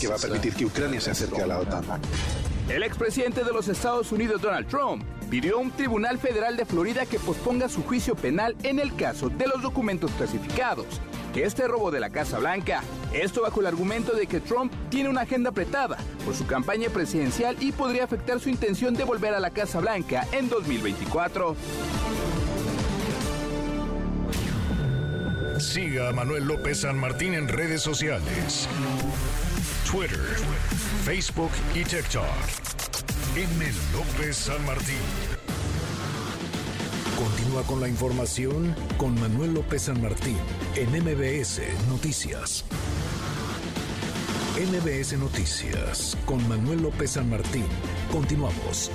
que 0.00 0.08
va 0.08 0.16
a 0.16 0.18
permitir 0.18 0.54
que 0.54 0.66
Ucrania 0.66 1.00
se 1.00 1.10
acerque 1.10 1.42
a 1.42 1.46
la 1.46 1.58
OTAN. 1.60 1.84
El 2.68 2.84
expresidente 2.84 3.42
de 3.42 3.52
los 3.52 3.68
Estados 3.68 3.81
Unidos, 3.84 4.40
Donald 4.40 4.68
Trump, 4.68 5.02
pidió 5.28 5.56
a 5.56 5.60
un 5.60 5.72
tribunal 5.72 6.16
federal 6.16 6.56
de 6.56 6.64
Florida 6.64 7.04
que 7.04 7.18
posponga 7.18 7.68
su 7.68 7.82
juicio 7.82 8.14
penal 8.14 8.54
en 8.62 8.78
el 8.78 8.94
caso 8.94 9.28
de 9.28 9.48
los 9.48 9.60
documentos 9.60 10.12
clasificados. 10.12 10.86
Este 11.34 11.66
robo 11.66 11.90
de 11.90 11.98
la 11.98 12.10
Casa 12.10 12.38
Blanca. 12.38 12.82
Esto 13.12 13.42
bajo 13.42 13.60
el 13.60 13.66
argumento 13.66 14.12
de 14.12 14.28
que 14.28 14.38
Trump 14.38 14.72
tiene 14.88 15.08
una 15.08 15.22
agenda 15.22 15.50
apretada 15.50 15.96
por 16.24 16.34
su 16.36 16.46
campaña 16.46 16.90
presidencial 16.90 17.56
y 17.58 17.72
podría 17.72 18.04
afectar 18.04 18.38
su 18.38 18.50
intención 18.50 18.94
de 18.94 19.02
volver 19.02 19.34
a 19.34 19.40
la 19.40 19.50
Casa 19.50 19.80
Blanca 19.80 20.28
en 20.30 20.48
2024. 20.48 21.56
Siga 25.58 26.10
a 26.10 26.12
Manuel 26.12 26.44
López 26.44 26.82
San 26.82 26.98
Martín 26.98 27.34
en 27.34 27.48
redes 27.48 27.82
sociales. 27.82 28.68
Twitter, 29.90 30.36
Facebook 31.04 31.50
y 31.74 31.82
TikTok. 31.82 32.22
M. 33.34 33.64
López 33.94 34.36
San 34.36 34.62
Martín. 34.66 34.98
Continúa 37.16 37.62
con 37.62 37.80
la 37.80 37.88
información 37.88 38.76
con 38.98 39.18
Manuel 39.18 39.54
López 39.54 39.84
San 39.84 40.02
Martín 40.02 40.36
en 40.76 40.90
MBS 40.90 41.62
Noticias. 41.88 42.66
MBS 44.58 45.16
Noticias 45.18 46.14
con 46.26 46.46
Manuel 46.46 46.82
López 46.82 47.12
San 47.12 47.30
Martín. 47.30 47.64
Continuamos. 48.10 48.90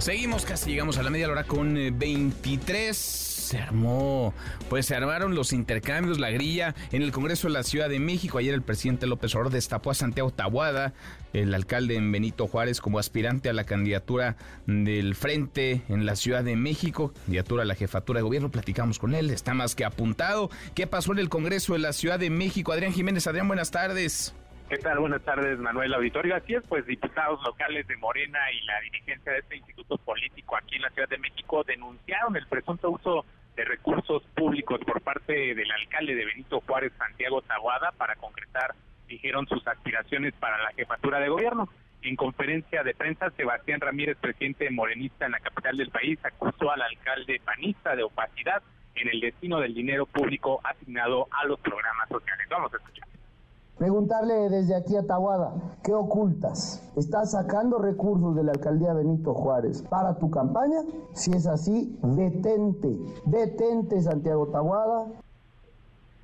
Seguimos, 0.00 0.44
casi 0.44 0.72
llegamos 0.72 0.98
a 0.98 1.02
la 1.02 1.08
media 1.08 1.30
hora 1.30 1.44
con 1.44 1.78
eh, 1.78 1.90
23 1.90 3.23
se 3.44 3.58
armó, 3.58 4.34
pues 4.68 4.86
se 4.86 4.96
armaron 4.96 5.34
los 5.34 5.52
intercambios, 5.52 6.18
la 6.18 6.30
grilla 6.30 6.74
en 6.92 7.02
el 7.02 7.12
Congreso 7.12 7.48
de 7.48 7.54
la 7.54 7.62
Ciudad 7.62 7.88
de 7.88 8.00
México. 8.00 8.38
Ayer 8.38 8.54
el 8.54 8.62
presidente 8.62 9.06
López 9.06 9.34
Obrador 9.34 9.52
destapó 9.52 9.90
a 9.90 9.94
Santiago 9.94 10.30
Tabuada, 10.30 10.94
el 11.32 11.54
alcalde 11.54 11.96
en 11.96 12.10
Benito 12.10 12.46
Juárez, 12.46 12.80
como 12.80 12.98
aspirante 12.98 13.48
a 13.48 13.52
la 13.52 13.64
candidatura 13.64 14.36
del 14.66 15.14
Frente 15.14 15.82
en 15.88 16.06
la 16.06 16.16
Ciudad 16.16 16.42
de 16.42 16.56
México, 16.56 17.12
candidatura 17.24 17.62
a 17.62 17.66
la 17.66 17.74
jefatura 17.74 18.18
de 18.18 18.24
gobierno. 18.24 18.50
Platicamos 18.50 18.98
con 18.98 19.14
él, 19.14 19.30
está 19.30 19.54
más 19.54 19.74
que 19.74 19.84
apuntado. 19.84 20.50
¿Qué 20.74 20.86
pasó 20.86 21.12
en 21.12 21.18
el 21.18 21.28
Congreso 21.28 21.74
de 21.74 21.80
la 21.80 21.92
Ciudad 21.92 22.18
de 22.18 22.30
México? 22.30 22.72
Adrián 22.72 22.92
Jiménez, 22.92 23.26
Adrián, 23.26 23.48
buenas 23.48 23.70
tardes. 23.70 24.34
¿Qué 24.74 24.80
tal? 24.80 24.98
Buenas 24.98 25.22
tardes, 25.22 25.56
Manuel 25.60 25.94
Auditorio. 25.94 26.34
Así 26.34 26.52
es, 26.52 26.64
pues 26.68 26.84
diputados 26.84 27.40
locales 27.44 27.86
de 27.86 27.96
Morena 27.96 28.40
y 28.50 28.60
la 28.64 28.80
dirigencia 28.80 29.30
de 29.30 29.38
este 29.38 29.56
instituto 29.58 29.96
político 29.98 30.56
aquí 30.56 30.74
en 30.74 30.82
la 30.82 30.90
Ciudad 30.90 31.08
de 31.08 31.18
México 31.18 31.62
denunciaron 31.62 32.34
el 32.34 32.44
presunto 32.48 32.90
uso 32.90 33.24
de 33.54 33.64
recursos 33.64 34.24
públicos 34.34 34.80
por 34.84 35.00
parte 35.00 35.54
del 35.54 35.70
alcalde 35.70 36.16
de 36.16 36.24
Benito 36.24 36.60
Juárez, 36.66 36.92
Santiago 36.98 37.40
Taguada, 37.42 37.92
para 37.92 38.16
concretar, 38.16 38.74
dijeron, 39.06 39.46
sus 39.46 39.64
aspiraciones 39.64 40.34
para 40.40 40.60
la 40.60 40.72
jefatura 40.72 41.20
de 41.20 41.28
gobierno. 41.28 41.68
En 42.02 42.16
conferencia 42.16 42.82
de 42.82 42.94
prensa, 42.94 43.30
Sebastián 43.30 43.80
Ramírez, 43.80 44.16
presidente 44.20 44.68
morenista 44.70 45.26
en 45.26 45.32
la 45.32 45.38
capital 45.38 45.76
del 45.76 45.90
país, 45.90 46.18
acusó 46.24 46.72
al 46.72 46.82
alcalde 46.82 47.40
panista 47.44 47.94
de 47.94 48.02
opacidad 48.02 48.60
en 48.96 49.06
el 49.06 49.20
destino 49.20 49.60
del 49.60 49.72
dinero 49.72 50.04
público 50.06 50.60
asignado 50.64 51.28
a 51.30 51.46
los 51.46 51.60
programas 51.60 52.08
sociales. 52.08 52.48
Vamos 52.50 52.74
a 52.74 52.78
escuchar. 52.78 53.13
Preguntarle 53.78 54.34
desde 54.50 54.76
aquí 54.76 54.94
a 54.94 55.04
Tahuada, 55.04 55.52
¿qué 55.82 55.92
ocultas? 55.92 56.80
¿Estás 56.96 57.32
sacando 57.32 57.78
recursos 57.78 58.36
de 58.36 58.44
la 58.44 58.52
alcaldía 58.52 58.94
Benito 58.94 59.34
Juárez 59.34 59.82
para 59.82 60.16
tu 60.16 60.30
campaña? 60.30 60.82
Si 61.12 61.32
es 61.32 61.44
así, 61.48 61.98
detente, 62.00 62.88
detente 63.26 64.00
Santiago 64.00 64.46
Tahuada. 64.46 65.08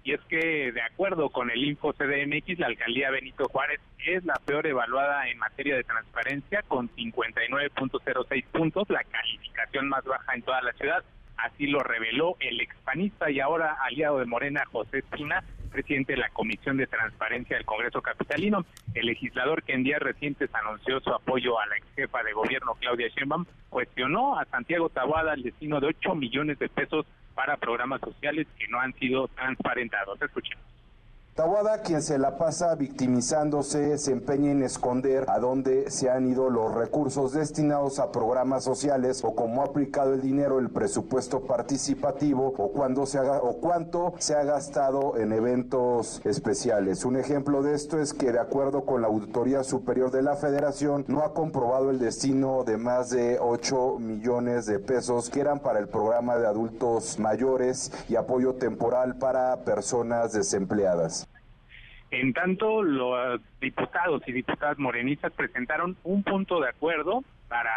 Y 0.05 0.13
es 0.13 0.21
que, 0.29 0.71
de 0.71 0.81
acuerdo 0.81 1.31
con 1.31 1.51
el 1.51 1.65
Info 1.65 1.93
CDMX, 1.93 2.61
la 2.61 2.69
alcaldía 2.69 3.11
Benito 3.11 3.49
Juárez 3.49 3.81
es 4.07 4.25
la 4.25 4.41
peor 4.45 4.69
evaluada 4.69 5.29
en 5.29 5.39
materia 5.39 5.75
de 5.75 5.83
transparencia, 5.83 6.63
con 6.69 6.89
59.06 6.91 8.45
puntos, 8.53 8.89
la 8.91 9.03
calificación 9.03 9.89
más 9.89 10.05
baja 10.05 10.35
en 10.37 10.43
toda 10.43 10.63
la 10.63 10.73
ciudad. 10.75 11.03
Así 11.37 11.67
lo 11.67 11.81
reveló 11.81 12.37
el 12.39 12.61
expanista 12.61 13.29
y 13.29 13.41
ahora 13.41 13.77
aliado 13.83 14.19
de 14.19 14.27
Morena, 14.27 14.63
José 14.71 14.99
Espina, 14.99 15.43
presidente 15.71 16.13
de 16.13 16.19
la 16.19 16.29
Comisión 16.31 16.77
de 16.77 16.87
Transparencia 16.87 17.57
del 17.57 17.65
Congreso 17.65 18.03
Capitalino. 18.03 18.65
El 18.95 19.07
legislador 19.07 19.63
que 19.63 19.73
en 19.73 19.85
días 19.85 20.01
recientes 20.01 20.51
anunció 20.55 21.01
su 21.01 21.11
apoyo 21.11 21.59
a 21.59 21.67
la 21.67 21.77
ex 21.77 21.87
jefa 21.97 22.23
de 22.23 22.33
gobierno 22.33 22.75
Claudia 22.81 23.09
Sheinbaum 23.09 23.47
cuestionó 23.69 24.39
a 24.39 24.45
Santiago 24.47 24.89
Tabuada 24.89 25.35
el 25.35 25.43
destino 25.43 25.81
de 25.81 25.89
8 25.89 26.15
millones 26.15 26.59
de 26.59 26.69
pesos 26.69 27.07
para 27.35 27.57
programas 27.57 28.01
sociales 28.01 28.47
que 28.59 28.69
no 28.69 28.81
han 28.81 28.93
sido 28.95 29.29
transparentados. 29.29 30.21
Escuchemos. 30.21 30.65
Tawada, 31.41 31.79
quien 31.79 32.03
se 32.03 32.19
la 32.19 32.37
pasa 32.37 32.75
victimizándose, 32.75 33.97
se 33.97 34.13
empeña 34.13 34.51
en 34.51 34.63
esconder 34.63 35.25
a 35.27 35.39
dónde 35.39 35.91
se 35.91 36.11
han 36.11 36.29
ido 36.29 36.51
los 36.51 36.75
recursos 36.75 37.33
destinados 37.33 37.99
a 37.99 38.13
programas 38.13 38.63
sociales 38.63 39.25
o 39.25 39.35
cómo 39.35 39.63
ha 39.63 39.65
aplicado 39.65 40.13
el 40.13 40.21
dinero, 40.21 40.59
el 40.59 40.69
presupuesto 40.69 41.41
participativo 41.41 42.53
o 42.59 42.73
cuándo 42.73 43.07
se 43.07 43.17
haga 43.17 43.39
o 43.39 43.55
cuánto 43.55 44.13
se 44.19 44.35
ha 44.35 44.45
gastado 44.45 45.17
en 45.17 45.33
eventos 45.33 46.21
especiales. 46.27 47.07
Un 47.07 47.17
ejemplo 47.17 47.63
de 47.63 47.75
esto 47.75 47.99
es 47.99 48.13
que 48.13 48.33
de 48.33 48.39
acuerdo 48.39 48.85
con 48.85 49.01
la 49.01 49.09
Auditoría 49.09 49.65
Superior 49.65 50.11
de 50.11 50.21
la 50.21 50.37
Federación 50.37 51.07
no 51.09 51.23
ha 51.23 51.33
comprobado 51.33 51.89
el 51.89 51.99
destino 52.01 52.65
de 52.65 52.77
más 52.77 53.09
de 53.09 53.39
8 53.41 53.97
millones 53.99 54.67
de 54.67 54.79
pesos 54.79 55.31
que 55.31 55.41
eran 55.41 55.61
para 55.61 55.79
el 55.79 55.89
programa 55.89 56.37
de 56.37 56.47
adultos 56.47 57.19
mayores 57.19 57.91
y 58.11 58.17
apoyo 58.17 58.57
temporal 58.57 59.17
para 59.17 59.65
personas 59.65 60.35
desempleadas. 60.35 61.30
En 62.11 62.33
tanto, 62.33 62.83
los 62.83 63.41
diputados 63.61 64.23
y 64.27 64.33
diputadas 64.33 64.79
morenistas 64.79 65.33
presentaron 65.33 65.97
un 66.03 66.25
punto 66.25 66.61
de 66.61 66.69
acuerdo 66.69 67.23
para 67.49 67.73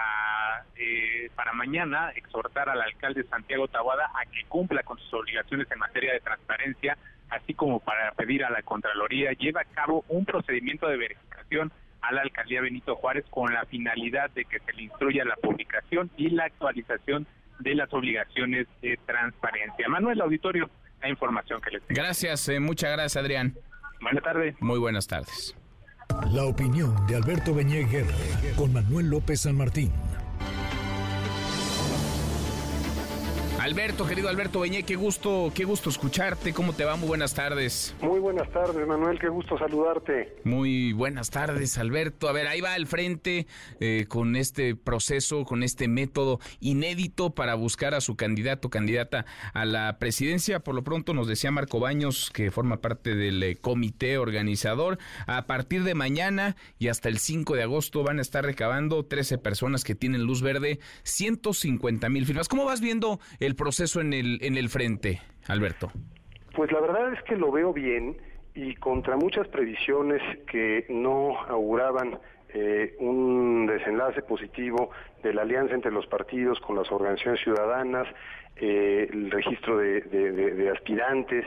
eh, 0.76 1.30
para 1.36 1.54
mañana 1.54 2.12
exhortar 2.16 2.68
al 2.70 2.82
alcalde 2.82 3.24
Santiago 3.26 3.68
Tabuada 3.68 4.10
a 4.16 4.26
que 4.26 4.44
cumpla 4.48 4.82
con 4.84 4.98
sus 4.98 5.14
obligaciones 5.14 5.70
en 5.72 5.80
materia 5.80 6.14
de 6.14 6.20
transparencia, 6.20 6.98
así 7.30 7.54
como 7.54 7.80
para 7.80 8.12
pedir 8.14 8.44
a 8.44 8.50
la 8.50 8.64
Contraloría 8.64 9.34
lleve 9.34 9.62
a 9.62 9.66
cabo 9.66 10.04
un 10.10 10.26
procedimiento 10.26 10.88
de 10.88 10.98
verificación 10.98 11.72
a 12.02 12.12
la 12.12 12.22
alcaldía 12.22 12.62
Benito 12.62 12.96
Juárez 12.96 13.26
con 13.30 13.54
la 13.54 13.66
finalidad 13.66 14.30
de 14.32 14.46
que 14.46 14.60
se 14.60 14.74
le 14.74 14.84
instruya 14.84 15.26
la 15.26 15.36
publicación 15.36 16.10
y 16.18 16.30
la 16.32 16.46
actualización 16.46 17.28
de 17.60 17.76
las 17.76 17.94
obligaciones 17.94 18.68
de 18.82 18.98
transparencia. 19.06 19.88
Manuel 19.88 20.22
Auditorio, 20.22 20.70
la 21.02 21.10
información 21.10 21.62
que 21.62 21.72
les 21.72 21.84
tengo. 21.84 22.02
Gracias, 22.02 22.50
eh, 22.50 22.60
muchas 22.60 22.92
gracias, 22.92 23.18
Adrián. 23.18 23.56
Buenas 24.04 24.24
tardes. 24.24 24.56
Muy 24.60 24.80
buenas 24.80 25.08
tardes. 25.08 25.56
La 26.32 26.44
opinión 26.44 26.94
de 27.08 27.16
Alberto 27.16 27.56
Beñé 27.56 27.86
Guerra 27.86 28.14
con 28.58 28.74
Manuel 28.74 29.10
López 29.10 29.42
San 29.42 29.56
Martín. 29.56 29.92
Alberto, 33.64 34.06
querido 34.06 34.28
Alberto 34.28 34.60
Beñé, 34.60 34.84
qué 34.84 34.98
gusto, 34.98 35.50
qué 35.56 35.64
gusto 35.64 35.90
escucharte. 35.90 36.52
¿Cómo 36.52 36.74
te 36.74 36.84
va? 36.84 36.98
Muy 36.98 37.08
buenas 37.08 37.34
tardes. 37.34 37.96
Muy 38.02 38.20
buenas 38.20 38.52
tardes, 38.52 38.86
Manuel. 38.86 39.18
Qué 39.18 39.30
gusto 39.30 39.58
saludarte. 39.58 40.36
Muy 40.44 40.92
buenas 40.92 41.30
tardes, 41.30 41.78
Alberto. 41.78 42.28
A 42.28 42.34
ver, 42.34 42.48
ahí 42.48 42.60
va 42.60 42.74
al 42.74 42.88
frente 42.88 43.48
eh, 43.80 44.04
con 44.10 44.36
este 44.36 44.76
proceso, 44.76 45.46
con 45.46 45.64
este 45.64 45.88
método 45.88 46.42
inédito 46.60 47.30
para 47.30 47.56
buscar 47.56 47.94
a 47.94 48.02
su 48.02 48.18
candidato, 48.18 48.70
candidata 48.70 49.26
a 49.54 49.64
la 49.64 49.98
presidencia. 49.98 50.60
Por 50.60 50.76
lo 50.76 50.84
pronto 50.84 51.14
nos 51.14 51.30
decía 51.30 51.50
Marco 51.50 51.80
Baños, 51.80 52.32
que 52.32 52.52
forma 52.52 52.82
parte 52.82 53.16
del 53.16 53.42
eh, 53.42 53.56
comité 53.56 54.18
organizador. 54.18 54.98
A 55.26 55.46
partir 55.46 55.86
de 55.86 55.96
mañana 55.96 56.58
y 56.80 56.90
hasta 56.90 57.08
el 57.08 57.18
5 57.18 57.56
de 57.56 57.64
agosto 57.64 58.04
van 58.04 58.20
a 58.20 58.24
estar 58.24 58.44
recabando 58.44 59.06
13 59.06 59.38
personas 59.38 59.86
que 59.86 59.96
tienen 59.96 60.24
luz 60.24 60.42
verde, 60.42 60.82
150 61.04 62.10
mil 62.10 62.26
firmas. 62.26 62.50
¿Cómo 62.50 62.66
vas 62.66 62.82
viendo 62.82 63.22
el 63.40 63.53
proceso 63.56 64.02
en 64.02 64.14
el, 64.14 64.40
en 64.42 64.58
el 64.58 64.70
frente, 64.70 65.22
Alberto? 65.48 65.92
Pues 66.56 66.72
la 66.72 66.80
verdad 66.80 67.14
es 67.14 67.22
que 67.24 67.36
lo 67.36 67.52
veo 67.52 67.74
bien 67.74 68.18
y 68.54 68.76
contra 68.76 69.18
muchas 69.18 69.48
previsiones 69.48 70.22
que 70.46 70.86
no 70.90 71.40
auguraban 71.42 72.20
eh, 72.50 72.96
un 73.00 73.66
desenlace 73.66 74.22
positivo 74.22 74.92
de 75.24 75.34
la 75.34 75.42
alianza 75.42 75.74
entre 75.74 75.92
los 75.92 76.06
partidos 76.06 76.60
con 76.60 76.76
las 76.76 76.92
organizaciones 76.92 77.42
ciudadanas, 77.42 78.08
eh, 78.56 79.10
el 79.12 79.32
registro 79.32 79.78
de 79.78 80.72
aspirantes, 80.72 81.46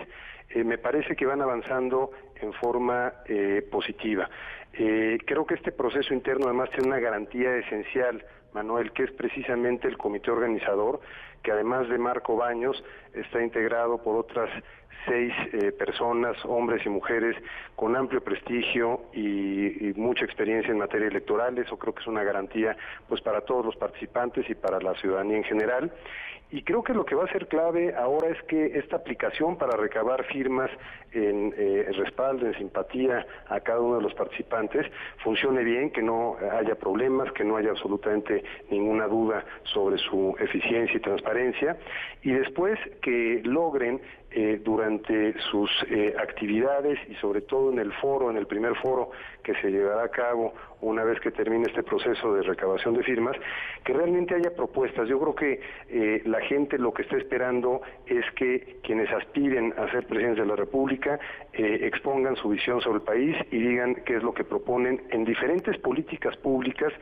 eh, 0.51 0.65
me 0.65 0.79
parece 0.79 1.17
que 1.17 1.27
van 1.27 1.43
avanzando 1.43 2.11
en 2.41 2.53
forma 2.53 3.13
eh, 3.27 3.67
positiva. 3.71 4.29
Eh, 4.73 5.19
creo 5.25 5.47
que 5.47 5.55
este 5.55 5.73
proceso 5.73 6.15
interno 6.15 6.47
además 6.47 6.71
tiene 6.71 6.89
una 6.89 7.01
garantía 7.01 7.57
esencial, 7.57 8.25
Manuel, 8.53 8.93
que 8.93 9.05
es 9.05 9.13
precisamente 9.13 9.89
el 9.89 9.99
comité 9.99 10.31
organizador, 10.31 11.01
que 11.47 11.53
además 11.53 11.89
de 11.89 11.97
Marco 11.97 12.35
Baños 12.35 12.83
está 13.15 13.41
integrado 13.41 13.99
por 13.99 14.17
otras 14.17 14.51
seis 15.05 15.33
eh, 15.53 15.73
personas, 15.73 16.37
hombres 16.45 16.85
y 16.87 16.89
mujeres, 16.89 17.37
con 17.75 17.97
amplio 17.97 18.23
prestigio 18.23 19.03
y, 19.13 19.93
mucha 19.97 20.25
experiencia 20.25 20.71
en 20.71 20.79
materia 20.79 21.09
electoral. 21.09 21.57
Eso 21.59 21.79
creo 21.79 21.95
que 21.95 22.03
es 22.03 22.07
una 22.07 22.23
garantía 22.23 22.77
pues 23.09 23.21
para 23.21 23.41
todos 23.41 23.65
los 23.65 23.77
participantes 23.77 24.49
y 24.49 24.55
para 24.55 24.81
la 24.81 24.95
ciudadanía 24.95 25.39
en 25.39 25.45
general. 25.45 25.93
Y 26.51 26.63
creo 26.63 26.85
que 26.85 26.95
lo 26.95 27.05
que 27.05 27.17
va 27.17 27.25
a 27.25 27.33
ser 27.33 27.49
clave 27.49 27.93
ahora 27.97 28.29
es 28.29 28.41
que 28.45 28.79
esta 28.79 28.97
aplicación 28.97 29.57
para 29.57 29.77
recabar 29.77 30.23
firmas 30.27 30.71
en 31.13 31.53
eh, 31.57 31.89
respaldo, 31.97 32.47
en 32.47 32.55
simpatía 32.55 33.27
a 33.49 33.59
cada 33.61 33.81
uno 33.81 33.97
de 33.97 34.03
los 34.03 34.15
participantes, 34.15 34.87
funcione 35.25 35.65
bien, 35.65 35.91
que 35.91 36.03
no 36.03 36.37
haya 36.53 36.77
problemas, 36.77 37.33
que 37.33 37.43
no 37.43 37.57
haya 37.57 37.71
absolutamente 37.71 38.45
ninguna 38.71 39.09
duda 39.09 39.45
sobre 39.65 39.99
su 39.99 40.37
eficiencia 40.39 40.97
y 40.97 41.01
transparencia. 41.01 41.79
Y 42.23 42.31
después 42.31 42.79
que 43.03 43.41
logren 43.45 44.01
eh, 44.39 44.61
durante 44.63 45.33
sus 45.51 45.71
eh, 45.89 46.15
actividades 46.19 46.99
y 47.09 47.15
sobre 47.15 47.41
todo 47.41 47.73
en 47.73 47.79
el 47.79 47.91
foro, 47.95 48.31
en 48.31 48.37
el 48.37 48.47
primer 48.47 48.75
foro 48.77 49.11
que 49.43 49.55
se 49.63 49.71
llevará 49.71 50.05
a 50.05 50.11
cabo 50.11 50.53
una 50.83 51.05
vez 51.05 51.19
que 51.21 51.31
termine 51.31 51.65
este 51.67 51.83
proceso 51.83 52.35
de 52.35 52.43
recabación 52.43 52.93
de 52.93 53.03
firmas, 53.03 53.35
que 53.83 53.95
realmente 53.95 54.35
haya 54.35 54.55
propuestas. 54.55 55.09
Yo 55.09 55.19
creo 55.21 55.35
que 55.35 55.61
eh, 55.89 56.23
la 56.27 56.43
gente 56.43 56.77
lo 56.77 56.93
que 56.93 57.01
está 57.01 57.17
esperando 57.17 57.81
es 58.05 58.27
que 58.33 58.77
quienes 58.83 59.11
aspiren 59.11 59.73
a 59.79 59.91
ser 59.91 60.07
presidentes 60.07 60.45
de 60.45 60.51
la 60.51 60.57
República 60.57 61.19
expongan 61.55 62.37
su 62.37 62.51
visión 62.51 62.83
sobre 62.83 62.99
el 62.99 63.05
país 63.05 63.37
y 63.51 63.57
digan 63.57 63.95
qué 64.05 64.17
es 64.17 64.23
lo 64.23 64.35
que 64.35 64.45
proponen 64.45 65.01
en 65.09 65.25
diferentes 65.25 65.79
políticas 65.79 66.37
públicas 66.37 66.93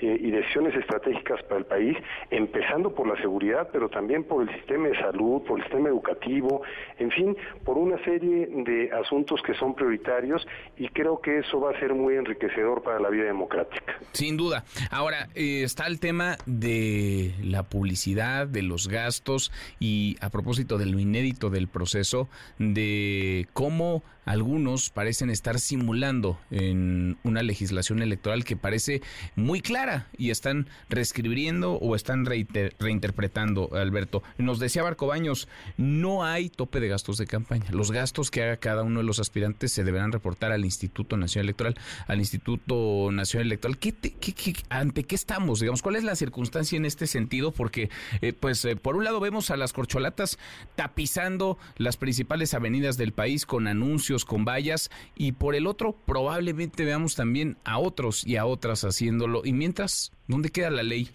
eh, 0.00 0.18
y 0.20 0.30
decisiones 0.30 0.74
estratégicas 0.74 1.42
para 1.44 1.58
el 1.58 1.66
país, 1.66 1.96
empezando 2.30 2.94
por 2.94 3.06
la 3.06 3.20
seguridad, 3.20 3.68
pero 3.72 3.88
también 3.88 4.24
por 4.24 4.48
el 4.48 4.54
sistema 4.56 4.88
de 4.88 4.98
salud, 4.98 5.42
por 5.42 5.58
el 5.58 5.64
sistema 5.64 5.88
educativo, 5.88 6.62
en 6.98 7.10
fin, 7.10 7.36
por 7.64 7.78
una 7.78 8.02
serie 8.04 8.48
de 8.50 8.90
asuntos 8.92 9.40
que 9.42 9.54
son 9.54 9.74
prioritarios 9.74 10.46
y 10.76 10.88
creo 10.88 11.20
que 11.20 11.38
eso 11.38 11.60
va 11.60 11.70
a 11.70 11.80
ser 11.80 11.94
muy 11.94 12.14
enriquecedor 12.14 12.82
para 12.82 13.00
la 13.00 13.10
vida 13.10 13.24
democrática. 13.24 13.98
Sin 14.12 14.36
duda. 14.36 14.64
Ahora, 14.90 15.28
eh, 15.34 15.62
está 15.64 15.86
el 15.86 16.00
tema 16.00 16.36
de 16.46 17.34
la 17.42 17.64
publicidad, 17.64 18.46
de 18.46 18.62
los 18.62 18.88
gastos 18.88 19.52
y 19.78 20.16
a 20.20 20.30
propósito 20.30 20.78
de 20.78 20.86
lo 20.86 20.98
inédito 20.98 21.50
del 21.50 21.68
proceso, 21.68 22.28
de 22.58 23.46
cómo 23.52 24.02
algunos 24.24 24.90
parecen 24.90 25.30
estar 25.30 25.58
simulando 25.60 26.38
en 26.50 27.18
una 27.24 27.42
legislación 27.42 28.02
electoral 28.02 28.44
que 28.44 28.56
parece 28.56 29.02
muy 29.36 29.60
clara 29.60 30.08
y 30.16 30.30
están 30.30 30.68
reescribiendo 30.88 31.72
o 31.74 31.96
están 31.96 32.24
reinterpretando, 32.26 33.70
Alberto. 33.74 34.22
Nos 34.38 34.58
decía 34.58 34.82
Barco 34.82 35.06
Baños, 35.06 35.48
no 35.76 36.24
hay 36.24 36.48
tope 36.50 36.80
de 36.80 36.88
gastos 36.88 37.16
de 37.18 37.26
campaña. 37.26 37.66
Los 37.70 37.90
gastos 37.92 38.30
que 38.30 38.42
haga 38.42 38.56
cada 38.58 38.82
uno 38.82 39.00
de 39.00 39.04
los 39.06 39.18
aspirantes 39.20 39.72
se 39.72 39.84
deberán 39.84 40.12
reportar 40.12 40.52
al 40.52 40.64
Instituto 40.64 41.16
Nacional 41.16 41.46
Electoral, 41.46 41.76
al 42.06 42.18
Instituto 42.18 43.10
Nacional 43.12 43.46
Electoral. 43.46 43.78
¿Qué 43.78 43.92
qué- 43.92 44.12
qué- 44.34 44.54
¿Ante 44.68 45.04
qué 45.04 45.14
estamos? 45.14 45.60
Digamos, 45.60 45.82
¿cuál 45.82 45.96
es 45.96 46.04
la 46.04 46.16
circunstancia 46.16 46.76
en 46.76 46.84
este 46.84 47.06
sentido? 47.06 47.52
Porque, 47.52 47.90
eh, 48.20 48.32
pues, 48.32 48.64
eh, 48.64 48.76
por 48.76 48.96
un 48.96 49.04
lado 49.04 49.20
vemos 49.20 49.50
a 49.50 49.56
las 49.56 49.72
corcholatas 49.72 50.38
tapizando 50.76 51.58
las 51.76 51.96
principales 51.96 52.54
avenidas 52.54 52.96
del 52.96 53.12
país 53.12 53.46
con 53.46 53.66
anuncios, 53.66 54.19
con 54.24 54.44
vallas, 54.44 54.90
y 55.16 55.32
por 55.32 55.54
el 55.54 55.66
otro 55.66 55.94
probablemente 56.06 56.84
veamos 56.84 57.16
también 57.16 57.56
a 57.64 57.78
otros 57.78 58.26
y 58.26 58.36
a 58.36 58.46
otras 58.46 58.82
haciéndolo. 58.82 59.42
Y 59.44 59.52
mientras, 59.52 60.12
¿dónde 60.26 60.50
queda 60.50 60.70
la 60.70 60.82
ley? 60.82 61.10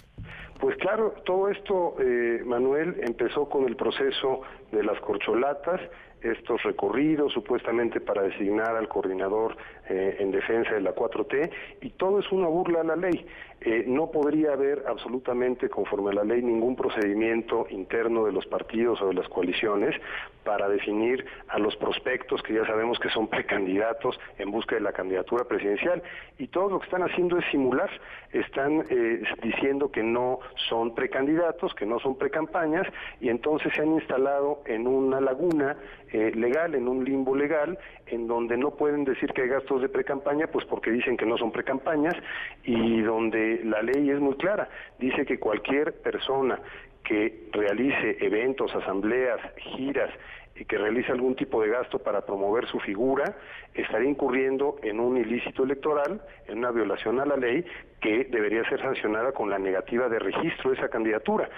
Pues 0.59 0.77
claro, 0.77 1.13
todo 1.25 1.49
esto, 1.49 1.95
eh, 1.99 2.41
Manuel, 2.45 2.95
empezó 3.01 3.49
con 3.49 3.67
el 3.67 3.75
proceso 3.75 4.41
de 4.71 4.83
las 4.83 4.99
corcholatas, 5.01 5.81
estos 6.21 6.63
recorridos 6.63 7.33
supuestamente 7.33 7.99
para 8.01 8.23
designar 8.23 8.75
al 8.75 8.87
coordinador 8.87 9.55
eh, 9.89 10.17
en 10.19 10.31
defensa 10.31 10.73
de 10.73 10.81
la 10.81 10.95
4T, 10.95 11.51
y 11.81 11.89
todo 11.91 12.19
es 12.19 12.31
una 12.31 12.47
burla 12.47 12.81
a 12.81 12.83
la 12.83 12.95
ley. 12.95 13.25
Eh, 13.61 13.83
no 13.87 14.11
podría 14.11 14.53
haber 14.53 14.83
absolutamente, 14.87 15.69
conforme 15.69 16.11
a 16.11 16.13
la 16.13 16.23
ley, 16.23 16.41
ningún 16.41 16.75
procedimiento 16.75 17.65
interno 17.69 18.25
de 18.25 18.31
los 18.31 18.45
partidos 18.45 19.01
o 19.01 19.07
de 19.07 19.15
las 19.15 19.27
coaliciones 19.29 19.95
para 20.43 20.69
definir 20.69 21.25
a 21.47 21.57
los 21.57 21.75
prospectos 21.75 22.41
que 22.43 22.53
ya 22.53 22.65
sabemos 22.65 22.99
que 22.99 23.09
son 23.09 23.27
precandidatos 23.27 24.17
en 24.37 24.51
busca 24.51 24.75
de 24.75 24.81
la 24.81 24.93
candidatura 24.93 25.43
presidencial. 25.45 26.03
Y 26.37 26.47
todo 26.47 26.69
lo 26.69 26.79
que 26.79 26.85
están 26.85 27.01
haciendo 27.01 27.37
es 27.39 27.45
simular. 27.49 27.89
Están 28.31 28.83
eh, 28.89 29.23
diciendo 29.41 29.91
que 29.91 30.03
no 30.03 30.39
son 30.69 30.93
precandidatos, 30.93 31.73
que 31.73 31.85
no 31.85 31.99
son 31.99 32.17
precampañas, 32.17 32.85
y 33.19 33.29
entonces 33.29 33.73
se 33.73 33.81
han 33.81 33.93
instalado 33.93 34.61
en 34.65 34.87
una 34.87 35.19
laguna 35.19 35.75
eh, 36.11 36.31
legal, 36.35 36.75
en 36.75 36.87
un 36.87 37.03
limbo 37.03 37.35
legal, 37.35 37.79
en 38.07 38.27
donde 38.27 38.55
no 38.57 38.71
pueden 38.71 39.03
decir 39.03 39.33
que 39.33 39.43
hay 39.43 39.47
gastos 39.47 39.81
de 39.81 39.89
precampaña, 39.89 40.47
pues 40.47 40.65
porque 40.65 40.91
dicen 40.91 41.17
que 41.17 41.25
no 41.25 41.37
son 41.37 41.51
precampañas, 41.51 42.15
y 42.63 43.01
donde 43.01 43.44
la 43.63 43.81
ley 43.81 44.09
es 44.09 44.19
muy 44.19 44.35
clara. 44.35 44.69
Dice 44.99 45.25
que 45.25 45.39
cualquier 45.39 45.93
persona 46.01 46.59
que 47.03 47.47
realice 47.51 48.17
eventos, 48.19 48.73
asambleas, 48.75 49.39
giras 49.57 50.09
y 50.55 50.65
que 50.65 50.77
realice 50.77 51.11
algún 51.11 51.35
tipo 51.35 51.61
de 51.61 51.69
gasto 51.69 51.99
para 51.99 52.25
promover 52.25 52.65
su 52.67 52.79
figura, 52.79 53.35
estaría 53.73 54.09
incurriendo 54.09 54.77
en 54.83 54.99
un 55.01 55.17
ilícito 55.17 55.63
electoral, 55.63 56.21
en 56.47 56.59
una 56.59 56.71
violación 56.71 57.19
a 57.19 57.25
la 57.25 57.35
ley 57.35 57.65
que 58.01 58.23
debería 58.25 58.67
ser 58.69 58.81
sancionada 58.81 59.33
con 59.33 59.49
la 59.49 59.59
negativa 59.59 60.07
de 60.07 60.19
registro 60.19 60.71
de 60.71 60.77
esa 60.77 60.89
candidatura. 60.89 61.49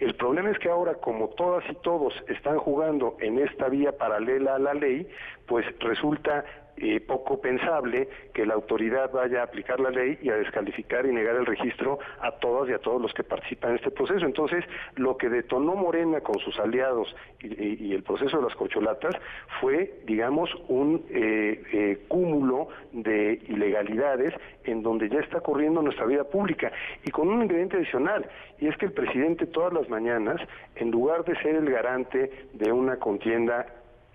El 0.00 0.14
problema 0.16 0.50
es 0.50 0.58
que 0.58 0.68
ahora, 0.68 0.94
como 0.94 1.28
todas 1.28 1.64
y 1.70 1.74
todos 1.76 2.12
están 2.28 2.58
jugando 2.58 3.16
en 3.20 3.38
esta 3.38 3.68
vía 3.68 3.92
paralela 3.92 4.56
a 4.56 4.58
la 4.58 4.74
ley, 4.74 5.08
pues 5.46 5.64
resulta 5.78 6.44
eh, 6.76 7.00
poco 7.00 7.40
pensable 7.40 8.08
que 8.32 8.46
la 8.46 8.54
autoridad 8.54 9.10
vaya 9.12 9.40
a 9.40 9.44
aplicar 9.44 9.78
la 9.78 9.90
ley 9.90 10.18
y 10.22 10.30
a 10.30 10.36
descalificar 10.36 11.06
y 11.06 11.12
negar 11.12 11.36
el 11.36 11.46
registro 11.46 11.98
a 12.20 12.32
todas 12.32 12.68
y 12.70 12.72
a 12.72 12.78
todos 12.78 13.00
los 13.00 13.12
que 13.14 13.22
participan 13.24 13.70
en 13.70 13.76
este 13.76 13.90
proceso. 13.90 14.24
Entonces, 14.24 14.64
lo 14.96 15.16
que 15.16 15.28
detonó 15.28 15.74
Morena 15.74 16.20
con 16.20 16.38
sus 16.40 16.58
aliados 16.58 17.14
y, 17.40 17.92
el 17.92 18.02
proceso 18.02 18.38
de 18.38 18.44
las 18.44 18.54
corcholatas 18.54 19.14
fue, 19.60 20.00
digamos, 20.06 20.50
un 20.68 21.04
eh, 21.10 21.62
eh, 21.72 22.04
cúmulo 22.08 22.68
de 22.92 23.40
ilegalidades 23.48 24.34
en 24.64 24.82
donde 24.82 25.08
ya 25.08 25.20
está 25.20 25.40
corriendo 25.40 25.82
nuestra 25.82 26.06
vida 26.06 26.24
pública 26.24 26.72
y 27.04 27.10
con 27.10 27.28
un 27.28 27.42
ingrediente 27.42 27.76
adicional, 27.76 28.26
y 28.58 28.68
es 28.68 28.76
que 28.76 28.86
el 28.86 28.92
presidente 28.92 29.46
todas 29.46 29.72
las 29.72 29.88
mañanas, 29.88 30.40
en 30.76 30.90
lugar 30.90 31.24
de 31.24 31.36
ser 31.42 31.56
el 31.56 31.70
garante 31.70 32.30
de 32.54 32.72
una 32.72 32.96
contienda 32.96 33.66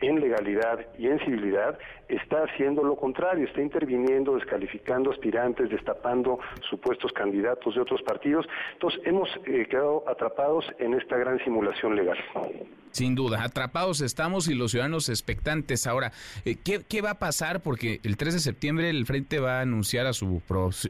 en 0.02 0.20
legalidad 0.20 0.86
y 0.98 1.08
en 1.08 1.20
civilidad, 1.20 1.78
está 2.08 2.44
haciendo 2.44 2.84
lo 2.84 2.96
contrario, 2.96 3.46
está 3.46 3.62
interviniendo, 3.62 4.36
descalificando 4.36 5.12
aspirantes, 5.12 5.70
destapando 5.70 6.40
supuestos 6.70 7.12
candidatos 7.14 7.76
de 7.76 7.82
otros 7.82 8.02
partidos. 8.04 8.46
Entonces, 8.74 9.02
hemos 9.06 9.30
eh, 9.46 9.68
quedado 9.70 10.04
atrapados 10.08 10.66
en 10.80 10.94
esta 10.94 11.18
gran 11.18 11.44
simulación 11.44 11.96
legal. 11.96 12.18
Sin 12.92 13.14
duda, 13.14 13.44
atrapados 13.44 14.02
estamos 14.02 14.48
y 14.48 14.56
los 14.56 14.72
ciudadanos 14.72 15.10
expectantes. 15.10 15.86
Ahora, 15.86 16.12
eh, 16.46 16.56
¿qué, 16.56 17.02
va 17.02 17.12
a 17.12 17.20
pasar? 17.20 17.62
Porque 17.62 18.00
el 18.04 18.18
3 18.18 18.36
de 18.36 18.40
septiembre 18.40 18.90
el 18.90 19.06
Frente 19.06 19.40
va 19.40 19.60
a 19.60 19.62
anunciar 19.62 20.08
a 20.08 20.14
su, 20.14 20.42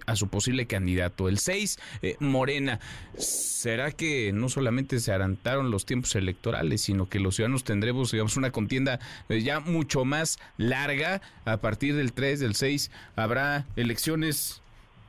a 0.05 0.15
su 0.15 0.29
posible 0.29 0.67
candidato. 0.67 1.27
El 1.27 1.38
6, 1.39 1.79
eh, 2.01 2.15
Morena. 2.19 2.79
¿Será 3.17 3.91
que 3.91 4.31
no 4.31 4.47
solamente 4.47 4.99
se 4.99 5.11
adelantaron 5.11 5.71
los 5.71 5.85
tiempos 5.85 6.15
electorales, 6.15 6.81
sino 6.81 7.09
que 7.09 7.19
los 7.19 7.35
ciudadanos 7.35 7.63
tendremos, 7.63 8.11
digamos, 8.11 8.38
una 8.38 8.51
contienda 8.51 8.97
ya 9.30 9.60
mucho 9.60 10.06
más 10.06 10.40
larga? 10.57 11.22
a 11.45 11.57
partir 11.57 11.95
del 11.95 12.14
3, 12.14 12.40
del 12.40 12.56
6, 12.56 12.91
habrá 13.15 13.65
elecciones 13.76 14.61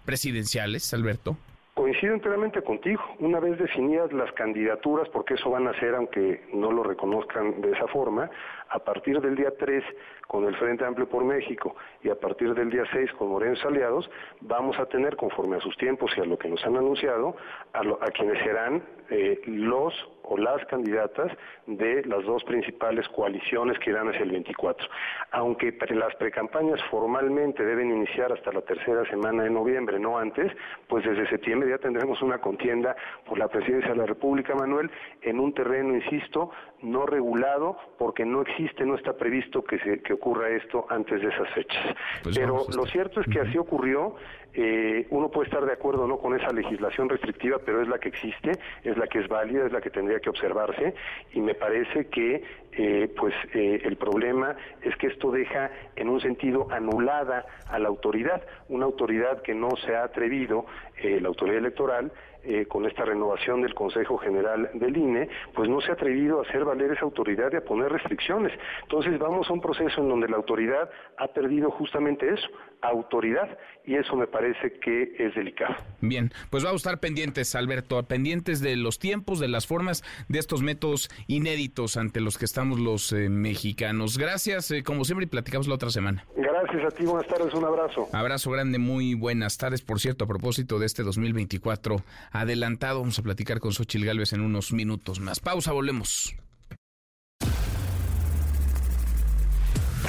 presidenciales, 0.04 0.92
Alberto. 0.94 1.36
Coincido 1.74 2.14
enteramente 2.14 2.60
contigo. 2.62 3.00
Una 3.20 3.38
vez 3.38 3.56
definidas 3.56 4.12
las 4.12 4.32
candidaturas, 4.32 5.08
porque 5.10 5.34
eso 5.34 5.50
van 5.50 5.68
a 5.68 5.78
ser, 5.78 5.94
aunque 5.94 6.44
no 6.52 6.72
lo 6.72 6.82
reconozcan 6.82 7.60
de 7.60 7.70
esa 7.70 7.86
forma, 7.86 8.28
a 8.70 8.78
partir 8.80 9.20
del 9.20 9.36
día 9.36 9.52
3 9.56 9.84
con 10.26 10.44
el 10.44 10.56
Frente 10.56 10.84
Amplio 10.84 11.08
por 11.08 11.24
México 11.24 11.76
y 12.02 12.10
a 12.10 12.16
partir 12.16 12.52
del 12.54 12.70
día 12.70 12.82
6 12.92 13.12
con 13.12 13.28
Morenos 13.28 13.64
Aliados, 13.64 14.10
vamos 14.40 14.76
a 14.78 14.86
tener, 14.86 15.14
conforme 15.16 15.56
a 15.56 15.60
sus 15.60 15.76
tiempos 15.76 16.10
y 16.16 16.20
a 16.20 16.24
lo 16.24 16.36
que 16.36 16.48
nos 16.48 16.64
han 16.64 16.76
anunciado, 16.76 17.36
a, 17.72 17.80
a 17.80 18.10
quienes 18.10 18.42
serán 18.42 18.82
eh, 19.10 19.40
los 19.46 19.94
o 20.30 20.36
las 20.36 20.64
candidatas 20.66 21.32
de 21.66 22.04
las 22.04 22.22
dos 22.24 22.44
principales 22.44 23.08
coaliciones 23.08 23.78
que 23.78 23.90
irán 23.90 24.08
hacia 24.08 24.22
el 24.22 24.30
24. 24.30 24.86
Aunque 25.30 25.72
las 25.90 26.14
precampañas 26.16 26.80
formalmente 26.90 27.64
deben 27.64 27.90
iniciar 27.90 28.32
hasta 28.32 28.52
la 28.52 28.60
tercera 28.60 29.08
semana 29.08 29.44
de 29.44 29.50
noviembre, 29.50 29.98
no 29.98 30.18
antes, 30.18 30.52
pues 30.86 31.04
desde 31.04 31.28
septiembre 31.30 31.70
ya 31.70 31.78
tendremos 31.78 32.20
una 32.20 32.38
contienda 32.38 32.94
por 33.26 33.38
la 33.38 33.48
presidencia 33.48 33.90
de 33.90 33.96
la 33.96 34.06
República, 34.06 34.54
Manuel, 34.54 34.90
en 35.22 35.40
un 35.40 35.54
terreno, 35.54 35.94
insisto, 35.94 36.50
no 36.82 37.06
regulado, 37.06 37.78
porque 37.98 38.26
no 38.26 38.42
existe, 38.42 38.84
no 38.84 38.96
está 38.96 39.14
previsto 39.14 39.64
que, 39.64 39.78
se, 39.78 40.02
que 40.02 40.12
ocurra 40.12 40.50
esto 40.50 40.86
antes 40.90 41.22
de 41.22 41.28
esas 41.28 41.48
fechas. 41.54 41.96
Pues 42.22 42.38
Pero 42.38 42.66
lo 42.76 42.86
cierto 42.86 43.20
es 43.20 43.26
que 43.28 43.40
así 43.40 43.56
ocurrió. 43.56 44.14
Eh, 44.54 45.06
uno 45.10 45.30
puede 45.30 45.48
estar 45.48 45.64
de 45.64 45.72
acuerdo 45.72 46.06
no 46.06 46.18
con 46.18 46.34
esa 46.34 46.52
legislación 46.52 47.08
restrictiva, 47.08 47.58
pero 47.64 47.82
es 47.82 47.88
la 47.88 47.98
que 47.98 48.08
existe, 48.08 48.52
es 48.82 48.96
la 48.96 49.06
que 49.06 49.20
es 49.20 49.28
válida, 49.28 49.66
es 49.66 49.72
la 49.72 49.80
que 49.80 49.90
tendría 49.90 50.20
que 50.20 50.30
observarse 50.30 50.94
y 51.32 51.40
me 51.40 51.54
parece 51.54 52.06
que 52.06 52.42
eh, 52.72 53.12
pues 53.16 53.34
eh, 53.54 53.80
el 53.84 53.96
problema 53.96 54.56
es 54.82 54.96
que 54.96 55.08
esto 55.08 55.30
deja 55.30 55.70
en 55.96 56.08
un 56.08 56.20
sentido 56.20 56.66
anulada 56.70 57.46
a 57.68 57.78
la 57.78 57.88
autoridad, 57.88 58.42
una 58.68 58.86
autoridad 58.86 59.42
que 59.42 59.54
no 59.54 59.70
se 59.76 59.94
ha 59.94 60.04
atrevido, 60.04 60.66
la 61.02 61.28
autoridad 61.28 61.58
electoral, 61.58 62.10
eh, 62.44 62.66
con 62.66 62.86
esta 62.86 63.04
renovación 63.04 63.62
del 63.62 63.74
Consejo 63.74 64.18
General 64.18 64.70
del 64.74 64.96
INE, 64.96 65.28
pues 65.54 65.68
no 65.68 65.80
se 65.80 65.90
ha 65.90 65.94
atrevido 65.94 66.38
a 66.38 66.42
hacer 66.42 66.64
valer 66.64 66.92
esa 66.92 67.04
autoridad 67.04 67.52
y 67.52 67.56
a 67.56 67.64
poner 67.64 67.92
restricciones. 67.92 68.52
Entonces 68.82 69.18
vamos 69.18 69.48
a 69.50 69.52
un 69.52 69.60
proceso 69.60 70.00
en 70.00 70.08
donde 70.08 70.28
la 70.28 70.36
autoridad 70.36 70.90
ha 71.18 71.28
perdido 71.28 71.70
justamente 71.70 72.28
eso, 72.32 72.48
autoridad, 72.80 73.58
y 73.84 73.96
eso 73.96 74.16
me 74.16 74.26
parece 74.26 74.78
que 74.80 75.14
es 75.18 75.34
delicado. 75.34 75.74
Bien, 76.00 76.30
pues 76.50 76.62
vamos 76.62 76.84
a 76.84 76.88
estar 76.88 77.00
pendientes, 77.00 77.54
Alberto, 77.54 78.02
pendientes 78.04 78.60
de 78.60 78.76
los 78.76 78.98
tiempos, 78.98 79.40
de 79.40 79.48
las 79.48 79.66
formas, 79.66 80.04
de 80.28 80.38
estos 80.38 80.62
métodos 80.62 81.10
inéditos 81.26 81.96
ante 81.96 82.20
los 82.20 82.38
que 82.38 82.44
estamos 82.44 82.78
los 82.78 83.12
eh, 83.12 83.28
mexicanos. 83.28 84.18
Gracias, 84.18 84.70
eh, 84.70 84.82
como 84.82 85.04
siempre, 85.04 85.24
y 85.24 85.28
platicamos 85.28 85.68
la 85.68 85.74
otra 85.74 85.90
semana. 85.90 86.24
Gracias 86.36 86.84
a 86.84 86.96
ti, 86.96 87.04
buenas 87.04 87.26
tardes, 87.26 87.54
un 87.54 87.64
abrazo. 87.64 88.08
Abrazo 88.12 88.50
grande, 88.50 88.78
muy 88.78 89.14
buenas 89.14 89.56
tardes. 89.56 89.80
Por 89.80 90.00
cierto, 90.00 90.24
a 90.24 90.28
propósito 90.28 90.78
de 90.78 90.86
este 90.86 91.02
2024, 91.02 91.96
adelantado. 92.30 93.00
Vamos 93.00 93.18
a 93.18 93.22
platicar 93.22 93.60
con 93.60 93.72
Xochil 93.72 94.04
Gálvez 94.04 94.32
en 94.32 94.40
unos 94.40 94.72
minutos 94.72 95.20
más. 95.20 95.40
Pausa, 95.40 95.72
volvemos. 95.72 96.34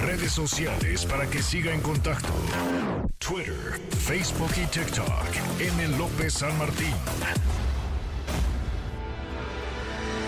Redes 0.01 0.31
sociales 0.31 1.05
para 1.05 1.29
que 1.29 1.41
siga 1.41 1.73
en 1.73 1.81
contacto: 1.81 2.33
Twitter, 3.17 3.79
Facebook 3.89 4.51
y 4.55 4.65
TikTok. 4.67 5.25
M. 5.59 5.97
López 5.97 6.33
San 6.33 6.57
Martín. 6.57 6.93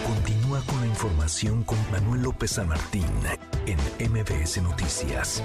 Continúa 0.05 0.61
con 0.65 0.81
la 0.81 0.87
información 0.87 1.63
con 1.63 1.77
Manuel 1.91 2.23
López 2.23 2.51
San 2.51 2.67
Martín 2.67 3.05
en 3.65 4.11
MBS 4.11 4.61
Noticias. 4.61 5.41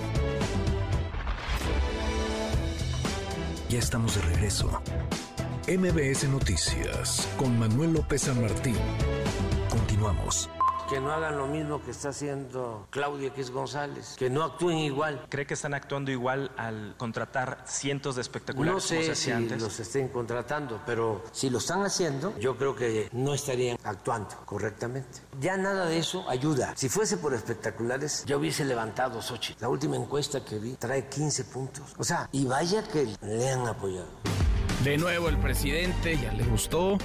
Ya 3.68 3.78
estamos 3.78 4.16
de 4.16 4.23
regreso. 4.23 4.82
MBS 5.68 6.28
Noticias 6.28 7.26
con 7.36 7.59
Manuel 7.59 7.94
López 7.94 8.22
San 8.22 8.40
Martín. 8.40 8.76
Continuamos. 9.68 10.48
Que 10.88 11.01
no 11.01 11.10
hagan 11.10 11.36
lo 11.36 11.48
mismo 11.48 11.82
que 11.82 11.90
está 11.90 12.10
haciendo 12.10 12.86
Claudia 12.90 13.26
X 13.30 13.51
González, 13.51 14.14
que 14.16 14.30
no 14.30 14.44
actúen 14.44 14.78
igual. 14.78 15.26
¿Cree 15.28 15.44
que 15.44 15.55
están 15.55 15.74
actuando 15.74 16.12
igual 16.12 16.52
al 16.56 16.94
contratar 16.97 17.64
cientos 17.66 18.14
de 18.14 18.22
espectaculares? 18.22 18.74
No 18.74 18.80
sé 18.80 19.12
si 19.16 19.32
los 19.32 19.80
estén 19.80 20.06
contratando, 20.06 20.80
pero 20.86 21.24
si 21.32 21.51
lo 21.51 21.59
están 21.59 21.82
haciendo, 21.82 22.38
yo 22.38 22.56
creo 22.56 22.76
que 22.76 23.09
no 23.10 23.34
estarían 23.34 23.76
actuando 23.82 24.36
correctamente. 24.44 25.18
Ya 25.40 25.56
nada 25.56 25.86
de 25.86 25.98
eso 25.98 26.30
ayuda. 26.30 26.74
Si 26.76 26.88
fuese 26.88 27.16
por 27.16 27.34
espectaculares, 27.34 28.22
ya 28.24 28.36
hubiese 28.36 28.64
levantado 28.64 29.20
Sochi. 29.20 29.56
La 29.59 29.68
última 29.68 29.97
encuesta 29.97 30.44
que 30.44 30.60
vi 30.60 30.74
trae 30.74 31.09
15 31.09 31.44
puntos. 31.47 31.97
O 31.98 32.05
sea, 32.05 32.28
y 32.30 32.44
vaya 32.44 32.84
que 32.86 33.12
le 33.20 33.51
han 33.51 33.66
apoyado. 33.66 34.06
De 34.86 34.98
nuevo 34.98 35.28
el 35.28 35.36
presidente, 35.38 36.16
ya 36.16 36.32
le 36.32 36.44
gustó. 36.44 36.96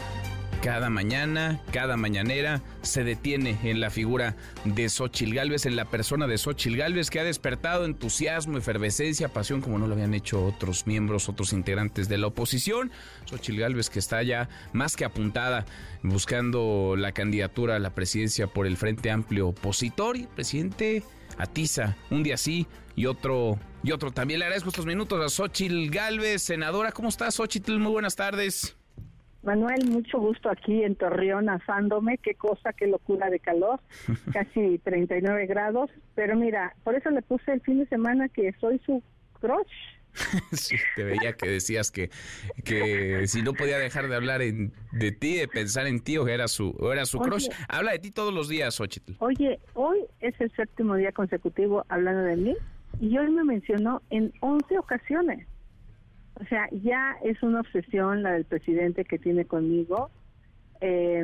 Cada 0.62 0.92
mañana, 0.92 1.60
cada 1.72 1.98
mañanera, 1.98 2.62
se 2.84 3.04
detiene 3.04 3.58
en 3.64 3.80
la 3.80 3.90
figura 3.90 4.36
de 4.66 4.88
Xochil 4.88 5.34
Gálvez, 5.34 5.66
en 5.66 5.76
la 5.76 5.86
persona 5.86 6.28
de 6.28 6.38
Xochil 6.38 6.78
Gálvez, 6.78 7.10
que 7.10 7.20
ha 7.20 7.24
despertado 7.24 7.86
entusiasmo, 7.86 8.60
efervescencia, 8.60 9.30
pasión, 9.30 9.62
como 9.62 9.80
no 9.80 9.88
lo 9.88 9.96
habían 9.96 10.14
hecho 10.14 10.46
otros 10.46 10.86
miembros, 10.86 11.28
otros 11.28 11.54
integrantes 11.54 12.08
de 12.08 12.20
la 12.20 12.28
oposición. 12.28 12.92
Xochil 13.26 13.60
Gálvez, 13.60 13.90
que 13.90 13.98
está 13.98 14.22
ya 14.22 14.48
más 14.74 14.96
que 14.96 15.04
apuntada, 15.04 15.66
buscando 16.04 16.94
la 16.96 17.14
candidatura 17.14 17.78
a 17.78 17.80
la 17.80 17.96
presidencia 17.96 18.46
por 18.46 18.68
el 18.68 18.78
Frente 18.78 19.10
Amplio 19.10 19.48
Opositor. 19.48 20.18
Y 20.18 20.22
el 20.22 20.28
presidente 20.28 21.04
atiza 21.40 21.98
un 22.12 22.22
día 22.22 22.38
sí 22.38 22.68
y 22.96 23.08
otro 23.08 23.58
Y 23.84 23.92
otro 23.92 24.12
también 24.12 24.40
le 24.40 24.46
agradezco 24.46 24.70
estos 24.70 24.86
minutos 24.86 25.20
a 25.24 25.30
Xochitl 25.30 25.90
Galvez, 25.90 26.44
senadora. 26.44 26.92
¿Cómo 26.92 27.10
estás, 27.10 27.36
Xochitl? 27.36 27.80
Muy 27.80 27.92
buenas 27.92 28.16
tardes. 28.16 28.78
Manuel, 29.44 29.88
mucho 29.90 30.20
gusto 30.20 30.52
aquí 30.52 30.84
en 30.84 30.96
Torreón 30.96 31.50
asándome, 31.50 32.20
qué 32.20 32.36
cosa, 32.36 32.74
qué 32.74 32.86
locura 32.86 33.32
de 33.32 33.40
calor, 33.40 33.80
casi 34.34 34.78
39 34.84 35.48
grados, 35.48 35.90
pero 36.14 36.36
mira, 36.36 36.76
por 36.84 36.94
eso 36.94 37.10
le 37.10 37.24
puse 37.24 37.52
el 37.54 37.62
fin 37.62 37.80
de 37.80 37.88
semana 37.88 38.30
que 38.30 38.54
soy 38.60 38.80
su 38.86 39.02
crush. 39.40 39.68
Sí, 40.52 40.76
te 40.96 41.04
veía 41.06 41.34
que 41.34 41.48
decías 41.50 41.90
que, 41.90 42.12
que 42.66 43.24
si 43.28 43.42
no 43.42 43.54
podía 43.54 43.80
dejar 43.80 44.10
de 44.10 44.16
hablar 44.16 44.42
en- 44.44 44.74
de 44.92 45.12
ti, 45.14 45.38
de 45.38 45.48
pensar 45.48 45.88
en 45.88 46.02
ti, 46.02 46.18
o 46.18 46.26
que 46.26 46.34
era 46.34 46.48
su, 46.50 46.76
o 46.80 46.92
era 46.94 47.06
su 47.06 47.18
Oye. 47.18 47.30
crush. 47.30 47.48
Habla 47.70 47.94
de 47.94 48.00
ti 48.00 48.12
todos 48.12 48.32
los 48.34 48.48
días, 48.50 48.76
Xochitl. 48.76 49.14
Oye, 49.20 49.60
hoy 49.74 50.00
es 50.20 50.40
el 50.40 50.52
séptimo 50.56 50.96
día 50.98 51.14
consecutivo 51.14 51.84
hablando 51.90 52.22
de 52.24 52.36
mí 52.36 52.56
y 53.02 53.18
hoy 53.18 53.32
me 53.32 53.44
mencionó 53.44 54.02
en 54.12 54.32
11 54.42 54.78
ocasiones. 54.78 55.48
O 56.40 56.46
sea, 56.46 56.70
ya 56.72 57.18
es 57.24 57.42
una 57.42 57.62
obsesión 57.62 58.22
la 58.22 58.34
del 58.34 58.46
presidente 58.46 59.06
que 59.06 59.18
tiene 59.18 59.44
conmigo. 59.46 60.12
Eh, 60.82 61.20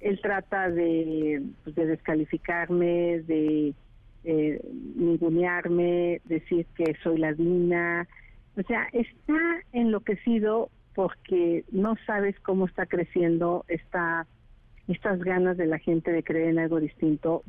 él 0.00 0.20
trata 0.20 0.70
de, 0.70 1.42
pues, 1.62 1.76
de 1.76 1.86
descalificarme, 1.86 3.20
de 3.20 3.72
eh, 4.24 4.60
ningunearme, 4.96 6.20
decir 6.24 6.66
que 6.76 6.96
soy 7.04 7.18
ladina. 7.18 8.08
O 8.56 8.62
sea, 8.62 8.88
está 8.92 9.38
enloquecido 9.72 10.70
porque 10.94 11.64
no 11.70 11.94
sabes 12.04 12.38
cómo 12.40 12.66
está 12.66 12.86
creciendo 12.86 13.64
esta 13.68 14.26
estas 14.86 15.18
ganas 15.20 15.56
de 15.56 15.64
la 15.64 15.78
gente 15.78 16.12
de 16.12 16.22
creer 16.22 16.50
en 16.50 16.58
algo 16.58 16.78
distinto. 16.78 17.42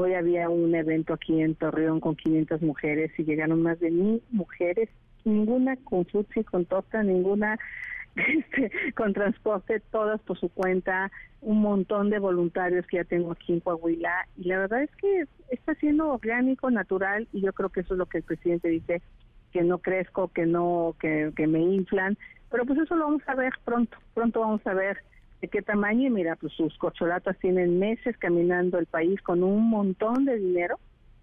Hoy 0.00 0.14
había 0.14 0.48
un 0.48 0.76
evento 0.76 1.12
aquí 1.12 1.42
en 1.42 1.56
Torreón 1.56 1.98
con 1.98 2.14
500 2.14 2.62
mujeres 2.62 3.10
y 3.18 3.24
llegaron 3.24 3.62
más 3.62 3.80
de 3.80 3.90
mil 3.90 4.22
mujeres, 4.30 4.88
ninguna 5.24 5.74
con 5.74 6.06
futsi, 6.06 6.44
con 6.44 6.66
torta, 6.66 7.02
ninguna 7.02 7.58
este, 8.14 8.70
con 8.94 9.12
transporte, 9.12 9.80
todas 9.90 10.20
por 10.20 10.38
su 10.38 10.50
cuenta, 10.50 11.10
un 11.40 11.62
montón 11.62 12.10
de 12.10 12.20
voluntarios 12.20 12.86
que 12.86 12.98
ya 12.98 13.04
tengo 13.04 13.32
aquí 13.32 13.52
en 13.54 13.58
Coahuila 13.58 14.28
y 14.36 14.44
la 14.44 14.58
verdad 14.60 14.84
es 14.84 14.94
que 14.94 15.24
está 15.50 15.74
siendo 15.74 16.10
orgánico, 16.10 16.70
natural 16.70 17.26
y 17.32 17.40
yo 17.40 17.52
creo 17.52 17.70
que 17.70 17.80
eso 17.80 17.94
es 17.94 17.98
lo 17.98 18.06
que 18.06 18.18
el 18.18 18.24
presidente 18.24 18.68
dice, 18.68 19.02
que 19.50 19.62
no 19.62 19.78
crezco, 19.78 20.28
que 20.28 20.46
no, 20.46 20.94
que, 21.00 21.32
que 21.34 21.48
me 21.48 21.58
inflan, 21.58 22.16
pero 22.52 22.64
pues 22.66 22.78
eso 22.78 22.94
lo 22.94 23.06
vamos 23.06 23.22
a 23.26 23.34
ver 23.34 23.52
pronto, 23.64 23.98
pronto 24.14 24.38
vamos 24.38 24.64
a 24.64 24.74
ver 24.74 24.98
de 25.40 25.48
qué 25.48 25.62
tamaño 25.62 26.08
y 26.08 26.10
mira, 26.10 26.36
pues 26.36 26.52
sus 26.54 26.76
corcholatas 26.78 27.38
tienen 27.38 27.78
meses 27.78 28.16
caminando 28.18 28.78
el 28.78 28.86
país 28.86 29.20
con 29.22 29.42
un 29.42 29.68
montón 29.68 30.24
de 30.24 30.38
dinero, 30.38 30.78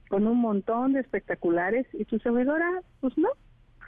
con 0.10 0.28
un 0.28 0.40
montón 0.40 0.94
de 0.94 1.02
espectaculares 1.02 1.86
y 1.94 2.06
su 2.06 2.20
servidora, 2.20 2.82
pues 3.02 3.18
no, 3.18 3.30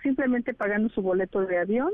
simplemente 0.04 0.54
pagando 0.54 0.90
su 0.90 1.02
boleto 1.02 1.42
de 1.46 1.60
avión 1.60 1.92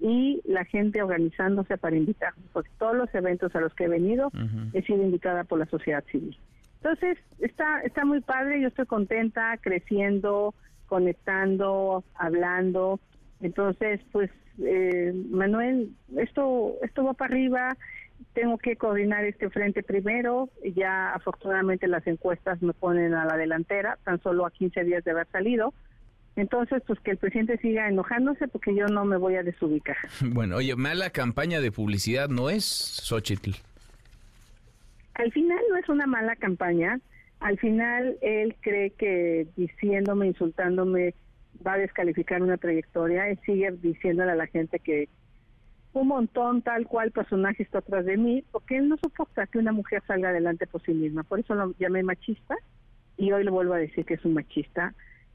y 0.00 0.40
la 0.44 0.64
gente 0.64 1.02
organizándose 1.02 1.76
para 1.76 1.96
invitar, 1.96 2.32
porque 2.52 2.70
todos 2.78 2.96
los 2.96 3.14
eventos 3.14 3.54
a 3.54 3.60
los 3.60 3.74
que 3.74 3.84
he 3.84 3.88
venido 3.88 4.30
he 4.72 4.82
sido 4.82 5.02
invitada 5.02 5.44
por 5.44 5.58
la 5.58 5.66
sociedad 5.66 6.04
civil. 6.10 6.36
Entonces, 6.82 7.18
está, 7.40 7.82
está 7.82 8.06
muy 8.06 8.20
padre, 8.20 8.62
yo 8.62 8.68
estoy 8.68 8.86
contenta, 8.86 9.58
creciendo, 9.58 10.54
conectando, 10.86 12.04
hablando. 12.14 12.98
Entonces, 13.42 14.00
pues, 14.12 14.30
eh, 14.64 15.12
Manuel, 15.30 15.90
esto, 16.16 16.74
esto 16.82 17.04
va 17.04 17.14
para 17.14 17.34
arriba, 17.34 17.76
tengo 18.32 18.58
que 18.58 18.76
coordinar 18.76 19.24
este 19.24 19.50
frente 19.50 19.82
primero, 19.82 20.48
ya 20.76 21.12
afortunadamente 21.12 21.88
las 21.88 22.06
encuestas 22.06 22.60
me 22.62 22.72
ponen 22.72 23.14
a 23.14 23.24
la 23.24 23.36
delantera, 23.36 23.98
tan 24.04 24.20
solo 24.22 24.46
a 24.46 24.50
15 24.50 24.84
días 24.84 25.04
de 25.04 25.10
haber 25.10 25.26
salido. 25.28 25.72
Entonces, 26.36 26.82
pues 26.86 26.98
que 27.00 27.10
el 27.10 27.16
presidente 27.16 27.58
siga 27.58 27.88
enojándose 27.88 28.46
porque 28.48 28.74
yo 28.74 28.86
no 28.86 29.04
me 29.04 29.16
voy 29.16 29.34
a 29.36 29.42
desubicar. 29.42 29.96
Bueno, 30.22 30.56
oye, 30.56 30.76
mala 30.76 31.10
campaña 31.10 31.60
de 31.60 31.72
publicidad 31.72 32.28
no 32.28 32.50
es, 32.50 32.64
Xochitl. 32.64 33.50
Al 35.14 35.32
final 35.32 35.58
no 35.68 35.76
es 35.76 35.88
una 35.88 36.06
mala 36.06 36.36
campaña. 36.36 37.00
Al 37.40 37.58
final 37.58 38.16
él 38.22 38.54
cree 38.60 38.90
que 38.90 39.48
diciéndome, 39.56 40.28
insultándome, 40.28 41.14
va 41.66 41.74
a 41.74 41.78
descalificar 41.78 42.42
una 42.42 42.56
trayectoria. 42.56 43.28
Él 43.28 43.38
sigue 43.44 43.70
diciéndole 43.72 44.32
a 44.32 44.36
la 44.36 44.46
gente 44.46 44.78
que 44.78 45.08
un 45.92 46.08
montón 46.08 46.62
tal 46.62 46.86
cual 46.86 47.10
personaje 47.10 47.62
está 47.62 47.78
atrás 47.78 48.04
de 48.04 48.16
mí, 48.16 48.44
porque 48.52 48.76
él 48.76 48.88
no 48.88 48.96
soporta 48.98 49.46
que 49.46 49.58
una 49.58 49.72
mujer 49.72 50.02
salga 50.06 50.28
adelante 50.28 50.66
por 50.66 50.82
sí 50.82 50.92
misma. 50.92 51.24
Por 51.24 51.40
eso 51.40 51.54
lo 51.54 51.74
llamé 51.78 52.02
machista 52.02 52.56
y 53.16 53.32
hoy 53.32 53.44
le 53.44 53.50
vuelvo 53.50 53.74
a 53.74 53.78
decir 53.78 54.04
que 54.04 54.14
es 54.14 54.24
un 54.24 54.34
machista. 54.34 54.94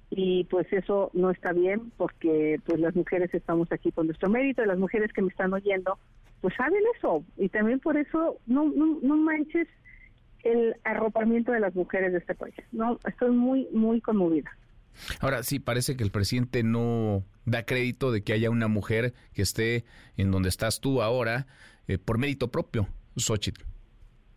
Y 0.09 0.45
pues 0.45 0.71
eso 0.71 1.09
no 1.13 1.31
está 1.31 1.51
bien 1.51 1.91
porque 1.97 2.59
pues 2.65 2.79
las 2.79 2.95
mujeres 2.95 3.33
estamos 3.33 3.71
aquí 3.71 3.91
con 3.91 4.05
nuestro 4.05 4.29
mérito 4.29 4.63
y 4.63 4.67
las 4.67 4.77
mujeres 4.77 5.11
que 5.11 5.21
me 5.21 5.29
están 5.29 5.51
oyendo 5.51 5.97
pues 6.41 6.53
saben 6.55 6.83
eso 6.95 7.23
y 7.37 7.49
también 7.49 7.79
por 7.79 7.97
eso 7.97 8.37
no, 8.45 8.65
no, 8.65 8.99
no 9.01 9.17
manches 9.17 9.67
el 10.43 10.75
arropamiento 10.83 11.51
de 11.51 11.59
las 11.59 11.73
mujeres 11.73 12.11
de 12.11 12.19
este 12.19 12.35
país. 12.35 12.53
No, 12.71 12.99
estoy 13.07 13.31
muy, 13.31 13.67
muy 13.71 13.99
conmovida. 13.99 14.55
Ahora 15.19 15.43
sí, 15.43 15.59
parece 15.59 15.95
que 15.95 16.03
el 16.03 16.11
presidente 16.11 16.63
no 16.63 17.23
da 17.45 17.65
crédito 17.65 18.11
de 18.11 18.23
que 18.23 18.33
haya 18.33 18.49
una 18.49 18.67
mujer 18.67 19.13
que 19.33 19.41
esté 19.41 19.85
en 20.17 20.31
donde 20.31 20.49
estás 20.49 20.79
tú 20.79 21.01
ahora 21.01 21.47
eh, 21.87 21.97
por 21.97 22.17
mérito 22.17 22.49
propio, 22.49 22.87
Xochitl. 23.17 23.63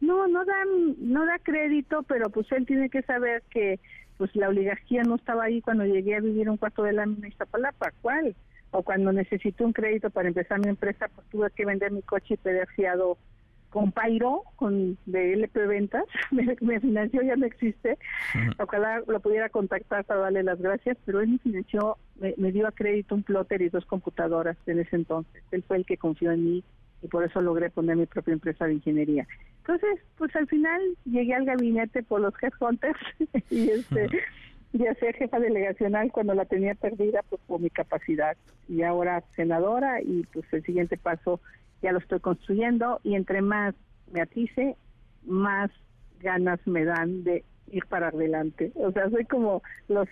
No, 0.01 0.29
no 0.29 0.45
da, 0.45 0.55
no 0.99 1.27
da 1.27 1.39
crédito, 1.43 2.03
pero 2.05 2.31
pues 2.31 2.51
él 2.53 2.67
tiene 2.67 2.89
que 2.89 3.03
saber 3.03 3.43
que 3.51 3.81
pues 4.17 4.35
la 4.35 4.49
oligarquía 4.49 5.03
no 5.03 5.17
estaba 5.17 5.45
ahí 5.45 5.61
cuando 5.61 5.85
llegué 5.85 6.17
a 6.17 6.21
vivir 6.21 6.51
un 6.51 6.57
cuarto 6.57 6.83
de 6.83 6.93
la 6.93 7.07
mina 7.07 7.27
en 7.27 7.33
Iztapalapa, 7.33 7.93
¿cuál? 8.03 8.35
O 8.71 8.83
cuando 8.83 9.13
necesité 9.13 9.65
un 9.65 9.73
crédito 9.73 10.11
para 10.11 10.29
empezar 10.29 10.61
mi 10.61 10.69
empresa, 10.69 11.09
pues 11.15 11.27
tuve 11.31 11.51
que 11.51 11.65
vender 11.65 11.93
mi 11.93 12.03
coche 12.03 12.35
y 12.35 12.37
pedir 12.37 12.67
fiado 12.75 13.17
con 13.71 13.93
Pairo, 13.93 14.43
con 14.57 14.97
de 15.07 15.35
LP 15.35 15.67
Ventas, 15.67 16.05
me, 16.31 16.57
me 16.61 16.81
financió, 16.81 17.23
ya 17.23 17.37
no 17.37 17.47
existe, 17.47 17.99
ojalá 18.59 19.03
lo 19.07 19.21
pudiera 19.21 19.49
contactar 19.49 20.05
para 20.05 20.21
darle 20.21 20.43
las 20.43 20.61
gracias, 20.61 20.97
pero 21.05 21.21
él 21.21 21.29
me 21.29 21.39
financió, 21.39 21.97
me, 22.21 22.35
me 22.37 22.53
dio 22.53 22.67
a 22.67 22.73
crédito 22.73 23.15
un 23.15 23.23
plotter 23.23 23.63
y 23.63 23.69
dos 23.69 23.85
computadoras 23.85 24.57
en 24.67 24.81
ese 24.81 24.97
entonces, 24.97 25.43
él 25.51 25.63
fue 25.67 25.79
el 25.79 25.87
que 25.87 25.97
confió 25.97 26.33
en 26.33 26.45
mí 26.45 26.65
y 27.03 27.09
por 27.09 27.25
eso 27.25 27.41
logré 27.41 27.71
poner 27.71 27.97
mi 27.97 28.07
propia 28.07 28.33
empresa 28.33 28.67
de 28.67 28.75
ingeniería. 28.75 29.27
Entonces, 29.61 30.01
pues 30.17 30.35
al 30.35 30.47
final 30.47 30.81
llegué 31.05 31.35
al 31.35 31.45
gabinete 31.45 32.03
por 32.03 32.21
los 32.21 32.35
headhunters 32.43 32.99
y 33.51 33.71
este 33.71 34.09
y 34.73 34.87
a 34.87 34.95
ser 34.95 35.15
jefa 35.15 35.39
delegacional 35.41 36.13
cuando 36.13 36.35
la 36.35 36.45
tenía 36.45 36.75
perdida 36.75 37.23
pues 37.29 37.41
por 37.47 37.61
mi 37.61 37.71
capacidad. 37.71 38.37
Y 38.69 38.83
ahora 38.83 39.23
senadora 39.35 40.03
y 40.03 40.25
pues 40.33 40.45
el 40.53 40.63
siguiente 40.65 40.97
paso 40.97 41.41
ya 41.83 41.93
lo 41.93 41.99
estoy 41.99 42.21
construyendo 42.21 43.01
y 43.05 43.15
entre 43.15 43.43
más 43.43 43.75
me 44.13 44.21
atice 44.21 44.77
más 45.25 45.71
ganas 46.21 46.59
me 46.67 46.85
dan 46.85 47.25
de 47.25 47.45
ir 47.71 47.87
para 47.87 48.09
adelante 48.09 48.73
o 48.75 48.91
sea 48.93 49.09
soy 49.11 49.25
como 49.25 49.63
los 49.89 50.09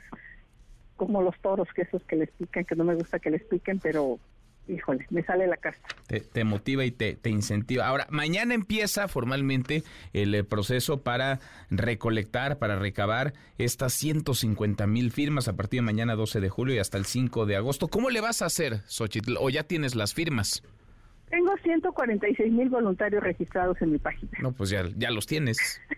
como 0.96 1.22
los 1.22 1.38
toros 1.40 1.68
que 1.74 1.82
esos 1.82 2.02
que 2.04 2.16
les 2.16 2.30
pican 2.32 2.64
que 2.64 2.76
no 2.76 2.84
me 2.84 2.94
gusta 2.94 3.18
que 3.18 3.30
les 3.30 3.42
piquen 3.44 3.78
pero 3.80 4.18
híjole 4.68 5.06
me 5.10 5.22
sale 5.22 5.46
la 5.46 5.56
casta 5.56 5.88
Te, 6.32 6.44
motiva 6.44 6.84
y 6.84 6.90
te, 6.90 7.14
te 7.14 7.30
incentiva. 7.30 7.86
Ahora, 7.86 8.06
mañana 8.10 8.54
empieza 8.54 9.08
formalmente 9.08 9.82
el 10.12 10.34
eh, 10.34 10.44
proceso 10.44 11.02
para 11.02 11.40
recolectar, 11.70 12.58
para 12.58 12.76
recabar 12.76 13.32
estas 13.58 13.92
150 13.94 14.86
mil 14.86 15.10
firmas 15.12 15.48
a 15.48 15.54
partir 15.54 15.80
de 15.80 15.86
mañana 15.86 16.14
12 16.14 16.40
de 16.40 16.48
julio 16.48 16.74
y 16.74 16.78
hasta 16.78 16.98
el 16.98 17.06
5 17.06 17.46
de 17.46 17.56
agosto. 17.56 17.88
¿Cómo 17.88 18.10
le 18.10 18.20
vas 18.20 18.42
a 18.42 18.46
hacer, 18.46 18.82
Xochitl? 18.86 19.36
¿O 19.38 19.50
ya 19.50 19.64
tienes 19.64 19.94
las 19.94 20.14
firmas? 20.14 20.62
Tengo 21.28 21.56
146 21.62 22.52
mil 22.52 22.68
voluntarios 22.68 23.22
registrados 23.22 23.80
en 23.82 23.92
mi 23.92 23.98
página 23.98 24.30
No, 24.40 24.52
pues 24.52 24.70
ya, 24.70 24.84
ya 24.96 25.10
los 25.10 25.26
tienes. 25.26 25.80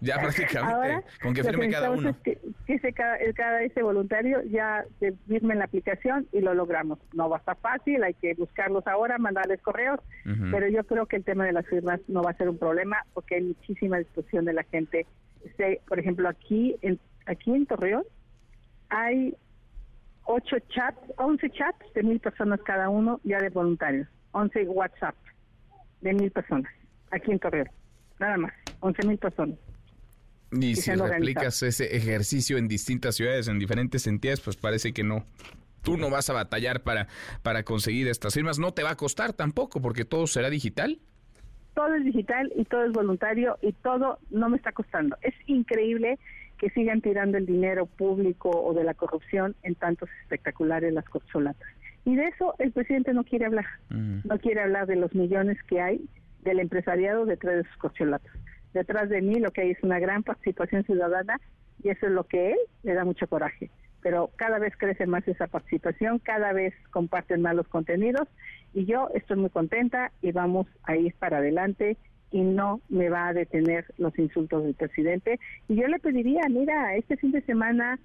Ya 0.00 0.16
prácticamente, 0.16 0.74
Ahora, 0.74 1.04
con 1.22 1.34
que 1.34 1.42
firme 1.42 1.70
cada 1.70 1.90
uno. 1.90 2.10
es 2.10 2.16
que, 2.18 2.38
que 2.66 2.74
ese, 2.74 2.92
cada, 2.92 3.16
cada 3.34 3.62
ese 3.62 3.82
voluntario 3.82 4.42
ya 4.42 4.84
se 5.00 5.12
firme 5.26 5.54
en 5.54 5.58
la 5.58 5.66
aplicación 5.66 6.26
y 6.32 6.40
lo 6.40 6.54
logramos. 6.54 6.98
No 7.14 7.28
va 7.30 7.36
a 7.36 7.38
estar 7.38 7.56
fácil, 7.58 8.02
hay 8.02 8.14
que 8.14 8.34
buscarlos 8.34 8.86
ahora, 8.86 9.16
mandarles 9.18 9.60
correos, 9.62 10.00
pero 10.50 10.68
yo 10.68 10.84
creo 10.84 11.06
que 11.06 11.16
el 11.16 11.24
tema 11.24 11.46
de 11.46 11.52
las 11.52 11.66
firmas 11.66 12.00
no 12.08 12.22
va 12.22 12.30
a 12.30 12.36
ser 12.36 12.48
un 12.48 12.58
problema 12.58 13.04
porque 13.14 13.36
hay 13.36 13.42
muchísima 13.42 13.98
disposición 13.98 14.44
de 14.44 14.52
la 14.52 14.64
gente. 14.64 15.06
Este, 15.44 15.80
por 15.86 15.98
ejemplo, 15.98 16.28
aquí 16.28 16.76
en, 16.82 16.98
aquí 17.26 17.50
en 17.50 17.66
Torreón 17.66 18.04
hay 18.90 19.34
ocho 20.24 20.56
chats, 20.68 20.98
11 21.16 21.50
chats 21.50 21.92
de 21.94 22.02
mil 22.02 22.20
personas 22.20 22.60
cada 22.62 22.88
uno 22.88 23.20
ya 23.24 23.38
de 23.38 23.50
voluntarios, 23.50 24.08
11 24.34 24.68
WhatsApp 24.68 25.16
de 26.00 26.12
mil 26.12 26.30
personas 26.30 26.70
aquí 27.10 27.30
en 27.30 27.38
Torreón, 27.38 27.68
nada 28.18 28.36
más, 28.36 28.52
11 28.80 29.06
mil 29.06 29.18
personas. 29.18 29.58
Y 30.52 30.66
y 30.66 30.76
si 30.76 30.94
replicas 30.94 31.62
ese 31.62 31.96
ejercicio 31.96 32.58
en 32.58 32.68
distintas 32.68 33.16
ciudades, 33.16 33.48
en 33.48 33.58
diferentes 33.58 34.06
entidades, 34.06 34.40
pues 34.40 34.56
parece 34.56 34.92
que 34.92 35.02
no. 35.02 35.24
Tú 35.82 35.96
no 35.96 36.10
vas 36.10 36.30
a 36.30 36.32
batallar 36.32 36.82
para, 36.82 37.08
para 37.42 37.62
conseguir 37.62 38.08
estas 38.08 38.34
firmas. 38.34 38.58
No 38.58 38.72
te 38.72 38.82
va 38.82 38.90
a 38.90 38.96
costar 38.96 39.32
tampoco, 39.32 39.80
porque 39.82 40.04
todo 40.04 40.26
será 40.26 40.50
digital. 40.50 40.98
todo 41.74 41.94
es 41.94 42.04
digital 42.04 42.52
y 42.56 42.64
todo 42.64 42.84
es 42.84 42.92
voluntario 42.92 43.58
y 43.62 43.72
todo 43.72 44.18
no 44.30 44.48
me 44.48 44.56
está 44.56 44.72
costando. 44.72 45.16
Es 45.22 45.34
increíble 45.46 46.18
que 46.58 46.70
sigan 46.70 47.00
tirando 47.00 47.36
el 47.36 47.46
dinero 47.46 47.86
público 47.86 48.50
o 48.50 48.72
de 48.74 48.84
la 48.84 48.94
corrupción 48.94 49.56
en 49.62 49.74
tantos 49.74 50.08
espectaculares 50.22 50.92
las 50.92 51.04
corcholatas. 51.04 51.68
Y 52.04 52.16
de 52.16 52.24
eso 52.24 52.54
el 52.58 52.72
presidente 52.72 53.12
no 53.14 53.24
quiere 53.24 53.46
hablar. 53.46 53.66
No 53.90 54.38
quiere 54.38 54.60
hablar 54.60 54.86
de 54.86 54.96
los 54.96 55.14
millones 55.14 55.58
que 55.64 55.80
hay 55.80 56.04
del 56.42 56.60
empresariado 56.60 57.24
detrás 57.24 57.56
de 57.56 57.64
sus 57.64 57.76
corcholatas. 57.78 58.32
Detrás 58.74 59.08
de 59.08 59.22
mí 59.22 59.36
lo 59.36 59.50
que 59.52 59.62
hay 59.62 59.70
es 59.70 59.82
una 59.82 59.98
gran 59.98 60.22
participación 60.22 60.84
ciudadana 60.84 61.40
y 61.82 61.88
eso 61.88 62.06
es 62.06 62.12
lo 62.12 62.24
que 62.24 62.52
él 62.52 62.58
le 62.82 62.94
da 62.94 63.04
mucho 63.04 63.26
coraje. 63.26 63.70
Pero 64.02 64.30
cada 64.36 64.58
vez 64.58 64.74
crece 64.76 65.06
más 65.06 65.26
esa 65.26 65.46
participación, 65.46 66.18
cada 66.18 66.52
vez 66.52 66.74
comparten 66.90 67.40
más 67.40 67.54
los 67.54 67.68
contenidos 67.68 68.28
y 68.74 68.84
yo 68.84 69.08
estoy 69.14 69.38
muy 69.38 69.50
contenta 69.50 70.12
y 70.20 70.32
vamos 70.32 70.66
a 70.82 70.96
ir 70.96 71.14
para 71.14 71.38
adelante 71.38 71.96
y 72.30 72.42
no 72.42 72.80
me 72.88 73.08
va 73.08 73.28
a 73.28 73.32
detener 73.32 73.86
los 73.96 74.18
insultos 74.18 74.64
del 74.64 74.74
presidente. 74.74 75.38
Y 75.68 75.76
yo 75.76 75.86
le 75.86 76.00
pediría, 76.00 76.42
mira, 76.50 76.96
este 76.96 77.16
fin 77.16 77.30
de 77.30 77.42
semana 77.42 77.98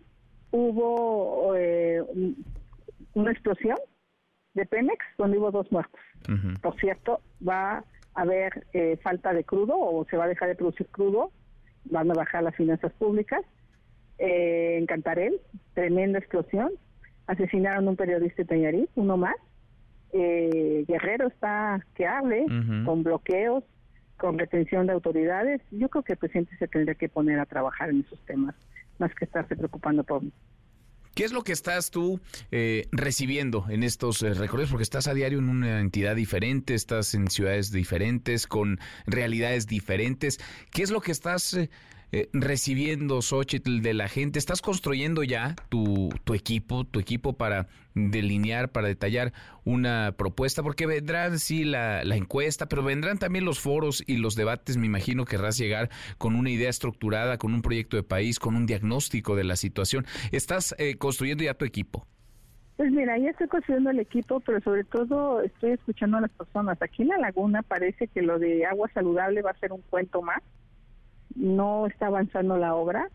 hubo 0.51 1.55
eh, 1.57 2.03
una 3.19 3.31
explosión 3.31 3.77
de 4.53 4.65
Pemex 4.65 5.05
donde 5.17 5.37
hubo 5.37 5.51
dos 5.51 5.71
muertos. 5.71 6.01
Por 6.61 6.79
cierto, 6.79 7.21
va 7.47 7.77
a 7.77 7.83
haber 8.21 8.65
eh, 8.73 8.97
falta 9.01 9.33
de 9.33 9.43
crudo 9.43 9.77
o 9.77 10.05
se 10.09 10.17
va 10.17 10.25
a 10.25 10.27
dejar 10.27 10.49
de 10.49 10.55
producir 10.55 10.87
crudo, 10.87 11.31
van 11.85 12.09
a 12.11 12.13
bajar 12.13 12.43
las 12.43 12.55
finanzas 12.55 12.91
públicas. 12.93 13.41
Eh, 14.17 14.77
en 14.77 14.85
Cantarel, 14.85 15.39
tremenda 15.73 16.19
explosión. 16.19 16.71
Asesinaron 17.27 17.87
a 17.87 17.89
un 17.91 17.95
periodista 17.95 18.41
de 18.41 18.47
Tañarí, 18.47 18.89
uno 18.95 19.17
más. 19.17 19.35
Eh, 20.11 20.83
Guerrero 20.87 21.27
está 21.27 21.85
que 21.93 22.07
hable, 22.07 22.45
con 22.85 23.03
bloqueos, 23.03 23.63
con 24.17 24.37
retención 24.39 24.87
de 24.87 24.93
autoridades. 24.93 25.61
Yo 25.71 25.89
creo 25.89 26.03
que 26.03 26.13
el 26.13 26.19
presidente 26.19 26.57
se 26.57 26.67
tendría 26.67 26.95
que 26.95 27.07
poner 27.07 27.39
a 27.39 27.45
trabajar 27.45 27.91
en 27.91 28.01
esos 28.01 28.19
temas, 28.25 28.55
más 28.97 29.13
que 29.13 29.25
estarse 29.25 29.55
preocupando 29.55 30.03
por 30.03 30.23
¿Qué 31.19 31.25
es 31.25 31.33
lo 31.33 31.43
que 31.43 31.51
estás 31.51 31.91
tú 31.91 32.21
eh, 32.49 32.87
recibiendo 32.93 33.65
en 33.67 33.83
estos 33.83 34.23
eh, 34.23 34.33
recorridos? 34.33 34.69
Porque 34.69 34.83
estás 34.83 35.07
a 35.09 35.13
diario 35.13 35.39
en 35.39 35.49
una 35.49 35.81
entidad 35.81 36.15
diferente, 36.15 36.75
estás 36.75 37.13
en 37.13 37.29
ciudades 37.29 37.73
diferentes, 37.73 38.47
con 38.47 38.79
realidades 39.05 39.67
diferentes. 39.67 40.39
¿Qué 40.71 40.81
es 40.81 40.91
lo 40.91 41.01
que 41.01 41.11
estás 41.11 41.55
eh, 41.55 41.69
eh, 42.11 42.29
recibiendo, 42.33 43.21
Xochitl, 43.21 43.81
de 43.81 43.93
la 43.93 44.07
gente? 44.07 44.39
¿Estás 44.39 44.61
construyendo 44.61 45.23
ya 45.23 45.55
tu, 45.69 46.09
tu 46.23 46.33
equipo, 46.33 46.83
tu 46.83 46.99
equipo 46.99 47.33
para 47.33 47.67
delinear, 47.95 48.71
para 48.71 48.87
detallar 48.87 49.33
una 49.63 50.13
propuesta? 50.17 50.63
Porque 50.63 50.85
vendrán, 50.85 51.39
sí, 51.39 51.63
la, 51.63 52.03
la 52.03 52.15
encuesta, 52.15 52.67
pero 52.67 52.83
vendrán 52.83 53.17
también 53.17 53.45
los 53.45 53.59
foros 53.59 54.03
y 54.05 54.17
los 54.17 54.35
debates. 54.35 54.77
Me 54.77 54.85
imagino 54.85 55.25
que 55.25 55.29
querrás 55.29 55.57
llegar 55.57 55.89
con 56.17 56.35
una 56.35 56.49
idea 56.49 56.69
estructurada, 56.69 57.37
con 57.37 57.53
un 57.53 57.61
proyecto 57.61 57.95
de 57.95 58.03
país, 58.03 58.39
con 58.39 58.55
un 58.55 58.65
diagnóstico 58.65 59.35
de 59.35 59.43
la 59.45 59.55
situación. 59.55 60.05
¿Estás 60.31 60.75
eh, 60.77 60.95
construyendo 60.97 61.43
ya 61.43 61.53
tu 61.53 61.65
equipo? 61.65 62.05
Pues 62.75 62.91
mira, 62.91 63.17
ya 63.17 63.29
estoy 63.29 63.47
construyendo 63.47 63.89
el 63.89 63.99
equipo, 63.99 64.39
pero 64.39 64.61
sobre 64.61 64.85
todo 64.85 65.41
estoy 65.41 65.71
escuchando 65.71 66.17
a 66.17 66.21
las 66.21 66.31
personas. 66.31 66.81
Aquí 66.81 67.01
en 67.01 67.09
la 67.09 67.17
laguna 67.17 67.61
parece 67.61 68.07
que 68.07 68.21
lo 68.21 68.39
de 68.39 68.65
agua 68.65 68.89
saludable 68.93 69.41
va 69.41 69.51
a 69.51 69.59
ser 69.59 69.71
un 69.73 69.81
cuento 69.89 70.21
más 70.21 70.41
no 71.39 71.87
está 71.87 72.07
avanzando 72.07 72.57
la 72.57 72.75
obra. 72.75 73.09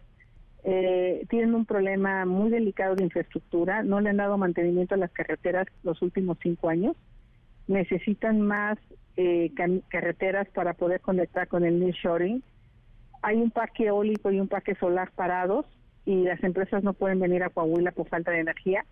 Eh, 0.64 1.26
tienen 1.28 1.54
un 1.54 1.66
problema 1.66 2.24
muy 2.24 2.50
delicado 2.50 2.96
de 2.96 3.04
infraestructura, 3.04 3.82
no 3.82 4.00
le 4.00 4.08
han 4.10 4.16
dado 4.16 4.38
mantenimiento 4.38 4.94
a 4.94 4.98
las 4.98 5.12
carreteras 5.12 5.66
los 5.82 6.00
últimos 6.00 6.38
cinco 6.42 6.70
años. 6.70 6.96
Necesitan 7.68 8.40
más 8.40 8.78
eh, 9.16 9.52
carreteras 9.88 10.48
para 10.48 10.72
poder 10.72 11.00
conectar 11.00 11.48
con 11.48 11.64
el 11.64 11.78
nearshoring. 11.78 12.42
Hay 13.22 13.36
un 13.36 13.50
parque 13.50 13.86
eólico 13.86 14.30
y 14.30 14.40
un 14.40 14.48
parque 14.48 14.74
solar 14.74 15.10
parados 15.14 15.66
y 16.06 16.24
las 16.24 16.42
empresas 16.42 16.82
no 16.82 16.94
pueden 16.94 17.20
venir 17.20 17.42
a 17.42 17.50
Coahuila 17.50 17.92
por 17.92 18.08
falta 18.08 18.30
de 18.30 18.40
energía. 18.40 18.84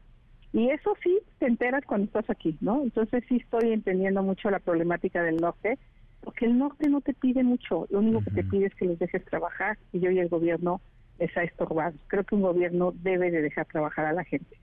Y 0.53 0.69
eso 0.69 0.95
sí 1.03 1.19
te 1.39 1.47
enteras 1.47 1.85
cuando 1.87 2.07
estás 2.07 2.29
aquí, 2.29 2.57
¿no? 2.61 2.83
Entonces 2.83 3.25
sí 3.29 3.37
estoy 3.37 3.73
entendiendo 3.73 4.23
mucho 4.23 4.51
la 4.51 4.59
problemática 4.59 5.23
del 5.23 5.37
norte 5.37 5.79
porque 6.23 6.47
el 6.47 6.57
norte 6.57 6.89
no 6.89 7.01
te 7.01 7.15
pide 7.15 7.43
mucho, 7.43 7.87
lo 7.91 7.99
único 7.99 8.23
que 8.23 8.31
te 8.31 8.45
pide 8.45 8.67
es 8.67 8.75
que 8.75 8.87
los 8.87 8.99
dejes 8.99 9.25
trabajar 9.25 9.79
y 9.93 10.01
yo 10.01 10.11
y 10.11 10.19
el 10.19 10.29
gobierno 10.29 10.81
les 11.19 11.37
ha 11.37 11.43
estorbado. 11.43 11.95
Creo 12.07 12.25
que 12.25 12.35
un 12.35 12.43
gobierno 12.43 12.93
debe 12.93 13.31
de 13.31 13.43
dejar 13.43 13.67
trabajar 13.67 14.07
a 14.07 14.13
la 14.13 14.25
gente. 14.25 14.57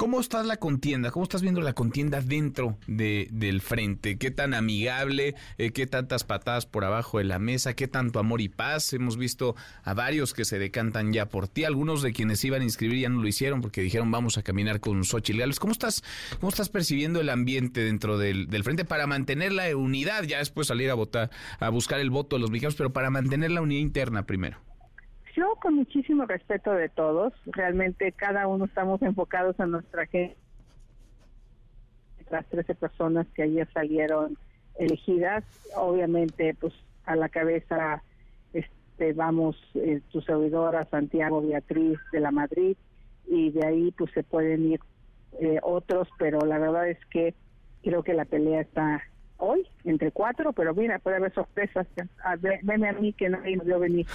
¿Cómo 0.00 0.18
está 0.18 0.42
la 0.42 0.56
contienda? 0.56 1.10
¿Cómo 1.10 1.24
estás 1.24 1.42
viendo 1.42 1.60
la 1.60 1.74
contienda 1.74 2.22
dentro 2.22 2.78
de, 2.86 3.28
del 3.32 3.60
frente? 3.60 4.16
¿Qué 4.16 4.30
tan 4.30 4.54
amigable? 4.54 5.34
Eh, 5.58 5.72
¿Qué 5.72 5.86
tantas 5.86 6.24
patadas 6.24 6.64
por 6.64 6.86
abajo 6.86 7.18
de 7.18 7.24
la 7.24 7.38
mesa? 7.38 7.74
¿Qué 7.74 7.86
tanto 7.86 8.18
amor 8.18 8.40
y 8.40 8.48
paz? 8.48 8.94
Hemos 8.94 9.18
visto 9.18 9.56
a 9.84 9.92
varios 9.92 10.32
que 10.32 10.46
se 10.46 10.58
decantan 10.58 11.12
ya 11.12 11.28
por 11.28 11.48
ti. 11.48 11.64
Algunos 11.64 12.00
de 12.00 12.14
quienes 12.14 12.42
iban 12.46 12.62
a 12.62 12.64
inscribir 12.64 13.00
ya 13.00 13.10
no 13.10 13.20
lo 13.20 13.28
hicieron 13.28 13.60
porque 13.60 13.82
dijeron 13.82 14.10
vamos 14.10 14.38
a 14.38 14.42
caminar 14.42 14.80
con 14.80 15.04
Xochitl 15.04 15.40
Gales. 15.40 15.60
¿Cómo 15.60 15.74
estás, 15.74 16.02
¿Cómo 16.40 16.48
estás 16.48 16.70
percibiendo 16.70 17.20
el 17.20 17.28
ambiente 17.28 17.82
dentro 17.82 18.16
del, 18.16 18.46
del 18.46 18.64
frente 18.64 18.86
para 18.86 19.06
mantener 19.06 19.52
la 19.52 19.76
unidad? 19.76 20.22
Ya 20.22 20.38
después 20.38 20.68
salir 20.68 20.88
a 20.88 20.94
votar, 20.94 21.28
a 21.58 21.68
buscar 21.68 22.00
el 22.00 22.08
voto 22.08 22.36
de 22.36 22.40
los 22.40 22.50
mexicanos, 22.50 22.74
pero 22.74 22.90
para 22.90 23.10
mantener 23.10 23.50
la 23.50 23.60
unidad 23.60 23.82
interna 23.82 24.24
primero. 24.24 24.69
Yo 25.36 25.54
con 25.56 25.74
muchísimo 25.74 26.26
respeto 26.26 26.72
de 26.72 26.88
todos, 26.88 27.32
realmente 27.46 28.12
cada 28.12 28.46
uno 28.46 28.64
estamos 28.64 29.00
enfocados 29.02 29.58
a 29.60 29.66
nuestra 29.66 30.06
gente. 30.06 30.36
Las 32.30 32.46
13 32.46 32.74
personas 32.76 33.26
que 33.34 33.42
ayer 33.42 33.68
salieron 33.72 34.36
elegidas, 34.78 35.44
obviamente 35.76 36.54
pues 36.54 36.72
a 37.04 37.16
la 37.16 37.28
cabeza 37.28 38.02
este 38.52 39.12
vamos 39.12 39.56
eh, 39.74 40.00
tu 40.10 40.20
servidora 40.20 40.84
Santiago 40.86 41.42
Beatriz 41.42 41.98
de 42.12 42.20
la 42.20 42.30
Madrid 42.30 42.76
y 43.26 43.50
de 43.50 43.66
ahí 43.66 43.90
pues 43.92 44.12
se 44.12 44.22
pueden 44.22 44.72
ir 44.72 44.80
eh, 45.40 45.58
otros, 45.62 46.08
pero 46.18 46.40
la 46.40 46.58
verdad 46.58 46.88
es 46.88 47.04
que 47.06 47.34
creo 47.82 48.02
que 48.02 48.14
la 48.14 48.24
pelea 48.24 48.60
está 48.60 49.02
hoy 49.40 49.66
entre 49.84 50.12
cuatro, 50.12 50.52
pero 50.52 50.74
mira, 50.74 50.98
puede 50.98 51.16
haber 51.16 51.32
sorpresas. 51.34 51.86
A, 52.22 52.36
veme 52.36 52.88
a 52.88 52.92
mí 52.92 53.12
que 53.12 53.28
nadie 53.28 53.56
nos 53.56 53.66
vio 53.66 53.78
venir. 53.78 54.06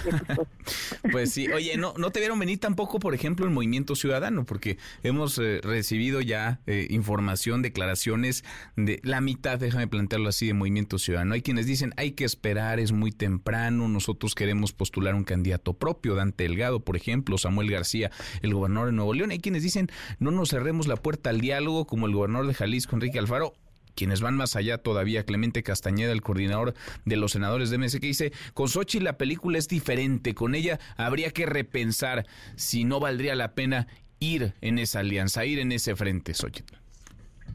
pues 1.12 1.32
sí, 1.32 1.48
oye, 1.48 1.76
no, 1.76 1.94
no 1.98 2.10
te 2.10 2.20
vieron 2.20 2.38
venir 2.38 2.58
tampoco, 2.58 2.98
por 2.98 3.14
ejemplo, 3.14 3.44
el 3.44 3.52
Movimiento 3.52 3.94
Ciudadano, 3.94 4.44
porque 4.44 4.78
hemos 5.02 5.38
eh, 5.38 5.60
recibido 5.62 6.20
ya 6.20 6.60
eh, 6.66 6.86
información, 6.90 7.62
declaraciones 7.62 8.44
de 8.76 9.00
la 9.02 9.20
mitad, 9.20 9.58
déjame 9.58 9.88
plantearlo 9.88 10.28
así, 10.28 10.46
de 10.46 10.54
Movimiento 10.54 10.98
Ciudadano. 10.98 11.34
Hay 11.34 11.42
quienes 11.42 11.66
dicen, 11.66 11.92
hay 11.96 12.12
que 12.12 12.24
esperar, 12.24 12.80
es 12.80 12.92
muy 12.92 13.12
temprano, 13.12 13.88
nosotros 13.88 14.34
queremos 14.34 14.72
postular 14.72 15.14
un 15.14 15.24
candidato 15.24 15.74
propio, 15.74 16.14
Dante 16.14 16.44
Delgado, 16.44 16.80
por 16.80 16.96
ejemplo, 16.96 17.38
Samuel 17.38 17.70
García, 17.70 18.10
el 18.42 18.54
gobernador 18.54 18.88
de 18.88 18.94
Nuevo 18.94 19.14
León. 19.14 19.30
Hay 19.30 19.40
quienes 19.40 19.62
dicen, 19.62 19.88
no 20.18 20.30
nos 20.30 20.50
cerremos 20.50 20.86
la 20.86 20.96
puerta 20.96 21.30
al 21.30 21.40
diálogo 21.40 21.86
como 21.86 22.06
el 22.06 22.14
gobernador 22.14 22.46
de 22.46 22.54
Jalisco, 22.54 22.94
Enrique 22.94 23.18
Alfaro, 23.18 23.54
quienes 23.96 24.20
van 24.20 24.36
más 24.36 24.54
allá 24.54 24.78
todavía, 24.78 25.24
Clemente 25.24 25.64
Castañeda, 25.64 26.12
el 26.12 26.22
coordinador 26.22 26.74
de 27.04 27.16
los 27.16 27.32
senadores 27.32 27.70
de 27.70 27.78
MS, 27.78 27.98
que 27.98 28.06
dice, 28.06 28.32
con 28.54 28.68
Sochi 28.68 29.00
la 29.00 29.18
película 29.18 29.58
es 29.58 29.66
diferente, 29.66 30.34
con 30.34 30.54
ella 30.54 30.78
habría 30.96 31.30
que 31.30 31.46
repensar 31.46 32.26
si 32.54 32.84
no 32.84 33.00
valdría 33.00 33.34
la 33.34 33.54
pena 33.54 33.88
ir 34.20 34.52
en 34.60 34.78
esa 34.78 35.00
alianza, 35.00 35.44
ir 35.44 35.58
en 35.58 35.72
ese 35.72 35.96
frente, 35.96 36.34
Xochitl. 36.34 36.76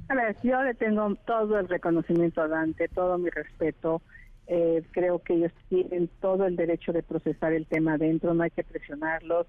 A 0.09 0.15
ver, 0.15 0.35
yo 0.43 0.61
le 0.63 0.73
tengo 0.73 1.15
todo 1.25 1.57
el 1.59 1.69
reconocimiento 1.69 2.41
a 2.41 2.47
Dante, 2.47 2.89
todo 2.89 3.17
mi 3.17 3.29
respeto. 3.29 4.01
Eh, 4.47 4.83
creo 4.91 5.19
que 5.19 5.35
ellos 5.35 5.53
tienen 5.69 6.09
todo 6.19 6.45
el 6.45 6.57
derecho 6.57 6.91
de 6.91 7.03
procesar 7.03 7.53
el 7.53 7.65
tema 7.65 7.93
adentro, 7.93 8.33
no 8.33 8.43
hay 8.43 8.51
que 8.51 8.63
presionarlos. 8.63 9.47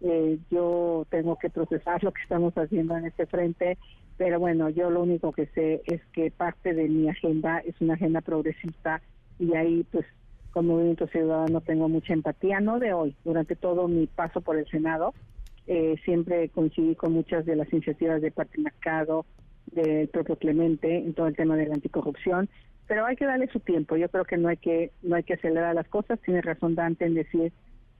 Eh, 0.00 0.38
yo 0.50 1.06
tengo 1.10 1.36
que 1.36 1.50
procesar 1.50 2.02
lo 2.02 2.12
que 2.12 2.22
estamos 2.22 2.54
haciendo 2.54 2.96
en 2.96 3.04
este 3.04 3.26
frente 3.26 3.78
pero 4.20 4.38
bueno, 4.38 4.68
yo 4.68 4.90
lo 4.90 5.02
único 5.02 5.32
que 5.32 5.46
sé 5.46 5.80
es 5.86 6.02
que 6.12 6.30
parte 6.30 6.74
de 6.74 6.90
mi 6.90 7.08
agenda 7.08 7.60
es 7.60 7.80
una 7.80 7.94
agenda 7.94 8.20
progresista 8.20 9.00
y 9.38 9.54
ahí 9.54 9.86
pues 9.90 10.04
con 10.50 10.66
Movimiento 10.66 11.06
Ciudadano 11.06 11.62
tengo 11.62 11.88
mucha 11.88 12.12
empatía, 12.12 12.60
no 12.60 12.78
de 12.78 12.92
hoy, 12.92 13.16
durante 13.24 13.56
todo 13.56 13.88
mi 13.88 14.06
paso 14.08 14.42
por 14.42 14.58
el 14.58 14.68
Senado, 14.68 15.14
eh, 15.66 15.94
siempre 16.04 16.50
coincidí 16.50 16.96
con 16.96 17.14
muchas 17.14 17.46
de 17.46 17.56
las 17.56 17.72
iniciativas 17.72 18.20
de 18.20 18.30
Pati 18.30 18.60
Mercado, 18.60 19.24
del 19.72 20.08
propio 20.08 20.36
Clemente, 20.36 20.98
en 20.98 21.14
todo 21.14 21.26
el 21.26 21.34
tema 21.34 21.56
de 21.56 21.68
la 21.68 21.76
anticorrupción, 21.76 22.50
pero 22.88 23.06
hay 23.06 23.16
que 23.16 23.24
darle 23.24 23.48
su 23.48 23.60
tiempo, 23.60 23.96
yo 23.96 24.10
creo 24.10 24.26
que 24.26 24.36
no 24.36 24.48
hay 24.48 24.58
que, 24.58 24.92
no 25.00 25.16
hay 25.16 25.22
que 25.22 25.32
acelerar 25.32 25.74
las 25.74 25.88
cosas, 25.88 26.20
tiene 26.20 26.42
razón 26.42 26.74
Dante 26.74 27.06
en 27.06 27.14
decir 27.14 27.54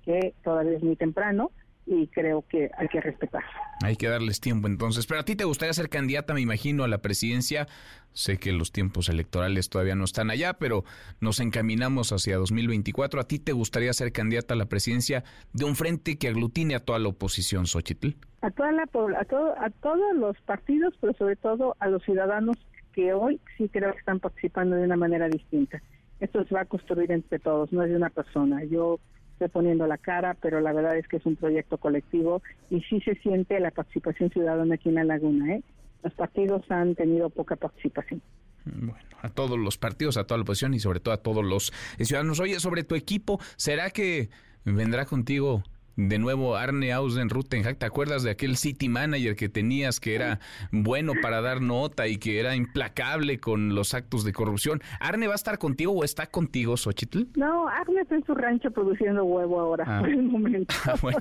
que 0.04 0.34
todavía 0.44 0.76
es 0.76 0.82
muy 0.82 0.96
temprano, 0.96 1.50
y 1.86 2.06
creo 2.08 2.44
que 2.48 2.70
hay 2.76 2.88
que 2.88 3.00
respetar. 3.00 3.42
Hay 3.82 3.96
que 3.96 4.08
darles 4.08 4.40
tiempo 4.40 4.68
entonces. 4.68 5.06
Pero 5.06 5.20
a 5.20 5.24
ti 5.24 5.36
te 5.36 5.44
gustaría 5.44 5.72
ser 5.72 5.88
candidata, 5.88 6.34
me 6.34 6.40
imagino, 6.40 6.84
a 6.84 6.88
la 6.88 6.98
presidencia. 6.98 7.66
Sé 8.12 8.38
que 8.38 8.52
los 8.52 8.72
tiempos 8.72 9.08
electorales 9.08 9.70
todavía 9.70 9.94
no 9.94 10.04
están 10.04 10.30
allá, 10.30 10.54
pero 10.54 10.84
nos 11.20 11.40
encaminamos 11.40 12.12
hacia 12.12 12.36
2024. 12.36 13.20
¿A 13.20 13.24
ti 13.24 13.38
te 13.38 13.52
gustaría 13.52 13.92
ser 13.92 14.12
candidata 14.12 14.54
a 14.54 14.56
la 14.56 14.66
presidencia 14.66 15.24
de 15.52 15.64
un 15.64 15.76
frente 15.76 16.18
que 16.18 16.28
aglutine 16.28 16.74
a 16.74 16.80
toda 16.80 16.98
la 16.98 17.08
oposición, 17.08 17.66
Xochitl? 17.66 18.10
A, 18.42 18.50
toda 18.50 18.72
la, 18.72 18.82
a, 18.82 19.24
todo, 19.24 19.54
a 19.58 19.70
todos 19.70 20.16
los 20.16 20.36
partidos, 20.42 20.94
pero 21.00 21.12
sobre 21.14 21.36
todo 21.36 21.76
a 21.78 21.88
los 21.88 22.02
ciudadanos 22.04 22.56
que 22.92 23.12
hoy 23.12 23.40
sí 23.56 23.68
creo 23.68 23.92
que 23.92 23.98
están 23.98 24.20
participando 24.20 24.76
de 24.76 24.84
una 24.84 24.96
manera 24.96 25.28
distinta. 25.28 25.80
Esto 26.18 26.44
se 26.44 26.54
va 26.54 26.62
a 26.62 26.66
construir 26.66 27.10
entre 27.12 27.38
todos, 27.38 27.72
no 27.72 27.82
es 27.82 27.90
de 27.90 27.96
una 27.96 28.10
persona. 28.10 28.62
Yo 28.64 28.98
esté 29.40 29.48
poniendo 29.48 29.86
la 29.86 29.96
cara, 29.96 30.36
pero 30.40 30.60
la 30.60 30.72
verdad 30.72 30.98
es 30.98 31.08
que 31.08 31.16
es 31.16 31.24
un 31.24 31.34
proyecto 31.34 31.78
colectivo 31.78 32.42
y 32.68 32.82
sí 32.82 33.00
se 33.00 33.14
siente 33.16 33.58
la 33.58 33.70
participación 33.70 34.28
ciudadana 34.30 34.74
aquí 34.74 34.90
en 34.90 34.96
la 34.96 35.04
laguna. 35.04 35.54
¿eh? 35.54 35.62
Los 36.02 36.12
partidos 36.12 36.62
han 36.70 36.94
tenido 36.94 37.30
poca 37.30 37.56
participación. 37.56 38.20
Bueno, 38.66 39.08
a 39.22 39.30
todos 39.30 39.58
los 39.58 39.78
partidos, 39.78 40.18
a 40.18 40.24
toda 40.24 40.36
la 40.36 40.42
oposición 40.42 40.74
y 40.74 40.80
sobre 40.80 41.00
todo 41.00 41.14
a 41.14 41.22
todos 41.22 41.42
los 41.42 41.72
ciudadanos. 41.98 42.38
Oye, 42.40 42.60
sobre 42.60 42.84
tu 42.84 42.94
equipo, 42.94 43.40
¿será 43.56 43.88
que 43.88 44.28
vendrá 44.66 45.06
contigo 45.06 45.62
de 45.96 46.18
nuevo 46.18 46.56
Arne 46.56 46.92
Ausen-Rutenhack, 46.92 47.78
¿te 47.78 47.86
acuerdas 47.86 48.22
de 48.22 48.30
aquel 48.30 48.56
city 48.56 48.88
manager 48.88 49.36
que 49.36 49.48
tenías 49.48 50.00
que 50.00 50.14
era 50.14 50.40
bueno 50.70 51.12
para 51.20 51.40
dar 51.40 51.60
nota 51.60 52.08
y 52.08 52.16
que 52.18 52.40
era 52.40 52.54
implacable 52.56 53.38
con 53.38 53.74
los 53.74 53.94
actos 53.94 54.24
de 54.24 54.32
corrupción? 54.32 54.80
¿Arne 55.00 55.26
va 55.26 55.34
a 55.34 55.36
estar 55.36 55.58
contigo 55.58 55.92
o 55.92 56.04
está 56.04 56.26
contigo, 56.26 56.76
Xochitl? 56.76 57.24
No, 57.36 57.68
Arne 57.68 58.02
está 58.02 58.14
en 58.14 58.24
su 58.24 58.34
rancho 58.34 58.70
produciendo 58.70 59.24
huevo 59.24 59.60
ahora, 59.60 59.84
Ah. 59.86 60.00
por 60.00 60.08
el 60.10 60.22
momento. 60.22 60.74
Ah, 60.86 60.94
bueno. 61.02 61.18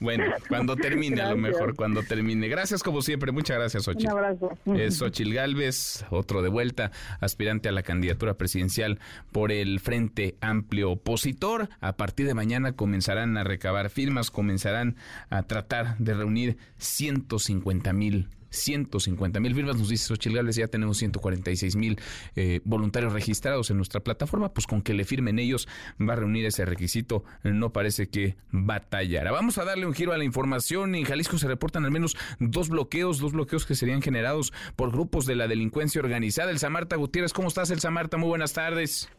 Bueno, 0.00 0.24
cuando 0.48 0.74
termine, 0.76 1.20
a 1.20 1.30
lo 1.30 1.36
mejor, 1.36 1.74
cuando 1.76 2.02
termine. 2.02 2.48
Gracias 2.48 2.82
como 2.82 3.02
siempre, 3.02 3.32
muchas 3.32 3.58
gracias, 3.58 3.84
Xochitl. 3.84 4.06
Un 4.06 4.10
abrazo. 4.12 4.50
Es 4.76 4.98
Xochitl 4.98 5.34
Galvez, 5.34 6.04
otro 6.10 6.42
de 6.42 6.48
vuelta, 6.48 6.90
aspirante 7.20 7.68
a 7.68 7.72
la 7.72 7.82
candidatura 7.82 8.34
presidencial 8.34 8.98
por 9.32 9.52
el 9.52 9.80
Frente 9.80 10.36
Amplio 10.40 10.92
Opositor. 10.92 11.68
A 11.80 11.96
partir 11.96 12.26
de 12.26 12.34
mañana 12.34 12.72
comenzarán 12.72 13.36
a 13.36 13.44
recabar 13.44 13.87
firmas, 13.88 14.30
comenzarán 14.30 14.96
a 15.30 15.42
tratar 15.42 15.96
de 15.98 16.14
reunir 16.14 16.58
150 16.78 17.92
mil 17.92 18.28
150 18.50 19.40
mil 19.40 19.54
firmas, 19.54 19.76
nos 19.76 19.88
dice 19.88 20.06
Xochitl 20.06 20.36
Gálvez, 20.36 20.56
ya 20.56 20.68
tenemos 20.68 20.98
146 20.98 21.76
mil 21.76 21.98
eh, 22.36 22.60
voluntarios 22.64 23.12
registrados 23.12 23.70
en 23.70 23.76
nuestra 23.76 24.00
plataforma, 24.00 24.52
pues 24.52 24.66
con 24.66 24.82
que 24.82 24.94
le 24.94 25.04
firmen 25.04 25.38
ellos 25.38 25.68
va 26.00 26.14
a 26.14 26.16
reunir 26.16 26.46
ese 26.46 26.64
requisito, 26.64 27.24
no 27.42 27.72
parece 27.72 28.08
que 28.08 28.36
batallará. 28.50 29.32
Vamos 29.32 29.58
a 29.58 29.64
darle 29.64 29.86
un 29.86 29.94
giro 29.94 30.12
a 30.12 30.18
la 30.18 30.24
información, 30.24 30.94
en 30.94 31.04
Jalisco 31.04 31.38
se 31.38 31.48
reportan 31.48 31.84
al 31.84 31.90
menos 31.90 32.16
dos 32.38 32.68
bloqueos, 32.68 33.18
dos 33.18 33.32
bloqueos 33.32 33.66
que 33.66 33.74
serían 33.74 34.02
generados 34.02 34.52
por 34.76 34.92
grupos 34.92 35.26
de 35.26 35.36
la 35.36 35.48
delincuencia 35.48 36.00
organizada. 36.00 36.50
El 36.50 36.58
Samarta 36.58 36.96
Gutiérrez, 36.96 37.32
¿cómo 37.32 37.48
estás, 37.48 37.70
El 37.70 37.80
Samarta? 37.80 38.16
Muy 38.16 38.28
buenas 38.28 38.52
tardes. 38.52 39.10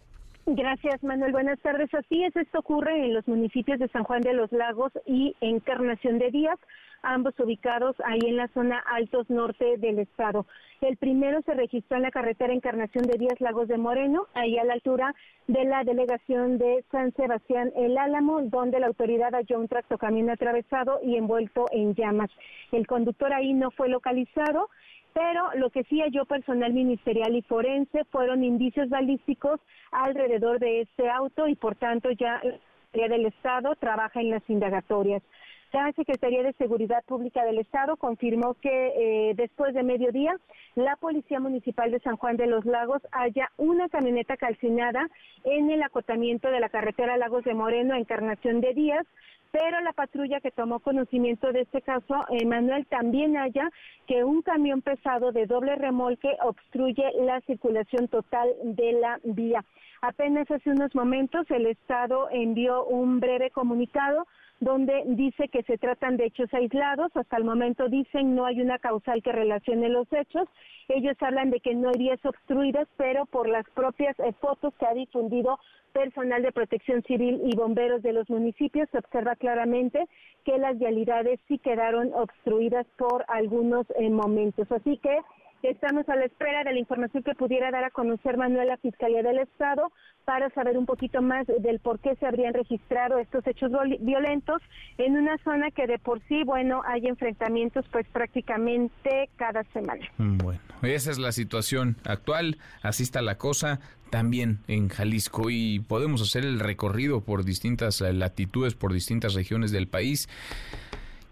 Gracias, 0.55 1.03
Manuel. 1.03 1.31
Buenas 1.31 1.59
tardes. 1.59 1.93
Así 1.93 2.23
es, 2.23 2.35
esto 2.35 2.59
ocurre 2.59 3.05
en 3.05 3.13
los 3.13 3.27
municipios 3.27 3.77
de 3.77 3.87
San 3.89 4.03
Juan 4.03 4.21
de 4.21 4.33
los 4.33 4.51
Lagos 4.51 4.91
y 5.05 5.35
Encarnación 5.41 6.17
de 6.17 6.31
Díaz, 6.31 6.57
ambos 7.03 7.39
ubicados 7.39 7.95
ahí 8.03 8.19
en 8.25 8.37
la 8.37 8.47
zona 8.47 8.83
altos 8.91 9.29
norte 9.29 9.77
del 9.77 9.99
estado. 9.99 10.47
El 10.81 10.97
primero 10.97 11.43
se 11.43 11.53
registró 11.53 11.97
en 11.97 12.03
la 12.03 12.09
carretera 12.09 12.51
Encarnación 12.51 13.05
de 13.05 13.19
Díaz, 13.19 13.39
Lagos 13.39 13.67
de 13.67 13.77
Moreno, 13.77 14.25
ahí 14.33 14.57
a 14.57 14.63
la 14.63 14.73
altura 14.73 15.13
de 15.45 15.65
la 15.65 15.83
delegación 15.83 16.57
de 16.57 16.83
San 16.91 17.13
Sebastián 17.13 17.71
El 17.75 17.95
Álamo, 17.99 18.41
donde 18.41 18.79
la 18.79 18.87
autoridad 18.87 19.33
halló 19.33 19.59
un 19.59 19.67
tractocamión 19.67 20.31
atravesado 20.31 20.99
y 21.03 21.15
envuelto 21.15 21.65
en 21.71 21.93
llamas. 21.93 22.31
El 22.71 22.87
conductor 22.87 23.31
ahí 23.33 23.53
no 23.53 23.69
fue 23.69 23.87
localizado. 23.87 24.69
Pero 25.13 25.49
lo 25.55 25.69
que 25.69 25.83
sí 25.85 26.01
halló 26.01 26.25
personal 26.25 26.73
ministerial 26.73 27.35
y 27.35 27.41
forense 27.41 28.05
fueron 28.05 28.43
indicios 28.43 28.89
balísticos 28.89 29.59
alrededor 29.91 30.59
de 30.59 30.81
este 30.81 31.09
auto 31.09 31.47
y 31.47 31.55
por 31.55 31.75
tanto 31.75 32.11
ya 32.11 32.41
la 32.43 32.59
Secretaría 32.91 33.17
del 33.17 33.25
Estado 33.25 33.75
trabaja 33.75 34.21
en 34.21 34.29
las 34.29 34.49
indagatorias. 34.49 35.23
La 35.71 35.91
Secretaría 35.91 36.41
de 36.41 36.53
Seguridad 36.53 37.03
Pública 37.05 37.45
del 37.45 37.59
Estado 37.59 37.95
confirmó 37.95 38.55
que 38.55 38.69
eh, 38.69 39.33
después 39.35 39.75
de 39.75 39.83
mediodía 39.83 40.35
la 40.73 40.95
Policía 40.95 41.39
Municipal 41.39 41.91
de 41.91 41.99
San 41.99 42.17
Juan 42.17 42.37
de 42.37 42.47
los 42.47 42.65
Lagos 42.65 43.03
halla 43.11 43.51
una 43.57 43.87
camioneta 43.87 44.35
calcinada 44.35 45.07
en 45.43 45.69
el 45.69 45.83
acotamiento 45.83 46.49
de 46.49 46.59
la 46.59 46.69
carretera 46.69 47.17
Lagos 47.17 47.43
de 47.43 47.53
Moreno, 47.53 47.93
Encarnación 47.93 48.61
de 48.61 48.73
Díaz, 48.73 49.05
pero 49.51 49.79
la 49.81 49.93
patrulla 49.93 50.41
que 50.41 50.51
tomó 50.51 50.79
conocimiento 50.79 51.51
de 51.51 51.61
este 51.61 51.81
caso, 51.81 52.25
eh, 52.29 52.45
Manuel, 52.45 52.85
también 52.85 53.35
halla 53.35 53.69
que 54.07 54.23
un 54.23 54.41
camión 54.41 54.81
pesado 54.81 55.31
de 55.31 55.45
doble 55.45 55.75
remolque 55.75 56.37
obstruye 56.41 57.03
la 57.21 57.41
circulación 57.41 58.07
total 58.07 58.49
de 58.63 58.93
la 58.93 59.19
vía. 59.23 59.65
Apenas 60.01 60.49
hace 60.49 60.69
unos 60.69 60.93
momentos 60.95 61.49
el 61.49 61.65
Estado 61.65 62.29
envió 62.31 62.85
un 62.85 63.19
breve 63.19 63.49
comunicado 63.49 64.27
donde 64.59 65.03
dice 65.07 65.47
que 65.47 65.63
se 65.63 65.77
tratan 65.77 66.17
de 66.17 66.25
hechos 66.25 66.53
aislados. 66.53 67.11
Hasta 67.15 67.37
el 67.37 67.43
momento 67.43 67.87
dicen 67.87 68.35
no 68.35 68.45
hay 68.45 68.61
una 68.61 68.79
causal 68.79 69.23
que 69.23 69.31
relacione 69.31 69.89
los 69.89 70.11
hechos. 70.11 70.47
Ellos 70.87 71.15
hablan 71.21 71.49
de 71.49 71.59
que 71.59 71.73
no 71.75 71.89
hay 71.89 71.97
vías 71.97 72.23
obstruidas, 72.25 72.87
pero 72.97 73.25
por 73.25 73.47
las 73.47 73.69
propias 73.71 74.17
eh, 74.19 74.33
fotos 74.39 74.73
que 74.75 74.85
ha 74.85 74.93
difundido 74.93 75.59
personal 75.93 76.41
de 76.43 76.51
protección 76.51 77.01
civil 77.03 77.41
y 77.43 77.55
bomberos 77.55 78.03
de 78.03 78.13
los 78.13 78.29
municipios, 78.29 78.87
se 78.91 78.99
observa 78.99 79.35
claramente 79.35 80.07
que 80.45 80.57
las 80.57 80.77
vialidades 80.77 81.39
sí 81.47 81.57
quedaron 81.57 82.13
obstruidas 82.13 82.85
por 82.97 83.25
algunos 83.27 83.87
eh, 83.97 84.09
momentos. 84.09 84.71
Así 84.71 84.97
que 84.97 85.17
Estamos 85.61 86.07
a 86.07 86.15
la 86.15 86.25
espera 86.25 86.63
de 86.63 86.71
la 86.71 86.79
información 86.79 87.21
que 87.21 87.35
pudiera 87.35 87.69
dar 87.69 87.83
a 87.83 87.89
conocer 87.89 88.37
Manuel 88.37 88.67
la 88.69 88.77
Fiscalía 88.77 89.21
del 89.21 89.39
Estado 89.39 89.91
para 90.23 90.49
saber 90.51 90.77
un 90.77 90.85
poquito 90.85 91.21
más 91.21 91.47
del 91.47 91.79
por 91.79 91.99
qué 91.99 92.15
se 92.15 92.25
habrían 92.25 92.53
registrado 92.53 93.19
estos 93.19 93.45
hechos 93.45 93.69
viol- 93.71 93.97
violentos 93.99 94.61
en 94.97 95.17
una 95.17 95.37
zona 95.39 95.69
que 95.71 95.85
de 95.85 95.99
por 95.99 96.21
sí, 96.27 96.43
bueno, 96.45 96.81
hay 96.85 97.07
enfrentamientos 97.07 97.85
pues 97.91 98.07
prácticamente 98.07 99.29
cada 99.35 99.63
semana. 99.73 100.07
Bueno, 100.17 100.61
esa 100.81 101.11
es 101.11 101.17
la 101.17 101.31
situación 101.33 101.97
actual, 102.05 102.57
así 102.81 103.03
está 103.03 103.21
la 103.21 103.37
cosa 103.37 103.79
también 104.11 104.59
en 104.67 104.87
Jalisco 104.89 105.49
y 105.49 105.79
podemos 105.81 106.21
hacer 106.21 106.43
el 106.45 106.59
recorrido 106.59 107.21
por 107.21 107.43
distintas 107.43 108.01
latitudes, 108.01 108.75
por 108.75 108.93
distintas 108.93 109.33
regiones 109.33 109.71
del 109.71 109.87
país. 109.87 110.29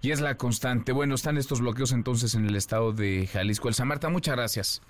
Y 0.01 0.11
es 0.11 0.21
la 0.21 0.37
constante. 0.37 0.91
Bueno, 0.91 1.15
están 1.15 1.37
estos 1.37 1.61
bloqueos 1.61 1.91
entonces 1.91 2.35
en 2.35 2.45
el 2.45 2.55
estado 2.55 2.93
de 2.93 3.27
Jalisco. 3.27 3.67
El 3.67 3.73
Samarta, 3.73 4.09
muchas 4.09 4.35
gracias. 4.35 4.81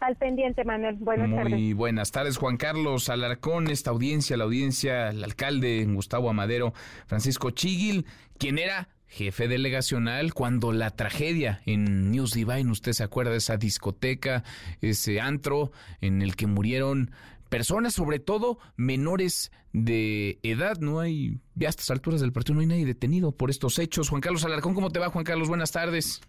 Al 0.00 0.16
pendiente, 0.16 0.64
Manuel. 0.64 0.96
Buenas 0.96 1.28
Muy 1.28 1.38
tardes. 1.38 1.74
buenas 1.74 2.10
tardes, 2.12 2.36
Juan 2.36 2.58
Carlos 2.58 3.08
Alarcón, 3.08 3.70
esta 3.70 3.90
audiencia, 3.90 4.36
la 4.36 4.44
audiencia, 4.44 5.08
el 5.08 5.24
alcalde 5.24 5.86
Gustavo 5.88 6.28
Amadero, 6.28 6.74
Francisco 7.06 7.50
Chiguil, 7.50 8.04
quien 8.38 8.58
era 8.58 8.88
jefe 9.06 9.46
delegacional 9.48 10.34
cuando 10.34 10.72
la 10.72 10.90
tragedia 10.90 11.62
en 11.66 12.10
News 12.10 12.32
Divine, 12.32 12.70
usted 12.70 12.92
se 12.92 13.04
acuerda 13.04 13.30
de 13.30 13.38
esa 13.38 13.56
discoteca, 13.56 14.42
ese 14.80 15.20
antro 15.20 15.70
en 16.00 16.20
el 16.20 16.36
que 16.36 16.48
murieron 16.48 17.12
personas, 17.54 17.94
sobre 17.94 18.18
todo 18.18 18.58
menores 18.76 19.52
de 19.72 20.40
edad, 20.42 20.76
no 20.80 20.98
hay, 20.98 21.38
ya 21.54 21.68
a 21.68 21.70
estas 21.70 21.88
alturas 21.88 22.20
del 22.20 22.32
partido 22.32 22.56
no 22.56 22.62
hay 22.62 22.66
nadie 22.66 22.84
detenido 22.84 23.30
por 23.30 23.48
estos 23.48 23.78
hechos. 23.78 24.08
Juan 24.08 24.20
Carlos 24.20 24.44
Alarcón, 24.44 24.74
¿cómo 24.74 24.90
te 24.90 24.98
va, 24.98 25.08
Juan 25.08 25.24
Carlos? 25.24 25.46
Buenas 25.46 25.70
tardes. 25.70 26.20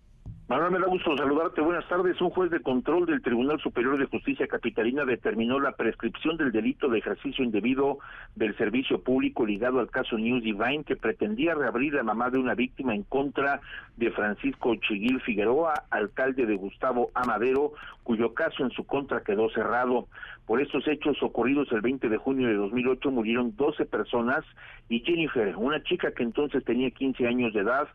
Manuel, 0.47 0.73
me 0.73 0.79
da 0.79 0.85
gusto 0.85 1.17
saludarte. 1.17 1.59
Buenas 1.59 1.87
tardes. 1.87 2.21
Un 2.21 2.29
juez 2.29 2.51
de 2.51 2.59
control 2.59 3.07
del 3.07 3.23
Tribunal 3.23 3.59
Superior 3.61 3.97
de 3.97 4.05
Justicia 4.05 4.45
Capitalina 4.47 5.03
determinó 5.03 5.59
la 5.59 5.71
prescripción 5.71 6.37
del 6.37 6.51
delito 6.51 6.87
de 6.87 6.99
ejercicio 6.99 7.43
indebido 7.43 7.97
del 8.35 8.55
servicio 8.55 9.01
público 9.01 9.43
ligado 9.43 9.79
al 9.79 9.89
caso 9.89 10.19
News 10.19 10.43
Divine, 10.43 10.83
que 10.83 10.95
pretendía 10.95 11.55
reabrir 11.55 11.95
la 11.95 12.03
mamá 12.03 12.29
de 12.29 12.37
una 12.37 12.53
víctima 12.53 12.93
en 12.93 13.01
contra 13.01 13.59
de 13.97 14.11
Francisco 14.11 14.75
Chiguil 14.75 15.19
Figueroa, 15.21 15.85
alcalde 15.89 16.45
de 16.45 16.55
Gustavo 16.57 17.09
Amadero, 17.15 17.73
cuyo 18.03 18.35
caso 18.35 18.63
en 18.63 18.69
su 18.69 18.85
contra 18.85 19.23
quedó 19.23 19.49
cerrado. 19.49 20.07
Por 20.45 20.61
estos 20.61 20.87
hechos 20.87 21.17
ocurridos 21.23 21.71
el 21.71 21.81
20 21.81 22.07
de 22.07 22.17
junio 22.17 22.47
de 22.47 22.53
2008 22.53 23.09
murieron 23.09 23.55
12 23.55 23.85
personas 23.85 24.45
y 24.89 24.99
Jennifer, 24.99 25.55
una 25.57 25.81
chica 25.81 26.11
que 26.11 26.21
entonces 26.21 26.63
tenía 26.63 26.91
15 26.91 27.25
años 27.25 27.51
de 27.53 27.61
edad, 27.61 27.87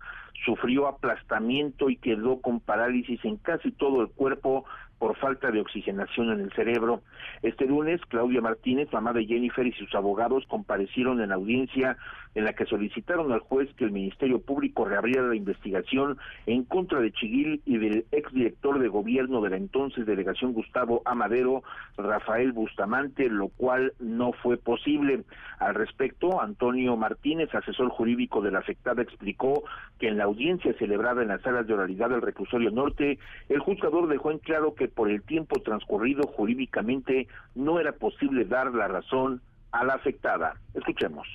sufrió 0.44 0.88
aplastamiento 0.88 1.90
y 1.90 1.96
quedó 1.96 2.39
con 2.40 2.60
parálisis 2.60 3.24
en 3.24 3.36
casi 3.36 3.70
todo 3.70 4.02
el 4.02 4.08
cuerpo 4.08 4.64
por 4.98 5.16
falta 5.16 5.50
de 5.50 5.60
oxigenación 5.60 6.30
en 6.30 6.40
el 6.40 6.52
cerebro. 6.52 7.00
Este 7.42 7.64
lunes, 7.64 8.00
Claudia 8.08 8.42
Martínez, 8.42 8.92
mamá 8.92 9.14
de 9.14 9.24
Jennifer 9.24 9.66
y 9.66 9.72
sus 9.72 9.94
abogados 9.94 10.44
comparecieron 10.46 11.22
en 11.22 11.32
audiencia 11.32 11.96
en 12.34 12.44
la 12.44 12.52
que 12.52 12.66
solicitaron 12.66 13.32
al 13.32 13.40
juez 13.40 13.68
que 13.74 13.84
el 13.84 13.90
Ministerio 13.90 14.40
Público 14.40 14.84
reabriera 14.84 15.22
la 15.22 15.34
investigación 15.34 16.18
en 16.46 16.64
contra 16.64 17.00
de 17.00 17.12
Chiguil 17.12 17.60
y 17.64 17.78
del 17.78 18.06
exdirector 18.12 18.78
de 18.78 18.88
gobierno 18.88 19.40
de 19.40 19.50
la 19.50 19.56
entonces 19.56 20.06
delegación 20.06 20.52
Gustavo 20.52 21.02
Amadero, 21.04 21.62
Rafael 21.96 22.52
Bustamante, 22.52 23.28
lo 23.28 23.48
cual 23.48 23.92
no 23.98 24.32
fue 24.32 24.56
posible. 24.56 25.24
Al 25.58 25.74
respecto, 25.74 26.40
Antonio 26.40 26.96
Martínez, 26.96 27.54
asesor 27.54 27.88
jurídico 27.90 28.40
de 28.40 28.52
la 28.52 28.60
afectada, 28.60 29.02
explicó 29.02 29.64
que 29.98 30.08
en 30.08 30.16
la 30.16 30.24
audiencia 30.24 30.72
celebrada 30.78 31.22
en 31.22 31.28
las 31.28 31.42
salas 31.42 31.66
de 31.66 31.74
oralidad 31.74 32.10
del 32.10 32.22
reclusorio 32.22 32.70
norte, 32.70 33.18
el 33.48 33.58
juzgador 33.58 34.08
dejó 34.08 34.30
en 34.30 34.38
claro 34.38 34.74
que 34.74 34.88
por 34.88 35.10
el 35.10 35.22
tiempo 35.22 35.60
transcurrido 35.60 36.26
jurídicamente 36.28 37.28
no 37.54 37.80
era 37.80 37.92
posible 37.92 38.44
dar 38.44 38.72
la 38.72 38.88
razón 38.88 39.42
a 39.72 39.84
la 39.84 39.94
afectada. 39.94 40.54
Escuchemos. 40.74 41.26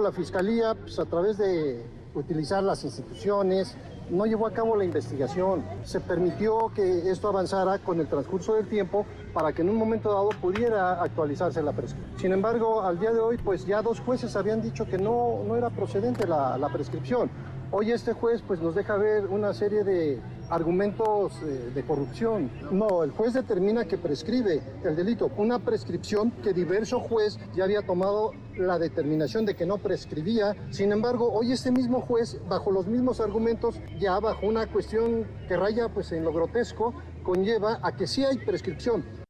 La 0.00 0.10
Fiscalía, 0.10 0.74
pues, 0.74 0.98
a 0.98 1.04
través 1.04 1.36
de 1.36 1.84
utilizar 2.14 2.62
las 2.62 2.82
instituciones, 2.82 3.76
no 4.08 4.24
llevó 4.24 4.46
a 4.46 4.50
cabo 4.50 4.74
la 4.74 4.84
investigación. 4.84 5.62
Se 5.84 6.00
permitió 6.00 6.72
que 6.74 7.10
esto 7.10 7.28
avanzara 7.28 7.78
con 7.78 8.00
el 8.00 8.08
transcurso 8.08 8.54
del 8.54 8.66
tiempo 8.68 9.04
para 9.34 9.52
que 9.52 9.60
en 9.60 9.68
un 9.68 9.76
momento 9.76 10.08
dado 10.08 10.30
pudiera 10.40 11.02
actualizarse 11.02 11.62
la 11.62 11.72
prescripción. 11.72 12.18
Sin 12.18 12.32
embargo, 12.32 12.80
al 12.80 12.98
día 12.98 13.12
de 13.12 13.20
hoy, 13.20 13.36
pues 13.36 13.66
ya 13.66 13.82
dos 13.82 14.00
jueces 14.00 14.34
habían 14.34 14.62
dicho 14.62 14.86
que 14.86 14.96
no, 14.96 15.42
no 15.46 15.56
era 15.56 15.68
procedente 15.68 16.26
la, 16.26 16.56
la 16.56 16.70
prescripción. 16.70 17.30
Hoy 17.74 17.90
este 17.90 18.12
juez 18.12 18.42
pues 18.46 18.60
nos 18.60 18.74
deja 18.74 18.98
ver 18.98 19.28
una 19.28 19.54
serie 19.54 19.82
de 19.82 20.20
argumentos 20.50 21.32
eh, 21.42 21.70
de 21.74 21.82
corrupción. 21.82 22.50
No, 22.70 23.02
el 23.02 23.12
juez 23.12 23.32
determina 23.32 23.86
que 23.86 23.96
prescribe 23.96 24.60
el 24.84 24.94
delito. 24.94 25.30
Una 25.38 25.58
prescripción 25.58 26.32
que 26.42 26.52
diverso 26.52 27.00
juez 27.00 27.38
ya 27.54 27.64
había 27.64 27.80
tomado 27.80 28.32
la 28.58 28.78
determinación 28.78 29.46
de 29.46 29.56
que 29.56 29.64
no 29.64 29.78
prescribía. 29.78 30.54
Sin 30.68 30.92
embargo, 30.92 31.32
hoy 31.32 31.52
este 31.52 31.70
mismo 31.70 32.02
juez, 32.02 32.38
bajo 32.46 32.70
los 32.70 32.86
mismos 32.86 33.20
argumentos, 33.20 33.80
ya 33.98 34.20
bajo 34.20 34.46
una 34.46 34.66
cuestión 34.66 35.26
que 35.48 35.56
raya 35.56 35.88
pues 35.88 36.12
en 36.12 36.24
lo 36.24 36.32
grotesco, 36.34 36.92
conlleva 37.22 37.78
a 37.82 37.96
que 37.96 38.06
sí 38.06 38.22
hay 38.22 38.36
prescripción. 38.36 39.21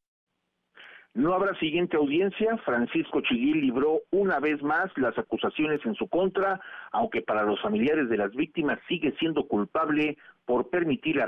No 1.15 1.35
habrá 1.35 1.59
siguiente 1.59 1.97
audiencia. 1.97 2.57
Francisco 2.65 3.21
Chiguil 3.21 3.61
libró 3.61 4.01
una 4.11 4.41
vez 4.41 4.63
más 4.63 4.87
las 4.97 5.17
acusaciones 5.19 5.81
en 5.85 5.95
su 5.95 6.09
contra, 6.09 6.61
aunque 6.91 7.21
para 7.21 7.43
los 7.43 7.61
familiares 7.61 8.09
de 8.09 8.17
las 8.17 8.33
víctimas 8.33 8.79
sigue 8.89 9.15
siendo 9.19 9.47
culpable 9.47 10.17
por 10.47 10.71
permitir 10.71 11.17
la, 11.17 11.27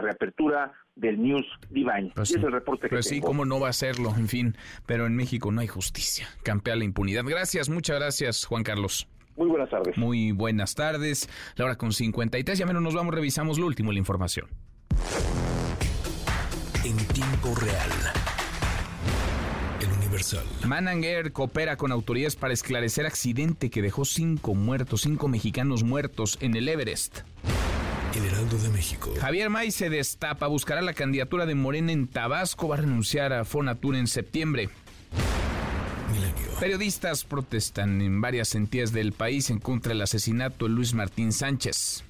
reapertura 0.00 0.72
del 0.96 1.22
News 1.22 1.46
Divine. 1.70 2.12
Pues 2.14 2.30
es 2.30 2.42
el 2.42 2.52
reporte 2.52 2.88
pues 2.88 3.06
sí, 3.06 3.20
cómo 3.20 3.44
no 3.44 3.60
va 3.60 3.68
a 3.68 3.72
serlo, 3.72 4.10
en 4.16 4.26
fin. 4.26 4.56
Pero 4.86 5.06
en 5.06 5.14
México 5.14 5.52
no 5.52 5.60
hay 5.60 5.68
justicia. 5.68 6.26
Campea 6.42 6.74
la 6.74 6.84
impunidad. 6.84 7.22
Gracias, 7.24 7.68
muchas 7.68 8.00
gracias, 8.00 8.44
Juan 8.44 8.64
Carlos. 8.64 9.08
Muy 9.36 9.48
buenas 9.48 9.70
tardes. 9.70 9.96
Muy 9.96 10.32
buenas 10.32 10.74
tardes. 10.74 11.28
La 11.56 11.66
hora 11.66 11.76
con 11.76 11.92
53. 11.92 12.58
Ya 12.58 12.66
menos 12.66 12.82
nos 12.82 12.94
vamos, 12.94 13.14
revisamos 13.14 13.58
lo 13.58 13.66
último, 13.66 13.92
la 13.92 13.98
información. 13.98 14.48
En 16.84 16.96
tiempo 17.14 17.54
real. 17.60 18.21
Mananger 20.66 21.32
coopera 21.32 21.76
con 21.76 21.90
autoridades 21.90 22.36
para 22.36 22.52
esclarecer 22.52 23.06
accidente 23.06 23.70
que 23.70 23.82
dejó 23.82 24.04
cinco 24.04 24.54
muertos, 24.54 25.02
cinco 25.02 25.28
mexicanos 25.28 25.84
muertos 25.84 26.38
en 26.40 26.54
el 26.54 26.68
Everest. 26.68 27.20
El 28.14 28.26
Heraldo 28.26 28.58
de 28.58 28.68
México. 28.68 29.12
Javier 29.18 29.48
May 29.48 29.70
se 29.70 29.88
destapa, 29.88 30.46
buscará 30.46 30.82
la 30.82 30.92
candidatura 30.92 31.46
de 31.46 31.54
Morena 31.54 31.92
en 31.92 32.08
Tabasco, 32.08 32.68
va 32.68 32.76
a 32.76 32.80
renunciar 32.80 33.32
a 33.32 33.46
Fonatur 33.46 33.96
en 33.96 34.06
septiembre. 34.06 34.68
Milenio. 36.12 36.52
Periodistas 36.60 37.24
protestan 37.24 38.02
en 38.02 38.20
varias 38.20 38.54
entidades 38.54 38.92
del 38.92 39.12
país 39.12 39.48
en 39.48 39.60
contra 39.60 39.90
del 39.90 40.02
asesinato 40.02 40.66
de 40.66 40.72
Luis 40.72 40.92
Martín 40.92 41.32
Sánchez. 41.32 42.04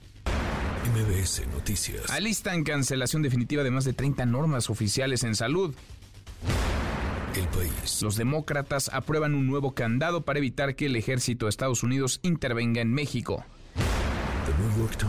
MBS 0.92 1.46
Noticias. 1.54 2.10
Alistan 2.10 2.64
cancelación 2.64 3.22
definitiva 3.22 3.62
de 3.62 3.70
más 3.70 3.84
de 3.84 3.92
30 3.92 4.26
normas 4.26 4.70
oficiales 4.70 5.22
en 5.22 5.36
salud. 5.36 5.72
El 7.34 7.48
país. 7.48 8.02
Los 8.02 8.16
demócratas 8.16 8.90
aprueban 8.92 9.34
un 9.34 9.46
nuevo 9.46 9.74
candado 9.74 10.22
para 10.22 10.38
evitar 10.38 10.76
que 10.76 10.86
el 10.86 10.96
ejército 10.96 11.46
de 11.46 11.50
Estados 11.50 11.82
Unidos 11.82 12.20
intervenga 12.22 12.80
en 12.80 12.92
México. 12.92 13.44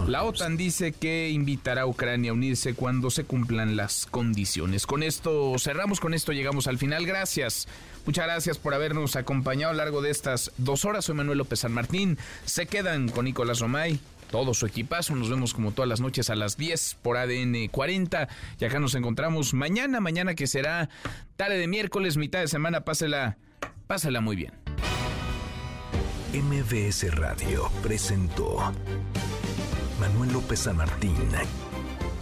La 0.08 0.24
OTAN 0.24 0.58
dice 0.58 0.94
que 0.94 1.30
invitará 1.30 1.82
a 1.82 1.86
Ucrania 1.86 2.32
a 2.32 2.34
unirse 2.34 2.76
cuando 2.76 3.10
se 3.10 3.26
cumplan 3.26 3.76
las 3.76 4.06
condiciones. 4.06 4.86
Con 4.86 5.04
esto 5.04 5.56
cerramos, 5.60 6.00
con 6.00 6.14
esto 6.14 6.32
llegamos 6.32 6.68
al 6.68 6.78
final. 6.78 7.06
Gracias. 7.06 7.68
Muchas 8.06 8.26
gracias 8.26 8.58
por 8.58 8.74
habernos 8.74 9.16
acompañado 9.16 9.72
a 9.72 9.74
lo 9.74 9.78
largo 9.78 10.02
de 10.02 10.12
estas 10.12 10.52
dos 10.58 10.86
horas. 10.86 11.06
Soy 11.06 11.16
Manuel 11.16 11.40
López 11.40 11.60
San 11.60 11.74
Martín. 11.74 12.18
Se 12.46 12.68
quedan 12.68 13.10
con 13.10 13.26
Nicolás 13.26 13.60
Romay 13.60 14.00
todo 14.34 14.56
su 14.56 14.66
equipazo. 14.66 15.16
Nos 15.16 15.30
vemos 15.30 15.54
como 15.54 15.74
todas 15.74 15.88
las 15.88 16.02
noches 16.02 16.32
a 16.32 16.36
las 16.36 16.58
10 16.58 16.98
por 17.04 17.18
ADN 17.18 17.68
40. 17.70 18.28
Y 18.60 18.66
acá 18.66 18.80
nos 18.80 18.96
encontramos 18.96 19.54
mañana, 19.54 20.00
mañana 20.00 20.34
que 20.34 20.48
será 20.48 20.90
tarde 21.36 21.60
de 21.60 21.68
miércoles, 21.68 22.18
mitad 22.18 22.40
de 22.40 22.48
semana. 22.48 22.84
Pásela, 22.84 23.38
pásela 23.86 24.22
muy 24.22 24.36
bien. 24.36 24.52
MBS 26.34 27.16
Radio 27.16 27.70
presentó 27.84 28.74
Manuel 30.00 30.34
López 30.34 30.62
San 30.62 30.78
Martín 30.78 31.16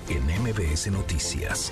en 0.10 0.42
MBS 0.44 0.92
Noticias. 0.92 1.72